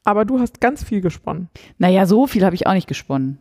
Aber 0.03 0.25
du 0.25 0.39
hast 0.39 0.61
ganz 0.61 0.83
viel 0.83 1.01
gesponnen. 1.01 1.49
Naja, 1.77 2.05
so 2.05 2.27
viel 2.27 2.45
habe 2.45 2.55
ich 2.55 2.67
auch 2.67 2.73
nicht 2.73 2.87
gesponnen. 2.87 3.39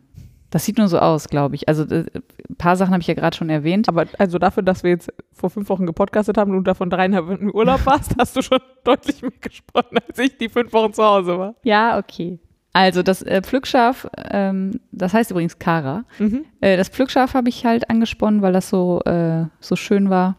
Das 0.55 0.63
sieht 0.63 0.77
nur 0.77 0.87
so 0.87 0.99
aus, 0.99 1.27
glaube 1.27 1.55
ich. 1.55 1.67
Also 1.67 1.83
äh, 1.83 2.05
ein 2.49 2.55
paar 2.57 2.77
Sachen 2.77 2.93
habe 2.93 3.01
ich 3.01 3.07
ja 3.07 3.13
gerade 3.13 3.35
schon 3.35 3.49
erwähnt. 3.49 3.89
Aber 3.89 4.05
also 4.17 4.39
dafür, 4.39 4.63
dass 4.63 4.83
wir 4.83 4.91
jetzt 4.91 5.11
vor 5.33 5.49
fünf 5.49 5.67
Wochen 5.67 5.85
gepodcastet 5.85 6.37
haben 6.37 6.51
und 6.51 6.57
du 6.59 6.63
davon 6.63 6.89
dreieinhalb 6.89 7.41
im 7.41 7.51
Urlaub 7.51 7.81
warst, 7.85 8.15
hast 8.17 8.37
du 8.37 8.41
schon 8.41 8.59
deutlich 8.85 9.21
mehr 9.21 9.33
gesprochen, 9.41 9.97
als 10.07 10.17
ich 10.17 10.37
die 10.37 10.47
fünf 10.47 10.71
Wochen 10.71 10.93
zu 10.93 11.03
Hause 11.03 11.37
war. 11.37 11.55
Ja, 11.63 11.99
okay. 11.99 12.39
Also 12.71 13.03
das 13.03 13.21
äh, 13.21 13.41
Pflückschaf, 13.41 14.07
ähm, 14.31 14.79
das 14.93 15.13
heißt 15.13 15.29
übrigens 15.31 15.59
Kara. 15.59 16.05
Mhm. 16.19 16.45
Äh, 16.61 16.77
das 16.77 16.87
Pflückschaf 16.87 17.33
habe 17.33 17.49
ich 17.49 17.65
halt 17.65 17.89
angesponnen, 17.89 18.41
weil 18.41 18.53
das 18.53 18.69
so, 18.69 19.01
äh, 19.01 19.47
so 19.59 19.75
schön 19.75 20.09
war, 20.09 20.37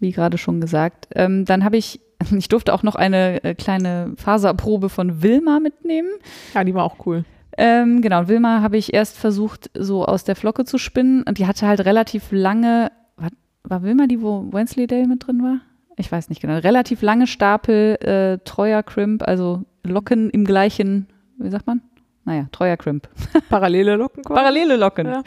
wie 0.00 0.12
gerade 0.12 0.38
schon 0.38 0.62
gesagt. 0.62 1.08
Ähm, 1.14 1.44
dann 1.44 1.64
habe 1.64 1.76
ich, 1.76 2.00
ich 2.34 2.48
durfte 2.48 2.72
auch 2.72 2.82
noch 2.82 2.94
eine 2.94 3.44
äh, 3.44 3.54
kleine 3.54 4.14
Faserprobe 4.16 4.88
von 4.88 5.22
Wilma 5.22 5.60
mitnehmen. 5.60 6.08
Ja, 6.54 6.64
die 6.64 6.74
war 6.74 6.84
auch 6.84 7.04
cool. 7.04 7.26
Ähm, 7.56 8.02
genau, 8.02 8.28
Wilma 8.28 8.60
habe 8.62 8.76
ich 8.76 8.94
erst 8.94 9.16
versucht, 9.16 9.70
so 9.76 10.04
aus 10.04 10.24
der 10.24 10.36
Flocke 10.36 10.64
zu 10.64 10.78
spinnen. 10.78 11.22
Und 11.22 11.38
die 11.38 11.46
hatte 11.46 11.66
halt 11.66 11.84
relativ 11.84 12.30
lange, 12.30 12.90
war, 13.16 13.30
war 13.62 13.82
Wilma 13.82 14.06
die, 14.06 14.20
wo 14.22 14.46
Wensleydale 14.52 15.06
mit 15.06 15.26
drin 15.26 15.42
war? 15.42 15.60
Ich 15.96 16.10
weiß 16.10 16.28
nicht 16.28 16.40
genau. 16.40 16.58
Relativ 16.58 17.02
lange 17.02 17.26
Stapel 17.26 17.96
äh, 18.02 18.38
treuer 18.44 18.82
Crimp, 18.82 19.22
also 19.22 19.62
Locken 19.84 20.30
im 20.30 20.44
gleichen, 20.44 21.06
wie 21.38 21.50
sagt 21.50 21.66
man? 21.66 21.82
Naja, 22.24 22.46
treuer 22.52 22.76
Crimp. 22.76 23.08
Parallele 23.48 23.96
Locken. 23.96 24.24
quasi. 24.24 24.40
Parallele 24.40 24.76
Locken. 24.76 25.06
Ja. 25.06 25.22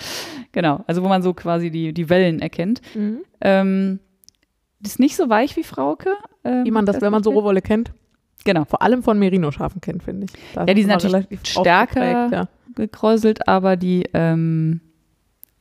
Genau, 0.52 0.84
also 0.88 1.04
wo 1.04 1.08
man 1.08 1.22
so 1.22 1.34
quasi 1.34 1.70
die, 1.70 1.94
die 1.94 2.10
Wellen 2.10 2.40
erkennt. 2.40 2.82
Mhm. 2.96 3.20
Ähm, 3.40 4.00
ist 4.84 5.00
nicht 5.00 5.16
so 5.16 5.30
weich 5.30 5.56
wie 5.56 5.64
Frauke. 5.64 6.10
Ähm, 6.44 6.66
Wie 6.66 6.72
man 6.72 6.86
das, 6.86 7.02
wenn 7.02 7.12
man 7.12 7.24
so 7.24 7.32
Rohwolle 7.32 7.62
kennt, 7.62 7.92
Genau, 8.48 8.64
vor 8.64 8.82
allem 8.82 9.04
von 9.04 9.20
Merino-Schafen 9.20 9.82
kennt, 9.82 10.04
finde 10.04 10.26
ich. 10.26 10.32
Da 10.54 10.64
Ja, 10.66 10.74
die 10.74 10.82
sind 10.82 10.92
natürlich 10.92 11.28
stärker. 11.44 12.32
Ja. 12.32 12.48
gekräuselt, 12.76 13.46
aber 13.46 13.76
die, 13.76 14.06
ähm, 14.14 14.80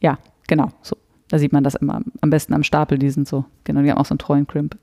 ja, 0.00 0.18
genau, 0.46 0.68
so. 0.82 0.96
Da 1.28 1.40
sieht 1.40 1.52
man 1.52 1.64
das 1.64 1.74
immer 1.74 2.00
am 2.20 2.30
besten 2.30 2.54
am 2.54 2.62
Stapel, 2.62 2.98
die 2.98 3.10
sind 3.10 3.26
so, 3.26 3.44
genau, 3.64 3.82
die 3.82 3.90
haben 3.90 3.98
auch 3.98 4.06
so 4.06 4.12
einen 4.12 4.20
treuen 4.20 4.46
Crimp. 4.46 4.78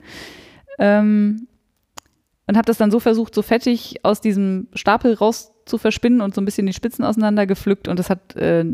Ähm, 0.78 1.48
und 2.46 2.56
habe 2.58 2.66
das 2.66 2.76
dann 2.76 2.90
so 2.90 3.00
versucht, 3.00 3.34
so 3.34 3.40
fettig 3.40 4.04
aus 4.04 4.20
diesem 4.20 4.68
Stapel 4.74 5.14
raus 5.14 5.54
zu 5.64 5.78
verspinnen 5.78 6.20
und 6.20 6.34
so 6.34 6.42
ein 6.42 6.44
bisschen 6.44 6.66
die 6.66 6.74
Spitzen 6.74 7.06
auseinander 7.06 7.46
gepflückt 7.46 7.88
und 7.88 7.98
das 7.98 8.10
hat 8.10 8.36
äh, 8.36 8.66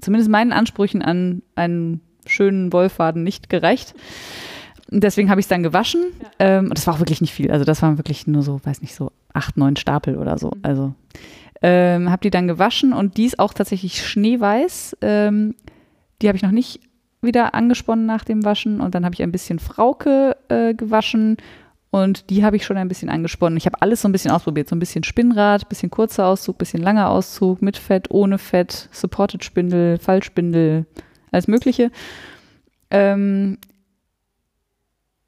zumindest 0.00 0.28
meinen 0.28 0.52
Ansprüchen 0.52 1.02
an 1.02 1.42
einen 1.54 2.00
schönen 2.26 2.72
Wollfaden 2.72 3.22
nicht 3.22 3.48
gereicht. 3.48 3.94
Und 4.90 5.04
Deswegen 5.04 5.30
habe 5.30 5.40
ich 5.40 5.44
es 5.44 5.48
dann 5.48 5.62
gewaschen. 5.62 6.04
Ähm, 6.38 6.64
und 6.64 6.76
das 6.76 6.86
war 6.86 6.94
auch 6.94 6.98
wirklich 6.98 7.20
nicht 7.20 7.32
viel. 7.32 7.50
Also 7.50 7.64
das 7.64 7.82
waren 7.82 7.98
wirklich 7.98 8.26
nur 8.26 8.42
so, 8.42 8.60
weiß 8.64 8.82
nicht, 8.82 8.94
so 8.94 9.12
acht, 9.32 9.56
neun 9.56 9.76
Stapel 9.76 10.16
oder 10.16 10.38
so. 10.38 10.52
Also 10.62 10.94
ähm, 11.62 12.10
habe 12.10 12.22
die 12.22 12.30
dann 12.30 12.48
gewaschen 12.48 12.92
und 12.92 13.16
die 13.16 13.26
ist 13.26 13.38
auch 13.38 13.52
tatsächlich 13.52 14.04
schneeweiß. 14.06 14.96
Ähm, 15.02 15.54
die 16.22 16.28
habe 16.28 16.36
ich 16.36 16.42
noch 16.42 16.50
nicht 16.50 16.80
wieder 17.22 17.54
angesponnen 17.54 18.06
nach 18.06 18.24
dem 18.24 18.44
Waschen 18.44 18.80
und 18.80 18.94
dann 18.94 19.04
habe 19.04 19.14
ich 19.14 19.22
ein 19.22 19.32
bisschen 19.32 19.58
Frauke 19.58 20.36
äh, 20.48 20.74
gewaschen 20.74 21.36
und 21.90 22.30
die 22.30 22.44
habe 22.44 22.56
ich 22.56 22.64
schon 22.64 22.76
ein 22.76 22.88
bisschen 22.88 23.10
angesponnen. 23.10 23.56
Ich 23.56 23.66
habe 23.66 23.82
alles 23.82 24.02
so 24.02 24.08
ein 24.08 24.12
bisschen 24.12 24.30
ausprobiert, 24.30 24.68
so 24.68 24.76
ein 24.76 24.78
bisschen 24.78 25.04
Spinnrad, 25.04 25.68
bisschen 25.68 25.90
kurzer 25.90 26.26
Auszug, 26.26 26.56
bisschen 26.56 26.82
langer 26.82 27.10
Auszug, 27.10 27.62
mit 27.62 27.76
Fett, 27.76 28.10
ohne 28.10 28.38
Fett, 28.38 28.88
Supported 28.92 29.44
Spindel, 29.44 29.98
Fallspindel, 29.98 30.86
alles 31.30 31.48
Mögliche. 31.48 31.90
Ähm, 32.90 33.58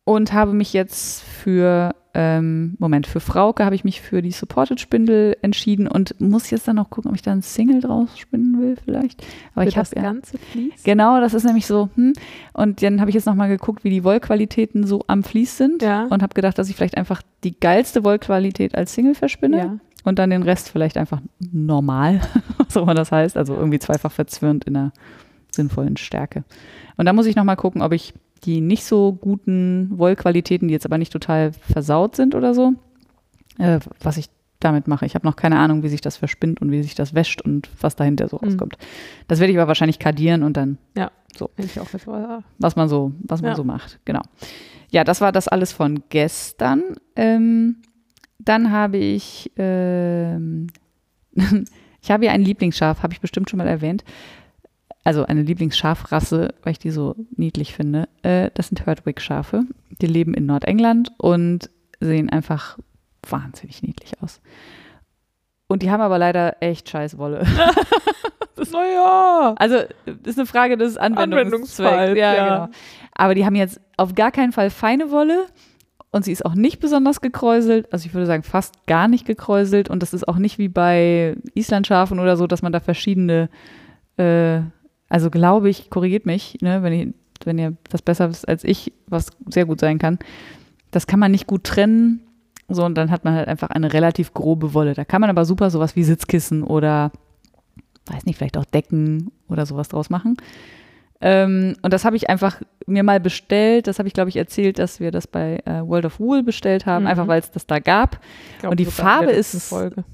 und 0.04 0.32
habe 0.32 0.52
mich 0.52 0.72
jetzt 0.72 1.22
für, 1.22 1.94
ähm, 2.12 2.74
Moment, 2.78 3.06
für 3.06 3.20
Frauke 3.20 3.64
habe 3.64 3.74
ich 3.76 3.84
mich 3.84 4.00
für 4.00 4.20
die 4.20 4.32
Supported 4.32 4.80
Spindel 4.80 5.36
entschieden 5.42 5.86
und 5.86 6.20
muss 6.20 6.50
jetzt 6.50 6.66
dann 6.66 6.76
noch 6.76 6.90
gucken, 6.90 7.10
ob 7.10 7.14
ich 7.14 7.22
da 7.22 7.30
ein 7.30 7.42
Single 7.42 7.80
draus 7.80 8.18
spinnen 8.18 8.60
will 8.60 8.76
vielleicht. 8.82 9.24
Aber 9.54 9.62
Für 9.62 9.68
ich 9.68 9.76
habe 9.76 9.88
das 9.88 9.94
ja, 9.96 10.02
ganze 10.02 10.38
Vlies. 10.38 10.82
Genau, 10.82 11.20
das 11.20 11.34
ist 11.34 11.44
nämlich 11.44 11.66
so. 11.66 11.88
Hm. 11.94 12.14
Und 12.52 12.82
dann 12.82 13.00
habe 13.00 13.10
ich 13.10 13.14
jetzt 13.14 13.26
nochmal 13.26 13.48
geguckt, 13.48 13.84
wie 13.84 13.90
die 13.90 14.02
Wollqualitäten 14.02 14.86
so 14.86 15.04
am 15.06 15.22
Vlies 15.22 15.56
sind. 15.56 15.82
Ja. 15.82 16.06
Und 16.06 16.22
habe 16.22 16.34
gedacht, 16.34 16.58
dass 16.58 16.68
ich 16.68 16.74
vielleicht 16.74 16.96
einfach 16.96 17.22
die 17.44 17.58
geilste 17.58 18.04
Wollqualität 18.04 18.74
als 18.74 18.94
Single 18.94 19.14
verspinne 19.14 19.58
Ja. 19.58 19.76
und 20.02 20.18
dann 20.18 20.30
den 20.30 20.42
Rest 20.42 20.68
vielleicht 20.68 20.96
einfach 20.96 21.20
normal, 21.38 22.20
was 22.58 22.76
auch 22.76 22.82
immer 22.82 22.94
das 22.94 23.12
heißt. 23.12 23.36
Also 23.36 23.54
irgendwie 23.54 23.78
zweifach 23.78 24.10
verzwirnt 24.10 24.64
in 24.64 24.76
einer 24.76 24.92
sinnvollen 25.52 25.96
Stärke. 25.96 26.42
Und 26.96 27.06
da 27.06 27.12
muss 27.12 27.26
ich 27.26 27.36
nochmal 27.36 27.56
gucken, 27.56 27.82
ob 27.82 27.92
ich 27.92 28.14
die 28.44 28.60
nicht 28.60 28.84
so 28.84 29.12
guten 29.12 29.90
Wollqualitäten, 29.96 30.68
die 30.68 30.72
jetzt 30.74 30.86
aber 30.86 30.98
nicht 30.98 31.12
total 31.12 31.52
versaut 31.52 32.16
sind 32.16 32.34
oder 32.34 32.54
so, 32.54 32.74
äh, 33.58 33.78
was 34.00 34.16
ich 34.16 34.26
damit 34.60 34.86
mache. 34.86 35.04
Ich 35.06 35.14
habe 35.16 35.26
noch 35.26 35.34
keine 35.36 35.58
Ahnung, 35.58 35.82
wie 35.82 35.88
sich 35.88 36.00
das 36.00 36.16
verspinnt 36.16 36.60
und 36.60 36.70
wie 36.70 36.82
sich 36.82 36.94
das 36.94 37.14
wäscht 37.14 37.42
und 37.42 37.68
was 37.80 37.96
dahinter 37.96 38.28
so 38.28 38.38
Mhm. 38.40 38.48
rauskommt. 38.48 38.76
Das 39.28 39.40
werde 39.40 39.52
ich 39.52 39.58
aber 39.58 39.68
wahrscheinlich 39.68 39.98
kadieren 39.98 40.42
und 40.42 40.56
dann 40.56 40.78
auch 41.80 41.92
jetzt 41.92 42.06
mal- 42.06 42.44
was 42.58 42.76
man 42.76 42.88
so, 42.88 43.12
was 43.22 43.42
man 43.42 43.50
Ja. 43.52 43.56
so 43.56 43.64
macht. 43.64 43.98
Genau. 44.04 44.20
Ja, 44.90 45.02
das 45.04 45.20
war 45.20 45.32
das 45.32 45.48
alles 45.48 45.72
von 45.72 46.02
gestern. 46.10 46.82
Ähm, 47.16 47.76
dann 48.38 48.70
habe 48.70 48.98
ich, 48.98 49.50
ähm, 49.56 50.66
ich 52.02 52.10
habe 52.10 52.26
ja 52.26 52.32
ein 52.32 52.42
Lieblingsschaf, 52.42 53.02
habe 53.02 53.14
ich 53.14 53.20
bestimmt 53.20 53.48
schon 53.50 53.58
mal 53.58 53.66
erwähnt. 53.68 54.04
Also 55.04 55.24
eine 55.26 55.42
Lieblingsschafrasse, 55.42 56.54
weil 56.62 56.72
ich 56.72 56.78
die 56.78 56.90
so 56.90 57.16
niedlich 57.36 57.74
finde. 57.74 58.08
Äh, 58.22 58.50
das 58.54 58.68
sind 58.68 58.86
Herdwick-Schafe. 58.86 59.64
Die 60.00 60.06
leben 60.06 60.34
in 60.34 60.46
Nordengland 60.46 61.10
und 61.18 61.70
sehen 62.00 62.30
einfach 62.30 62.78
wahnsinnig 63.28 63.82
niedlich 63.82 64.22
aus. 64.22 64.40
Und 65.66 65.82
die 65.82 65.90
haben 65.90 66.00
aber 66.00 66.18
leider 66.18 66.56
echt 66.60 66.88
scheiß 66.88 67.18
Wolle. 67.18 67.44
Naja. 68.72 69.54
Also, 69.58 69.76
das 70.06 70.16
ist 70.24 70.38
eine 70.38 70.46
Frage 70.46 70.76
des 70.76 70.96
Anwendungszwecks. 70.96 71.80
Anwendungsfalls, 71.80 72.18
Ja, 72.18 72.34
ja. 72.34 72.44
genau. 72.44 72.68
Aber 73.12 73.34
die 73.34 73.44
haben 73.44 73.54
jetzt 73.56 73.80
auf 73.96 74.14
gar 74.14 74.30
keinen 74.30 74.52
Fall 74.52 74.70
feine 74.70 75.10
Wolle 75.10 75.46
und 76.10 76.24
sie 76.24 76.32
ist 76.32 76.44
auch 76.44 76.54
nicht 76.54 76.80
besonders 76.80 77.20
gekräuselt. 77.20 77.92
Also 77.92 78.06
ich 78.06 78.14
würde 78.14 78.26
sagen, 78.26 78.42
fast 78.42 78.86
gar 78.86 79.08
nicht 79.08 79.26
gekräuselt. 79.26 79.88
Und 79.90 80.02
das 80.02 80.14
ist 80.14 80.26
auch 80.28 80.36
nicht 80.36 80.58
wie 80.58 80.68
bei 80.68 81.36
Islandschafen 81.54 82.18
oder 82.20 82.36
so, 82.36 82.46
dass 82.46 82.62
man 82.62 82.72
da 82.72 82.80
verschiedene, 82.80 83.48
äh, 84.16 84.60
also 85.12 85.30
glaube 85.30 85.68
ich, 85.68 85.90
korrigiert 85.90 86.26
mich, 86.26 86.58
ne, 86.62 86.82
wenn, 86.82 86.92
ich, 86.92 87.08
wenn 87.44 87.58
ihr 87.58 87.74
das 87.90 88.02
besser 88.02 88.30
wisst 88.30 88.48
als 88.48 88.64
ich, 88.64 88.92
was 89.06 89.26
sehr 89.48 89.66
gut 89.66 89.78
sein 89.80 89.98
kann. 89.98 90.18
Das 90.90 91.06
kann 91.06 91.20
man 91.20 91.30
nicht 91.30 91.46
gut 91.46 91.64
trennen. 91.64 92.20
So, 92.68 92.84
und 92.84 92.94
dann 92.96 93.10
hat 93.10 93.24
man 93.24 93.34
halt 93.34 93.48
einfach 93.48 93.70
eine 93.70 93.92
relativ 93.92 94.32
grobe 94.32 94.72
Wolle. 94.72 94.94
Da 94.94 95.04
kann 95.04 95.20
man 95.20 95.28
aber 95.30 95.44
super 95.44 95.68
sowas 95.70 95.96
wie 95.96 96.04
Sitzkissen 96.04 96.62
oder 96.62 97.12
weiß 98.06 98.24
nicht, 98.24 98.38
vielleicht 98.38 98.56
auch 98.56 98.64
Decken 98.64 99.30
oder 99.48 99.66
sowas 99.66 99.88
draus 99.88 100.08
machen. 100.10 100.36
Ähm, 101.20 101.76
und 101.82 101.92
das 101.92 102.04
habe 102.04 102.16
ich 102.16 102.28
einfach 102.30 102.60
mir 102.86 103.02
mal 103.02 103.20
bestellt. 103.20 103.86
Das 103.86 103.98
habe 103.98 104.08
ich, 104.08 104.14
glaube 104.14 104.30
ich, 104.30 104.36
erzählt, 104.36 104.78
dass 104.78 104.98
wir 104.98 105.10
das 105.12 105.26
bei 105.26 105.60
äh, 105.66 105.86
World 105.86 106.06
of 106.06 106.18
Wool 106.18 106.42
bestellt 106.42 106.86
haben, 106.86 107.04
Mhm. 107.04 107.08
einfach 107.10 107.28
weil 107.28 107.40
es 107.40 107.50
das 107.50 107.66
da 107.66 107.78
gab. 107.78 108.18
Glaub, 108.60 108.72
Und 108.72 108.80
die 108.80 108.86
Farbe 108.86 109.30
ist- 109.30 109.68
Folge. 109.68 110.04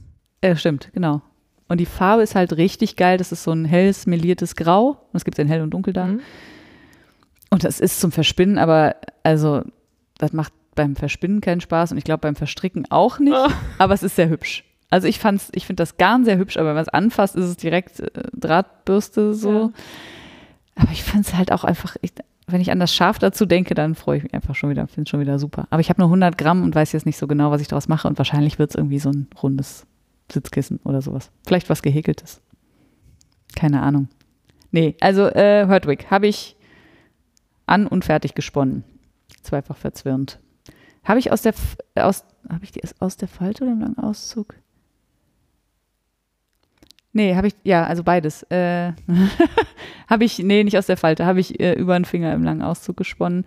Äh, 0.40 0.54
stimmt, 0.56 0.90
genau. 0.92 1.22
Und 1.68 1.78
die 1.78 1.86
Farbe 1.86 2.22
ist 2.22 2.34
halt 2.34 2.56
richtig 2.56 2.96
geil. 2.96 3.18
Das 3.18 3.30
ist 3.30 3.44
so 3.44 3.52
ein 3.52 3.64
helles, 3.64 4.06
meliertes 4.06 4.56
Grau. 4.56 4.90
Und 5.12 5.16
es 5.16 5.24
gibt 5.24 5.38
ja 5.38 5.42
in 5.42 5.48
hell 5.48 5.62
und 5.62 5.70
dunkel 5.70 5.92
da. 5.92 6.06
Mhm. 6.06 6.20
Und 7.50 7.64
das 7.64 7.80
ist 7.80 8.00
zum 8.00 8.12
Verspinnen, 8.12 8.58
aber 8.58 8.96
also 9.22 9.62
das 10.18 10.32
macht 10.32 10.52
beim 10.74 10.96
Verspinnen 10.96 11.40
keinen 11.40 11.60
Spaß 11.60 11.92
und 11.92 11.98
ich 11.98 12.04
glaube 12.04 12.20
beim 12.20 12.36
Verstricken 12.36 12.86
auch 12.90 13.18
nicht. 13.18 13.34
Ah. 13.34 13.50
Aber 13.78 13.94
es 13.94 14.02
ist 14.02 14.16
sehr 14.16 14.28
hübsch. 14.28 14.64
Also 14.90 15.08
ich 15.08 15.18
fand's, 15.18 15.50
ich 15.54 15.66
finde 15.66 15.82
das 15.82 15.96
Garn 15.96 16.24
sehr 16.24 16.38
hübsch, 16.38 16.56
aber 16.56 16.68
wenn 16.68 16.74
man 16.74 16.82
es 16.82 16.88
anfasst, 16.88 17.36
ist 17.36 17.44
es 17.44 17.56
direkt 17.56 18.00
äh, 18.00 18.10
Drahtbürste 18.32 19.34
so. 19.34 19.52
Ja. 19.52 19.70
Aber 20.76 20.92
ich 20.92 21.02
finde 21.02 21.22
es 21.22 21.34
halt 21.34 21.52
auch 21.52 21.64
einfach, 21.64 21.96
ich, 22.00 22.12
wenn 22.46 22.60
ich 22.60 22.70
an 22.70 22.80
das 22.80 22.94
Schaf 22.94 23.18
dazu 23.18 23.44
denke, 23.44 23.74
dann 23.74 23.94
freue 23.94 24.18
ich 24.18 24.22
mich 24.22 24.34
einfach 24.34 24.54
schon 24.54 24.70
wieder, 24.70 24.86
finde 24.86 25.02
es 25.02 25.08
schon 25.08 25.20
wieder 25.20 25.38
super. 25.38 25.66
Aber 25.70 25.80
ich 25.80 25.90
habe 25.90 26.00
nur 26.00 26.08
100 26.08 26.38
Gramm 26.38 26.62
und 26.62 26.74
weiß 26.74 26.92
jetzt 26.92 27.06
nicht 27.06 27.18
so 27.18 27.26
genau, 27.26 27.50
was 27.50 27.60
ich 27.60 27.68
daraus 27.68 27.88
mache 27.88 28.08
und 28.08 28.16
wahrscheinlich 28.18 28.58
wird 28.58 28.70
es 28.70 28.76
irgendwie 28.76 28.98
so 28.98 29.10
ein 29.10 29.26
rundes 29.42 29.86
Sitzkissen 30.30 30.80
oder 30.84 31.00
sowas. 31.02 31.30
Vielleicht 31.46 31.68
was 31.70 31.82
gehäkeltes. 31.82 32.40
Keine 33.56 33.82
Ahnung. 33.82 34.08
Nee, 34.70 34.96
also 35.00 35.26
äh, 35.26 35.66
Herdwick 35.66 36.10
habe 36.10 36.26
ich 36.26 36.56
an 37.66 37.86
und 37.86 38.04
fertig 38.04 38.34
gesponnen. 38.34 38.84
Zweifach 39.42 39.76
verzwirnt. 39.76 40.40
Habe 41.04 41.18
ich 41.18 41.32
aus 41.32 41.42
der 41.42 41.54
F- 41.54 41.78
aus 41.94 42.24
habe 42.48 42.64
ich 42.64 42.72
die 42.72 42.82
aus 43.00 43.16
der 43.16 43.28
Falte 43.28 43.64
oder 43.64 43.72
im 43.72 43.80
langen 43.80 43.98
Auszug? 43.98 44.54
Nee, 47.12 47.34
habe 47.36 47.46
ich 47.48 47.54
ja, 47.64 47.84
also 47.84 48.04
beides. 48.04 48.42
Äh, 48.50 48.92
habe 50.08 50.24
ich 50.24 50.38
nee, 50.40 50.62
nicht 50.64 50.76
aus 50.78 50.86
der 50.86 50.96
Falte, 50.96 51.24
habe 51.26 51.40
ich 51.40 51.58
äh, 51.58 51.72
über 51.72 51.98
den 51.98 52.04
Finger 52.04 52.32
im 52.34 52.44
langen 52.44 52.62
Auszug 52.62 52.96
gesponnen, 52.98 53.44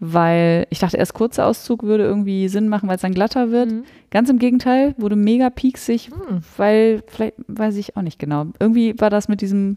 weil 0.00 0.66
ich 0.70 0.78
dachte 0.78 0.96
erst 0.96 1.14
kurzer 1.14 1.46
Auszug 1.46 1.82
würde 1.82 2.04
irgendwie 2.04 2.48
Sinn 2.48 2.68
machen, 2.68 2.88
weil 2.88 2.96
es 2.96 3.02
dann 3.02 3.12
glatter 3.14 3.50
wird. 3.50 3.70
Mhm. 3.70 3.84
Ganz 4.10 4.30
im 4.30 4.38
Gegenteil, 4.38 4.94
wurde 4.98 5.16
mega 5.16 5.50
pieksig, 5.50 6.10
Mhm. 6.10 6.40
weil 6.56 7.02
vielleicht 7.06 7.34
weiß 7.48 7.76
ich 7.76 7.96
auch 7.96 8.02
nicht 8.02 8.18
genau. 8.18 8.46
Irgendwie 8.58 8.98
war 8.98 9.10
das 9.10 9.28
mit 9.28 9.40
diesem 9.42 9.76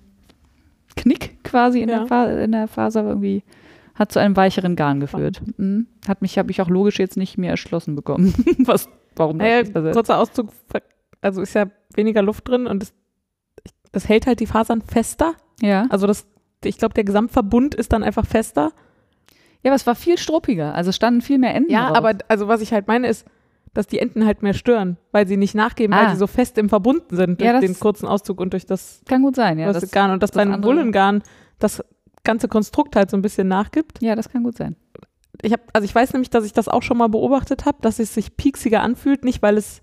Knick 0.95 1.43
quasi 1.43 1.81
in, 1.81 1.89
Ja. 1.89 1.99
der, 1.99 2.07
Fa 2.07 2.25
in 2.25 2.51
der 2.53 2.67
Faser 2.67 3.03
irgendwie 3.03 3.43
hat 3.95 4.11
zu 4.11 4.19
einem 4.19 4.35
weicheren 4.35 4.75
Garn 4.75 4.99
geführt. 4.99 5.41
Mhm. 5.57 5.87
Hat 6.07 6.21
mich 6.21 6.37
habe 6.37 6.51
ich 6.51 6.61
auch 6.61 6.69
logisch 6.69 6.99
jetzt 6.99 7.17
nicht 7.17 7.37
mehr 7.37 7.51
erschlossen 7.51 7.95
bekommen. 7.95 8.33
Was 8.59 8.89
warum 9.15 9.39
das 9.39 9.69
Naja, 9.73 9.91
kurzer 9.93 10.19
Auszug, 10.19 10.49
also 11.21 11.41
ist 11.41 11.53
ja 11.53 11.65
weniger 11.95 12.21
Luft 12.21 12.47
drin 12.47 12.67
und 12.67 12.83
es, 12.83 12.93
das 13.95 14.09
hält 14.09 14.27
halt 14.27 14.39
die 14.41 14.45
Fasern 14.45 14.81
fester. 14.81 15.33
Ja. 15.61 15.85
Also 15.89 16.05
das, 16.05 16.25
ich 16.63 16.77
glaube, 16.77 16.93
der 16.93 17.05
Gesamtverbund 17.05 17.73
ist 17.75 17.93
dann 17.93 18.03
einfach 18.03 18.25
fester. 18.25 18.71
Ja, 19.63 19.71
aber 19.71 19.75
es 19.75 19.87
war 19.87 19.95
viel 19.95 20.17
struppiger. 20.17 20.75
Also 20.75 20.91
standen 20.91 21.21
viel 21.21 21.37
mehr 21.39 21.55
Enden 21.55 21.71
Ja, 21.71 21.87
drauf. 21.87 21.97
aber 21.97 22.11
also 22.27 22.47
was 22.47 22.61
ich 22.61 22.73
halt 22.73 22.87
meine 22.87 23.07
ist, 23.07 23.25
dass 23.73 23.87
die 23.87 23.99
Enten 23.99 24.25
halt 24.25 24.43
mehr 24.43 24.53
stören, 24.53 24.97
weil 25.11 25.27
sie 25.27 25.37
nicht 25.37 25.55
nachgeben, 25.55 25.95
weil 25.95 26.05
Ah. 26.07 26.11
sie 26.11 26.17
so 26.17 26.27
fest 26.27 26.57
im 26.57 26.69
Verbunden 26.69 27.15
sind 27.15 27.39
durch 27.41 27.47
Ja, 27.49 27.59
den 27.59 27.77
kurzen 27.79 28.05
Auszug 28.07 28.39
und 28.39 28.53
durch 28.53 28.65
das, 28.65 29.01
kann 29.07 29.21
gut 29.21 29.35
sein, 29.35 29.57
ja. 29.59 29.71
das, 29.73 29.89
Garn. 29.91 30.11
Und 30.11 30.21
dass 30.23 30.31
das 30.31 30.35
bei 30.35 30.41
einem 30.49 30.63
Wullengarn 30.63 31.23
das 31.59 31.83
ganze 32.23 32.47
Konstrukt 32.47 32.95
halt 32.95 33.09
so 33.09 33.17
ein 33.17 33.21
bisschen 33.21 33.47
nachgibt. 33.47 34.01
ja, 34.01 34.15
das 34.15 34.29
kann 34.29 34.43
gut 34.43 34.57
sein. 34.57 34.75
Ich 35.41 35.51
habe, 35.51 35.63
also 35.73 35.83
ich 35.85 35.93
weiß 35.93 36.13
nämlich, 36.13 36.29
dass 36.29 36.45
ich 36.45 36.53
das 36.53 36.67
auch 36.69 36.81
schon 36.83 36.97
mal 36.97 37.09
beobachtet 37.09 37.65
habe, 37.65 37.77
dass 37.81 37.99
es 37.99 38.13
sich 38.13 38.37
pieksiger 38.37 38.81
anfühlt, 38.81 39.23
nicht 39.25 39.41
weil 39.41 39.57
es 39.57 39.81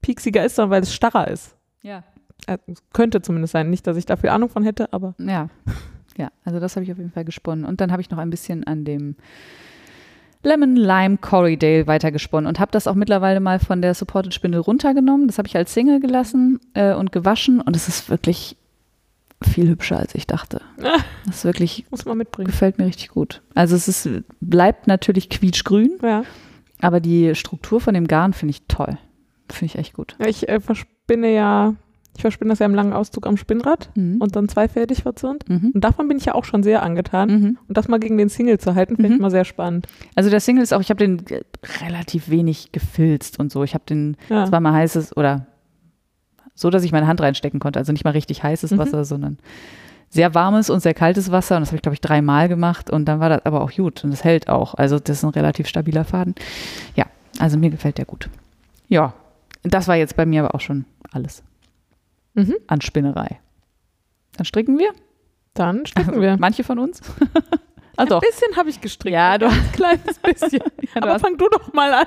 pieksiger 0.00 0.44
ist, 0.44 0.56
sondern 0.56 0.70
weil 0.70 0.82
es 0.82 0.94
starrer 0.94 1.28
ist. 1.28 1.56
Ja. 1.82 2.04
Äh, 2.46 2.58
könnte 2.92 3.22
zumindest 3.22 3.52
sein. 3.52 3.70
Nicht, 3.70 3.86
dass 3.86 3.96
ich 3.96 4.06
da 4.06 4.16
viel 4.16 4.30
Ahnung 4.30 4.48
von 4.48 4.64
hätte, 4.64 4.92
aber 4.92 5.14
Ja. 5.18 5.48
Ja, 6.18 6.28
also 6.44 6.60
das 6.60 6.76
habe 6.76 6.84
ich 6.84 6.92
auf 6.92 6.98
jeden 6.98 7.10
Fall 7.10 7.24
gesponnen. 7.24 7.64
Und 7.64 7.80
dann 7.80 7.90
habe 7.90 8.02
ich 8.02 8.10
noch 8.10 8.18
ein 8.18 8.28
bisschen 8.28 8.64
an 8.64 8.84
dem 8.84 9.16
Lemon 10.42 10.76
Lime 10.76 11.16
Corriedale 11.18 11.86
weitergesponnen 11.86 12.48
und 12.48 12.58
habe 12.58 12.70
das 12.72 12.86
auch 12.86 12.94
mittlerweile 12.94 13.38
mal 13.40 13.60
von 13.60 13.80
der 13.80 13.94
Supported 13.94 14.34
Spindel 14.34 14.60
runtergenommen. 14.60 15.26
Das 15.28 15.38
habe 15.38 15.46
ich 15.48 15.56
als 15.56 15.72
Single 15.72 16.00
gelassen 16.00 16.58
äh, 16.74 16.94
und 16.94 17.12
gewaschen 17.12 17.60
und 17.62 17.76
es 17.76 17.86
ist 17.88 18.10
wirklich 18.10 18.56
viel 19.42 19.68
hübscher, 19.68 19.98
als 19.98 20.14
ich 20.14 20.26
dachte. 20.26 20.60
Das 21.26 21.36
ist 21.36 21.44
wirklich, 21.44 21.86
muss 21.90 22.04
man 22.04 22.18
mitbringen. 22.18 22.48
gefällt 22.50 22.76
mir 22.78 22.86
richtig 22.86 23.08
gut. 23.08 23.40
Also 23.54 23.74
es 23.76 23.86
ist, 23.88 24.06
bleibt 24.40 24.88
natürlich 24.88 25.30
quietschgrün, 25.30 25.92
Ja. 26.02 26.24
aber 26.80 26.98
die 27.00 27.34
Struktur 27.36 27.80
von 27.80 27.94
dem 27.94 28.06
Garn 28.08 28.32
finde 28.34 28.50
ich 28.50 28.62
toll. 28.66 28.98
Finde 29.48 29.72
ich 29.72 29.78
echt 29.78 29.94
gut. 29.94 30.16
ja 30.20 30.26
ich 30.26 30.48
äh, 30.48 30.60
verspinne 30.60 31.32
ja, 31.32 31.74
ich 32.14 32.20
verspinne 32.22 32.50
das 32.50 32.58
ja 32.58 32.66
im 32.66 32.74
langen 32.74 32.92
Auszug 32.92 33.26
am 33.26 33.36
Spinnrad 33.36 33.90
Mhm. 33.96 34.18
und 34.20 34.36
dann 34.36 34.48
zweifädig 34.48 35.02
verzürnt. 35.02 35.48
Mhm. 35.48 35.70
Und 35.74 35.82
davon 35.82 36.08
bin 36.08 36.18
ich 36.18 36.26
ja 36.26 36.34
auch 36.34 36.44
schon 36.44 36.62
sehr 36.62 36.82
angetan. 36.82 37.28
Mhm. 37.30 37.58
Und 37.68 37.76
das 37.76 37.88
mal 37.88 37.98
gegen 37.98 38.18
den 38.18 38.28
Single 38.28 38.58
zu 38.58 38.74
halten, 38.74 38.96
finde 38.96 39.08
ich 39.10 39.16
Mhm. 39.16 39.22
mal 39.22 39.30
sehr 39.30 39.44
spannend. 39.44 39.86
Also 40.14 40.28
der 40.28 40.40
Single 40.40 40.62
ist 40.62 40.74
auch, 40.74 40.80
ich 40.80 40.90
habe 40.90 40.98
den 40.98 41.22
relativ 41.80 42.28
wenig 42.28 42.70
gefilzt 42.72 43.38
und 43.40 43.50
so. 43.50 43.64
Ich 43.64 43.74
habe 43.74 43.84
den 43.88 44.16
Ja. 44.28 44.44
zweimal 44.46 44.74
heißes 44.74 45.16
oder 45.16 45.46
so, 46.54 46.68
dass 46.70 46.84
ich 46.84 46.92
meine 46.92 47.06
Hand 47.06 47.20
reinstecken 47.22 47.60
konnte. 47.60 47.78
Also 47.78 47.92
nicht 47.92 48.04
mal 48.04 48.10
richtig 48.10 48.42
heißes 48.42 48.72
Mhm. 48.72 48.78
Wasser, 48.78 49.04
sondern 49.06 49.38
sehr 50.10 50.34
warmes 50.34 50.68
und 50.68 50.80
sehr 50.80 50.92
kaltes 50.92 51.30
Wasser. 51.32 51.56
Und 51.56 51.62
das 51.62 51.70
habe 51.70 51.76
ich, 51.76 51.82
glaube 51.82 51.94
ich, 51.94 52.02
dreimal 52.02 52.48
gemacht. 52.48 52.90
Und 52.90 53.06
dann 53.06 53.20
war 53.20 53.30
das 53.30 53.46
aber 53.46 53.62
auch 53.62 53.72
gut. 53.72 54.04
Und 54.04 54.10
das 54.10 54.22
hält 54.22 54.50
auch. 54.50 54.74
Also 54.74 54.98
das 54.98 55.16
ist 55.18 55.24
ein 55.24 55.30
relativ 55.30 55.66
stabiler 55.66 56.04
Faden. 56.04 56.34
Ja, 56.94 57.06
also 57.38 57.56
mir 57.56 57.70
gefällt 57.70 57.96
der 57.96 58.04
gut. 58.04 58.28
Ja, 58.88 59.14
das 59.62 59.88
war 59.88 59.96
jetzt 59.96 60.14
bei 60.16 60.26
mir 60.26 60.44
aber 60.44 60.54
auch 60.54 60.60
schon 60.60 60.84
alles 61.10 61.42
Mhm. 62.34 62.54
an 62.66 62.80
Spinnerei. 62.80 63.40
Dann 64.36 64.44
stricken 64.46 64.78
wir. 64.78 64.92
Dann 65.54 65.84
stricken 65.86 66.20
wir. 66.20 66.36
Manche 66.38 66.64
von 66.64 66.78
uns. 66.78 67.00
ah, 67.96 68.02
Ein 68.04 68.08
bisschen 68.08 68.56
habe 68.56 68.70
ich 68.70 68.80
gestrickt. 68.80 69.12
Ja, 69.14 69.32
ein 69.32 69.40
du- 69.40 69.46
ganz 69.48 69.72
kleines 69.72 70.18
bisschen. 70.18 70.60
Ja, 70.94 71.02
Aber 71.02 71.18
fang 71.18 71.36
du 71.36 71.48
doch 71.48 71.72
mal 71.72 71.92
an. 71.92 72.06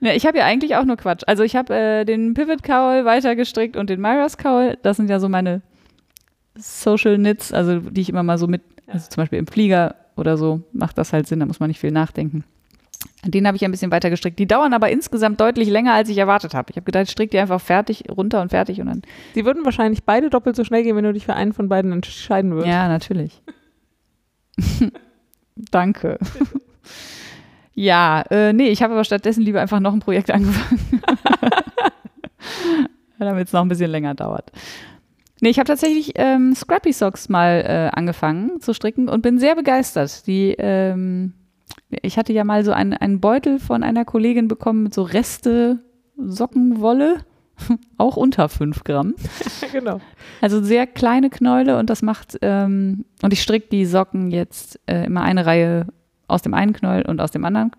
Ja, 0.00 0.12
ich 0.14 0.24
habe 0.26 0.38
ja 0.38 0.44
eigentlich 0.46 0.76
auch 0.76 0.84
nur 0.84 0.96
Quatsch. 0.96 1.22
Also 1.26 1.42
ich 1.42 1.56
habe 1.56 1.74
äh, 1.74 2.04
den 2.06 2.32
Pivot 2.34 2.62
Cowl 2.62 3.04
weitergestrickt 3.04 3.76
und 3.76 3.90
den 3.90 4.00
Myra's 4.00 4.38
Cowl. 4.38 4.78
Das 4.82 4.96
sind 4.96 5.10
ja 5.10 5.20
so 5.20 5.28
meine 5.28 5.60
Social 6.54 7.16
Knits, 7.16 7.52
also 7.52 7.80
die 7.80 8.00
ich 8.00 8.08
immer 8.08 8.22
mal 8.22 8.38
so 8.38 8.46
mit, 8.46 8.62
also 8.86 9.08
zum 9.10 9.20
Beispiel 9.22 9.38
im 9.38 9.46
Flieger 9.46 9.94
oder 10.16 10.38
so, 10.38 10.62
macht 10.72 10.96
das 10.96 11.12
halt 11.12 11.26
Sinn, 11.26 11.40
da 11.40 11.46
muss 11.46 11.60
man 11.60 11.68
nicht 11.68 11.80
viel 11.80 11.90
nachdenken. 11.92 12.44
Den 13.30 13.46
habe 13.46 13.56
ich 13.56 13.64
ein 13.64 13.70
bisschen 13.70 13.90
weiter 13.90 14.10
gestrickt. 14.10 14.38
Die 14.38 14.46
dauern 14.46 14.72
aber 14.72 14.90
insgesamt 14.90 15.40
deutlich 15.40 15.68
länger, 15.68 15.94
als 15.94 16.08
ich 16.08 16.18
erwartet 16.18 16.54
habe. 16.54 16.70
Ich 16.70 16.76
habe 16.76 16.84
gedacht, 16.84 17.04
ich 17.04 17.10
stricke 17.10 17.30
die 17.30 17.38
einfach 17.38 17.60
fertig, 17.60 18.04
runter 18.10 18.40
und 18.40 18.50
fertig 18.50 18.80
und 18.80 18.86
dann. 18.86 19.02
Die 19.34 19.44
würden 19.44 19.64
wahrscheinlich 19.64 20.04
beide 20.04 20.30
doppelt 20.30 20.56
so 20.56 20.64
schnell 20.64 20.82
gehen, 20.82 20.96
wenn 20.96 21.04
du 21.04 21.12
dich 21.12 21.26
für 21.26 21.34
einen 21.34 21.52
von 21.52 21.68
beiden 21.68 21.92
entscheiden 21.92 22.52
würdest. 22.52 22.68
Ja, 22.68 22.88
natürlich. 22.88 23.42
Danke. 25.70 26.18
ja, 27.74 28.22
äh, 28.30 28.52
nee, 28.52 28.68
ich 28.68 28.82
habe 28.82 28.94
aber 28.94 29.04
stattdessen 29.04 29.42
lieber 29.42 29.60
einfach 29.60 29.80
noch 29.80 29.92
ein 29.92 30.00
Projekt 30.00 30.30
angefangen. 30.32 31.02
Damit 33.18 33.46
es 33.48 33.52
noch 33.52 33.62
ein 33.62 33.68
bisschen 33.68 33.90
länger 33.90 34.14
dauert. 34.14 34.52
Nee, 35.40 35.50
ich 35.50 35.58
habe 35.58 35.66
tatsächlich 35.66 36.12
ähm, 36.16 36.54
Scrappy 36.54 36.92
Socks 36.92 37.28
mal 37.28 37.62
äh, 37.66 37.96
angefangen 37.96 38.60
zu 38.60 38.72
stricken 38.72 39.08
und 39.08 39.22
bin 39.22 39.38
sehr 39.38 39.54
begeistert. 39.54 40.26
Die, 40.26 40.54
ähm, 40.58 41.34
ich 41.90 42.18
hatte 42.18 42.32
ja 42.32 42.44
mal 42.44 42.64
so 42.64 42.72
einen, 42.72 42.92
einen 42.92 43.20
Beutel 43.20 43.58
von 43.58 43.82
einer 43.82 44.04
Kollegin 44.04 44.48
bekommen 44.48 44.82
mit 44.82 44.94
so 44.94 45.02
Reste 45.02 45.80
Sockenwolle, 46.16 47.24
auch 47.98 48.16
unter 48.16 48.48
5 48.48 48.84
Gramm. 48.84 49.14
genau. 49.72 50.00
Also 50.40 50.62
sehr 50.62 50.86
kleine 50.86 51.30
Knäule 51.30 51.78
und 51.78 51.90
das 51.90 52.02
macht, 52.02 52.38
ähm, 52.42 53.04
und 53.22 53.32
ich 53.32 53.42
stricke 53.42 53.68
die 53.70 53.86
Socken 53.86 54.30
jetzt 54.30 54.80
äh, 54.86 55.04
immer 55.04 55.22
eine 55.22 55.46
Reihe 55.46 55.86
aus 56.28 56.42
dem 56.42 56.54
einen 56.54 56.72
Knäuel 56.72 57.06
und 57.06 57.20
aus 57.20 57.30
dem 57.30 57.44
anderen 57.44 57.72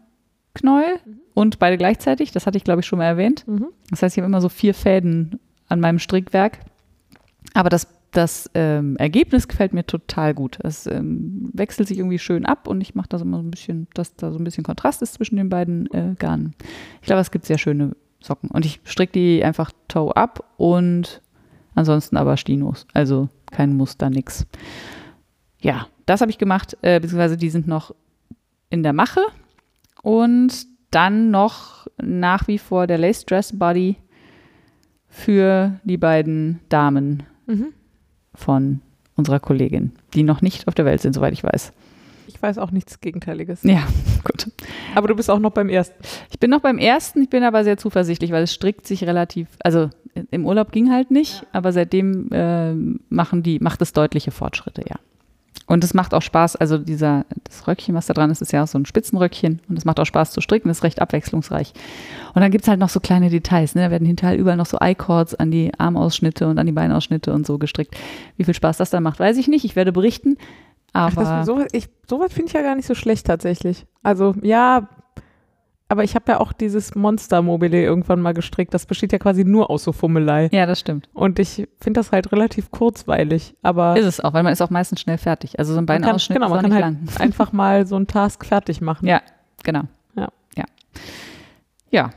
Knäuel 0.54 1.00
und 1.34 1.60
beide 1.60 1.78
gleichzeitig. 1.78 2.32
Das 2.32 2.48
hatte 2.48 2.58
ich, 2.58 2.64
glaube 2.64 2.82
ich, 2.82 2.88
schon 2.88 3.00
mal 3.00 3.06
erwähnt. 3.06 3.48
Mhm. 3.48 3.68
Das 3.90 4.02
heißt, 4.02 4.16
ich 4.18 4.22
habe 4.22 4.28
immer 4.28 4.42
so 4.42 4.50
vier 4.50 4.74
Fäden 4.74 5.40
an 5.68 5.80
meinem 5.80 6.00
Strickwerk. 6.00 6.60
Aber 7.54 7.70
das, 7.70 7.88
das 8.18 8.50
ähm, 8.54 8.98
Ergebnis 8.98 9.48
gefällt 9.48 9.74
mir 9.74 9.86
total 9.86 10.34
gut. 10.34 10.58
Es 10.64 10.88
ähm, 10.88 11.50
wechselt 11.54 11.88
sich 11.88 11.98
irgendwie 11.98 12.20
schön 12.20 12.46
ab 12.46 12.68
und 12.68 12.82
ich 12.82 12.96
mache 12.96 13.10
das 13.10 13.22
immer 13.22 13.38
so 13.38 13.44
ein 13.44 13.52
bisschen, 13.52 13.88
dass 13.94 14.16
da 14.16 14.32
so 14.32 14.40
ein 14.40 14.44
bisschen 14.44 14.64
Kontrast 14.64 15.02
ist 15.02 15.14
zwischen 15.14 15.38
den 15.38 15.50
beiden 15.50 15.92
äh, 15.94 16.16
Garnen. 16.18 16.56
Ich 17.02 17.08
glaube, 17.08 17.22
es 17.22 17.32
gibt 17.32 17.46
sehr 17.46 17.58
schöne 17.58 17.96
Socken. 18.20 18.50
Und 18.50 18.66
ich 18.66 18.82
stricke 18.84 19.14
die 19.14 19.44
einfach 19.44 19.72
toe 19.88 20.16
up 20.16 20.44
und 20.58 21.22
ansonsten 21.76 22.18
aber 22.18 22.38
Stinos. 22.38 22.88
Also 22.94 23.30
kein 23.52 23.76
Muster, 23.76 24.10
nix. 24.10 24.46
Ja, 25.62 25.88
das 26.06 26.22
habe 26.22 26.32
ich 26.32 26.38
gemacht, 26.38 26.78
äh, 26.82 27.00
beziehungsweise 27.00 27.38
die 27.38 27.50
sind 27.50 27.68
noch 27.68 27.94
in 28.70 28.84
der 28.84 28.94
Mache. 28.94 29.22
Und 30.02 30.66
dann 30.92 31.32
noch 31.32 31.88
nach 32.02 32.48
wie 32.48 32.58
vor 32.58 32.88
der 32.88 32.98
Lace 32.98 33.26
Dress 33.26 33.58
Body 33.58 33.98
für 35.08 35.80
die 35.84 35.98
beiden 35.98 36.60
Damen 36.70 37.24
Mhm. 37.48 37.74
Von 38.38 38.82
unserer 39.16 39.40
Kollegin, 39.40 39.92
die 40.14 40.24
noch 40.24 40.42
nicht 40.42 40.68
auf 40.68 40.76
der 40.76 40.86
Welt 40.86 41.02
sind, 41.02 41.14
soweit 41.14 41.34
ich 41.34 41.44
weiß. 41.44 41.74
Ich 42.28 42.42
weiß 42.42 42.58
auch 42.60 42.72
nichts 42.72 43.02
Gegenteiliges. 43.02 43.64
Ja, 43.64 43.88
gut. 44.24 44.52
Aber 44.96 45.08
du 45.08 45.16
bist 45.16 45.30
auch 45.30 45.40
noch 45.40 45.52
beim 45.52 45.70
ersten. 45.70 45.96
Ich 46.30 46.40
bin 46.40 46.52
noch 46.52 46.62
beim 46.62 46.78
ersten, 46.78 47.22
ich 47.24 47.30
bin 47.30 47.44
aber 47.44 47.64
sehr 47.64 47.78
zuversichtlich, 47.78 48.32
weil 48.32 48.44
es 48.44 48.54
strickt 48.54 48.86
sich 48.86 49.04
relativ, 49.06 49.48
also 49.64 49.90
im 50.32 50.46
Urlaub 50.46 50.72
ging 50.72 50.92
halt 50.92 51.12
nicht, 51.12 51.46
aber 51.52 51.72
seitdem 51.72 52.30
äh, 52.32 52.74
machen 53.10 53.44
die, 53.44 53.60
macht 53.60 53.82
es 53.82 53.94
deutliche 53.94 54.32
Fortschritte, 54.32 54.84
ja. 54.88 54.98
Und 55.68 55.84
es 55.84 55.94
macht 55.94 56.14
auch 56.14 56.22
Spaß, 56.22 56.56
also 56.56 56.78
dieser, 56.78 57.26
das 57.44 57.68
Röckchen, 57.68 57.94
was 57.94 58.08
da 58.08 58.14
dran 58.14 58.32
ist, 58.32 58.42
ist 58.42 58.54
ja 58.54 58.64
auch 58.64 58.68
so 58.68 58.80
ein 58.80 58.86
Spitzenröckchen 58.86 59.62
und 59.68 59.78
es 59.78 59.84
macht 59.84 60.00
auch 60.00 60.06
Spaß 60.06 60.32
zu 60.32 60.40
stricken, 60.40 60.70
ist 60.70 60.84
recht 60.84 61.02
abwechslungsreich. 61.02 61.74
Und 62.34 62.42
dann 62.42 62.52
gibt 62.52 62.64
es 62.64 62.70
halt 62.70 62.80
noch 62.80 62.90
so 62.90 63.02
kleine 63.02 63.30
Details, 63.30 63.76
ne? 63.76 63.82
da 63.82 63.92
werden 63.92 64.08
hinterher 64.08 64.38
überall 64.38 64.56
noch 64.56 64.66
so 64.66 64.78
I-Cords 64.82 65.36
an 65.36 65.52
die 65.52 65.72
Armausschnitte 65.78 66.48
und 66.48 66.58
an 66.58 66.66
die 66.66 66.72
Beinausschnitte 66.72 67.34
und 67.34 67.46
so 67.46 67.58
gestrickt. 67.58 67.96
Wie 68.38 68.46
viel 68.46 68.54
Spaß 68.54 68.78
das 68.78 68.90
dann 68.90 69.04
macht, 69.04 69.20
weiß 69.20 69.38
ich 69.38 69.50
nicht, 69.50 69.66
ich 69.66 69.76
werde 69.76 69.92
berichten, 69.92 70.38
Ach, 70.94 71.12
aber 71.12 71.24
das, 71.24 71.46
sowas 71.46 71.68
ich, 71.74 71.90
sowas 72.10 72.32
finde 72.32 72.48
ich 72.48 72.54
ja 72.54 72.62
gar 72.62 72.76
nicht 72.76 72.88
so 72.88 72.96
schlecht 72.96 73.28
tatsächlich. 73.28 73.86
Also 74.04 74.36
ja, 74.42 74.88
aber 75.90 76.04
ich 76.04 76.16
habe 76.16 76.32
ja 76.32 76.40
auch 76.40 76.52
dieses 76.52 76.96
Monster-Mobile 76.96 77.82
irgendwann 77.82 78.20
mal 78.20 78.34
gestrickt. 78.34 78.74
Das 78.74 78.86
besteht 78.86 79.14
ja 79.14 79.20
quasi 79.20 79.46
nur 79.46 79.70
aus 79.70 79.84
so 79.84 79.94
Fummelei. 79.94 80.50
ja, 80.52 80.66
das 80.66 80.80
stimmt. 80.80 81.10
Und 81.14 81.40
ich 81.40 81.68
finde 81.80 82.00
das 82.00 82.12
halt 82.12 82.32
relativ 82.32 82.72
kurzweilig. 82.72 83.56
Aber 83.62 83.98
Ist 83.98 84.06
es 84.06 84.20
auch, 84.20 84.34
weil 84.34 84.44
man 84.44 84.52
ist 84.52 84.62
auch 84.62 84.70
meistens 84.70 85.00
schnell 85.02 85.18
fertig. 85.18 85.60
Also 85.60 85.74
so 85.74 85.80
ein 85.80 85.86
Beinausschnitt 85.86 86.38
genau, 86.38 86.48
ist 86.48 86.50
man 86.50 86.60
auch 86.60 86.62
kann 86.62 86.72
nicht 86.72 86.84
halt 86.84 87.18
lang. 87.18 87.20
einfach 87.26 87.54
mal 87.54 87.88
so 87.88 87.96
einen 87.96 88.08
Task 88.08 88.46
fertig 88.46 88.82
machen. 88.82 89.08
Ja, 89.08 89.22
genau. 89.64 89.84
Ja. 90.16 90.30
Ja. 90.56 90.66
Ja. 91.90 92.10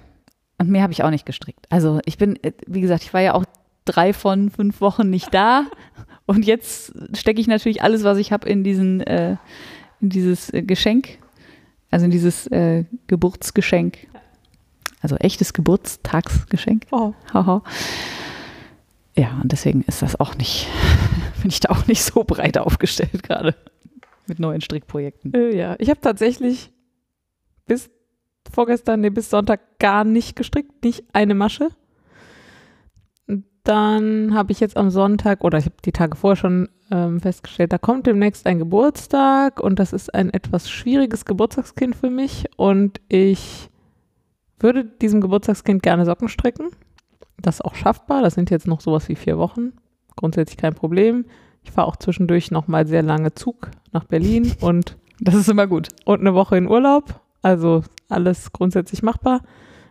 Und 0.58 0.68
mehr 0.68 0.82
habe 0.82 0.92
ich 0.92 1.04
auch 1.04 1.10
nicht 1.10 1.24
gestrickt. 1.24 1.66
Also 1.70 2.00
ich 2.04 2.18
bin, 2.18 2.42
äh, 2.42 2.52
wie 2.66 2.80
gesagt, 2.80 3.02
ich 3.04 3.14
war 3.14 3.20
ja 3.20 3.34
auch 3.34 3.44
drei 3.84 4.12
von 4.12 4.50
fünf 4.50 4.80
Wochen 4.80 5.08
nicht 5.10 5.32
da. 5.32 5.64
Und 6.26 6.44
jetzt 6.44 6.92
stecke 7.16 7.40
ich 7.40 7.46
natürlich 7.46 7.82
alles, 7.82 8.04
was 8.04 8.18
ich 8.18 8.30
habe, 8.32 8.48
in 8.48 8.62
diesen, 8.62 9.00
äh, 9.00 9.36
in 10.00 10.10
dieses 10.10 10.52
äh, 10.52 10.62
Geschenk, 10.62 11.18
also 11.90 12.04
in 12.04 12.10
dieses 12.10 12.46
äh, 12.48 12.84
Geburtsgeschenk. 13.06 14.08
Also 15.00 15.16
echtes 15.16 15.52
Geburtstagsgeschenk. 15.52 16.86
Oh, 16.90 17.14
Haha. 17.32 17.62
Ja, 19.16 19.38
und 19.42 19.50
deswegen 19.50 19.82
ist 19.82 20.02
das 20.02 20.18
auch 20.20 20.36
nicht, 20.36 20.68
bin 21.42 21.50
ich 21.50 21.60
da 21.60 21.70
auch 21.70 21.86
nicht 21.86 22.02
so 22.02 22.24
breit 22.24 22.58
aufgestellt 22.58 23.22
gerade 23.22 23.54
mit 24.26 24.38
neuen 24.38 24.60
Strickprojekten. 24.60 25.34
äh, 25.34 25.56
ja. 25.56 25.76
Ich 25.78 25.90
habe 25.90 26.00
tatsächlich 26.00 26.70
bis 27.66 27.90
vorgestern, 28.50 29.00
nee, 29.00 29.10
bis 29.10 29.30
Sonntag 29.30 29.78
gar 29.78 30.04
nicht 30.04 30.36
gestrickt, 30.36 30.84
nicht 30.84 31.04
eine 31.12 31.34
Masche. 31.34 31.68
Dann 33.70 34.34
habe 34.34 34.50
ich 34.50 34.58
jetzt 34.58 34.76
am 34.76 34.90
Sonntag, 34.90 35.44
oder 35.44 35.58
ich 35.58 35.66
habe 35.66 35.76
die 35.84 35.92
Tage 35.92 36.16
vorher 36.16 36.34
schon 36.34 36.68
ähm, 36.90 37.20
festgestellt, 37.20 37.72
da 37.72 37.78
kommt 37.78 38.04
demnächst 38.08 38.44
ein 38.48 38.58
Geburtstag 38.58 39.60
und 39.60 39.78
das 39.78 39.92
ist 39.92 40.12
ein 40.12 40.34
etwas 40.34 40.68
schwieriges 40.68 41.24
Geburtstagskind 41.24 41.94
für 41.94 42.10
mich 42.10 42.46
und 42.56 43.00
ich 43.08 43.70
würde 44.58 44.84
diesem 44.84 45.20
Geburtstagskind 45.20 45.84
gerne 45.84 46.04
Socken 46.04 46.28
stricken. 46.28 46.70
Das 47.38 47.56
ist 47.56 47.64
auch 47.64 47.76
schaffbar, 47.76 48.22
das 48.22 48.34
sind 48.34 48.50
jetzt 48.50 48.66
noch 48.66 48.80
sowas 48.80 49.08
wie 49.08 49.14
vier 49.14 49.38
Wochen 49.38 49.72
grundsätzlich 50.16 50.56
kein 50.56 50.74
Problem. 50.74 51.24
Ich 51.62 51.70
fahre 51.70 51.86
auch 51.86 51.96
zwischendurch 51.96 52.50
nochmal 52.50 52.88
sehr 52.88 53.04
lange 53.04 53.34
Zug 53.34 53.70
nach 53.92 54.02
Berlin 54.02 54.52
und, 54.60 54.96
Das 55.20 55.36
ist 55.36 55.48
immer 55.48 55.68
gut. 55.68 55.90
und 56.04 56.18
eine 56.18 56.34
Woche 56.34 56.56
in 56.56 56.68
Urlaub. 56.68 57.20
Also 57.40 57.84
alles 58.08 58.52
grundsätzlich 58.52 59.04
machbar. 59.04 59.42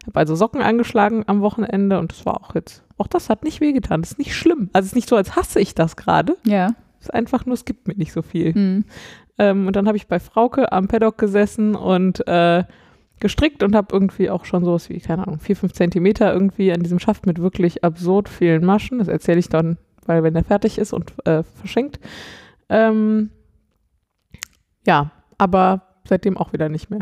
Habe 0.09 0.21
also 0.21 0.35
Socken 0.35 0.63
angeschlagen 0.63 1.23
am 1.27 1.41
Wochenende 1.41 1.99
und 1.99 2.11
das 2.11 2.25
war 2.25 2.41
auch 2.41 2.55
jetzt, 2.55 2.83
auch 2.97 3.05
das 3.05 3.29
hat 3.29 3.43
nicht 3.43 3.61
wehgetan. 3.61 4.01
Das 4.01 4.13
ist 4.13 4.17
nicht 4.17 4.33
schlimm. 4.33 4.71
Also 4.73 4.87
es 4.87 4.91
ist 4.93 4.95
nicht 4.95 5.07
so, 5.07 5.15
als 5.15 5.35
hasse 5.35 5.59
ich 5.59 5.75
das 5.75 5.95
gerade. 5.95 6.35
Ja. 6.45 6.71
Es 6.99 7.05
ist 7.05 7.13
einfach 7.13 7.45
nur, 7.45 7.53
es 7.53 7.63
gibt 7.63 7.87
mir 7.87 7.93
nicht 7.93 8.11
so 8.11 8.23
viel. 8.23 8.57
Mhm. 8.57 8.85
Ähm, 9.37 9.67
und 9.67 9.75
dann 9.75 9.85
habe 9.85 9.97
ich 9.97 10.07
bei 10.07 10.19
Frauke 10.19 10.71
am 10.71 10.87
Paddock 10.87 11.19
gesessen 11.19 11.75
und 11.75 12.27
äh, 12.27 12.63
gestrickt 13.19 13.61
und 13.61 13.75
habe 13.75 13.89
irgendwie 13.91 14.31
auch 14.31 14.45
schon 14.45 14.65
sowas 14.65 14.89
wie, 14.89 14.99
keine 14.99 15.27
Ahnung, 15.27 15.39
vier, 15.39 15.55
fünf 15.55 15.73
Zentimeter 15.73 16.33
irgendwie 16.33 16.73
an 16.73 16.81
diesem 16.81 16.97
Schaft 16.97 17.27
mit 17.27 17.39
wirklich 17.39 17.83
absurd 17.83 18.29
vielen 18.29 18.65
Maschen. 18.65 18.97
Das 18.97 19.09
erzähle 19.09 19.37
ich 19.37 19.49
dann, 19.49 19.77
weil 20.07 20.23
wenn 20.23 20.33
der 20.33 20.43
fertig 20.43 20.79
ist 20.79 20.91
und 20.91 21.13
äh, 21.27 21.43
verschenkt. 21.43 21.99
Ähm, 22.67 23.29
ja, 24.87 25.11
aber 25.37 25.83
seitdem 26.03 26.35
auch 26.35 26.51
wieder 26.51 26.67
nicht 26.67 26.89
mehr. 26.89 27.01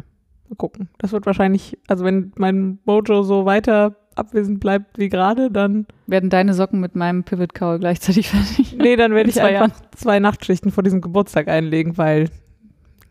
Mal 0.50 0.56
gucken. 0.56 0.89
Das 0.98 1.12
wird 1.12 1.26
wahrscheinlich, 1.26 1.78
also 1.88 2.06
wenn 2.06 2.32
mein 2.38 2.80
Mojo 2.86 3.24
so 3.24 3.45
weiter 3.45 3.95
abwesend 4.16 4.60
bleibt 4.60 4.98
wie 4.98 5.10
gerade, 5.10 5.52
dann, 5.52 5.86
Werden 6.08 6.30
deine 6.30 6.54
Socken 6.54 6.80
mit 6.80 6.95
meinem 6.95 7.24
Pivot 7.24 7.54
Cowl 7.54 7.80
gleichzeitig 7.80 8.30
fertig? 8.32 8.76
nee, 8.78 8.95
dann 8.95 9.14
werde 9.14 9.30
ich 9.30 9.41
einfach 9.41 9.70
zwei 9.95 10.20
Nachtschichten 10.20 10.72
vor 10.72 10.84
diesem 10.84 11.02
Geburtstag 11.02 11.48
einlegen, 11.48 11.98
weil 11.98 12.30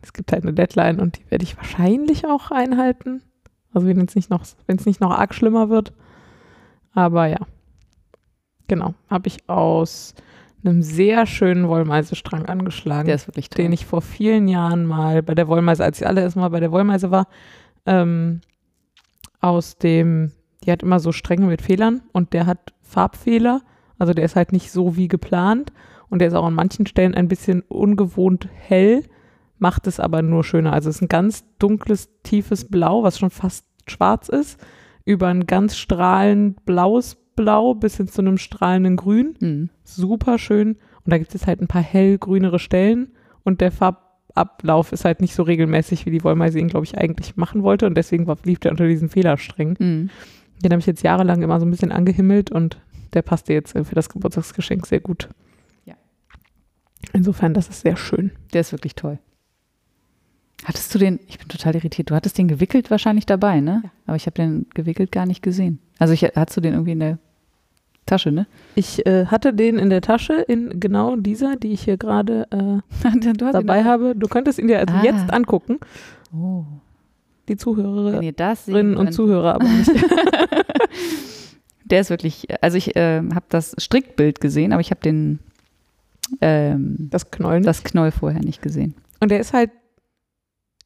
es 0.03 0.13
gibt 0.13 0.33
halt 0.33 0.43
eine 0.43 0.53
Deadline 0.53 1.01
und 1.01 1.19
die 1.19 1.31
werde 1.31 1.45
ich 1.45 1.57
wahrscheinlich 1.57 2.27
auch 2.27 2.51
einhalten. 2.51 3.23
Also 3.73 3.87
wenn 3.87 4.01
es 4.01 4.15
nicht 4.15 4.31
noch, 4.31 4.45
wenn 4.67 4.79
es 4.79 4.87
nicht 4.87 5.01
noch 5.01 5.11
arg 5.11 5.35
schlimmer 5.35 5.69
wird. 5.69 5.93
Aber 6.93 7.27
ja. 7.27 7.39
Genau. 8.69 8.95
Habe 9.11 9.29
ich 9.29 9.49
aus 9.49 10.15
einem 10.65 10.83
sehr 10.83 11.27
schönen 11.27 11.69
Wollmeisestrang 11.69 12.47
angeschlagen 12.47 13.07
Der 13.07 13.15
ist 13.15 13.29
wirklich 13.29 13.51
toll. 13.51 13.65
den 13.65 13.73
ich 13.73 13.87
vor 13.87 14.03
vielen 14.03 14.49
Jahren 14.49 14.85
mal 14.87 15.23
bei 15.23 15.35
der 15.35 15.49
Wollmeise, 15.49 15.85
als 15.85 16.01
ich 16.01 16.07
alle 16.07 16.23
erstmal 16.23 16.51
bei 16.51 16.61
der 16.61 16.73
Wollmeise 16.73 17.11
war, 17.11 17.29
ähm, 17.85 18.41
aus 19.41 19.79
dem, 19.79 20.33
die 20.65 20.73
hat 20.73 20.83
immer 20.83 20.99
so 21.01 21.13
Stränge 21.13 21.47
mit 21.47 21.63
Fehlern 21.63 22.03
und 22.13 22.33
der 22.33 22.47
hat 22.47 22.75
Farbfehler. 22.83 23.63
Also 23.99 24.13
der 24.13 24.25
ist 24.25 24.37
halt 24.37 24.53
nicht 24.53 24.73
so 24.73 24.97
wie 24.97 25.09
geplant 25.09 25.73
und 26.09 26.21
der 26.21 26.29
ist 26.29 26.35
auch 26.35 26.47
an 26.47 26.55
manchen 26.55 26.87
Stellen 26.87 27.15
ein 27.15 27.29
bisschen 27.29 27.63
ungewohnt 27.63 28.49
hell, 28.53 29.05
macht 29.59 29.87
es 29.87 30.01
aber 30.01 30.23
nur 30.23 30.45
schöner. 30.45 30.73
Also 30.73 30.91
es 30.91 30.97
ist 30.97 31.03
ein 31.03 31.09
ganz 31.09 31.45
dunkles, 31.59 32.11
tiefes 32.23 32.69
Blau, 32.69 33.03
was 33.03 33.19
schon 33.19 33.31
fast 33.31 33.67
schwarz 33.87 34.29
ist, 34.29 34.59
über 35.05 35.29
ein 35.29 35.47
ganz 35.47 35.77
strahlend 35.77 36.65
blaues 36.65 37.17
Blau 37.37 37.75
bis 37.75 37.99
hin 37.99 38.09
zu 38.09 38.23
einem 38.23 38.39
strahlenden 38.39 38.97
Grün 38.97 39.37
Mhm. 39.41 39.71
super 39.85 40.39
schön. 40.39 40.71
Und 41.05 41.13
da 41.13 41.19
gibt 41.19 41.35
es 41.35 41.47
halt 41.47 41.61
ein 41.61 41.69
paar 41.69 41.83
hellgrünere 41.83 42.59
Stellen 42.59 43.13
und 43.45 43.61
der 43.61 43.71
Farbablauf 43.71 44.91
ist 44.93 45.05
halt 45.05 45.21
nicht 45.21 45.35
so 45.35 45.45
regelmäßig, 45.45 46.05
wie 46.07 46.11
die 46.11 46.25
Wollmeise 46.25 46.59
ihn, 46.59 46.67
glaube 46.69 46.85
ich, 46.85 46.99
eigentlich 46.99 47.37
machen 47.37 47.63
wollte. 47.63 47.87
Und 47.87 47.95
deswegen 47.95 48.27
war, 48.27 48.37
lief 48.45 48.59
der 48.59 48.73
unter 48.73 48.89
diesen 48.89 49.09
Fehlersträngen. 49.09 49.77
Mhm. 49.79 50.11
Den 50.65 50.73
habe 50.73 50.81
ich 50.81 50.87
jetzt 50.87 51.03
jahrelang 51.03 51.43
immer 51.43 51.61
so 51.61 51.67
ein 51.67 51.71
bisschen 51.71 51.93
angehimmelt 51.93 52.51
und 52.51 52.79
der 53.13 53.23
passte 53.23 53.53
jetzt 53.53 53.73
für 53.73 53.95
das 53.95 54.09
Geburtstagsgeschenk 54.09 54.87
sehr 54.87 55.01
gut. 55.01 55.29
Ja. 55.85 55.95
Insofern, 57.13 57.55
das 57.55 57.69
ist 57.69 57.83
sehr 57.83 57.97
schön. 57.97 58.33
Der 58.53 58.63
ist 58.63 58.73
wirklich 58.73 58.95
toll. 58.95 59.19
Hattest 60.65 60.95
du 60.95 60.99
den, 60.99 61.21
ich 61.29 61.39
bin 61.39 61.49
total 61.49 61.77
irritiert, 61.77 62.11
du 62.11 62.15
hattest 62.15 62.39
den 62.39 62.49
gewickelt 62.49 62.91
wahrscheinlich 62.91 63.27
dabei, 63.27 63.61
ne? 63.61 63.83
Ja. 63.85 63.91
Aber 64.07 64.17
ich 64.17 64.27
habe 64.27 64.35
den 64.35 64.67
gewickelt 64.75 65.13
gar 65.13 65.27
nicht 65.27 65.43
gesehen. 65.43 65.79
Also 65.99 66.15
ich, 66.15 66.23
hattest 66.25 66.57
du 66.57 66.61
den 66.63 66.73
irgendwie 66.73 66.93
in 66.93 67.01
der 67.01 67.19
Tasche, 68.07 68.31
ne? 68.33 68.47
Ich 68.77 69.05
äh, 69.07 69.27
hatte 69.27 69.53
den 69.53 69.79
in 69.79 69.91
der 69.91 70.01
Tasche, 70.01 70.35
in 70.35 70.79
genau 70.81 71.17
dieser, 71.17 71.57
die 71.57 71.73
ich 71.73 71.83
hier 71.83 71.97
gerade 71.97 72.47
äh, 72.51 73.31
dabei 73.53 73.85
habe. 73.85 74.15
Du 74.17 74.29
könntest 74.29 74.59
ihn 74.59 74.69
dir 74.69 74.79
also 74.79 74.95
Ah. 74.95 75.03
jetzt 75.05 75.33
angucken, 75.33 75.79
Oh. 76.33 76.65
die 77.49 77.57
Zuhörerinnen 77.57 78.97
und. 78.97 79.13
Zuhörer, 79.13 79.55
aber 79.57 79.65
nicht. 79.69 79.91
Der 81.85 82.01
ist 82.01 82.11
wirklich, 82.11 82.47
also 82.63 82.77
ich 82.77 82.97
äh, 82.97 83.19
habe 83.35 83.47
das 83.49 83.75
Strickbild 83.79 84.41
gesehen, 84.41 84.73
aber 84.73 84.81
ich 84.81 84.91
habe 84.91 85.01
den 85.01 85.39
ähm, 86.41 86.97
Das 87.11 87.31
Knollen. 87.31 87.63
das 87.63 87.85
Knoll 87.85 88.11
vorher 88.11 88.41
nicht 88.43 88.61
gesehen. 88.63 88.95
Und 89.21 89.31
der 89.31 89.39
ist 89.41 89.53
halt 89.53 89.71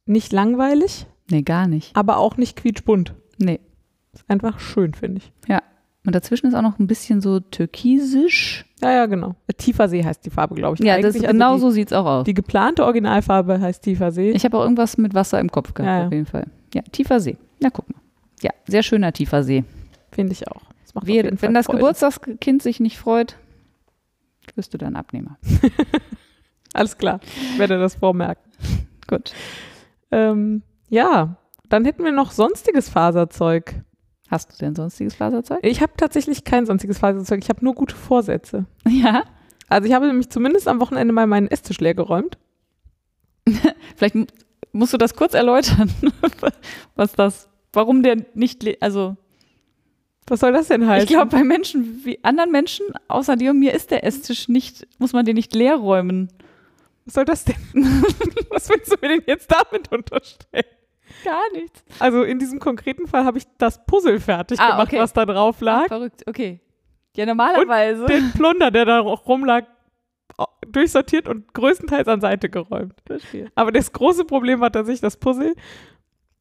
nicht 0.05 0.33
langweilig, 0.33 1.07
Nee, 1.31 1.43
gar 1.43 1.67
nicht. 1.67 1.97
aber 1.97 2.19
auch 2.19 2.37
nicht 2.37 2.57
quietschbunt. 2.57 3.15
Nee. 3.39 3.61
Ist 4.13 4.25
einfach 4.29 4.61
schön, 4.61 4.93
finde 4.93 5.19
ich. 5.23 5.33
Und 6.07 6.15
dazwischen 6.15 6.47
ist 6.47 6.55
auch 6.55 6.63
noch 6.63 6.79
ein 6.79 6.87
bisschen 6.87 7.21
so 7.21 7.41
türkisisch. 7.41 8.65
Ja, 8.81 8.91
ja, 8.93 9.07
genau. 9.07 9.35
Tiefer 9.59 9.89
See 9.89 10.03
heißt 10.03 10.25
die 10.25 10.31
Farbe, 10.31 10.55
glaube 10.55 10.77
ich. 10.79 10.81
Ja, 10.85 10.99
das, 10.99 11.15
Eigentlich, 11.15 11.31
genau 11.31 11.53
also 11.53 11.67
so 11.69 11.71
sieht 11.73 11.89
es 11.89 11.93
auch 11.93 12.07
aus. 12.07 12.25
die, 12.25 12.31
die 12.31 12.35
geplante 12.35 12.85
Originalfarbe 12.85 13.61
heißt 13.61 13.83
Tiefer 13.85 14.11
See. 14.11 14.31
Ich 14.31 14.45
habe 14.45 14.57
auch 14.57 14.63
irgendwas 14.63 14.97
mit 14.97 15.13
Wasser 15.13 15.39
im 15.41 15.51
Kopf 15.53 15.75
gehabt, 15.75 15.87
Ja, 15.89 15.99
ja. 16.01 16.07
auf 16.07 16.13
jeden 16.13 16.27
Fall. 16.27 16.47
Ja, 16.75 16.81
tiefer 16.91 17.21
See. 17.21 17.37
Na, 17.61 17.69
guck 17.71 17.89
mal. 17.91 18.01
Ja, 18.41 18.51
sehr 18.67 18.83
schöner 18.83 19.13
tiefer 19.13 19.43
See. 19.43 19.65
Finde 20.11 20.33
ich 20.33 20.49
auch. 20.49 20.63
Das 20.93 21.07
Wir, 21.07 21.25
wenn 21.25 21.37
Fall 21.37 21.53
das 21.53 21.67
Freude. 21.67 21.79
Geburtstagskind 21.81 22.63
sich 22.63 22.81
nicht 22.81 22.99
freut, 22.99 23.37
wirst 24.55 24.73
du 24.73 24.79
dann 24.79 24.97
Abnehmer. 24.97 25.37
Alles 26.73 26.97
klar. 26.97 27.21
Werde 27.59 27.79
das 27.79 27.97
vormerken. 27.97 28.43
Gut. 29.07 29.33
Ähm, 30.11 30.63
ja, 30.89 31.37
dann 31.69 31.85
hätten 31.85 32.05
wir 32.05 32.13
noch 32.13 32.31
sonstiges 32.31 32.89
Faserzeug. 32.89 33.75
Hast 34.31 34.53
du 34.53 34.57
denn 34.59 34.75
sonstiges 34.77 35.15
Faserzeug? 35.17 35.59
Ich 35.63 35.81
habe 35.83 35.93
tatsächlich 35.97 36.45
kein 36.45 36.65
sonstiges 36.65 36.99
Faserzeug. 36.99 37.41
Ich 37.43 37.49
habe 37.49 37.65
nur 37.65 37.75
gute 37.75 37.97
Vorsätze. 37.97 38.67
Ja. 38.87 39.25
Also 39.69 39.89
ich 39.89 39.95
habe 39.95 40.07
nämlich 40.07 40.31
zumindest 40.31 40.69
am 40.69 40.81
Wochenende 40.81 41.13
mal 41.13 41.27
meinen 41.27 41.49
Esstisch 41.49 41.81
leer 41.81 41.95
geräumt. 41.95 42.39
Vielleicht 43.97 44.15
mu- 44.15 44.27
musst 44.73 44.93
du 44.93 44.99
das 44.99 45.15
kurz 45.17 45.35
erläutern, 45.35 45.91
was 46.95 47.13
das, 47.13 47.49
warum 47.73 48.03
der 48.03 48.17
nicht, 48.35 48.65
also 48.83 49.17
Was 50.29 50.41
soll 50.41 50.53
das 50.53 50.69
denn 50.69 50.87
heißen? 50.87 51.05
ich 51.05 51.11
glaube, 51.11 51.31
bei 51.31 51.43
Menschen, 51.43 52.05
wie 52.05 52.23
anderen 52.23 52.53
Menschen, 52.53 52.87
außer 53.09 53.37
dir 53.37 53.51
und 53.51 53.59
mir, 53.59 53.75
ist 53.75 53.91
der 53.91 54.05
Esstisch 54.05 54.49
nicht, 54.49 54.87
muss 54.99 55.13
man 55.13 55.25
den 55.25 55.35
nicht 55.37 55.55
leer 55.55 55.77
räumen. 55.77 56.29
Was 57.05 57.15
soll 57.15 57.25
das 57.25 57.45
denn? 57.45 57.57
Was 58.51 58.69
willst 58.69 58.93
du 58.93 58.97
mir 59.03 59.09
denn 59.09 59.23
jetzt 59.27 59.51
damit 59.51 59.91
unterstellen? 59.91 60.65
Gar 61.25 61.53
nichts. 61.53 61.85
Also 61.99 62.23
in 62.23 62.39
diesem 62.39 62.59
konkreten 62.61 63.07
Fall 63.07 63.25
habe 63.25 63.39
ich 63.39 63.45
das 63.59 63.85
Puzzle 63.87 64.21
fertig 64.21 64.59
Ah, 64.61 64.73
gemacht, 64.73 64.89
okay. 64.89 64.99
was 65.01 65.13
da 65.13 65.25
drauf 65.27 65.61
lag. 65.61 65.87
Verrückt, 65.89 66.25
okay. 66.27 66.61
Ja, 67.17 67.27
normalerweise. 67.27 68.07
Den 68.07 68.33
Plunder, 68.33 68.71
der 68.71 68.85
da 68.85 69.01
rumlag, 69.01 69.65
durchsortiert 70.67 71.29
und 71.29 71.53
größtenteils 71.55 72.09
an 72.09 72.21
Seite 72.21 72.49
geräumt. 72.49 72.95
Verstehe. 73.07 73.51
Aber 73.55 73.73
das 73.73 73.93
große 73.93 74.25
Problem 74.25 74.61
war 74.61 74.71
tatsächlich 74.73 75.01
das 75.01 75.17
Puzzle, 75.17 75.55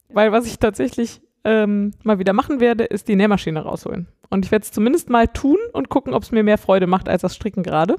weil 0.09 0.31
was 0.31 0.45
ich 0.45 0.59
tatsächlich 0.59 1.21
ähm, 1.43 1.91
mal 2.03 2.19
wieder 2.19 2.33
machen 2.33 2.59
werde, 2.59 2.83
ist 2.83 3.07
die 3.07 3.15
Nähmaschine 3.15 3.61
rausholen. 3.61 4.07
Und 4.29 4.45
ich 4.45 4.51
werde 4.51 4.63
es 4.63 4.71
zumindest 4.71 5.09
mal 5.09 5.27
tun 5.27 5.57
und 5.73 5.89
gucken, 5.89 6.13
ob 6.13 6.23
es 6.23 6.31
mir 6.31 6.43
mehr 6.43 6.57
Freude 6.57 6.85
macht 6.87 7.09
als 7.09 7.21
das 7.23 7.35
Stricken 7.35 7.63
gerade. 7.63 7.95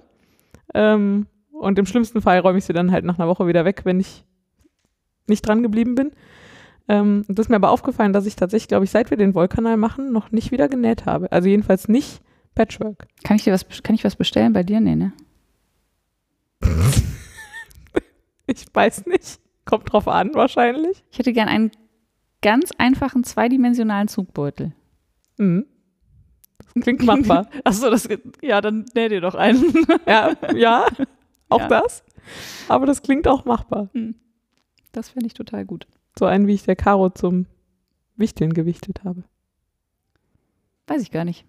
Ähm, 0.75 1.27
und 1.53 1.79
im 1.79 1.87
schlimmsten 1.87 2.23
Fall 2.23 2.39
räume 2.39 2.59
ich 2.59 2.65
sie 2.65 2.73
dann 2.73 2.93
halt 2.93 3.05
nach 3.05 3.19
einer 3.19 3.29
Woche 3.29 3.47
wieder 3.47 3.65
weg, 3.65 3.83
wenn 3.85 3.99
ich 4.01 4.25
nicht 5.27 5.47
dran 5.47 5.63
geblieben 5.63 5.95
bin. 5.95 6.13
Ähm, 6.91 7.25
das 7.29 7.47
ist 7.47 7.51
mir 7.51 7.57
aber 7.57 7.71
aufgefallen, 7.71 8.13
dass 8.13 8.27
ich 8.27 8.35
tatsächlich, 8.35 8.67
glaube 8.67 8.85
ich, 8.85 8.91
seit 8.91 9.11
wir 9.11 9.17
den 9.17 9.35
Wollkanal 9.37 9.77
machen, 9.77 10.11
noch 10.11 10.33
nicht 10.33 10.51
wieder 10.51 10.69
genäht 10.69 11.07
habe. 11.07 11.31
Also 11.31 11.49
jedenfalls 11.49 11.87
nicht 11.87 12.21
Patchwork. 12.57 13.07
Kann 13.23 13.37
ich 13.37 13.45
dir 13.45 13.53
was, 13.53 13.65
kann 13.85 13.95
ich 13.95 14.03
was 14.03 14.17
bestellen 14.17 14.53
bei 14.53 14.65
dir? 14.65 14.81
Nee, 14.81 14.97
ne? 14.97 15.13
Ich 18.47 18.67
weiß 18.73 19.07
nicht. 19.07 19.39
Kommt 19.65 19.93
drauf 19.93 20.09
an, 20.09 20.35
wahrscheinlich. 20.35 21.05
Ich 21.13 21.21
hätte 21.21 21.33
gern 21.33 21.47
einen 21.49 21.71
ganz 22.43 22.71
einfachen 22.79 23.23
zweidimensionalen 23.23 24.09
Zugbeutel. 24.09 24.73
Mhm. 25.39 25.67
Klingt 26.81 27.05
machbar. 27.05 27.49
Achso, 27.65 27.89
das, 27.91 28.09
ja, 28.43 28.61
dann 28.61 28.87
näh 28.95 29.09
dir 29.09 29.21
doch 29.21 29.37
einen. 29.37 29.73
ja, 30.07 30.33
ja, 30.57 30.87
auch 31.49 31.61
Ja. 31.61 31.69
das. 31.69 32.03
Aber 32.69 32.87
das 32.87 33.03
klingt 33.03 33.29
auch 33.29 33.45
machbar. 33.45 33.89
Das 34.91 35.11
fände 35.11 35.27
ich 35.29 35.35
total 35.35 35.65
gut. 35.65 35.87
So 36.19 36.27
einen, 36.27 36.47
wie 36.47 36.55
ich 36.55 36.65
der 36.65 36.77
Karo 36.77 37.11
zum 37.11 37.47
Wichteln 38.17 38.53
gewichtet 38.53 39.05
habe. 39.05 39.25
Weiß 40.87 41.03
ich 41.03 41.11
gar 41.11 41.25
nicht. 41.25 41.47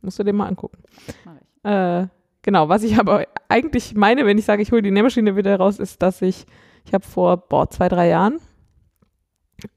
Musst 0.00 0.18
du 0.18 0.24
dir 0.24 0.32
mal 0.32 0.46
angucken. 0.46 0.78
Mach 1.24 1.34
ich. 1.36 1.70
Äh, 1.70 2.06
genau, 2.42 2.68
was 2.68 2.82
ich 2.82 2.98
aber 2.98 3.26
eigentlich 3.48 3.94
meine, 3.94 4.26
wenn 4.26 4.38
ich 4.38 4.44
sage, 4.44 4.62
ich 4.62 4.72
hole 4.72 4.82
die 4.82 4.90
Nähmaschine 4.90 5.36
wieder 5.36 5.56
raus, 5.56 5.78
ist, 5.78 6.02
dass 6.02 6.22
ich, 6.22 6.46
ich 6.84 6.94
habe 6.94 7.04
vor, 7.04 7.36
boah, 7.36 7.68
zwei, 7.68 7.88
drei 7.88 8.08
Jahren 8.08 8.38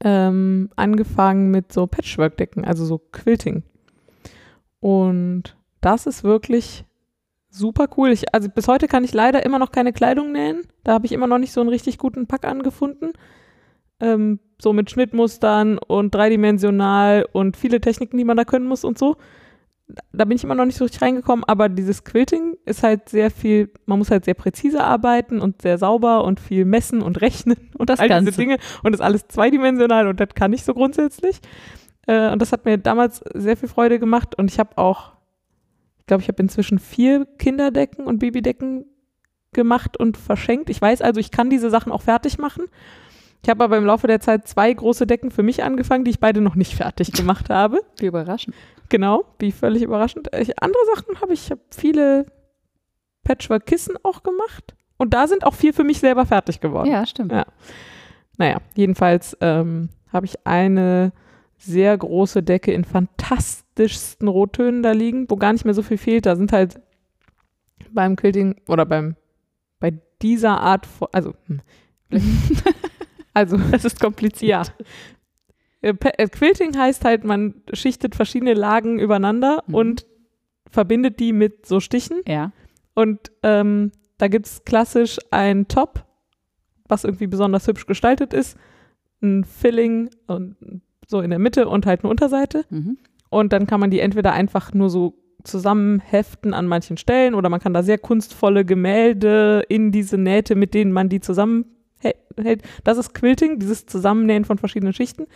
ähm, 0.00 0.70
angefangen 0.76 1.50
mit 1.50 1.72
so 1.72 1.86
Patchwork-Decken, 1.86 2.64
also 2.64 2.84
so 2.84 2.98
Quilting. 2.98 3.64
Und 4.80 5.56
das 5.80 6.06
ist 6.06 6.22
wirklich 6.22 6.84
super 7.52 7.86
cool. 7.96 8.10
Ich, 8.10 8.34
also 8.34 8.48
bis 8.48 8.66
heute 8.68 8.88
kann 8.88 9.04
ich 9.04 9.12
leider 9.14 9.44
immer 9.44 9.58
noch 9.58 9.70
keine 9.72 9.92
Kleidung 9.92 10.32
nähen. 10.32 10.62
Da 10.84 10.92
habe 10.94 11.06
ich 11.06 11.12
immer 11.12 11.26
noch 11.26 11.38
nicht 11.38 11.52
so 11.52 11.60
einen 11.60 11.70
richtig 11.70 11.98
guten 11.98 12.26
Pack 12.26 12.44
angefunden. 12.44 13.12
Ähm, 14.00 14.40
so 14.60 14.72
mit 14.72 14.90
Schnittmustern 14.90 15.78
und 15.78 16.14
dreidimensional 16.14 17.26
und 17.32 17.56
viele 17.56 17.80
Techniken, 17.80 18.16
die 18.18 18.24
man 18.24 18.36
da 18.36 18.44
können 18.44 18.66
muss 18.66 18.84
und 18.84 18.98
so. 18.98 19.16
da 20.12 20.24
bin 20.24 20.36
ich 20.36 20.44
immer 20.44 20.54
noch 20.54 20.64
nicht 20.64 20.76
so 20.78 20.84
richtig 20.84 21.02
reingekommen, 21.02 21.44
aber 21.46 21.68
dieses 21.68 22.04
Quilting 22.04 22.56
ist 22.64 22.82
halt 22.82 23.08
sehr 23.08 23.30
viel, 23.30 23.70
man 23.86 23.98
muss 23.98 24.10
halt 24.10 24.24
sehr 24.24 24.34
präzise 24.34 24.82
arbeiten 24.82 25.40
und 25.40 25.60
sehr 25.62 25.78
sauber 25.78 26.24
und 26.24 26.40
viel 26.40 26.64
messen 26.64 27.02
und 27.02 27.20
rechnen 27.20 27.56
und 27.78 27.90
Das 27.90 28.00
all 28.00 28.08
Ganze. 28.08 28.30
diese 28.30 28.40
Dinge 28.40 28.58
und 28.82 28.92
das 28.92 29.00
ist 29.00 29.04
alles 29.04 29.28
zweidimensional 29.28 30.06
und 30.08 30.18
das 30.20 30.30
kann 30.34 30.52
ich 30.52 30.64
so 30.64 30.74
grundsätzlich. 30.74 31.40
Äh, 32.06 32.32
und 32.32 32.40
das 32.42 32.52
hat 32.52 32.64
mir 32.64 32.78
damals 32.78 33.22
sehr 33.34 33.56
viel 33.56 33.68
Freude 33.68 33.98
gemacht 33.98 34.34
und 34.36 34.50
ich 34.50 34.58
habe 34.58 34.78
auch, 34.78 35.11
ich 36.02 36.06
glaube, 36.06 36.20
ich 36.20 36.28
habe 36.28 36.42
inzwischen 36.42 36.80
vier 36.80 37.26
Kinderdecken 37.38 38.06
und 38.06 38.18
Babydecken 38.18 38.86
gemacht 39.52 39.96
und 39.96 40.16
verschenkt. 40.16 40.68
Ich 40.68 40.82
weiß 40.82 41.00
also, 41.00 41.20
ich 41.20 41.30
kann 41.30 41.48
diese 41.48 41.70
Sachen 41.70 41.92
auch 41.92 42.02
fertig 42.02 42.38
machen. 42.38 42.64
Ich 43.40 43.48
habe 43.48 43.62
aber 43.62 43.76
im 43.76 43.86
Laufe 43.86 44.08
der 44.08 44.18
Zeit 44.18 44.48
zwei 44.48 44.72
große 44.72 45.06
Decken 45.06 45.30
für 45.30 45.44
mich 45.44 45.62
angefangen, 45.62 46.04
die 46.04 46.10
ich 46.10 46.18
beide 46.18 46.40
noch 46.40 46.56
nicht 46.56 46.74
fertig 46.74 47.12
gemacht 47.12 47.50
habe. 47.50 47.82
Wie 47.98 48.06
überraschend. 48.06 48.56
Genau, 48.88 49.24
wie 49.38 49.52
völlig 49.52 49.82
überraschend. 49.82 50.28
Ich, 50.36 50.60
andere 50.60 50.82
Sachen 50.92 51.20
habe 51.20 51.34
ich, 51.34 51.44
ich 51.44 51.50
habe 51.52 51.60
viele 51.70 52.26
Patchwork-Kissen 53.22 53.94
auch 54.02 54.24
gemacht. 54.24 54.74
Und 54.96 55.14
da 55.14 55.28
sind 55.28 55.46
auch 55.46 55.54
vier 55.54 55.72
für 55.72 55.84
mich 55.84 56.00
selber 56.00 56.26
fertig 56.26 56.58
geworden. 56.58 56.90
Ja, 56.90 57.06
stimmt. 57.06 57.30
Ja. 57.30 57.46
Naja, 58.38 58.58
jedenfalls 58.74 59.36
ähm, 59.40 59.88
habe 60.12 60.26
ich 60.26 60.44
eine 60.48 61.12
sehr 61.62 61.96
große 61.96 62.42
Decke 62.42 62.72
in 62.72 62.84
fantastischsten 62.84 64.26
Rottönen 64.28 64.82
da 64.82 64.92
liegen, 64.92 65.26
wo 65.28 65.36
gar 65.36 65.52
nicht 65.52 65.64
mehr 65.64 65.74
so 65.74 65.82
viel 65.82 65.98
fehlt. 65.98 66.26
Da 66.26 66.34
sind 66.36 66.52
halt 66.52 66.80
beim 67.92 68.16
Quilting 68.16 68.56
oder 68.68 68.84
beim 68.86 69.16
bei 69.80 69.92
dieser 70.22 70.60
Art 70.60 70.86
von, 70.86 71.08
also 71.12 71.34
hm, 71.46 71.60
also 73.34 73.56
Das 73.70 73.84
ist 73.84 74.00
kompliziert. 74.00 74.48
ja. 74.48 74.62
Äh, 75.80 75.94
äh, 76.18 76.28
Quilting 76.28 76.76
heißt 76.76 77.04
halt, 77.04 77.24
man 77.24 77.54
schichtet 77.72 78.14
verschiedene 78.14 78.54
Lagen 78.54 78.98
übereinander 78.98 79.62
Mhm. 79.66 79.74
und 79.74 80.06
verbindet 80.70 81.18
die 81.20 81.32
mit 81.32 81.66
so 81.66 81.80
Stichen. 81.80 82.20
Ja. 82.26 82.52
Und 82.94 83.32
ähm, 83.42 83.90
da 84.18 84.28
gibt 84.28 84.46
es 84.46 84.64
klassisch 84.64 85.18
ein 85.30 85.66
Top, 85.68 86.04
was 86.88 87.04
irgendwie 87.04 87.26
besonders 87.26 87.66
hübsch 87.66 87.86
gestaltet 87.86 88.32
ist, 88.32 88.56
ein 89.22 89.44
Filling 89.44 90.10
und 90.26 90.56
so 91.12 91.20
in 91.20 91.30
der 91.30 91.38
Mitte 91.38 91.68
und 91.68 91.86
halt 91.86 92.02
eine 92.02 92.10
Unterseite. 92.10 92.64
Mhm. 92.70 92.98
Und 93.30 93.52
dann 93.52 93.68
kann 93.68 93.78
man 93.78 93.90
die 93.90 94.00
entweder 94.00 94.32
einfach 94.32 94.74
nur 94.74 94.90
so 94.90 95.14
zusammenheften 95.44 96.54
an 96.54 96.66
manchen 96.66 96.96
Stellen 96.96 97.34
oder 97.34 97.48
man 97.48 97.60
kann 97.60 97.72
da 97.72 97.84
sehr 97.84 97.98
kunstvolle 97.98 98.64
Gemälde 98.64 99.62
in 99.68 99.92
diese 99.92 100.18
Nähte, 100.18 100.56
mit 100.56 100.74
denen 100.74 100.92
man 100.92 101.08
die 101.08 101.20
zusammenhält. 101.20 102.62
Das 102.84 102.98
ist 102.98 103.14
Quilting, 103.14 103.60
dieses 103.60 103.86
Zusammennähen 103.86 104.44
von 104.44 104.58
verschiedenen 104.58 104.92
Schichten. 104.92 105.26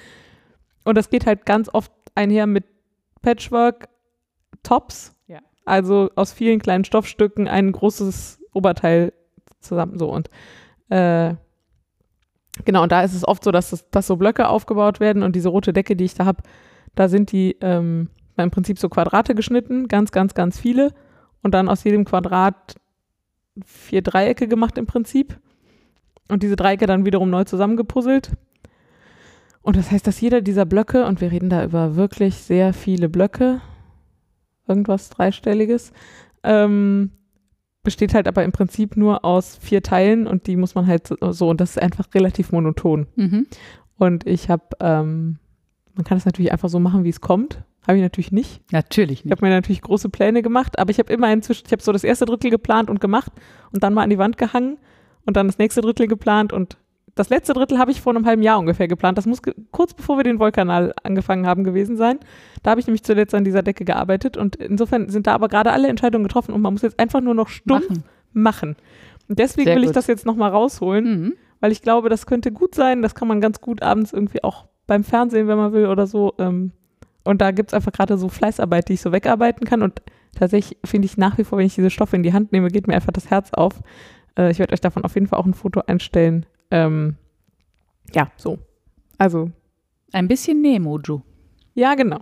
Und 0.85 0.97
das 0.97 1.11
geht 1.11 1.27
halt 1.27 1.47
ganz 1.47 1.69
oft 1.73 1.93
einher 2.15 2.47
mit 2.47 2.65
Patchwork-Tops. 3.23 5.15
Ja. 5.27 5.41
Also 5.65 6.11
aus 6.15 6.33
vielen 6.33 6.61
kleinen 6.61 6.85
Stoffstücken 6.85 7.49
ein 7.49 7.73
großes 7.73 8.41
Oberteil 8.53 9.13
zusammen 9.61 9.99
so 9.99 10.11
und 10.11 10.31
äh, 10.91 11.35
genau 12.65 12.83
und 12.83 12.93
da 12.93 13.03
ist 13.03 13.15
es 13.15 13.27
oft 13.27 13.45
so, 13.45 13.51
dass, 13.51 13.71
das, 13.71 13.91
dass 13.91 14.07
so 14.07 14.17
Blöcke 14.17 14.49
aufgebaut 14.49 15.01
werden 15.01 15.23
und 15.23 15.37
diese 15.37 15.49
rote 15.49 15.73
Decke, 15.73 15.97
die 15.97 16.05
ich 16.05 16.15
da 16.15 16.25
habe, 16.25 16.43
da 16.95 17.09
sind 17.09 17.33
die 17.33 17.57
ähm, 17.61 18.09
im 18.37 18.51
Prinzip 18.51 18.79
so 18.79 18.89
Quadrate 18.89 19.35
geschnitten, 19.35 19.89
ganz, 19.89 20.13
ganz, 20.13 20.35
ganz 20.35 20.59
viele 20.59 20.93
und 21.43 21.53
dann 21.53 21.69
aus 21.69 21.85
jedem 21.85 22.05
Quadrat 22.05 22.77
vier 23.65 24.03
Dreiecke 24.03 24.49
gemacht 24.49 24.79
im 24.79 24.87
Prinzip 24.87 25.39
und 26.29 26.43
diese 26.43 26.57
Dreiecke 26.57 26.87
dann 26.87 27.07
wiederum 27.07 27.31
neu 27.31 27.45
zusammengepuzzelt. 27.45 28.33
Und 29.63 29.77
das 29.77 29.91
heißt, 29.91 30.07
dass 30.07 30.21
jeder 30.21 30.43
dieser 30.43 30.65
Blöcke, 30.65 31.07
und 31.07 31.21
wir 31.21 31.33
reden 31.33 31.51
da 31.51 31.65
über 31.65 31.97
wirklich 31.97 32.37
sehr 32.37 32.73
viele 32.73 33.09
Blöcke, 33.09 33.61
irgendwas 34.69 35.09
Dreistelliges, 35.11 35.93
ähm, 36.43 37.11
besteht 37.87 38.13
halt 38.13 38.27
aber 38.29 38.45
im 38.45 38.53
Prinzip 38.53 38.97
nur 38.97 39.25
aus 39.25 39.57
vier 39.63 39.81
Teilen 39.83 40.27
und 40.27 40.47
die 40.49 40.57
muss 40.57 40.75
man 40.75 40.87
halt 40.87 41.09
so- 41.31 41.49
und 41.49 41.61
das 41.61 41.71
ist 41.71 41.83
einfach 41.83 42.13
relativ 42.15 42.53
monoton. 42.53 43.07
Mhm. 43.17 43.47
Und 43.97 44.27
ich 44.27 44.51
habe, 44.51 44.65
ähm, 44.81 45.39
man 45.95 46.05
kann 46.05 46.19
es 46.19 46.27
natürlich 46.27 46.53
einfach 46.53 46.69
so 46.69 46.79
machen, 46.81 47.05
wie 47.05 47.09
es 47.09 47.21
kommt. 47.21 47.63
Habe 47.87 47.99
ich 47.99 48.03
natürlich 48.03 48.33
nicht. 48.33 48.61
Natürlich 48.73 49.21
Ich 49.21 49.25
nicht. 49.27 49.31
habe 49.33 49.47
mir 49.47 49.53
natürlich 49.55 49.81
große 49.81 50.09
Pläne 50.09 50.43
gemacht, 50.43 50.79
aber 50.81 50.91
ich 50.91 50.99
habe 50.99 51.13
immer 51.13 51.33
inzwischen, 51.33 51.63
ich 51.67 51.73
habe 51.73 51.83
so 51.83 51.93
das 51.93 52.03
erste 52.03 52.27
Drittel 52.27 52.51
geplant 52.51 52.91
und 52.91 53.01
gemacht 53.01 53.31
und 53.73 53.85
dann 53.85 53.95
mal 53.95 54.03
an 54.03 54.11
die 54.11 54.19
Wand 54.19 54.37
gehangen 54.37 54.79
und 55.25 55.37
dann 55.37 55.47
das 55.47 55.59
nächste 55.59 55.81
Drittel 55.81 56.09
geplant 56.09 56.53
und 56.53 56.77
das 57.17 57.29
letzte 57.31 57.53
Drittel 57.55 57.79
habe 57.79 57.91
ich 57.91 58.01
vor 58.01 58.15
einem 58.15 58.25
halben 58.27 58.43
Jahr 58.43 58.59
ungefähr 58.61 58.87
geplant. 58.87 59.19
Das 59.19 59.27
muss 59.27 59.43
ge- 59.43 59.55
kurz 59.73 59.93
bevor 59.95 60.17
wir 60.19 60.25
den 60.25 60.39
Wollkanal 60.39 60.95
angefangen 61.03 61.47
haben 61.47 61.65
gewesen 61.65 61.97
sein. 61.97 62.21
Da 62.63 62.71
habe 62.71 62.81
ich 62.81 62.87
nämlich 62.87 63.03
zuletzt 63.03 63.35
an 63.35 63.43
dieser 63.43 63.63
Decke 63.63 63.85
gearbeitet 63.85 64.37
und 64.37 64.55
insofern 64.57 65.09
sind 65.09 65.27
da 65.27 65.35
aber 65.35 65.49
gerade 65.49 65.73
alle 65.73 65.89
Entscheidungen 65.89 66.25
getroffen 66.25 66.53
und 66.53 66.63
man 66.63 66.73
muss 66.75 66.83
jetzt 66.83 66.99
einfach 67.01 67.21
nur 67.21 67.35
noch 67.35 67.49
stumpf 67.49 67.89
machen. 67.89 68.05
Machen. 68.33 68.77
Und 69.29 69.39
deswegen 69.39 69.67
Sehr 69.67 69.77
will 69.77 69.83
ich 69.83 69.89
gut. 69.89 69.97
das 69.97 70.07
jetzt 70.07 70.27
nochmal 70.27 70.51
rausholen, 70.51 71.05
Mhm. 71.23 71.33
weil 71.61 71.73
ich 71.73 71.81
glaube, 71.83 72.09
das 72.11 72.27
könnte 72.27 72.53
gut 72.53 72.75
sein. 72.75 73.01
Das 73.03 73.15
kann 73.15 73.27
man 73.29 73.41
ganz 73.41 73.61
gut 73.61 73.83
abends 73.83 74.13
irgendwie 74.13 74.45
auch 74.45 74.67
beim 74.87 75.03
Fernsehen, 75.03 75.49
wenn 75.49 75.57
man 75.57 75.73
will 75.73 75.87
oder 75.87 76.07
so. 76.07 76.35
Ähm, 76.39 76.73
und 77.25 77.41
da 77.41 77.51
gibt 77.51 77.71
es 77.71 77.75
einfach 77.75 77.93
gerade 77.93 78.19
so 78.19 78.29
Fleißarbeit, 78.29 78.89
die 78.89 78.93
ich 78.93 79.01
so 79.01 79.11
wegarbeiten 79.11 79.67
kann. 79.67 79.83
Und 79.83 80.03
tatsächlich 80.39 80.79
finde 80.85 81.07
ich 81.07 81.17
nach 81.17 81.39
wie 81.39 81.45
vor, 81.45 81.59
wenn 81.59 81.67
ich 81.67 81.75
diese 81.75 81.91
Stoffe 81.91 82.15
in 82.15 82.23
die 82.23 82.35
Hand 82.35 82.53
nehme, 82.53 82.69
geht 82.69 82.87
mir 82.87 82.95
einfach 82.95 83.13
das 83.13 83.31
Herz 83.31 83.53
auf. 83.55 83.81
Äh, 84.39 84.51
ich 84.51 84.59
werde 84.59 84.75
euch 84.75 84.81
davon 84.83 85.03
auf 85.05 85.15
jeden 85.15 85.27
Fall 85.29 85.39
auch 85.41 85.47
ein 85.47 85.55
Foto 85.55 85.81
einstellen. 85.87 86.45
Ähm, 86.71 87.17
ja, 88.15 88.31
so. 88.37 88.59
Also, 89.19 89.51
Ein 90.13 90.29
bisschen 90.29 90.61
Nemoju. 90.61 91.21
ja, 91.75 91.95
genau. 91.95 92.21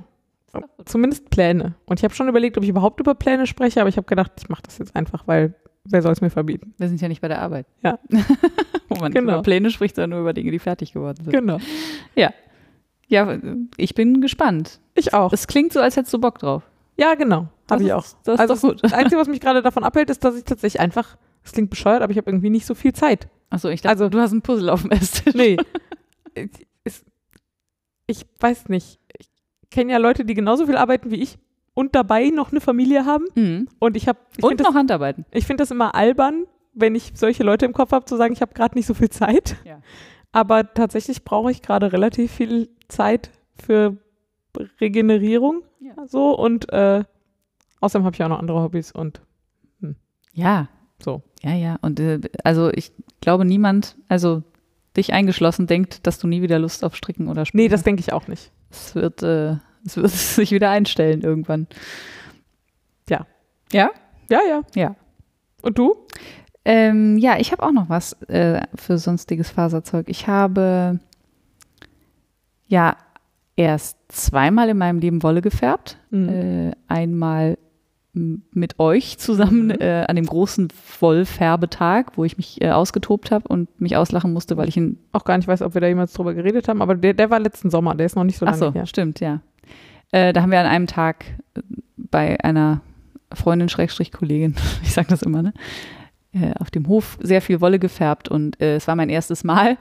Zumindest 0.84 1.30
Pläne. 1.30 1.74
Und 1.84 1.99
ich 1.99 2.05
habe 2.05 2.14
schon 2.14 2.28
überlegt, 2.28 2.57
ob 2.57 2.62
ich 2.62 2.70
überhaupt 2.70 3.01
über 3.01 3.14
Pläne 3.16 3.47
spreche, 3.49 3.80
aber 3.80 3.88
ich 3.88 3.97
habe 3.97 4.07
gedacht, 4.07 4.30
ich 4.38 4.49
mache 4.49 4.62
das 4.62 4.78
jetzt 4.78 4.95
einfach, 4.95 5.26
weil 5.26 5.55
wer 5.84 6.01
soll 6.01 6.12
es 6.12 6.20
mir 6.20 6.30
verbieten? 6.30 6.74
Wir 6.78 6.86
sind 6.88 7.01
ja 7.01 7.09
nicht 7.09 7.20
bei 7.20 7.26
der 7.28 7.42
Arbeit. 7.42 7.66
Ja. 7.82 7.99
Wo 8.88 8.95
man 9.01 9.12
Genau. 9.12 9.32
über 9.32 9.42
Pläne 9.42 9.70
spricht, 9.70 9.97
sondern 9.97 10.11
nur 10.11 10.20
über 10.20 10.32
Dinge, 10.32 10.53
die 10.53 10.61
fertig 10.61 10.92
geworden 10.92 11.24
sind. 11.24 11.32
Genau. 11.32 11.59
Ja, 13.09 13.38
ich 13.76 13.95
bin 13.95 14.20
gespannt. 14.20 14.80
Ich 14.95 15.12
auch. 15.12 15.32
Es 15.32 15.47
klingt 15.47 15.72
so, 15.72 15.80
als 15.80 15.97
hättest 15.97 16.14
du 16.14 16.18
Bock 16.20 16.38
drauf. 16.38 16.62
Ja, 16.97 17.14
genau. 17.14 17.49
Das 17.66 17.74
Habe 17.74 17.82
ich 17.82 17.88
ist- 17.88 17.95
auch. 17.95 18.05
das 18.24 18.34
ist 18.34 18.40
also 18.40 18.55
doch 18.55 18.61
gut. 18.74 18.84
Das 18.84 18.92
Einzige, 18.92 19.20
was 19.20 19.28
mich 19.28 19.40
gerade 19.40 19.61
davon 19.62 19.84
abhält, 19.84 20.09
ist, 20.11 20.24
dass 20.24 20.36
ich 20.36 20.45
tatsächlich 20.45 20.80
einfach, 20.80 21.16
es 21.45 21.53
klingt 21.53 21.70
bescheuert, 21.70 22.03
aber 22.03 22.11
ich 22.11 22.16
habe 22.18 22.30
irgendwie 22.30 22.51
nicht 22.51 22.66
so 22.66 22.74
viel 22.74 22.92
Zeit. 22.92 23.28
Achso, 23.51 23.68
ich 23.68 23.80
dachte, 23.82 23.92
Also- 24.05 24.09
du 24.09 24.18
hast 24.20 24.32
ein 24.32 24.42
Puzzle 24.42 24.70
auf 24.70 24.82
dem 24.82 24.90
Esstisch. 24.90 25.34
Nee. 25.34 25.57
ich, 26.34 27.03
ich 28.07 28.26
weiß 28.40 28.68
nicht. 28.68 28.99
Ich 29.18 29.28
kenne 29.70 29.92
ja 29.92 29.99
Leute, 29.99 30.24
die 30.24 30.34
genauso 30.34 30.66
viel 30.66 30.76
arbeiten 30.76 31.11
wie 31.11 31.20
ich 31.22 31.38
und 31.74 31.95
dabei 31.95 32.28
noch 32.30 32.51
eine 32.51 32.61
Familie 32.61 33.05
haben. 33.07 33.24
Mhm. 33.34 33.68
Und 33.78 33.97
ich 33.97 34.09
habe, 34.09 34.18
Und 34.40 34.49
finde 34.51 34.64
das, 34.64 34.72
noch 34.72 34.78
Handarbeiten. 34.78 35.24
ich 35.32 35.47
find 35.47 35.61
das 35.61 35.70
immer 35.70 35.95
albern, 35.95 36.45
wenn 36.72 36.95
ich 36.95 37.12
solche 37.14 37.42
Leute 37.45 37.66
im 37.66 37.72
Kopf 37.72 37.92
habe, 37.92 38.05
zu 38.05 38.16
sagen, 38.16 38.32
ich 38.32 38.40
habe 38.42 38.55
gerade 38.55 38.76
nicht 38.76 38.86
so 38.86 38.95
viel 38.95 39.11
Zeit. 39.11 39.57
Ja. 39.64 39.80
Aber 40.32 40.72
tatsächlich 40.74 41.24
brauche 41.24 41.51
ich 41.51 41.62
gerade 41.62 41.92
relativ 41.92 42.32
viel 42.32 42.68
Zeit 42.88 43.30
für 43.57 43.97
Regenerierung. 44.80 45.62
Ja. 45.80 45.95
So 46.07 46.36
und 46.36 46.72
äh, 46.72 47.05
außerdem 47.80 48.05
habe 48.05 48.14
ich 48.16 48.22
auch 48.22 48.28
noch 48.28 48.38
andere 48.40 48.61
Hobbys 48.62 48.90
und 48.92 49.20
Ja. 50.32 50.68
So. 51.03 51.22
Ja, 51.45 51.53
ja. 51.55 51.76
Und 51.82 52.01
äh, 52.01 52.20
also 52.42 52.70
ich 52.72 52.92
glaube, 53.20 53.45
niemand, 53.45 53.97
also 54.09 54.42
dich 54.97 55.12
eingeschlossen, 55.12 55.66
denkt, 55.66 56.07
dass 56.07 56.18
du 56.18 56.26
nie 56.26 56.40
wieder 56.40 56.59
Lust 56.59 56.84
auf 56.84 56.97
Stricken 56.97 57.28
oder 57.28 57.45
Spielen 57.45 57.64
nee, 57.64 57.68
das 57.68 57.82
denke 57.82 58.01
ich 58.01 58.12
auch 58.12 58.28
nicht. 58.28 58.51
Es 58.70 58.95
wird, 58.95 59.22
äh, 59.22 59.57
es 59.84 59.97
wird 59.97 60.11
sich 60.11 60.51
wieder 60.53 60.70
einstellen 60.70 61.20
irgendwann. 61.20 61.66
Ja. 63.09 63.26
Ja? 63.72 63.90
Ja, 64.30 64.40
ja. 64.49 64.62
Ja. 64.74 64.97
Und 65.61 65.78
du? 65.78 65.97
Ähm, 66.64 67.18
ja, 67.18 67.36
ich 67.38 67.53
habe 67.53 67.62
auch 67.62 67.72
noch 67.72 67.90
was 67.90 68.14
äh, 68.22 68.62
für 68.74 68.97
sonstiges 68.97 69.51
Faserzeug. 69.51 70.09
Ich 70.09 70.26
habe 70.26 70.99
ja 72.68 72.97
erst 73.55 73.99
zweimal 74.09 74.70
in 74.70 74.78
meinem 74.78 74.99
Leben 74.99 75.22
Wolle 75.22 75.42
gefärbt. 75.42 75.99
Mhm. 76.11 76.28
Äh, 76.28 76.72
einmal 76.88 77.59
mit 78.15 78.79
euch 78.79 79.19
zusammen 79.19 79.67
Mhm. 79.67 79.77
äh, 79.81 80.05
an 80.07 80.17
dem 80.17 80.27
großen 80.27 80.69
Wollfärbetag, 81.01 82.12
wo 82.17 82.25
ich 82.25 82.37
mich 82.37 82.62
äh, 82.62 82.71
ausgetobt 82.71 83.31
habe 83.31 83.49
und 83.49 83.69
mich 83.81 83.97
auslachen 83.97 84.33
musste, 84.33 84.57
weil 84.57 84.69
ich 84.69 84.77
ihn. 84.77 84.99
Auch 85.12 85.25
gar 85.25 85.37
nicht 85.37 85.49
weiß, 85.49 85.62
ob 85.62 85.75
wir 85.75 85.81
da 85.81 85.87
jemals 85.89 86.12
drüber 86.12 86.35
geredet 86.35 86.69
haben, 86.69 86.81
aber 86.83 86.95
der, 86.95 87.15
der 87.15 87.31
war 87.31 87.41
letzten 87.41 87.71
Sommer, 87.71 87.95
der 87.95 88.07
ist 88.07 88.17
noch 88.17 88.25
nicht 88.25 88.39
so 88.39 88.47
Ach 88.47 88.51
lange 88.51 88.59
so, 88.59 88.73
her. 88.73 88.87
stimmt, 88.87 89.21
ja. 89.21 89.41
Äh, 90.12 90.33
da 90.33 90.43
haben 90.43 90.51
wir 90.53 90.61
an 90.61 90.67
einem 90.67 90.87
Tag 90.87 91.25
äh, 91.55 91.61
bei 91.97 92.39
einer 92.41 92.81
Freundin, 93.33 93.69
Schrägstrich 93.69 94.12
Kollegin, 94.12 94.55
ich 94.83 94.93
sage 94.93 95.09
das 95.09 95.23
immer, 95.23 95.43
ne? 95.43 95.53
Äh, 96.33 96.53
auf 96.59 96.71
dem 96.71 96.89
Hof 96.89 97.17
sehr 97.21 97.41
viel 97.43 97.61
Wolle 97.61 97.79
gefärbt 97.79 98.29
und 98.29 98.61
äh, 98.61 98.77
es 98.77 98.87
war 98.89 98.97
mein 98.97 99.09
erstes 99.09 99.45
Mal. 99.45 99.77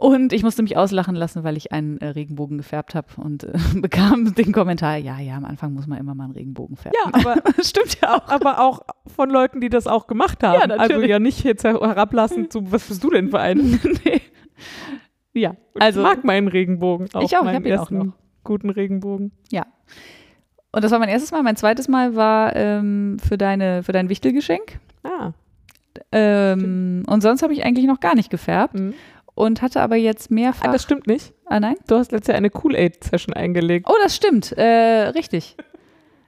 Und 0.00 0.32
ich 0.32 0.42
musste 0.42 0.62
mich 0.62 0.78
auslachen 0.78 1.14
lassen, 1.14 1.44
weil 1.44 1.58
ich 1.58 1.72
einen 1.72 1.98
äh, 1.98 2.06
Regenbogen 2.08 2.56
gefärbt 2.56 2.94
habe 2.94 3.08
und 3.18 3.44
äh, 3.44 3.52
bekam 3.74 4.34
den 4.34 4.50
Kommentar, 4.50 4.96
ja, 4.96 5.18
ja, 5.18 5.36
am 5.36 5.44
Anfang 5.44 5.74
muss 5.74 5.86
man 5.86 5.98
immer 5.98 6.14
mal 6.14 6.24
einen 6.24 6.32
Regenbogen 6.32 6.76
färben. 6.76 6.96
Ja, 7.04 7.12
aber, 7.12 7.42
stimmt 7.62 7.98
ja 8.00 8.16
auch. 8.16 8.26
aber 8.28 8.60
auch 8.60 8.80
von 9.14 9.28
Leuten, 9.28 9.60
die 9.60 9.68
das 9.68 9.86
auch 9.86 10.06
gemacht 10.06 10.42
haben. 10.42 10.58
Ja, 10.58 10.66
natürlich. 10.66 10.92
Also 10.94 11.02
ja 11.02 11.18
nicht 11.18 11.44
jetzt 11.44 11.64
herablassend 11.64 12.50
zu, 12.50 12.72
was 12.72 12.88
bist 12.88 13.04
du 13.04 13.10
denn 13.10 13.28
für 13.28 13.40
einen? 13.40 13.78
nee. 14.06 14.22
Ja, 15.34 15.54
also 15.78 16.00
ich 16.00 16.06
mag 16.06 16.24
meinen 16.24 16.48
Regenbogen 16.48 17.08
auch. 17.12 17.22
Ich 17.22 17.36
auch, 17.36 17.40
ich 17.40 17.44
meinen 17.44 17.56
hab 17.56 17.66
ihn 17.66 17.76
auch 17.76 17.90
noch. 17.90 18.14
guten 18.42 18.70
Regenbogen. 18.70 19.32
Ja. 19.52 19.66
Und 20.72 20.82
das 20.82 20.92
war 20.92 20.98
mein 20.98 21.10
erstes 21.10 21.30
Mal. 21.30 21.42
Mein 21.42 21.56
zweites 21.56 21.88
Mal 21.88 22.16
war 22.16 22.56
ähm, 22.56 23.18
für, 23.18 23.36
deine, 23.36 23.82
für 23.82 23.92
dein 23.92 24.08
Wichtelgeschenk. 24.08 24.80
Ah. 25.02 25.32
Ähm, 26.10 27.02
und 27.06 27.20
sonst 27.20 27.42
habe 27.42 27.52
ich 27.52 27.64
eigentlich 27.64 27.86
noch 27.86 28.00
gar 28.00 28.14
nicht 28.14 28.30
gefärbt 28.30 28.74
Mhm. 28.74 28.94
Und 29.40 29.62
hatte 29.62 29.80
aber 29.80 29.96
jetzt 29.96 30.30
mehrfach. 30.30 30.68
Ah, 30.68 30.72
das 30.72 30.82
stimmt 30.82 31.06
nicht. 31.06 31.32
ah, 31.46 31.58
nein? 31.60 31.76
Du 31.86 31.96
hast 31.96 32.12
letztes 32.12 32.28
Jahr 32.28 32.36
eine 32.36 32.50
Kool-Aid-Session 32.50 33.34
eingelegt. 33.34 33.86
Oh, 33.88 33.94
das 34.02 34.14
stimmt. 34.14 34.52
Äh, 34.52 35.08
richtig. 35.08 35.56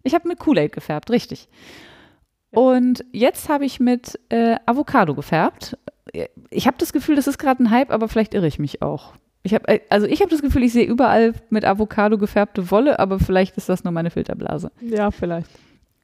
Ich 0.03 0.15
habe 0.15 0.27
mit 0.27 0.39
Kool-Aid 0.39 0.73
gefärbt, 0.73 1.11
richtig. 1.11 1.49
Und 2.51 3.05
jetzt 3.13 3.49
habe 3.49 3.65
ich 3.67 3.81
mit 3.81 4.19
äh, 4.31 4.57
Avocado 4.67 5.15
gefärbt. 5.15 5.77
Ich 6.51 6.67
habe 6.67 6.77
das 6.79 6.93
Gefühl, 6.93 7.17
das 7.17 7.27
ist 7.27 7.39
gerade 7.39 7.63
ein 7.63 7.71
Hype, 7.71 7.91
aber 7.91 8.09
vielleicht 8.09 8.35
irre 8.35 8.47
ich 8.47 8.59
mich 8.59 8.83
auch. 8.83 9.13
Ich 9.43 9.55
habe, 9.55 9.81
also 9.91 10.07
ich 10.07 10.21
habe 10.21 10.31
das 10.31 10.41
Gefühl, 10.41 10.63
ich 10.63 10.73
sehe 10.73 10.87
überall 10.87 11.35
mit 11.51 11.65
Avocado 11.65 12.17
gefärbte 12.17 12.71
Wolle, 12.71 12.99
aber 12.99 13.19
vielleicht 13.19 13.57
ist 13.57 13.69
das 13.69 13.85
nur 13.85 13.93
meine 13.93 14.11
Filterblase. 14.11 14.71
Ja, 14.81 15.11
vielleicht. 15.11 15.51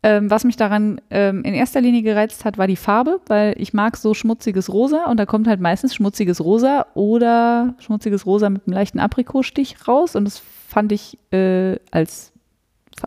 Ähm, 0.04 0.30
was 0.30 0.44
mich 0.44 0.56
daran 0.56 1.00
ähm, 1.10 1.42
in 1.42 1.54
erster 1.54 1.80
Linie 1.80 2.02
gereizt 2.02 2.44
hat, 2.44 2.56
war 2.56 2.68
die 2.68 2.76
Farbe, 2.76 3.20
weil 3.26 3.54
ich 3.58 3.72
mag 3.72 3.96
so 3.96 4.14
schmutziges 4.14 4.72
Rosa 4.72 5.06
und 5.06 5.18
da 5.18 5.26
kommt 5.26 5.48
halt 5.48 5.60
meistens 5.60 5.92
schmutziges 5.92 6.40
Rosa 6.40 6.86
oder 6.94 7.74
schmutziges 7.80 8.24
Rosa 8.24 8.48
mit 8.48 8.66
einem 8.66 8.74
leichten 8.74 9.00
Aprikotstich 9.00 9.88
raus 9.88 10.14
und 10.14 10.24
das 10.24 10.38
fand 10.38 10.92
ich 10.92 11.18
äh, 11.32 11.80
als 11.90 12.32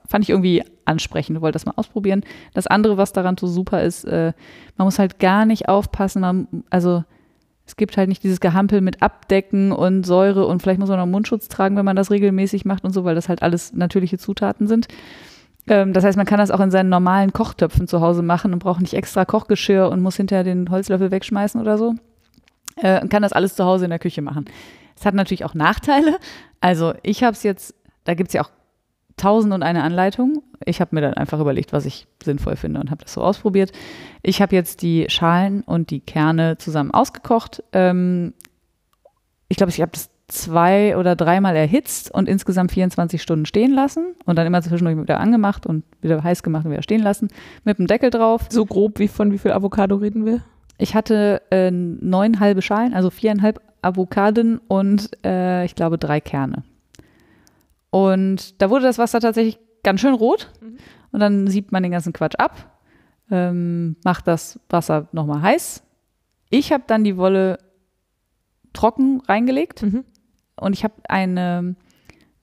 fand 0.07 0.25
ich 0.25 0.29
irgendwie 0.29 0.63
ansprechend, 0.85 1.41
wollte 1.41 1.55
das 1.55 1.65
mal 1.65 1.73
ausprobieren. 1.75 2.23
Das 2.53 2.67
andere, 2.67 2.97
was 2.97 3.13
daran 3.13 3.37
so 3.37 3.47
super 3.47 3.83
ist, 3.83 4.05
äh, 4.05 4.33
man 4.77 4.85
muss 4.85 4.99
halt 4.99 5.19
gar 5.19 5.45
nicht 5.45 5.69
aufpassen, 5.69 6.21
man, 6.21 6.47
also 6.69 7.03
es 7.65 7.75
gibt 7.75 7.95
halt 7.95 8.09
nicht 8.09 8.23
dieses 8.23 8.41
Gehampel 8.41 8.81
mit 8.81 9.01
Abdecken 9.01 9.71
und 9.71 10.05
Säure 10.05 10.45
und 10.45 10.61
vielleicht 10.61 10.79
muss 10.79 10.89
man 10.89 10.99
noch 10.99 11.05
Mundschutz 11.05 11.47
tragen, 11.47 11.77
wenn 11.77 11.85
man 11.85 11.95
das 11.95 12.11
regelmäßig 12.11 12.65
macht 12.65 12.83
und 12.83 12.91
so, 12.91 13.05
weil 13.05 13.15
das 13.15 13.29
halt 13.29 13.43
alles 13.43 13.73
natürliche 13.73 14.17
Zutaten 14.17 14.67
sind. 14.67 14.87
Ähm, 15.67 15.93
das 15.93 16.03
heißt, 16.03 16.17
man 16.17 16.25
kann 16.25 16.39
das 16.39 16.51
auch 16.51 16.59
in 16.59 16.71
seinen 16.71 16.89
normalen 16.89 17.33
Kochtöpfen 17.33 17.87
zu 17.87 18.01
Hause 18.01 18.21
machen 18.21 18.53
und 18.53 18.59
braucht 18.59 18.81
nicht 18.81 18.93
extra 18.93 19.25
Kochgeschirr 19.25 19.89
und 19.89 20.01
muss 20.01 20.17
hinterher 20.17 20.43
den 20.43 20.69
Holzlöffel 20.69 21.11
wegschmeißen 21.11 21.59
oder 21.61 21.77
so. 21.77 21.95
Äh, 22.77 23.01
und 23.01 23.09
kann 23.09 23.21
das 23.21 23.33
alles 23.33 23.55
zu 23.55 23.65
Hause 23.65 23.85
in 23.85 23.89
der 23.89 23.99
Küche 23.99 24.21
machen. 24.21 24.45
Es 24.95 25.05
hat 25.05 25.13
natürlich 25.13 25.45
auch 25.45 25.53
Nachteile. 25.53 26.17
Also 26.59 26.93
ich 27.01 27.23
habe 27.23 27.33
es 27.33 27.41
jetzt, 27.41 27.73
da 28.03 28.13
gibt 28.13 28.29
es 28.29 28.33
ja 28.33 28.43
auch 28.43 28.51
tausend 29.17 29.51
und 29.51 29.63
eine 29.63 29.81
Anleitung. 29.81 30.43
Ich 30.63 30.79
habe 30.79 30.93
mir 30.93 31.01
dann 31.01 31.15
einfach 31.15 31.39
überlegt, 31.39 31.73
was 31.73 31.85
ich 31.85 32.07
sinnvoll 32.23 32.55
finde 32.55 32.79
und 32.79 32.91
habe 32.91 33.03
das 33.03 33.13
so 33.13 33.21
ausprobiert. 33.21 33.71
Ich 34.21 34.43
habe 34.43 34.55
jetzt 34.55 34.83
die 34.83 35.07
Schalen 35.09 35.61
und 35.61 35.89
die 35.89 36.01
Kerne 36.01 36.59
zusammen 36.59 36.91
ausgekocht. 36.91 37.63
Ähm, 37.73 38.35
ich 39.47 39.57
glaube, 39.57 39.71
ich 39.71 39.81
habe 39.81 39.91
das 39.91 40.10
zwei 40.31 40.97
oder 40.97 41.15
dreimal 41.15 41.55
erhitzt 41.55 42.09
und 42.11 42.27
insgesamt 42.29 42.71
24 42.71 43.21
Stunden 43.21 43.45
stehen 43.45 43.71
lassen 43.73 44.15
und 44.25 44.37
dann 44.37 44.47
immer 44.47 44.61
zwischendurch 44.61 44.97
wieder 44.97 45.19
angemacht 45.19 45.65
und 45.65 45.83
wieder 46.01 46.23
heiß 46.23 46.41
gemacht 46.43 46.65
und 46.65 46.71
wieder 46.71 46.83
stehen 46.83 47.01
lassen 47.01 47.27
mit 47.63 47.77
dem 47.79 47.87
Deckel 47.87 48.09
drauf. 48.09 48.45
So 48.49 48.65
grob, 48.65 48.99
wie 48.99 49.07
von 49.07 49.31
wie 49.31 49.37
viel 49.37 49.51
Avocado 49.51 49.95
reden 49.95 50.25
wir? 50.25 50.41
Ich 50.77 50.95
hatte 50.95 51.41
äh, 51.51 51.69
neun 51.69 52.39
halbe 52.39 52.61
Schalen, 52.61 52.93
also 52.93 53.09
viereinhalb 53.09 53.61
Avocaden 53.81 54.59
und 54.67 55.09
äh, 55.25 55.65
ich 55.65 55.75
glaube 55.75 55.97
drei 55.97 56.19
Kerne. 56.21 56.63
Und 57.89 58.61
da 58.61 58.69
wurde 58.69 58.85
das 58.85 58.97
Wasser 58.97 59.19
tatsächlich 59.19 59.59
ganz 59.83 59.99
schön 60.01 60.13
rot 60.13 60.49
Mhm. 60.61 60.77
und 61.11 61.19
dann 61.19 61.47
siebt 61.47 61.71
man 61.71 61.83
den 61.83 61.91
ganzen 61.91 62.13
Quatsch 62.13 62.35
ab, 62.37 62.79
ähm, 63.29 63.95
macht 64.03 64.27
das 64.27 64.59
Wasser 64.69 65.07
nochmal 65.11 65.41
heiß. 65.41 65.83
Ich 66.49 66.71
habe 66.71 66.83
dann 66.87 67.03
die 67.03 67.17
Wolle 67.17 67.57
trocken 68.73 69.21
reingelegt 69.27 69.81
Mhm. 69.83 70.05
Und 70.61 70.73
ich 70.73 70.83
habe 70.83 70.93
eine 71.09 71.75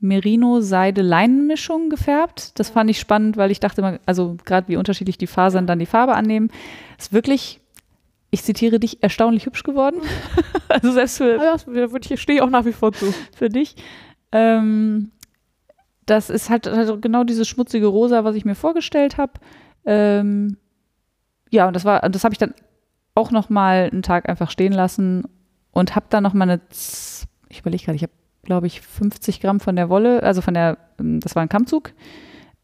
Merino-Seide-Leinenmischung 0.01 1.89
gefärbt. 1.89 2.59
Das 2.59 2.71
fand 2.71 2.91
ich 2.91 2.99
spannend, 2.99 3.37
weil 3.37 3.51
ich 3.51 3.61
dachte 3.61 3.81
mal, 3.81 4.01
also 4.07 4.37
gerade 4.45 4.69
wie 4.69 4.77
unterschiedlich 4.77 5.19
die 5.19 5.27
Fasern 5.27 5.67
dann 5.67 5.79
die 5.79 5.87
Farbe 5.87 6.15
annehmen. 6.15 6.51
Ist 6.99 7.13
wirklich, 7.13 7.61
ich 8.31 8.43
zitiere 8.43 8.81
dich, 8.81 9.03
erstaunlich 9.03 9.47
hübsch 9.47 9.63
geworden. 9.63 10.01
also 10.69 10.93
selbst 10.93 11.19
für, 11.19 11.37
ja, 11.37 11.55
ich 11.55 12.21
stehe 12.21 12.39
ich 12.39 12.43
auch 12.43 12.51
nach 12.51 12.65
wie 12.65 12.73
vor 12.73 12.93
zu. 12.93 13.13
für 13.37 13.49
dich. 13.49 13.77
Ähm, 14.33 15.13
das 16.07 16.31
ist 16.31 16.51
halt, 16.51 16.67
halt 16.67 17.03
genau 17.03 17.25
dieses 17.25 17.47
schmutzige 17.47 17.87
Rosa, 17.87 18.25
was 18.25 18.35
ich 18.35 18.45
mir 18.45 18.55
vorgestellt 18.55 19.17
habe. 19.17 19.33
Ähm, 19.85 20.57
ja, 21.51 21.67
und 21.69 21.75
das 21.75 21.85
war, 21.85 22.01
das 22.09 22.25
habe 22.25 22.35
ich 22.35 22.39
dann 22.39 22.55
auch 23.15 23.31
noch 23.31 23.49
mal 23.49 23.89
einen 23.93 24.03
Tag 24.03 24.29
einfach 24.29 24.51
stehen 24.51 24.73
lassen 24.73 25.25
und 25.73 25.97
habe 25.97 26.07
dann 26.11 26.23
noch 26.23 26.35
mal 26.35 26.45
eine, 26.45 26.61
ich 27.49 27.61
überlege 27.61 27.85
gerade, 27.85 27.97
ich 27.97 28.03
habe, 28.03 28.13
glaube 28.43 28.67
ich, 28.67 28.81
50 28.81 29.41
Gramm 29.41 29.61
von 29.61 29.77
der 29.77 29.89
Wolle, 29.89 30.23
also 30.23 30.41
von 30.41 30.55
der, 30.55 30.79
ähm, 30.99 31.21
das 31.21 31.35
war 31.35 31.43
ein 31.43 31.49
Kammzug, 31.49 31.93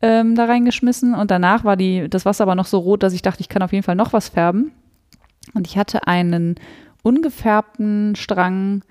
ähm, 0.02 0.34
da 0.34 0.44
reingeschmissen 0.44 1.14
und 1.14 1.30
danach 1.30 1.64
war 1.64 1.76
die, 1.76 2.08
das 2.08 2.24
Wasser 2.24 2.42
aber 2.42 2.54
noch 2.54 2.66
so 2.66 2.78
rot, 2.78 3.02
dass 3.02 3.14
ich 3.14 3.22
dachte, 3.22 3.40
ich 3.40 3.48
kann 3.48 3.62
auf 3.62 3.72
jeden 3.72 3.84
Fall 3.84 3.96
noch 3.96 4.12
was 4.12 4.28
färben. 4.28 4.72
Und 5.54 5.66
ich 5.66 5.76
hatte 5.76 6.06
einen 6.06 6.56
ungefärbten 7.02 8.16
Strang 8.16 8.82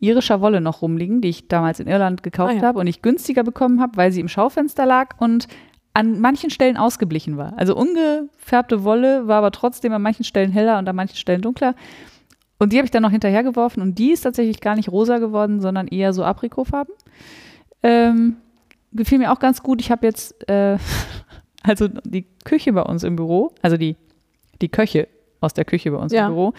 irischer 0.00 0.40
Wolle 0.40 0.60
noch 0.60 0.82
rumliegen, 0.82 1.20
die 1.20 1.28
ich 1.28 1.48
damals 1.48 1.80
in 1.80 1.86
Irland 1.88 2.22
gekauft 2.22 2.54
Ah 2.54 2.56
ja. 2.56 2.62
habe 2.62 2.78
und 2.78 2.86
ich 2.86 3.02
günstiger 3.02 3.42
bekommen 3.42 3.80
habe, 3.80 3.96
weil 3.96 4.12
sie 4.12 4.20
im 4.20 4.28
Schaufenster 4.28 4.86
lag 4.86 5.16
und 5.18 5.48
an 5.94 6.20
manchen 6.20 6.50
Stellen 6.50 6.76
ausgeblichen 6.76 7.36
war. 7.36 7.54
Also 7.56 7.74
ungefärbte 7.74 8.84
Wolle 8.84 9.26
war 9.26 9.38
aber 9.38 9.50
trotzdem 9.50 9.92
an 9.92 10.02
manchen 10.02 10.24
Stellen 10.24 10.52
heller 10.52 10.78
und 10.78 10.88
an 10.88 10.94
manchen 10.94 11.16
Stellen 11.16 11.42
dunkler. 11.42 11.74
Und 12.58 12.72
die 12.72 12.76
habe 12.78 12.84
ich 12.86 12.90
dann 12.90 13.02
noch 13.02 13.10
hinterhergeworfen 13.10 13.82
und 13.82 13.98
die 13.98 14.10
ist 14.10 14.22
tatsächlich 14.22 14.60
gar 14.60 14.74
nicht 14.74 14.90
rosa 14.90 15.18
geworden, 15.18 15.60
sondern 15.60 15.86
eher 15.86 16.12
so 16.12 16.24
Aprikotfarben. 16.24 16.92
Ähm, 17.82 18.36
gefiel 18.92 19.18
mir 19.18 19.32
auch 19.32 19.38
ganz 19.38 19.62
gut. 19.62 19.80
Ich 19.80 19.90
habe 19.90 20.06
jetzt, 20.06 20.48
äh, 20.48 20.76
also 21.62 21.88
die 22.04 22.26
Küche 22.44 22.72
bei 22.72 22.82
uns 22.82 23.04
im 23.04 23.16
Büro, 23.16 23.52
also 23.62 23.76
die, 23.76 23.96
die 24.60 24.68
Köche 24.68 25.06
aus 25.40 25.54
der 25.54 25.64
Küche 25.64 25.92
bei 25.92 25.98
uns 25.98 26.12
Ja. 26.12 26.26
im 26.26 26.32
Büro, 26.32 26.52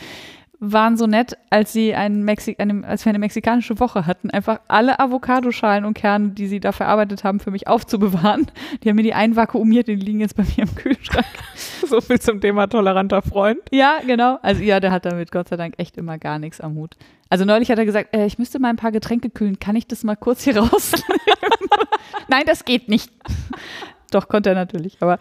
waren 0.60 0.97
so 0.97 1.07
nett, 1.07 1.38
als 1.49 1.72
sie 1.72 1.95
einen 1.95 2.24
Mexi 2.24 2.55
eine, 2.60 2.86
als 2.86 3.05
wir 3.05 3.12
eine 3.12 3.20
mexikanische 3.20 3.80
Woche 3.80 4.05
hatten, 4.05 4.30
einfach 4.30 4.60
alle 4.68 4.99
Avocadoschalen 4.99 5.86
und 5.86 5.93
Kerne, 5.93 6.30
die 6.30 6.47
sie 6.47 6.60
da 6.60 6.74
verarbeitet 6.74 7.24
haben, 7.24 7.39
für 7.39 7.51
mich 7.51 7.68
aufzubewahren. 7.68 8.47
Die 8.84 8.89
haben 8.89 8.97
mir 8.97 9.03
die 9.03 9.14
einvakuumiert, 9.14 9.88
die 9.88 9.95
liegen 9.95 10.19
jetzt 10.19 10.36
bei 10.36 10.44
mir 10.44 10.64
im 10.64 10.76
Kühlschrank. 10.76 11.26
So 11.86 12.02
viel 12.02 12.19
zum 12.19 12.40
Thema 12.40 12.68
toleranter 12.68 13.23
Freund. 13.23 13.61
Ja, 13.72 13.99
genau. 14.06 14.38
Also 14.44 14.61
ja, 14.61 14.80
der 14.80 14.91
hat 14.91 15.06
damit 15.06 15.31
Gott 15.31 15.48
sei 15.48 15.56
Dank 15.56 15.73
echt 15.77 15.98
immer 15.98 16.19
gar 16.19 16.38
nichts 16.38 16.61
am 16.61 16.76
Hut. 16.76 16.95
Also 17.30 17.45
neulich 17.45 17.72
hat 17.72 17.80
er 17.80 17.86
gesagt, 17.86 18.15
äh, 18.15 18.26
ich 18.26 18.38
müsste 18.38 18.60
mal 18.60 18.69
ein 18.69 18.76
paar 18.76 18.91
Getränke 18.91 19.30
kühlen. 19.30 19.60
Kann 19.60 19.76
ich 19.76 19.88
das 19.88 20.03
mal 20.03 20.15
kurz 20.15 20.44
hier 20.44 20.57
rausnehmen? 20.57 21.19
Nein, 22.27 22.44
das 22.45 22.65
geht 22.65 22.90
nicht. 22.90 23.11
Doch, 24.11 24.27
konnte 24.27 24.49
er 24.49 24.56
natürlich. 24.56 24.98
Aber 25.02 25.19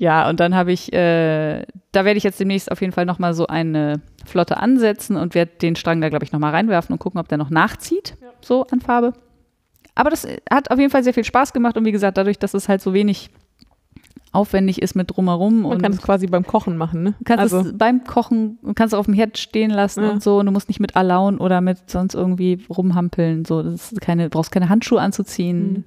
ja, 0.00 0.28
und 0.30 0.40
dann 0.40 0.54
habe 0.54 0.72
ich, 0.72 0.90
äh, 0.94 1.66
da 1.92 2.04
werde 2.06 2.16
ich 2.16 2.24
jetzt 2.24 2.40
demnächst 2.40 2.72
auf 2.72 2.80
jeden 2.80 2.92
Fall 2.94 3.04
nochmal 3.04 3.34
so 3.34 3.46
eine 3.46 4.00
Flotte 4.24 4.56
ansetzen 4.56 5.16
und 5.16 5.34
werde 5.34 5.52
den 5.60 5.76
Strang 5.76 6.00
da, 6.00 6.08
glaube 6.08 6.24
ich, 6.24 6.32
nochmal 6.32 6.52
reinwerfen 6.52 6.94
und 6.94 6.98
gucken, 6.98 7.20
ob 7.20 7.28
der 7.28 7.36
noch 7.36 7.50
nachzieht, 7.50 8.16
Ja. 8.22 8.28
so 8.40 8.66
an 8.68 8.80
Farbe. 8.80 9.12
Aber 9.94 10.08
das 10.08 10.24
äh, 10.24 10.38
hat 10.50 10.70
auf 10.70 10.78
jeden 10.78 10.90
Fall 10.90 11.04
sehr 11.04 11.12
viel 11.12 11.24
Spaß 11.24 11.52
gemacht 11.52 11.76
und 11.76 11.84
wie 11.84 11.92
gesagt, 11.92 12.16
dadurch, 12.16 12.38
dass 12.38 12.54
es 12.54 12.66
halt 12.66 12.80
so 12.80 12.94
wenig 12.94 13.28
aufwendig 14.32 14.80
ist 14.80 14.94
mit 14.94 15.14
drumherum 15.14 15.62
Man 15.62 15.72
und 15.72 15.82
kann 15.82 15.92
es 15.92 16.00
quasi 16.00 16.28
beim 16.28 16.46
Kochen 16.46 16.76
machen, 16.78 17.02
ne? 17.02 17.14
Du 17.18 17.24
kannst 17.24 17.40
also, 17.52 17.68
es 17.68 17.76
beim 17.76 18.04
Kochen, 18.04 18.58
du 18.62 18.72
kannst 18.72 18.94
es 18.94 18.98
auf 18.98 19.04
dem 19.06 19.14
Herd 19.14 19.36
stehen 19.36 19.70
lassen 19.70 20.04
Ja. 20.04 20.10
und 20.12 20.22
so. 20.22 20.38
Und 20.38 20.46
du 20.46 20.52
musst 20.52 20.68
nicht 20.68 20.80
mit 20.80 20.96
Alaun 20.96 21.38
oder 21.38 21.60
mit 21.60 21.90
sonst 21.90 22.14
irgendwie 22.14 22.64
rumhampeln. 22.70 23.44
So, 23.44 23.62
das 23.62 23.92
ist 23.92 24.00
keine, 24.00 24.24
du 24.24 24.30
brauchst 24.30 24.52
keine 24.52 24.68
Handschuhe 24.68 25.00
anzuziehen. 25.00 25.84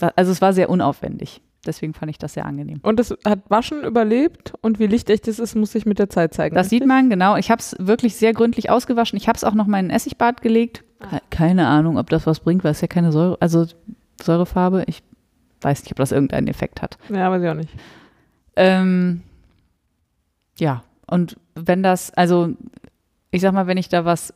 Mhm. 0.00 0.10
Also 0.16 0.30
es 0.32 0.40
war 0.42 0.52
sehr 0.52 0.68
unaufwendig. 0.68 1.40
Deswegen 1.64 1.94
fand 1.94 2.10
ich 2.10 2.18
das 2.18 2.34
sehr 2.34 2.44
angenehm. 2.44 2.80
und 2.82 2.98
es 2.98 3.14
hat 3.24 3.40
Waschen 3.48 3.84
überlebt 3.84 4.52
und 4.62 4.80
wie 4.80 4.88
lichtecht 4.88 5.28
es 5.28 5.38
ist, 5.38 5.54
muss 5.54 5.70
sich 5.72 5.86
mit 5.86 6.00
der 6.00 6.10
Zeit 6.10 6.34
zeigen. 6.34 6.56
Das 6.56 6.68
sieht 6.70 6.80
richtig? 6.82 6.88
man, 6.88 7.08
genau. 7.08 7.36
Ich 7.36 7.50
habe 7.52 7.60
es 7.60 7.76
wirklich 7.78 8.16
sehr 8.16 8.32
gründlich 8.32 8.68
ausgewaschen. 8.68 9.16
Ich 9.16 9.28
habe 9.28 9.36
es 9.36 9.44
auch 9.44 9.54
noch 9.54 9.66
mal 9.68 9.78
in 9.78 9.90
Essigbad 9.90 10.42
gelegt. 10.42 10.82
Ke- 10.98 11.20
Keine 11.30 11.68
Ahnung, 11.68 11.98
ob 11.98 12.10
das 12.10 12.26
was 12.26 12.40
bringt, 12.40 12.64
weil 12.64 12.72
es 12.72 12.80
ja 12.80 12.88
keine 12.88 13.12
Säure, 13.12 13.36
also 13.40 13.66
Säurefarbe. 14.20 14.82
Ich 14.88 15.02
weiß 15.60 15.82
nicht, 15.84 15.92
ob 15.92 15.98
das 15.98 16.10
irgendeinen 16.10 16.48
Effekt 16.48 16.82
hat. 16.82 16.98
Ja, 17.08 17.30
weiß 17.30 17.42
ich 17.42 17.48
auch 17.48 17.54
nicht. 17.54 17.70
Ähm, 18.56 19.22
ja, 20.58 20.82
und 21.06 21.36
wenn 21.54 21.82
das, 21.84 22.12
also 22.14 22.50
ich 23.30 23.40
sag 23.40 23.52
mal, 23.52 23.66
wenn 23.68 23.78
ich 23.78 23.88
da 23.88 24.04
was 24.04 24.34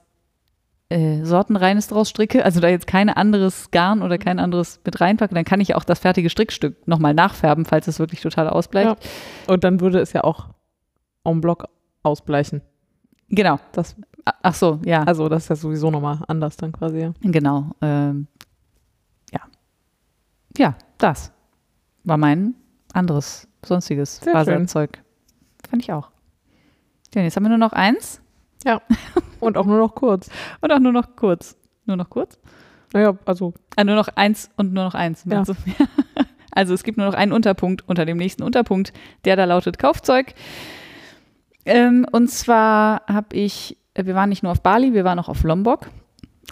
äh, 0.88 1.24
Sortenreines 1.24 1.88
draus 1.88 2.08
stricke, 2.08 2.44
also 2.44 2.60
da 2.60 2.68
jetzt 2.68 2.86
kein 2.86 3.08
anderes 3.08 3.70
Garn 3.70 4.02
oder 4.02 4.18
kein 4.18 4.38
anderes 4.38 4.80
mit 4.84 5.00
reinpacke, 5.00 5.34
dann 5.34 5.44
kann 5.44 5.60
ich 5.60 5.74
auch 5.74 5.84
das 5.84 5.98
fertige 5.98 6.30
Strickstück 6.30 6.86
nochmal 6.86 7.14
nachfärben, 7.14 7.64
falls 7.64 7.88
es 7.88 7.98
wirklich 7.98 8.20
total 8.20 8.48
ausbleibt. 8.48 9.04
Und 9.48 9.64
dann 9.64 9.80
würde 9.80 10.00
es 10.00 10.12
ja 10.12 10.22
auch 10.22 10.50
en 11.24 11.40
bloc 11.40 11.64
ausbleichen. 12.02 12.62
Genau. 13.28 13.58
Das, 13.72 13.96
Ach 14.42 14.54
so, 14.54 14.80
ja, 14.84 15.04
also 15.04 15.28
das 15.28 15.44
ist 15.44 15.48
ja 15.50 15.56
sowieso 15.56 15.90
nochmal 15.90 16.20
anders 16.26 16.56
dann 16.56 16.72
quasi, 16.72 16.98
ja. 16.98 17.12
genau. 17.20 17.70
Ähm, 17.80 18.26
ja. 19.32 19.40
Ja, 20.56 20.74
das 20.98 21.32
war 22.02 22.16
mein 22.16 22.54
anderes, 22.92 23.46
sonstiges 23.64 24.18
Faserzeug. 24.18 25.02
Fand 25.68 25.82
ich 25.82 25.92
auch. 25.92 26.10
Ja, 27.14 27.22
jetzt 27.22 27.36
haben 27.36 27.44
wir 27.44 27.50
nur 27.50 27.58
noch 27.58 27.72
eins 27.72 28.20
Und 29.40 29.56
auch 29.56 29.66
nur 29.66 29.78
noch 29.78 29.94
kurz. 29.94 30.28
und 30.60 30.72
auch 30.72 30.78
nur 30.78 30.92
noch 30.92 31.14
kurz. 31.16 31.56
Nur 31.84 31.96
noch 31.96 32.10
kurz? 32.10 32.38
Naja, 32.92 33.16
also 33.24 33.52
Ah, 33.76 33.84
nur 33.84 33.94
noch 33.94 34.08
eins 34.08 34.50
und 34.56 34.72
nur 34.72 34.84
noch 34.84 34.94
eins. 34.94 35.24
Ja. 35.24 35.36
meinst 35.36 35.50
du? 35.50 35.54
Also 36.50 36.72
es 36.72 36.84
gibt 36.84 36.96
nur 36.96 37.06
noch 37.06 37.12
einen 37.14 37.32
Unterpunkt 37.32 37.86
unter 37.86 38.06
dem 38.06 38.16
nächsten 38.16 38.42
Unterpunkt, 38.42 38.94
der 39.26 39.36
da 39.36 39.44
lautet 39.44 39.78
Kaufzeug. 39.78 40.32
Ähm, 41.66 42.06
und 42.10 42.30
zwar 42.30 43.02
habe 43.06 43.36
ich, 43.36 43.76
wir 43.94 44.14
waren 44.14 44.30
nicht 44.30 44.42
nur 44.42 44.52
auf 44.52 44.62
Bali, 44.62 44.94
wir 44.94 45.04
waren 45.04 45.18
auch 45.18 45.28
auf 45.28 45.42
Lombok. 45.42 45.90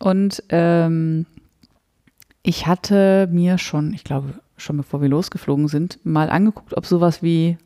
Und 0.01 0.43
ähm, 0.51 1.25
ich 2.43 2.67
hatte 2.67 3.29
mir 3.33 3.57
schon, 3.57 3.95
ich 3.95 4.05
glaube, 4.05 4.35
schon 4.59 4.77
bevor 4.77 5.01
wir 5.01 5.09
losgeflogen 5.09 5.69
sind, 5.69 5.99
mal 6.05 6.29
angeguckt, 6.29 6.77
ob 6.77 6.85
sowas 6.85 7.23
wie 7.23 7.57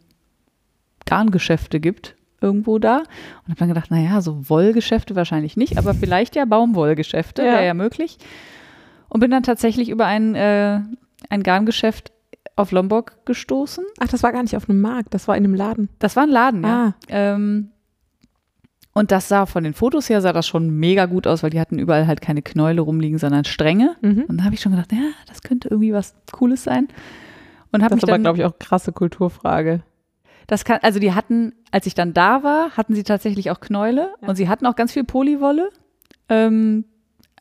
Garngeschäfte 1.07 1.81
gibt 1.81 2.15
irgendwo 2.41 2.79
da 2.79 2.99
und 2.99 3.49
habe 3.49 3.57
dann 3.57 3.69
gedacht, 3.69 3.91
naja, 3.91 4.21
so 4.21 4.49
Wollgeschäfte 4.49 5.17
wahrscheinlich 5.17 5.57
nicht, 5.57 5.77
aber 5.79 5.95
vielleicht 5.95 6.37
ja 6.37 6.45
Baumwollgeschäfte, 6.45 7.43
Ja. 7.43 7.53
wäre 7.53 7.67
ja 7.67 7.75
möglich. 7.75 8.19
Und 9.09 9.21
bin 9.21 9.31
dann 9.31 9.43
tatsächlich 9.43 9.89
über 9.89 10.07
ein, 10.07 10.35
äh, 10.35 10.81
ein 11.31 11.43
Garngeschäft 11.43 12.13
auf 12.57 12.73
Lombok 12.73 13.25
gestoßen. 13.25 13.85
Ach, 14.01 14.09
das 14.09 14.23
war 14.23 14.33
gar 14.33 14.43
nicht 14.43 14.57
auf 14.57 14.69
einem 14.69 14.81
Markt, 14.81 15.15
das 15.15 15.29
war 15.29 15.37
in 15.37 15.45
einem 15.45 15.55
Laden. 15.55 15.89
Das 15.99 16.17
war 16.17 16.25
ein 16.25 16.29
Laden, 16.31 16.63
ja. 16.63 16.89
Ah. 16.89 16.95
Ähm, 17.09 17.71
und 18.95 19.13
das 19.13 19.29
sah 19.29 19.47
von 19.47 19.63
den 19.63 19.75
Fotos 19.75 20.09
her, 20.11 20.21
sah 20.21 20.33
das 20.33 20.47
schon 20.49 20.71
mega 20.71 21.07
gut 21.07 21.27
aus, 21.29 21.43
weil 21.45 21.51
die 21.51 21.61
hatten 21.61 21.79
überall 21.79 22.07
halt 22.09 22.21
keine 22.21 22.43
Knäule 22.43 22.81
rumliegen, 22.81 23.19
sondern 23.19 23.45
Stränge. 23.45 23.95
Mhm. 24.03 24.25
Und 24.27 24.39
da 24.39 24.45
habe 24.45 24.55
ich 24.57 24.61
schon 24.61 24.73
gedacht, 24.73 24.93
ja, 24.93 24.99
das 25.29 25.43
könnte 25.43 25.69
irgendwie 25.69 25.93
was 25.93 26.17
Cooles 26.33 26.65
sein. 26.65 26.89
Und 27.71 27.81
Das 27.83 27.93
ist 27.93 28.03
aber, 28.03 28.19
glaube 28.19 28.39
ich, 28.39 28.45
auch 28.45 28.59
krasse 28.59 28.93
Kulturfrage. 28.93 29.83
Das 30.49 30.65
kann, 30.65 30.81
also 30.83 30.99
die 30.99 31.13
hatten, 31.13 31.53
als 31.71 31.87
ich 31.87 31.95
dann 31.95 32.13
da 32.15 32.43
war, 32.43 32.71
hatten 32.77 32.95
sie 32.95 33.05
tatsächlich 33.05 33.51
auch 33.53 33.61
Knäule 33.61 34.13
Ja. 34.21 34.29
und 34.29 34.35
sie 34.35 34.49
hatten 34.49 34.67
auch 34.67 34.75
ganz 34.75 34.93
viel 34.93 35.05
Polywolle. 35.05 35.71
Ähm, 36.29 36.85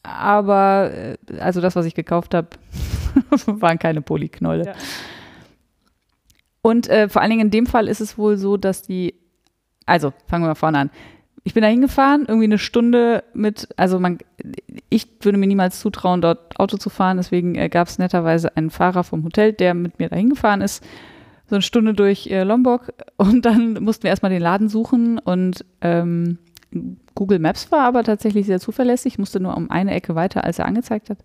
aber 0.03 0.91
äh, 0.93 1.17
also 1.39 1.59
das, 1.61 1.75
was 1.75 1.85
ich 1.85 1.95
gekauft 1.95 2.33
habe, 2.35 2.49
waren 3.47 3.79
keine 3.79 4.01
Polyknäule. 4.01 4.65
Ja. 4.67 4.73
Und 6.61 6.89
äh, 6.89 7.07
vor 7.09 7.21
allen 7.21 7.31
Dingen 7.31 7.47
in 7.47 7.51
dem 7.51 7.65
Fall 7.65 7.87
ist 7.87 8.01
es 8.01 8.17
wohl 8.17 8.37
so, 8.37 8.57
dass 8.57 8.81
die, 8.81 9.15
also 9.85 10.13
fangen 10.27 10.43
wir 10.43 10.49
mal 10.49 10.55
vorne 10.55 10.79
an. 10.79 10.89
Ich 11.43 11.53
bin 11.53 11.63
da 11.63 11.69
hingefahren, 11.69 12.25
irgendwie 12.27 12.43
eine 12.45 12.57
Stunde 12.57 13.23
mit, 13.33 13.69
also 13.77 13.99
man, 13.99 14.17
ich 14.89 15.07
würde 15.21 15.37
mir 15.37 15.47
niemals 15.47 15.79
zutrauen, 15.79 16.19
dort 16.21 16.59
Auto 16.59 16.75
zu 16.75 16.89
fahren, 16.89 17.15
deswegen 17.17 17.55
äh, 17.55 17.69
gab 17.69 17.87
es 17.87 17.99
netterweise 17.99 18.57
einen 18.57 18.69
Fahrer 18.69 19.05
vom 19.05 19.23
Hotel, 19.23 19.53
der 19.53 19.73
mit 19.73 19.97
mir 19.97 20.09
da 20.09 20.17
hingefahren 20.17 20.59
ist, 20.59 20.83
so 21.49 21.55
eine 21.55 21.61
Stunde 21.61 21.93
durch 21.93 22.27
äh, 22.27 22.43
Lombok 22.43 22.93
und 23.17 23.45
dann 23.45 23.83
mussten 23.83 24.03
wir 24.03 24.09
erstmal 24.09 24.31
den 24.31 24.41
Laden 24.41 24.69
suchen 24.69 25.19
und 25.19 25.65
ähm, 25.81 26.37
Google 27.15 27.39
Maps 27.39 27.71
war 27.71 27.81
aber 27.81 28.03
tatsächlich 28.03 28.45
sehr 28.45 28.59
zuverlässig, 28.59 29.17
musste 29.17 29.39
nur 29.39 29.55
um 29.57 29.71
eine 29.71 29.93
Ecke 29.93 30.15
weiter, 30.15 30.43
als 30.43 30.59
er 30.59 30.65
angezeigt 30.65 31.09
hat. 31.09 31.17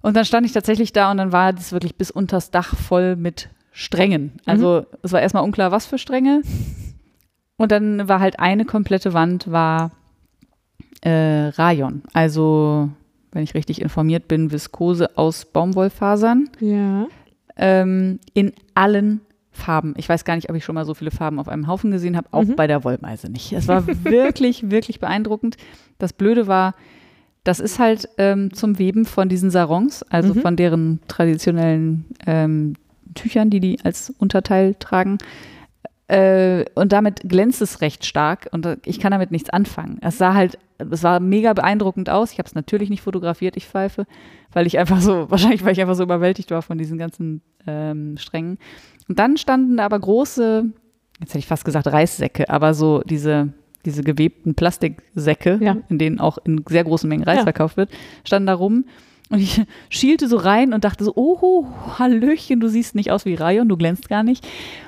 Und 0.00 0.16
dann 0.16 0.24
stand 0.24 0.46
ich 0.46 0.52
tatsächlich 0.52 0.92
da 0.92 1.10
und 1.10 1.18
dann 1.18 1.32
war 1.32 1.52
das 1.52 1.72
wirklich 1.72 1.96
bis 1.96 2.10
unters 2.10 2.50
Dach 2.50 2.74
voll 2.76 3.16
mit 3.16 3.50
Strängen. 3.72 4.32
Also 4.46 4.86
es 5.02 5.12
war 5.12 5.20
erstmal 5.20 5.42
unklar, 5.42 5.72
was 5.72 5.86
für 5.86 5.98
Stränge. 5.98 6.42
Und 7.56 7.72
dann 7.72 8.08
war 8.08 8.20
halt 8.20 8.38
eine 8.38 8.64
komplette 8.64 9.12
Wand 9.12 9.50
war 9.50 9.90
äh, 11.02 11.48
Rayon. 11.48 12.02
Also, 12.12 12.90
wenn 13.32 13.42
ich 13.42 13.54
richtig 13.54 13.80
informiert 13.80 14.28
bin, 14.28 14.52
Viskose 14.52 15.16
aus 15.16 15.44
Baumwollfasern 15.44 16.50
Ja. 16.60 17.06
Ähm, 17.58 18.18
in 18.34 18.52
allen 18.74 19.20
Farben. 19.52 19.94
Ich 19.96 20.08
weiß 20.08 20.24
gar 20.24 20.36
nicht, 20.36 20.48
ob 20.50 20.56
ich 20.56 20.64
schon 20.64 20.76
mal 20.76 20.84
so 20.84 20.94
viele 20.94 21.10
Farben 21.10 21.38
auf 21.40 21.48
einem 21.48 21.66
Haufen 21.66 21.90
gesehen 21.90 22.16
habe, 22.16 22.28
auch 22.30 22.44
Mhm. 22.44 22.54
bei 22.56 22.66
der 22.68 22.84
Wollmeise 22.84 23.28
nicht. 23.30 23.52
Es 23.52 23.66
war 23.66 23.84
wirklich, 24.04 24.70
wirklich 24.70 25.00
beeindruckend. 25.00 25.56
Das 25.98 26.12
Blöde 26.12 26.46
war, 26.46 26.74
das 27.44 27.58
ist 27.60 27.78
halt 27.78 28.08
ähm, 28.18 28.52
zum 28.54 28.78
Weben 28.78 29.04
von 29.04 29.28
diesen 29.28 29.50
Sarons, 29.50 30.04
also 30.04 30.34
Mhm. 30.34 30.40
von 30.40 30.56
deren 30.56 31.00
traditionellen 31.08 32.04
ähm, 32.26 32.74
Tüchern, 33.14 33.50
die 33.50 33.58
die 33.60 33.78
als 33.82 34.10
Unterteil 34.18 34.74
tragen. 34.76 35.18
Äh, 36.08 36.64
und 36.74 36.92
damit 36.92 37.20
glänzt 37.28 37.60
es 37.60 37.82
recht 37.82 38.06
stark 38.06 38.48
und 38.52 38.64
äh, 38.64 38.78
ich 38.86 38.98
kann 38.98 39.12
damit 39.12 39.30
nichts 39.30 39.50
anfangen. 39.50 39.98
Es 40.00 40.16
sah 40.16 40.32
halt, 40.32 40.58
es 40.78 41.02
war 41.02 41.20
mega 41.20 41.52
beeindruckend 41.52 42.08
aus. 42.08 42.32
Ich 42.32 42.38
habe 42.38 42.46
es 42.46 42.54
natürlich 42.54 42.88
nicht 42.88 43.02
fotografiert, 43.02 43.58
ich 43.58 43.66
pfeife, 43.66 44.06
weil 44.52 44.66
ich 44.66 44.78
einfach 44.78 45.00
so, 45.02 45.26
wahrscheinlich 45.30 45.62
weil 45.64 45.72
ich 45.72 45.80
einfach 45.82 45.94
so 45.96 46.02
überwältigt 46.02 46.50
war 46.50 46.62
von 46.62 46.78
diesen 46.78 46.96
ganzen 46.96 47.42
ähm, 47.66 48.16
Strängen. 48.16 48.58
Und 49.06 49.18
dann 49.18 49.36
standen 49.36 49.76
da 49.76 49.84
aber 49.84 49.98
große, 50.00 50.64
jetzt 51.20 51.30
hätte 51.30 51.38
ich 51.40 51.46
fast 51.46 51.66
gesagt 51.66 51.86
Reissäcke, 51.86 52.48
aber 52.48 52.72
so 52.72 53.02
diese, 53.02 53.52
diese 53.84 54.02
gewebten 54.02 54.54
Plastiksäcke, 54.54 55.58
Ja. 55.60 55.76
in 55.90 55.98
denen 55.98 56.20
auch 56.20 56.38
in 56.44 56.64
sehr 56.70 56.84
großen 56.84 57.06
Mengen 57.08 57.24
Reis 57.24 57.38
Ja. 57.38 57.42
verkauft 57.42 57.76
wird, 57.76 57.90
standen 58.24 58.46
da 58.46 58.54
rum. 58.54 58.86
Und 59.30 59.40
ich 59.40 59.62
schielte 59.90 60.28
so 60.28 60.36
rein 60.36 60.72
und 60.72 60.84
dachte 60.84 61.04
so, 61.04 61.12
oh, 61.14 61.66
Hallöchen, 61.98 62.60
du 62.60 62.68
siehst 62.68 62.94
nicht 62.94 63.10
aus 63.10 63.24
wie 63.24 63.34
Rayon, 63.34 63.68
du 63.68 63.76
glänzt 63.76 64.08
gar 64.08 64.22
nicht. 64.22 64.46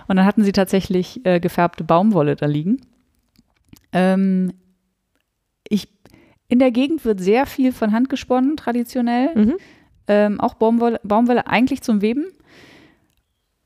Und 0.08 0.16
dann 0.16 0.26
hatten 0.26 0.44
sie 0.44 0.52
tatsächlich 0.52 1.24
äh, 1.24 1.40
gefärbte 1.40 1.84
Baumwolle 1.84 2.36
da 2.36 2.46
liegen. 2.46 2.80
Ähm, 3.92 4.52
ich, 5.68 5.88
in 6.48 6.58
der 6.58 6.70
Gegend 6.70 7.04
wird 7.04 7.20
sehr 7.20 7.46
viel 7.46 7.72
von 7.72 7.92
Hand 7.92 8.08
gesponnen, 8.08 8.56
traditionell. 8.56 9.30
Mhm. 9.34 9.54
Ähm, 10.08 10.40
auch 10.40 10.54
Baumwolle, 10.54 11.00
Baumwolle 11.04 11.46
eigentlich 11.46 11.82
zum 11.82 12.02
Weben. 12.02 12.26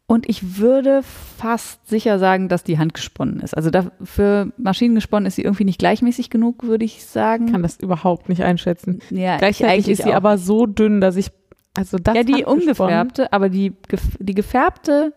Und 0.06 0.28
ich 0.28 0.58
würde 0.58 1.02
fast 1.02 1.88
sicher 1.88 2.18
sagen, 2.18 2.48
dass 2.50 2.62
die 2.62 2.78
handgesponnen 2.78 3.40
ist. 3.40 3.56
Also 3.56 3.70
für 4.02 4.52
Maschinen 4.58 4.94
gesponnen 4.94 5.26
ist 5.26 5.36
sie 5.36 5.42
irgendwie 5.42 5.64
nicht 5.64 5.78
gleichmäßig 5.78 6.28
genug, 6.28 6.62
würde 6.64 6.84
ich 6.84 7.04
sagen. 7.06 7.46
Ich 7.46 7.52
kann 7.52 7.62
das 7.62 7.76
überhaupt 7.80 8.28
nicht 8.28 8.42
einschätzen. 8.42 9.00
ja, 9.10 9.34
ich 9.34 9.38
Gleichzeitig 9.38 9.88
ist 9.88 10.02
sie 10.02 10.10
auch. 10.10 10.16
aber 10.16 10.36
so 10.36 10.66
dünn, 10.66 11.00
dass 11.00 11.16
ich, 11.16 11.30
also 11.74 11.96
das 11.98 12.16
Ja, 12.16 12.22
die 12.22 12.44
ungefärbte, 12.44 13.32
aber 13.32 13.48
die, 13.48 13.72
die 14.18 14.34
gefärbte 14.34 15.14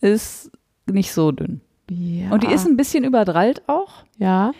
ist 0.00 0.50
nicht 0.90 1.12
so 1.12 1.30
dünn. 1.30 1.60
Ja. 1.90 2.30
Und 2.30 2.42
die 2.42 2.52
ist 2.52 2.66
ein 2.66 2.78
bisschen 2.78 3.04
überdrallt 3.04 3.62
auch. 3.68 4.04
ja, 4.16 4.52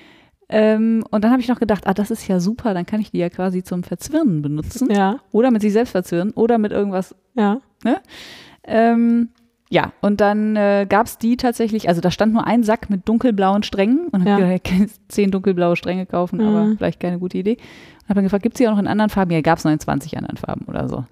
Ähm, 0.50 1.02
und 1.10 1.24
dann 1.24 1.30
habe 1.30 1.40
ich 1.40 1.48
noch 1.48 1.58
gedacht, 1.60 1.86
ah, 1.86 1.94
das 1.94 2.10
ist 2.10 2.28
ja 2.28 2.40
super, 2.40 2.74
dann 2.74 2.84
kann 2.84 3.00
ich 3.00 3.10
die 3.10 3.18
ja 3.18 3.30
quasi 3.30 3.62
zum 3.62 3.84
Verzwirnen 3.84 4.42
benutzen. 4.42 4.90
ja, 4.90 5.16
Oder 5.30 5.50
mit 5.50 5.62
sich 5.62 5.72
selbst 5.72 5.92
verzwirnen 5.92 6.34
oder 6.34 6.58
mit 6.58 6.72
irgendwas. 6.72 7.14
ja. 7.34 7.58
Ähm, 8.64 9.30
ja, 9.72 9.92
und 10.02 10.20
dann 10.20 10.54
äh, 10.54 10.84
gab 10.86 11.06
es 11.06 11.16
die 11.16 11.38
tatsächlich, 11.38 11.88
also 11.88 12.02
da 12.02 12.10
stand 12.10 12.34
nur 12.34 12.46
ein 12.46 12.62
Sack 12.62 12.90
mit 12.90 13.08
dunkelblauen 13.08 13.62
Strängen 13.62 14.08
und 14.08 14.26
Ja. 14.26 14.34
habe 14.34 14.60
jetzt 14.78 15.00
zehn 15.08 15.30
dunkelblaue 15.30 15.76
Stränge 15.76 16.04
kaufen, 16.04 16.42
aber 16.42 16.64
Mhm. 16.66 16.76
vielleicht 16.76 17.00
keine 17.00 17.18
gute 17.18 17.38
Idee. 17.38 17.56
Und 17.56 18.04
habe 18.10 18.14
dann 18.16 18.24
gefragt, 18.24 18.42
gibt 18.42 18.56
es 18.56 18.58
die 18.58 18.68
auch 18.68 18.72
noch 18.72 18.78
in 18.78 18.86
anderen 18.86 19.08
Farben? 19.08 19.30
Ja, 19.30 19.40
gab 19.40 19.56
es 19.56 19.64
noch 19.64 19.72
in 19.72 19.80
20 19.80 20.18
anderen 20.18 20.36
Farben 20.36 20.66
oder 20.66 20.90
so. 20.90 21.06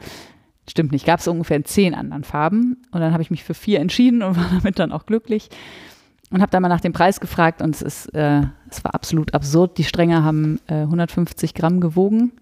Stimmt 0.69 0.93
nicht, 0.93 1.07
gab 1.07 1.20
es 1.20 1.27
ungefähr 1.27 1.57
in 1.57 1.65
zehn 1.65 1.95
anderen 1.95 2.23
Farben. 2.23 2.82
Und 2.93 3.01
dann 3.01 3.12
habe 3.15 3.23
ich 3.23 3.31
mich 3.31 3.45
für 3.45 3.55
vier 3.55 3.81
entschieden 3.81 4.23
und 4.23 4.37
war 4.37 4.51
damit 4.53 4.78
dann 4.78 4.93
auch 4.93 5.07
glücklich. 5.07 5.49
Und 6.31 6.43
habe 6.43 6.51
dann 6.51 6.61
mal 6.61 6.69
nach 6.69 6.82
dem 6.82 6.93
Preis 6.93 7.19
gefragt 7.19 7.62
und 7.62 7.74
es 7.74 7.81
ist, 7.82 8.15
äh, 8.15 8.43
es 8.69 8.85
war 8.85 8.95
absolut 8.95 9.32
absurd. 9.32 9.78
Die 9.78 9.85
Stränge 9.85 10.23
haben 10.23 10.61
äh, 10.69 10.82
150 10.82 11.55
Gramm 11.55 11.81
gewogen 11.81 12.32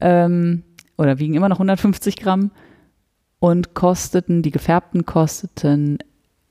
ähm, 0.00 0.64
oder 0.96 1.18
wiegen 1.20 1.34
immer 1.34 1.48
noch 1.48 1.56
150 1.58 2.16
Gramm 2.16 2.50
und 3.40 3.74
kosteten, 3.74 4.42
die 4.42 4.50
gefärbten 4.50 5.04
kosteten, 5.06 5.98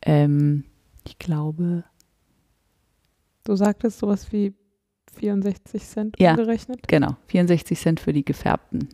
ähm, 0.02 0.64
ich 1.06 1.18
glaube, 1.20 1.84
Du 3.44 3.56
sagtest 3.56 4.00
sowas 4.00 4.32
wie 4.34 4.54
64 5.14 5.82
Cent 5.84 6.20
Ja. 6.20 6.32
umgerechnet. 6.32 6.86
genau, 6.88 7.16
64 7.28 7.80
Cent 7.80 8.00
für 8.02 8.12
die 8.14 8.26
gefärbten. 8.26 8.90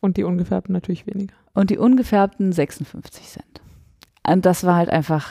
Und 0.00 0.16
die 0.16 0.24
ungefärbten 0.24 0.72
natürlich 0.72 1.06
weniger. 1.06 1.34
Und 1.54 1.68
die 1.70 1.76
ungefärbten 1.78 2.52
56 2.52 3.26
Cent. 3.26 3.60
Und 4.26 4.46
das 4.46 4.64
war 4.64 4.76
halt 4.76 4.88
einfach, 4.90 5.28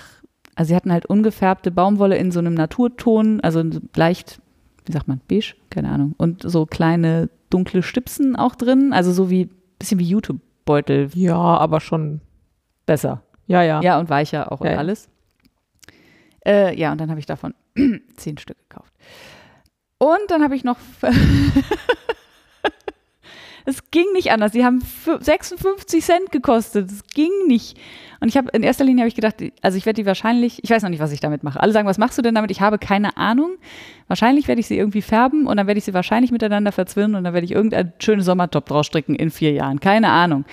also 0.56 0.70
sie 0.70 0.76
hatten 0.76 0.92
halt 0.92 1.06
ungefärbte 1.08 1.72
Baumwolle 1.72 2.18
in 2.18 2.32
so 2.32 2.40
einem 2.40 2.54
Naturton, 2.54 3.42
also 3.42 3.64
leicht, 3.96 4.40
wie 4.86 4.92
sagt 4.92 5.08
man, 5.08 5.20
beige, 5.28 5.56
keine 5.72 5.90
Ahnung. 5.90 6.14
Und 6.18 6.44
so 6.44 6.66
kleine 6.68 7.30
dunkle 7.50 7.82
Stipsen 7.82 8.36
auch 8.36 8.56
drin, 8.56 8.94
also 8.94 9.12
so 9.12 9.30
wie, 9.32 9.50
bisschen 9.80 10.00
wie 10.00 10.08
YouTube-Beutel, 10.68 11.10
Ja, 11.16 11.36
aber 11.38 11.80
schon. 11.80 12.22
besser. 12.86 13.24
Ja, 13.48 13.62
ja. 13.64 13.82
Ja, 13.82 14.00
und 14.00 14.10
weicher 14.10 14.52
auch 14.52 14.64
Ja, 14.64 14.72
und 14.74 14.78
alles. 14.78 15.10
Äh, 16.46 16.78
ja, 16.78 16.92
und 16.92 17.00
dann 17.00 17.10
habe 17.10 17.20
ich 17.20 17.26
davon 17.26 17.54
zehn 18.18 18.38
Stück 18.38 18.58
gekauft. 18.70 18.94
Und 19.98 20.20
dann 20.30 20.44
habe 20.44 20.56
ich 20.56 20.64
noch. 20.64 20.78
Es 23.70 23.92
ging 23.92 24.06
nicht 24.14 24.32
anders. 24.32 24.54
Die 24.54 24.64
haben 24.64 24.80
fü- 24.82 25.22
56 25.22 26.02
Cent 26.04 26.32
gekostet. 26.32 26.90
Es 26.90 27.04
ging 27.14 27.32
nicht. 27.48 27.78
Und 28.22 28.30
ich 28.30 28.38
habe 28.38 28.48
in 28.54 28.64
erster 28.64 28.86
Linie 28.86 29.02
habe 29.02 29.10
ich 29.10 29.16
gedacht, 29.16 29.36
also 29.62 29.78
ich 29.78 29.86
werde 29.86 30.02
die 30.02 30.06
wahrscheinlich, 30.06 30.64
ich 30.64 30.70
weiß 30.70 30.84
noch 30.84 30.90
nicht, 30.90 31.02
was 31.02 31.12
ich 31.12 31.20
damit 31.20 31.44
mache. 31.44 31.60
Alle 31.60 31.74
sagen, 31.74 31.86
was 31.86 31.98
machst 31.98 32.18
du 32.18 32.22
denn 32.22 32.34
damit? 32.34 32.50
Ich 32.50 32.62
habe 32.62 32.78
keine 32.80 33.18
Ahnung. 33.18 33.58
Wahrscheinlich 34.08 34.48
werde 34.48 34.62
ich 34.62 34.68
sie 34.68 34.78
irgendwie 34.78 35.02
färben 35.02 35.48
und 35.48 35.58
dann 35.58 35.68
werde 35.68 35.80
ich 35.80 35.84
sie 35.84 35.94
wahrscheinlich 35.94 36.32
miteinander 36.32 36.72
verzwirnen 36.72 37.16
und 37.16 37.26
dann 37.26 37.34
werde 37.34 37.44
ich 37.44 37.52
irgendeinen 37.52 37.92
schönen 38.00 38.22
Sommertop 38.22 38.68
draus 38.68 38.86
stricken 38.88 39.16
in 39.16 39.32
vier 39.32 39.52
Jahren. 39.52 39.82
Keine 39.82 40.12
Ahnung. 40.12 40.46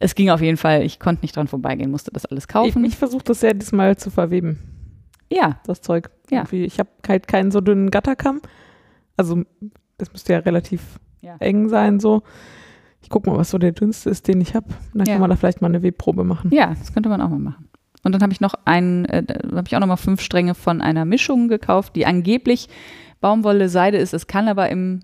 Es 0.00 0.14
ging 0.14 0.30
auf 0.30 0.40
jeden 0.40 0.56
Fall, 0.56 0.84
ich 0.84 0.98
konnte 0.98 1.20
nicht 1.22 1.36
dran 1.36 1.48
vorbeigehen, 1.48 1.90
musste 1.90 2.10
das 2.12 2.24
alles 2.24 2.44
Ich, 2.44 2.48
kaufen. 2.48 2.82
ich 2.84 2.96
versuche 2.96 3.24
das 3.24 3.42
ja 3.42 3.52
diesmal 3.52 3.96
zu 3.98 4.10
verweben, 4.10 4.58
ja, 5.30 5.60
das 5.66 5.82
Zeug. 5.82 6.08
Ja. 6.30 6.38
Irgendwie, 6.38 6.64
Ich 6.64 6.78
habe 6.78 6.88
halt 7.06 7.28
keinen 7.28 7.50
so 7.50 7.60
dünnen 7.60 7.90
Gatterkamm. 7.90 8.40
Also, 9.18 9.42
das 9.98 10.10
müsste 10.12 10.32
ja 10.32 10.38
relativ 10.38 10.80
Ja. 11.20 11.36
eng 11.38 11.68
sein, 11.68 12.00
so. 12.00 12.22
Ich 13.00 13.10
guck 13.10 13.26
mal, 13.26 13.36
was 13.36 13.50
so 13.50 13.58
der 13.58 13.72
dünnste 13.72 14.10
ist, 14.10 14.28
den 14.28 14.40
ich 14.40 14.54
habe. 14.54 14.66
Dann 14.92 15.06
Ja. 15.06 15.14
kann 15.14 15.20
man 15.20 15.30
da 15.30 15.36
vielleicht 15.36 15.60
mal 15.62 15.68
eine 15.68 15.82
Webprobe 15.82 16.24
machen. 16.24 16.50
Ja, 16.52 16.74
das 16.78 16.92
könnte 16.92 17.08
man 17.08 17.20
auch 17.20 17.28
mal 17.30 17.38
machen. 17.38 17.68
Und 18.04 18.12
dann 18.12 18.22
habe 18.22 18.32
ich 18.32 18.40
noch 18.40 18.54
einen, 18.64 19.04
äh, 19.06 19.24
habe 19.54 19.64
ich 19.66 19.74
auch 19.76 19.80
noch 19.80 19.86
mal 19.86 19.96
fünf 19.96 20.20
Stränge 20.20 20.54
von 20.54 20.80
einer 20.80 21.04
Mischung 21.04 21.48
gekauft, 21.48 21.96
die 21.96 22.06
angeblich 22.06 22.68
Baumwolle 23.20 23.68
Seide 23.68 23.98
ist. 23.98 24.14
Es 24.14 24.26
kann 24.26 24.46
aber 24.48 24.68
im 24.68 25.00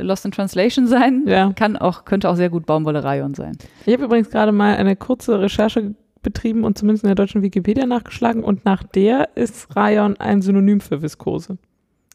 Lost 0.00 0.24
in 0.24 0.30
Translation 0.32 0.86
sein. 0.86 1.24
Ja. 1.26 1.52
Kann 1.54 1.76
auch, 1.76 2.04
könnte 2.04 2.30
auch 2.30 2.36
sehr 2.36 2.50
gut 2.50 2.66
Baumwolle 2.66 3.02
Rayon 3.04 3.34
sein. 3.34 3.58
Ich 3.84 3.92
habe 3.92 4.04
übrigens 4.04 4.30
gerade 4.30 4.52
mal 4.52 4.76
eine 4.76 4.96
kurze 4.96 5.40
Recherche 5.40 5.94
betrieben 6.22 6.64
und 6.64 6.78
zumindest 6.78 7.04
in 7.04 7.08
der 7.08 7.14
deutschen 7.16 7.42
Wikipedia 7.42 7.84
nachgeschlagen 7.86 8.42
und 8.44 8.64
nach 8.64 8.82
der 8.82 9.36
ist 9.36 9.74
Rayon 9.76 10.16
ein 10.18 10.40
Synonym 10.42 10.80
für 10.80 11.02
Viskose. 11.02 11.58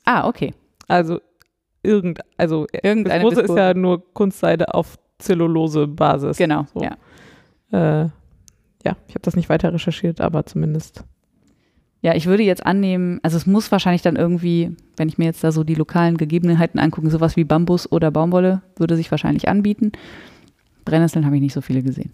Ah, 0.06 0.27
okay. 0.27 0.53
Also 0.88 1.19
irgend, 1.84 2.20
also 2.38 2.66
Irgendeine 2.82 3.24
Viskose 3.24 3.42
ist 3.42 3.50
Viskose. 3.50 3.60
ja 3.60 3.74
nur 3.74 4.14
Kunstseide 4.14 4.74
auf 4.74 4.98
Zellulose-Basis. 5.20 6.38
Genau, 6.38 6.66
So. 6.74 6.82
ja. 6.84 6.98
Äh, 7.72 8.10
ja, 8.86 8.98
ich 9.08 9.16
habe 9.16 9.22
das 9.22 9.36
nicht 9.36 9.50
weiter 9.50 9.74
recherchiert, 9.74 10.20
aber 10.22 10.46
zumindest. 10.46 11.04
Ja, 12.02 12.14
ich 12.16 12.26
würde 12.26 12.44
jetzt 12.44 12.66
annehmen, 12.66 13.20
also 13.24 13.38
es 13.38 13.46
muss 13.46 13.72
wahrscheinlich 13.72 14.02
dann 14.02 14.18
irgendwie, 14.18 14.76
wenn 14.98 15.08
ich 15.08 15.18
mir 15.18 15.24
jetzt 15.26 15.42
da 15.44 15.54
so 15.54 15.64
die 15.64 15.76
lokalen 15.76 16.18
Gegebenheiten 16.18 16.78
angucke, 16.80 17.10
sowas 17.10 17.38
wie 17.38 17.46
Bambus 17.46 17.90
oder 17.90 18.12
Baumwolle 18.12 18.62
würde 18.76 18.98
sich 18.98 19.10
wahrscheinlich 19.10 19.48
anbieten. 19.48 19.94
Brennnesseln 20.84 21.26
habe 21.26 21.36
ich 21.38 21.42
nicht 21.42 21.54
so 21.54 21.62
viele 21.62 21.82
gesehen. 21.82 22.12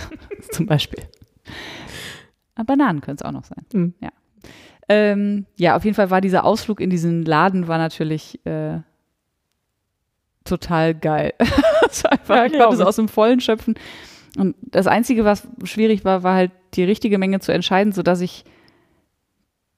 Zum 0.50 0.66
Beispiel. 0.66 1.02
Aber 2.54 2.66
Bananen 2.66 3.00
können 3.00 3.16
es 3.16 3.22
auch 3.22 3.32
noch 3.32 3.44
sein. 3.44 3.64
Hm. 3.72 3.94
Ja. 4.00 4.10
Ähm, 4.90 5.46
ja, 5.56 5.76
auf 5.76 5.84
jeden 5.86 5.94
Fall 5.94 6.10
war 6.10 6.20
dieser 6.20 6.44
Ausflug 6.44 6.78
in 6.80 6.90
diesen 6.90 7.24
Laden 7.24 7.68
war 7.68 7.78
natürlich 7.78 8.44
äh, 8.44 8.80
total 10.44 10.94
geil. 10.94 11.34
war 11.40 12.12
einfach, 12.12 12.36
Ja, 12.36 12.46
ich 12.46 12.52
konnte 12.52 12.74
es 12.74 12.80
aus 12.80 12.96
dem 12.96 13.08
Vollen 13.08 13.40
schöpfen. 13.40 13.74
Und 14.38 14.56
das 14.62 14.86
Einzige, 14.86 15.24
was 15.24 15.46
schwierig 15.64 16.04
war, 16.04 16.22
war 16.22 16.34
halt 16.34 16.50
die 16.74 16.84
richtige 16.84 17.18
Menge 17.18 17.40
zu 17.40 17.52
entscheiden, 17.52 17.92
sodass 17.92 18.20
ich 18.20 18.44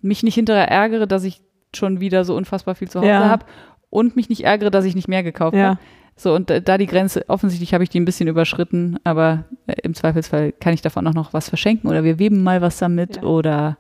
mich 0.00 0.22
nicht 0.22 0.34
hinterher 0.34 0.68
ärgere, 0.68 1.06
dass 1.06 1.24
ich 1.24 1.40
schon 1.74 1.98
wieder 2.00 2.24
so 2.24 2.36
unfassbar 2.36 2.74
viel 2.74 2.88
zu 2.88 3.00
Hause 3.00 3.08
Ja. 3.08 3.28
habe 3.28 3.46
und 3.90 4.14
mich 4.16 4.28
nicht 4.28 4.44
ärgere, 4.44 4.70
dass 4.70 4.84
ich 4.84 4.94
nicht 4.94 5.08
mehr 5.08 5.22
gekauft 5.22 5.56
Ja. 5.56 5.70
habe. 5.70 5.78
So, 6.16 6.32
und 6.34 6.48
da- 6.50 6.60
da 6.60 6.78
die 6.78 6.86
Grenze, 6.86 7.24
offensichtlich 7.28 7.74
habe 7.74 7.82
ich 7.82 7.90
die 7.90 7.98
ein 7.98 8.04
bisschen 8.04 8.28
überschritten, 8.28 8.98
aber 9.02 9.44
äh, 9.66 9.74
im 9.82 9.94
Zweifelsfall 9.94 10.52
kann 10.52 10.72
ich 10.72 10.82
davon 10.82 11.04
auch 11.08 11.14
noch 11.14 11.32
was 11.32 11.48
verschenken 11.48 11.88
oder 11.90 12.04
wir 12.04 12.20
weben 12.20 12.44
mal 12.44 12.60
was 12.62 12.78
damit 12.78 13.16
Ja. 13.16 13.22
oder 13.24 13.76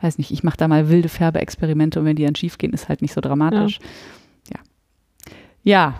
weiß 0.00 0.18
nicht, 0.18 0.32
ich 0.32 0.42
mache 0.42 0.56
da 0.56 0.66
mal 0.66 0.88
wilde 0.88 1.08
Färbeexperimente 1.08 2.00
und 2.00 2.06
wenn 2.06 2.16
die 2.16 2.24
dann 2.24 2.34
schief 2.34 2.58
gehen, 2.58 2.72
ist 2.72 2.88
halt 2.88 3.02
nicht 3.02 3.12
so 3.12 3.20
dramatisch. 3.20 3.78
Ja. 4.52 4.58
Ja, 5.62 5.94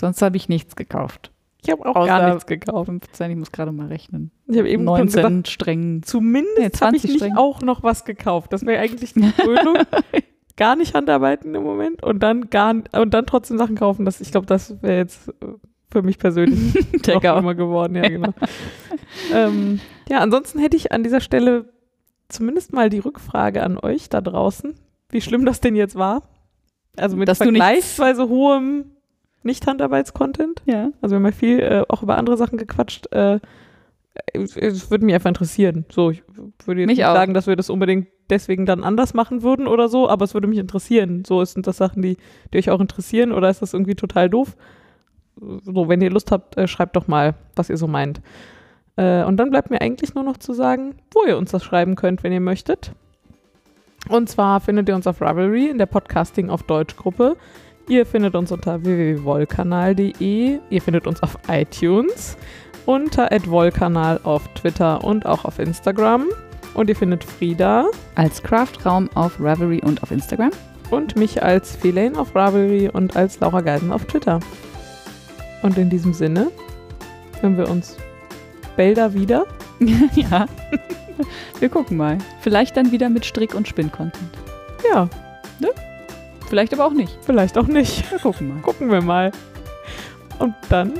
sonst 0.00 0.22
habe 0.22 0.36
ich 0.36 0.48
nichts 0.48 0.76
gekauft. 0.76 1.30
Ich 1.62 1.70
habe 1.70 1.86
auch 1.86 1.96
Außer 1.96 2.06
gar 2.06 2.28
nichts 2.28 2.46
gekauft. 2.46 2.86
15, 2.86 3.30
ich 3.30 3.36
muss 3.36 3.50
gerade 3.50 3.72
mal 3.72 3.86
rechnen. 3.86 4.30
Ich 4.46 4.58
habe 4.58 4.68
eben 4.68 4.84
schon 4.84 4.98
19 4.98 5.22
gedacht, 5.22 5.48
strengen. 5.48 6.02
zumindest 6.02 6.58
Nee, 6.58 6.64
habe 6.64 6.96
ich 6.96 7.02
20 7.02 7.04
nicht 7.04 7.16
Stränge. 7.20 7.38
auch 7.38 7.62
noch 7.62 7.82
was 7.82 8.04
gekauft. 8.04 8.52
Das 8.52 8.66
wäre 8.66 8.80
eigentlich 8.80 9.14
die 9.14 9.32
Krönung. 9.32 9.78
gar 10.56 10.76
nicht 10.76 10.94
Handarbeiten 10.94 11.54
im 11.54 11.62
Moment 11.62 12.02
und 12.02 12.22
dann 12.22 12.50
gar 12.50 12.74
und 12.92 13.14
dann 13.14 13.26
trotzdem 13.26 13.58
Sachen 13.58 13.76
kaufen. 13.76 14.04
Das, 14.04 14.20
ich 14.20 14.30
glaube, 14.30 14.46
das 14.46 14.82
wäre 14.82 14.98
jetzt 14.98 15.28
äh, 15.28 15.46
für 15.90 16.02
mich 16.02 16.18
persönlich 16.18 16.74
Gau. 17.02 17.38
immer 17.38 17.54
geworden. 17.54 17.96
Ja, 17.96 18.08
genau. 18.08 18.34
ähm, 19.34 19.80
ja, 20.08 20.18
ansonsten 20.18 20.58
hätte 20.58 20.76
ich 20.76 20.92
an 20.92 21.02
dieser 21.02 21.20
Stelle 21.20 21.72
zumindest 22.28 22.72
mal 22.72 22.90
die 22.90 22.98
Rückfrage 22.98 23.62
an 23.62 23.78
euch 23.78 24.08
da 24.08 24.20
draußen, 24.20 24.74
wie 25.10 25.20
schlimm 25.20 25.44
das 25.44 25.60
denn 25.60 25.76
jetzt 25.76 25.96
war. 25.96 26.22
Also 26.96 27.16
mit 27.16 27.28
Dass 27.28 27.38
vergleichsweise 27.38 28.28
hohem 28.28 28.92
Nicht-Handarbeits-Content. 29.44 30.62
Ja. 30.66 30.90
Also 31.00 31.14
wir 31.14 31.16
haben 31.16 31.26
ja 31.26 31.32
viel 31.32 31.60
äh, 31.60 31.84
auch 31.88 32.02
über 32.02 32.16
andere 32.18 32.36
Sachen 32.36 32.58
gequatscht. 32.58 33.12
Äh, 33.12 33.40
es, 34.32 34.56
es 34.56 34.90
würde 34.90 35.04
mich 35.04 35.14
einfach 35.14 35.28
interessieren. 35.28 35.84
So, 35.90 36.10
ich 36.10 36.22
würde 36.64 36.82
jetzt 36.82 36.88
Mich 36.88 36.98
nicht 36.98 37.06
auch. 37.06 37.14
sagen, 37.14 37.34
dass 37.34 37.46
wir 37.46 37.56
das 37.56 37.70
unbedingt 37.70 38.08
deswegen 38.30 38.64
dann 38.66 38.84
anders 38.84 39.14
machen 39.14 39.42
würden 39.42 39.66
oder 39.66 39.88
so, 39.88 40.08
aber 40.08 40.24
es 40.24 40.34
würde 40.34 40.46
mich 40.46 40.58
interessieren. 40.58 41.24
So, 41.26 41.44
sind 41.44 41.66
das 41.66 41.76
Sachen, 41.76 42.02
die, 42.02 42.16
die 42.52 42.58
euch 42.58 42.70
auch 42.70 42.80
interessieren 42.80 43.32
oder 43.32 43.50
ist 43.50 43.62
das 43.62 43.74
irgendwie 43.74 43.94
total 43.94 44.30
doof? 44.30 44.56
So, 45.36 45.88
wenn 45.88 46.00
ihr 46.00 46.10
Lust 46.10 46.30
habt, 46.30 46.56
äh, 46.56 46.68
schreibt 46.68 46.96
doch 46.96 47.08
mal, 47.08 47.34
was 47.56 47.70
ihr 47.70 47.76
so 47.76 47.86
meint. 47.86 48.20
Äh, 48.96 49.24
und 49.24 49.36
dann 49.36 49.50
bleibt 49.50 49.70
mir 49.70 49.80
eigentlich 49.80 50.14
nur 50.14 50.24
noch 50.24 50.36
zu 50.36 50.52
sagen, 50.52 50.94
wo 51.12 51.24
ihr 51.24 51.36
uns 51.36 51.50
das 51.50 51.64
schreiben 51.64 51.96
könnt, 51.96 52.22
wenn 52.22 52.32
ihr 52.32 52.40
möchtet. 52.40 52.92
Und 54.08 54.28
zwar 54.28 54.60
findet 54.60 54.88
ihr 54.88 54.94
uns 54.94 55.06
auf 55.06 55.20
Ravelry 55.20 55.68
in 55.68 55.78
der 55.78 55.86
Podcasting 55.86 56.50
auf 56.50 56.62
Deutsch 56.62 56.94
Gruppe. 56.96 57.36
Ihr 57.88 58.06
findet 58.06 58.34
uns 58.34 58.50
unter 58.50 58.82
www.wollkanal.de. 58.82 60.58
Ihr 60.70 60.82
findet 60.82 61.06
uns 61.06 61.22
auf 61.22 61.38
iTunes, 61.48 62.36
unter 62.86 63.28
@wollkanal 63.46 64.20
auf 64.24 64.48
Twitter 64.54 65.04
und 65.04 65.26
auch 65.26 65.44
auf 65.44 65.58
Instagram. 65.58 66.24
Und 66.74 66.88
ihr 66.88 66.96
findet 66.96 67.22
Frieda 67.22 67.86
Als 68.14 68.42
Craftraum 68.42 69.08
auf 69.14 69.38
Ravelry 69.38 69.80
und 69.84 70.02
auf 70.02 70.10
Instagram. 70.10 70.50
und 70.90 71.16
mich 71.16 71.42
als 71.42 71.76
Feline 71.76 72.18
auf 72.18 72.34
Ravelry 72.34 72.88
und 72.92 73.16
als 73.16 73.40
Laura 73.40 73.60
Geisen 73.60 73.92
auf 73.92 74.04
Twitter. 74.06 74.40
Und 75.62 75.78
in 75.78 75.88
diesem 75.90 76.12
Sinne 76.12 76.50
hören 77.40 77.56
wir 77.56 77.68
uns 77.68 77.96
bälder 78.76 79.14
wieder. 79.14 79.46
ja. 80.14 80.46
Wir 81.58 81.68
gucken 81.68 81.96
mal. 81.96 82.18
Vielleicht 82.40 82.76
dann 82.76 82.92
wieder 82.92 83.08
mit 83.08 83.24
Strick- 83.24 83.54
und 83.54 83.68
Spinn-Content. 83.68 84.36
Ja, 84.92 85.08
Vielleicht 86.48 86.72
aber 86.74 86.86
auch 86.86 86.92
nicht. 86.92 87.16
vielleicht 87.24 87.56
auch 87.58 87.66
nicht. 87.66 88.10
Wir 88.10 88.18
gucken 88.18 88.48
mal. 88.48 88.60
Gucken 88.62 88.90
wir 88.90 89.00
mal. 89.02 89.32
Und 90.38 90.54
dann 90.68 90.92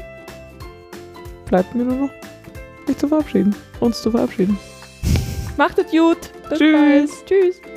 bleibt 1.47 1.75
mir 1.75 1.85
nur 1.85 1.97
noch 1.97 2.11
mich 2.87 2.99
zu 2.99 3.09
verabschieden. 3.09 3.55
Uns 3.81 4.03
zu 4.03 4.11
verabschieden. 4.11 4.59
Macht 5.57 5.79
es 5.79 5.91
gut. 5.91 6.19
Bis 6.49 6.59
Tschüss. 6.59 6.73
bald. 6.73 7.27
Tschüss. 7.27 7.74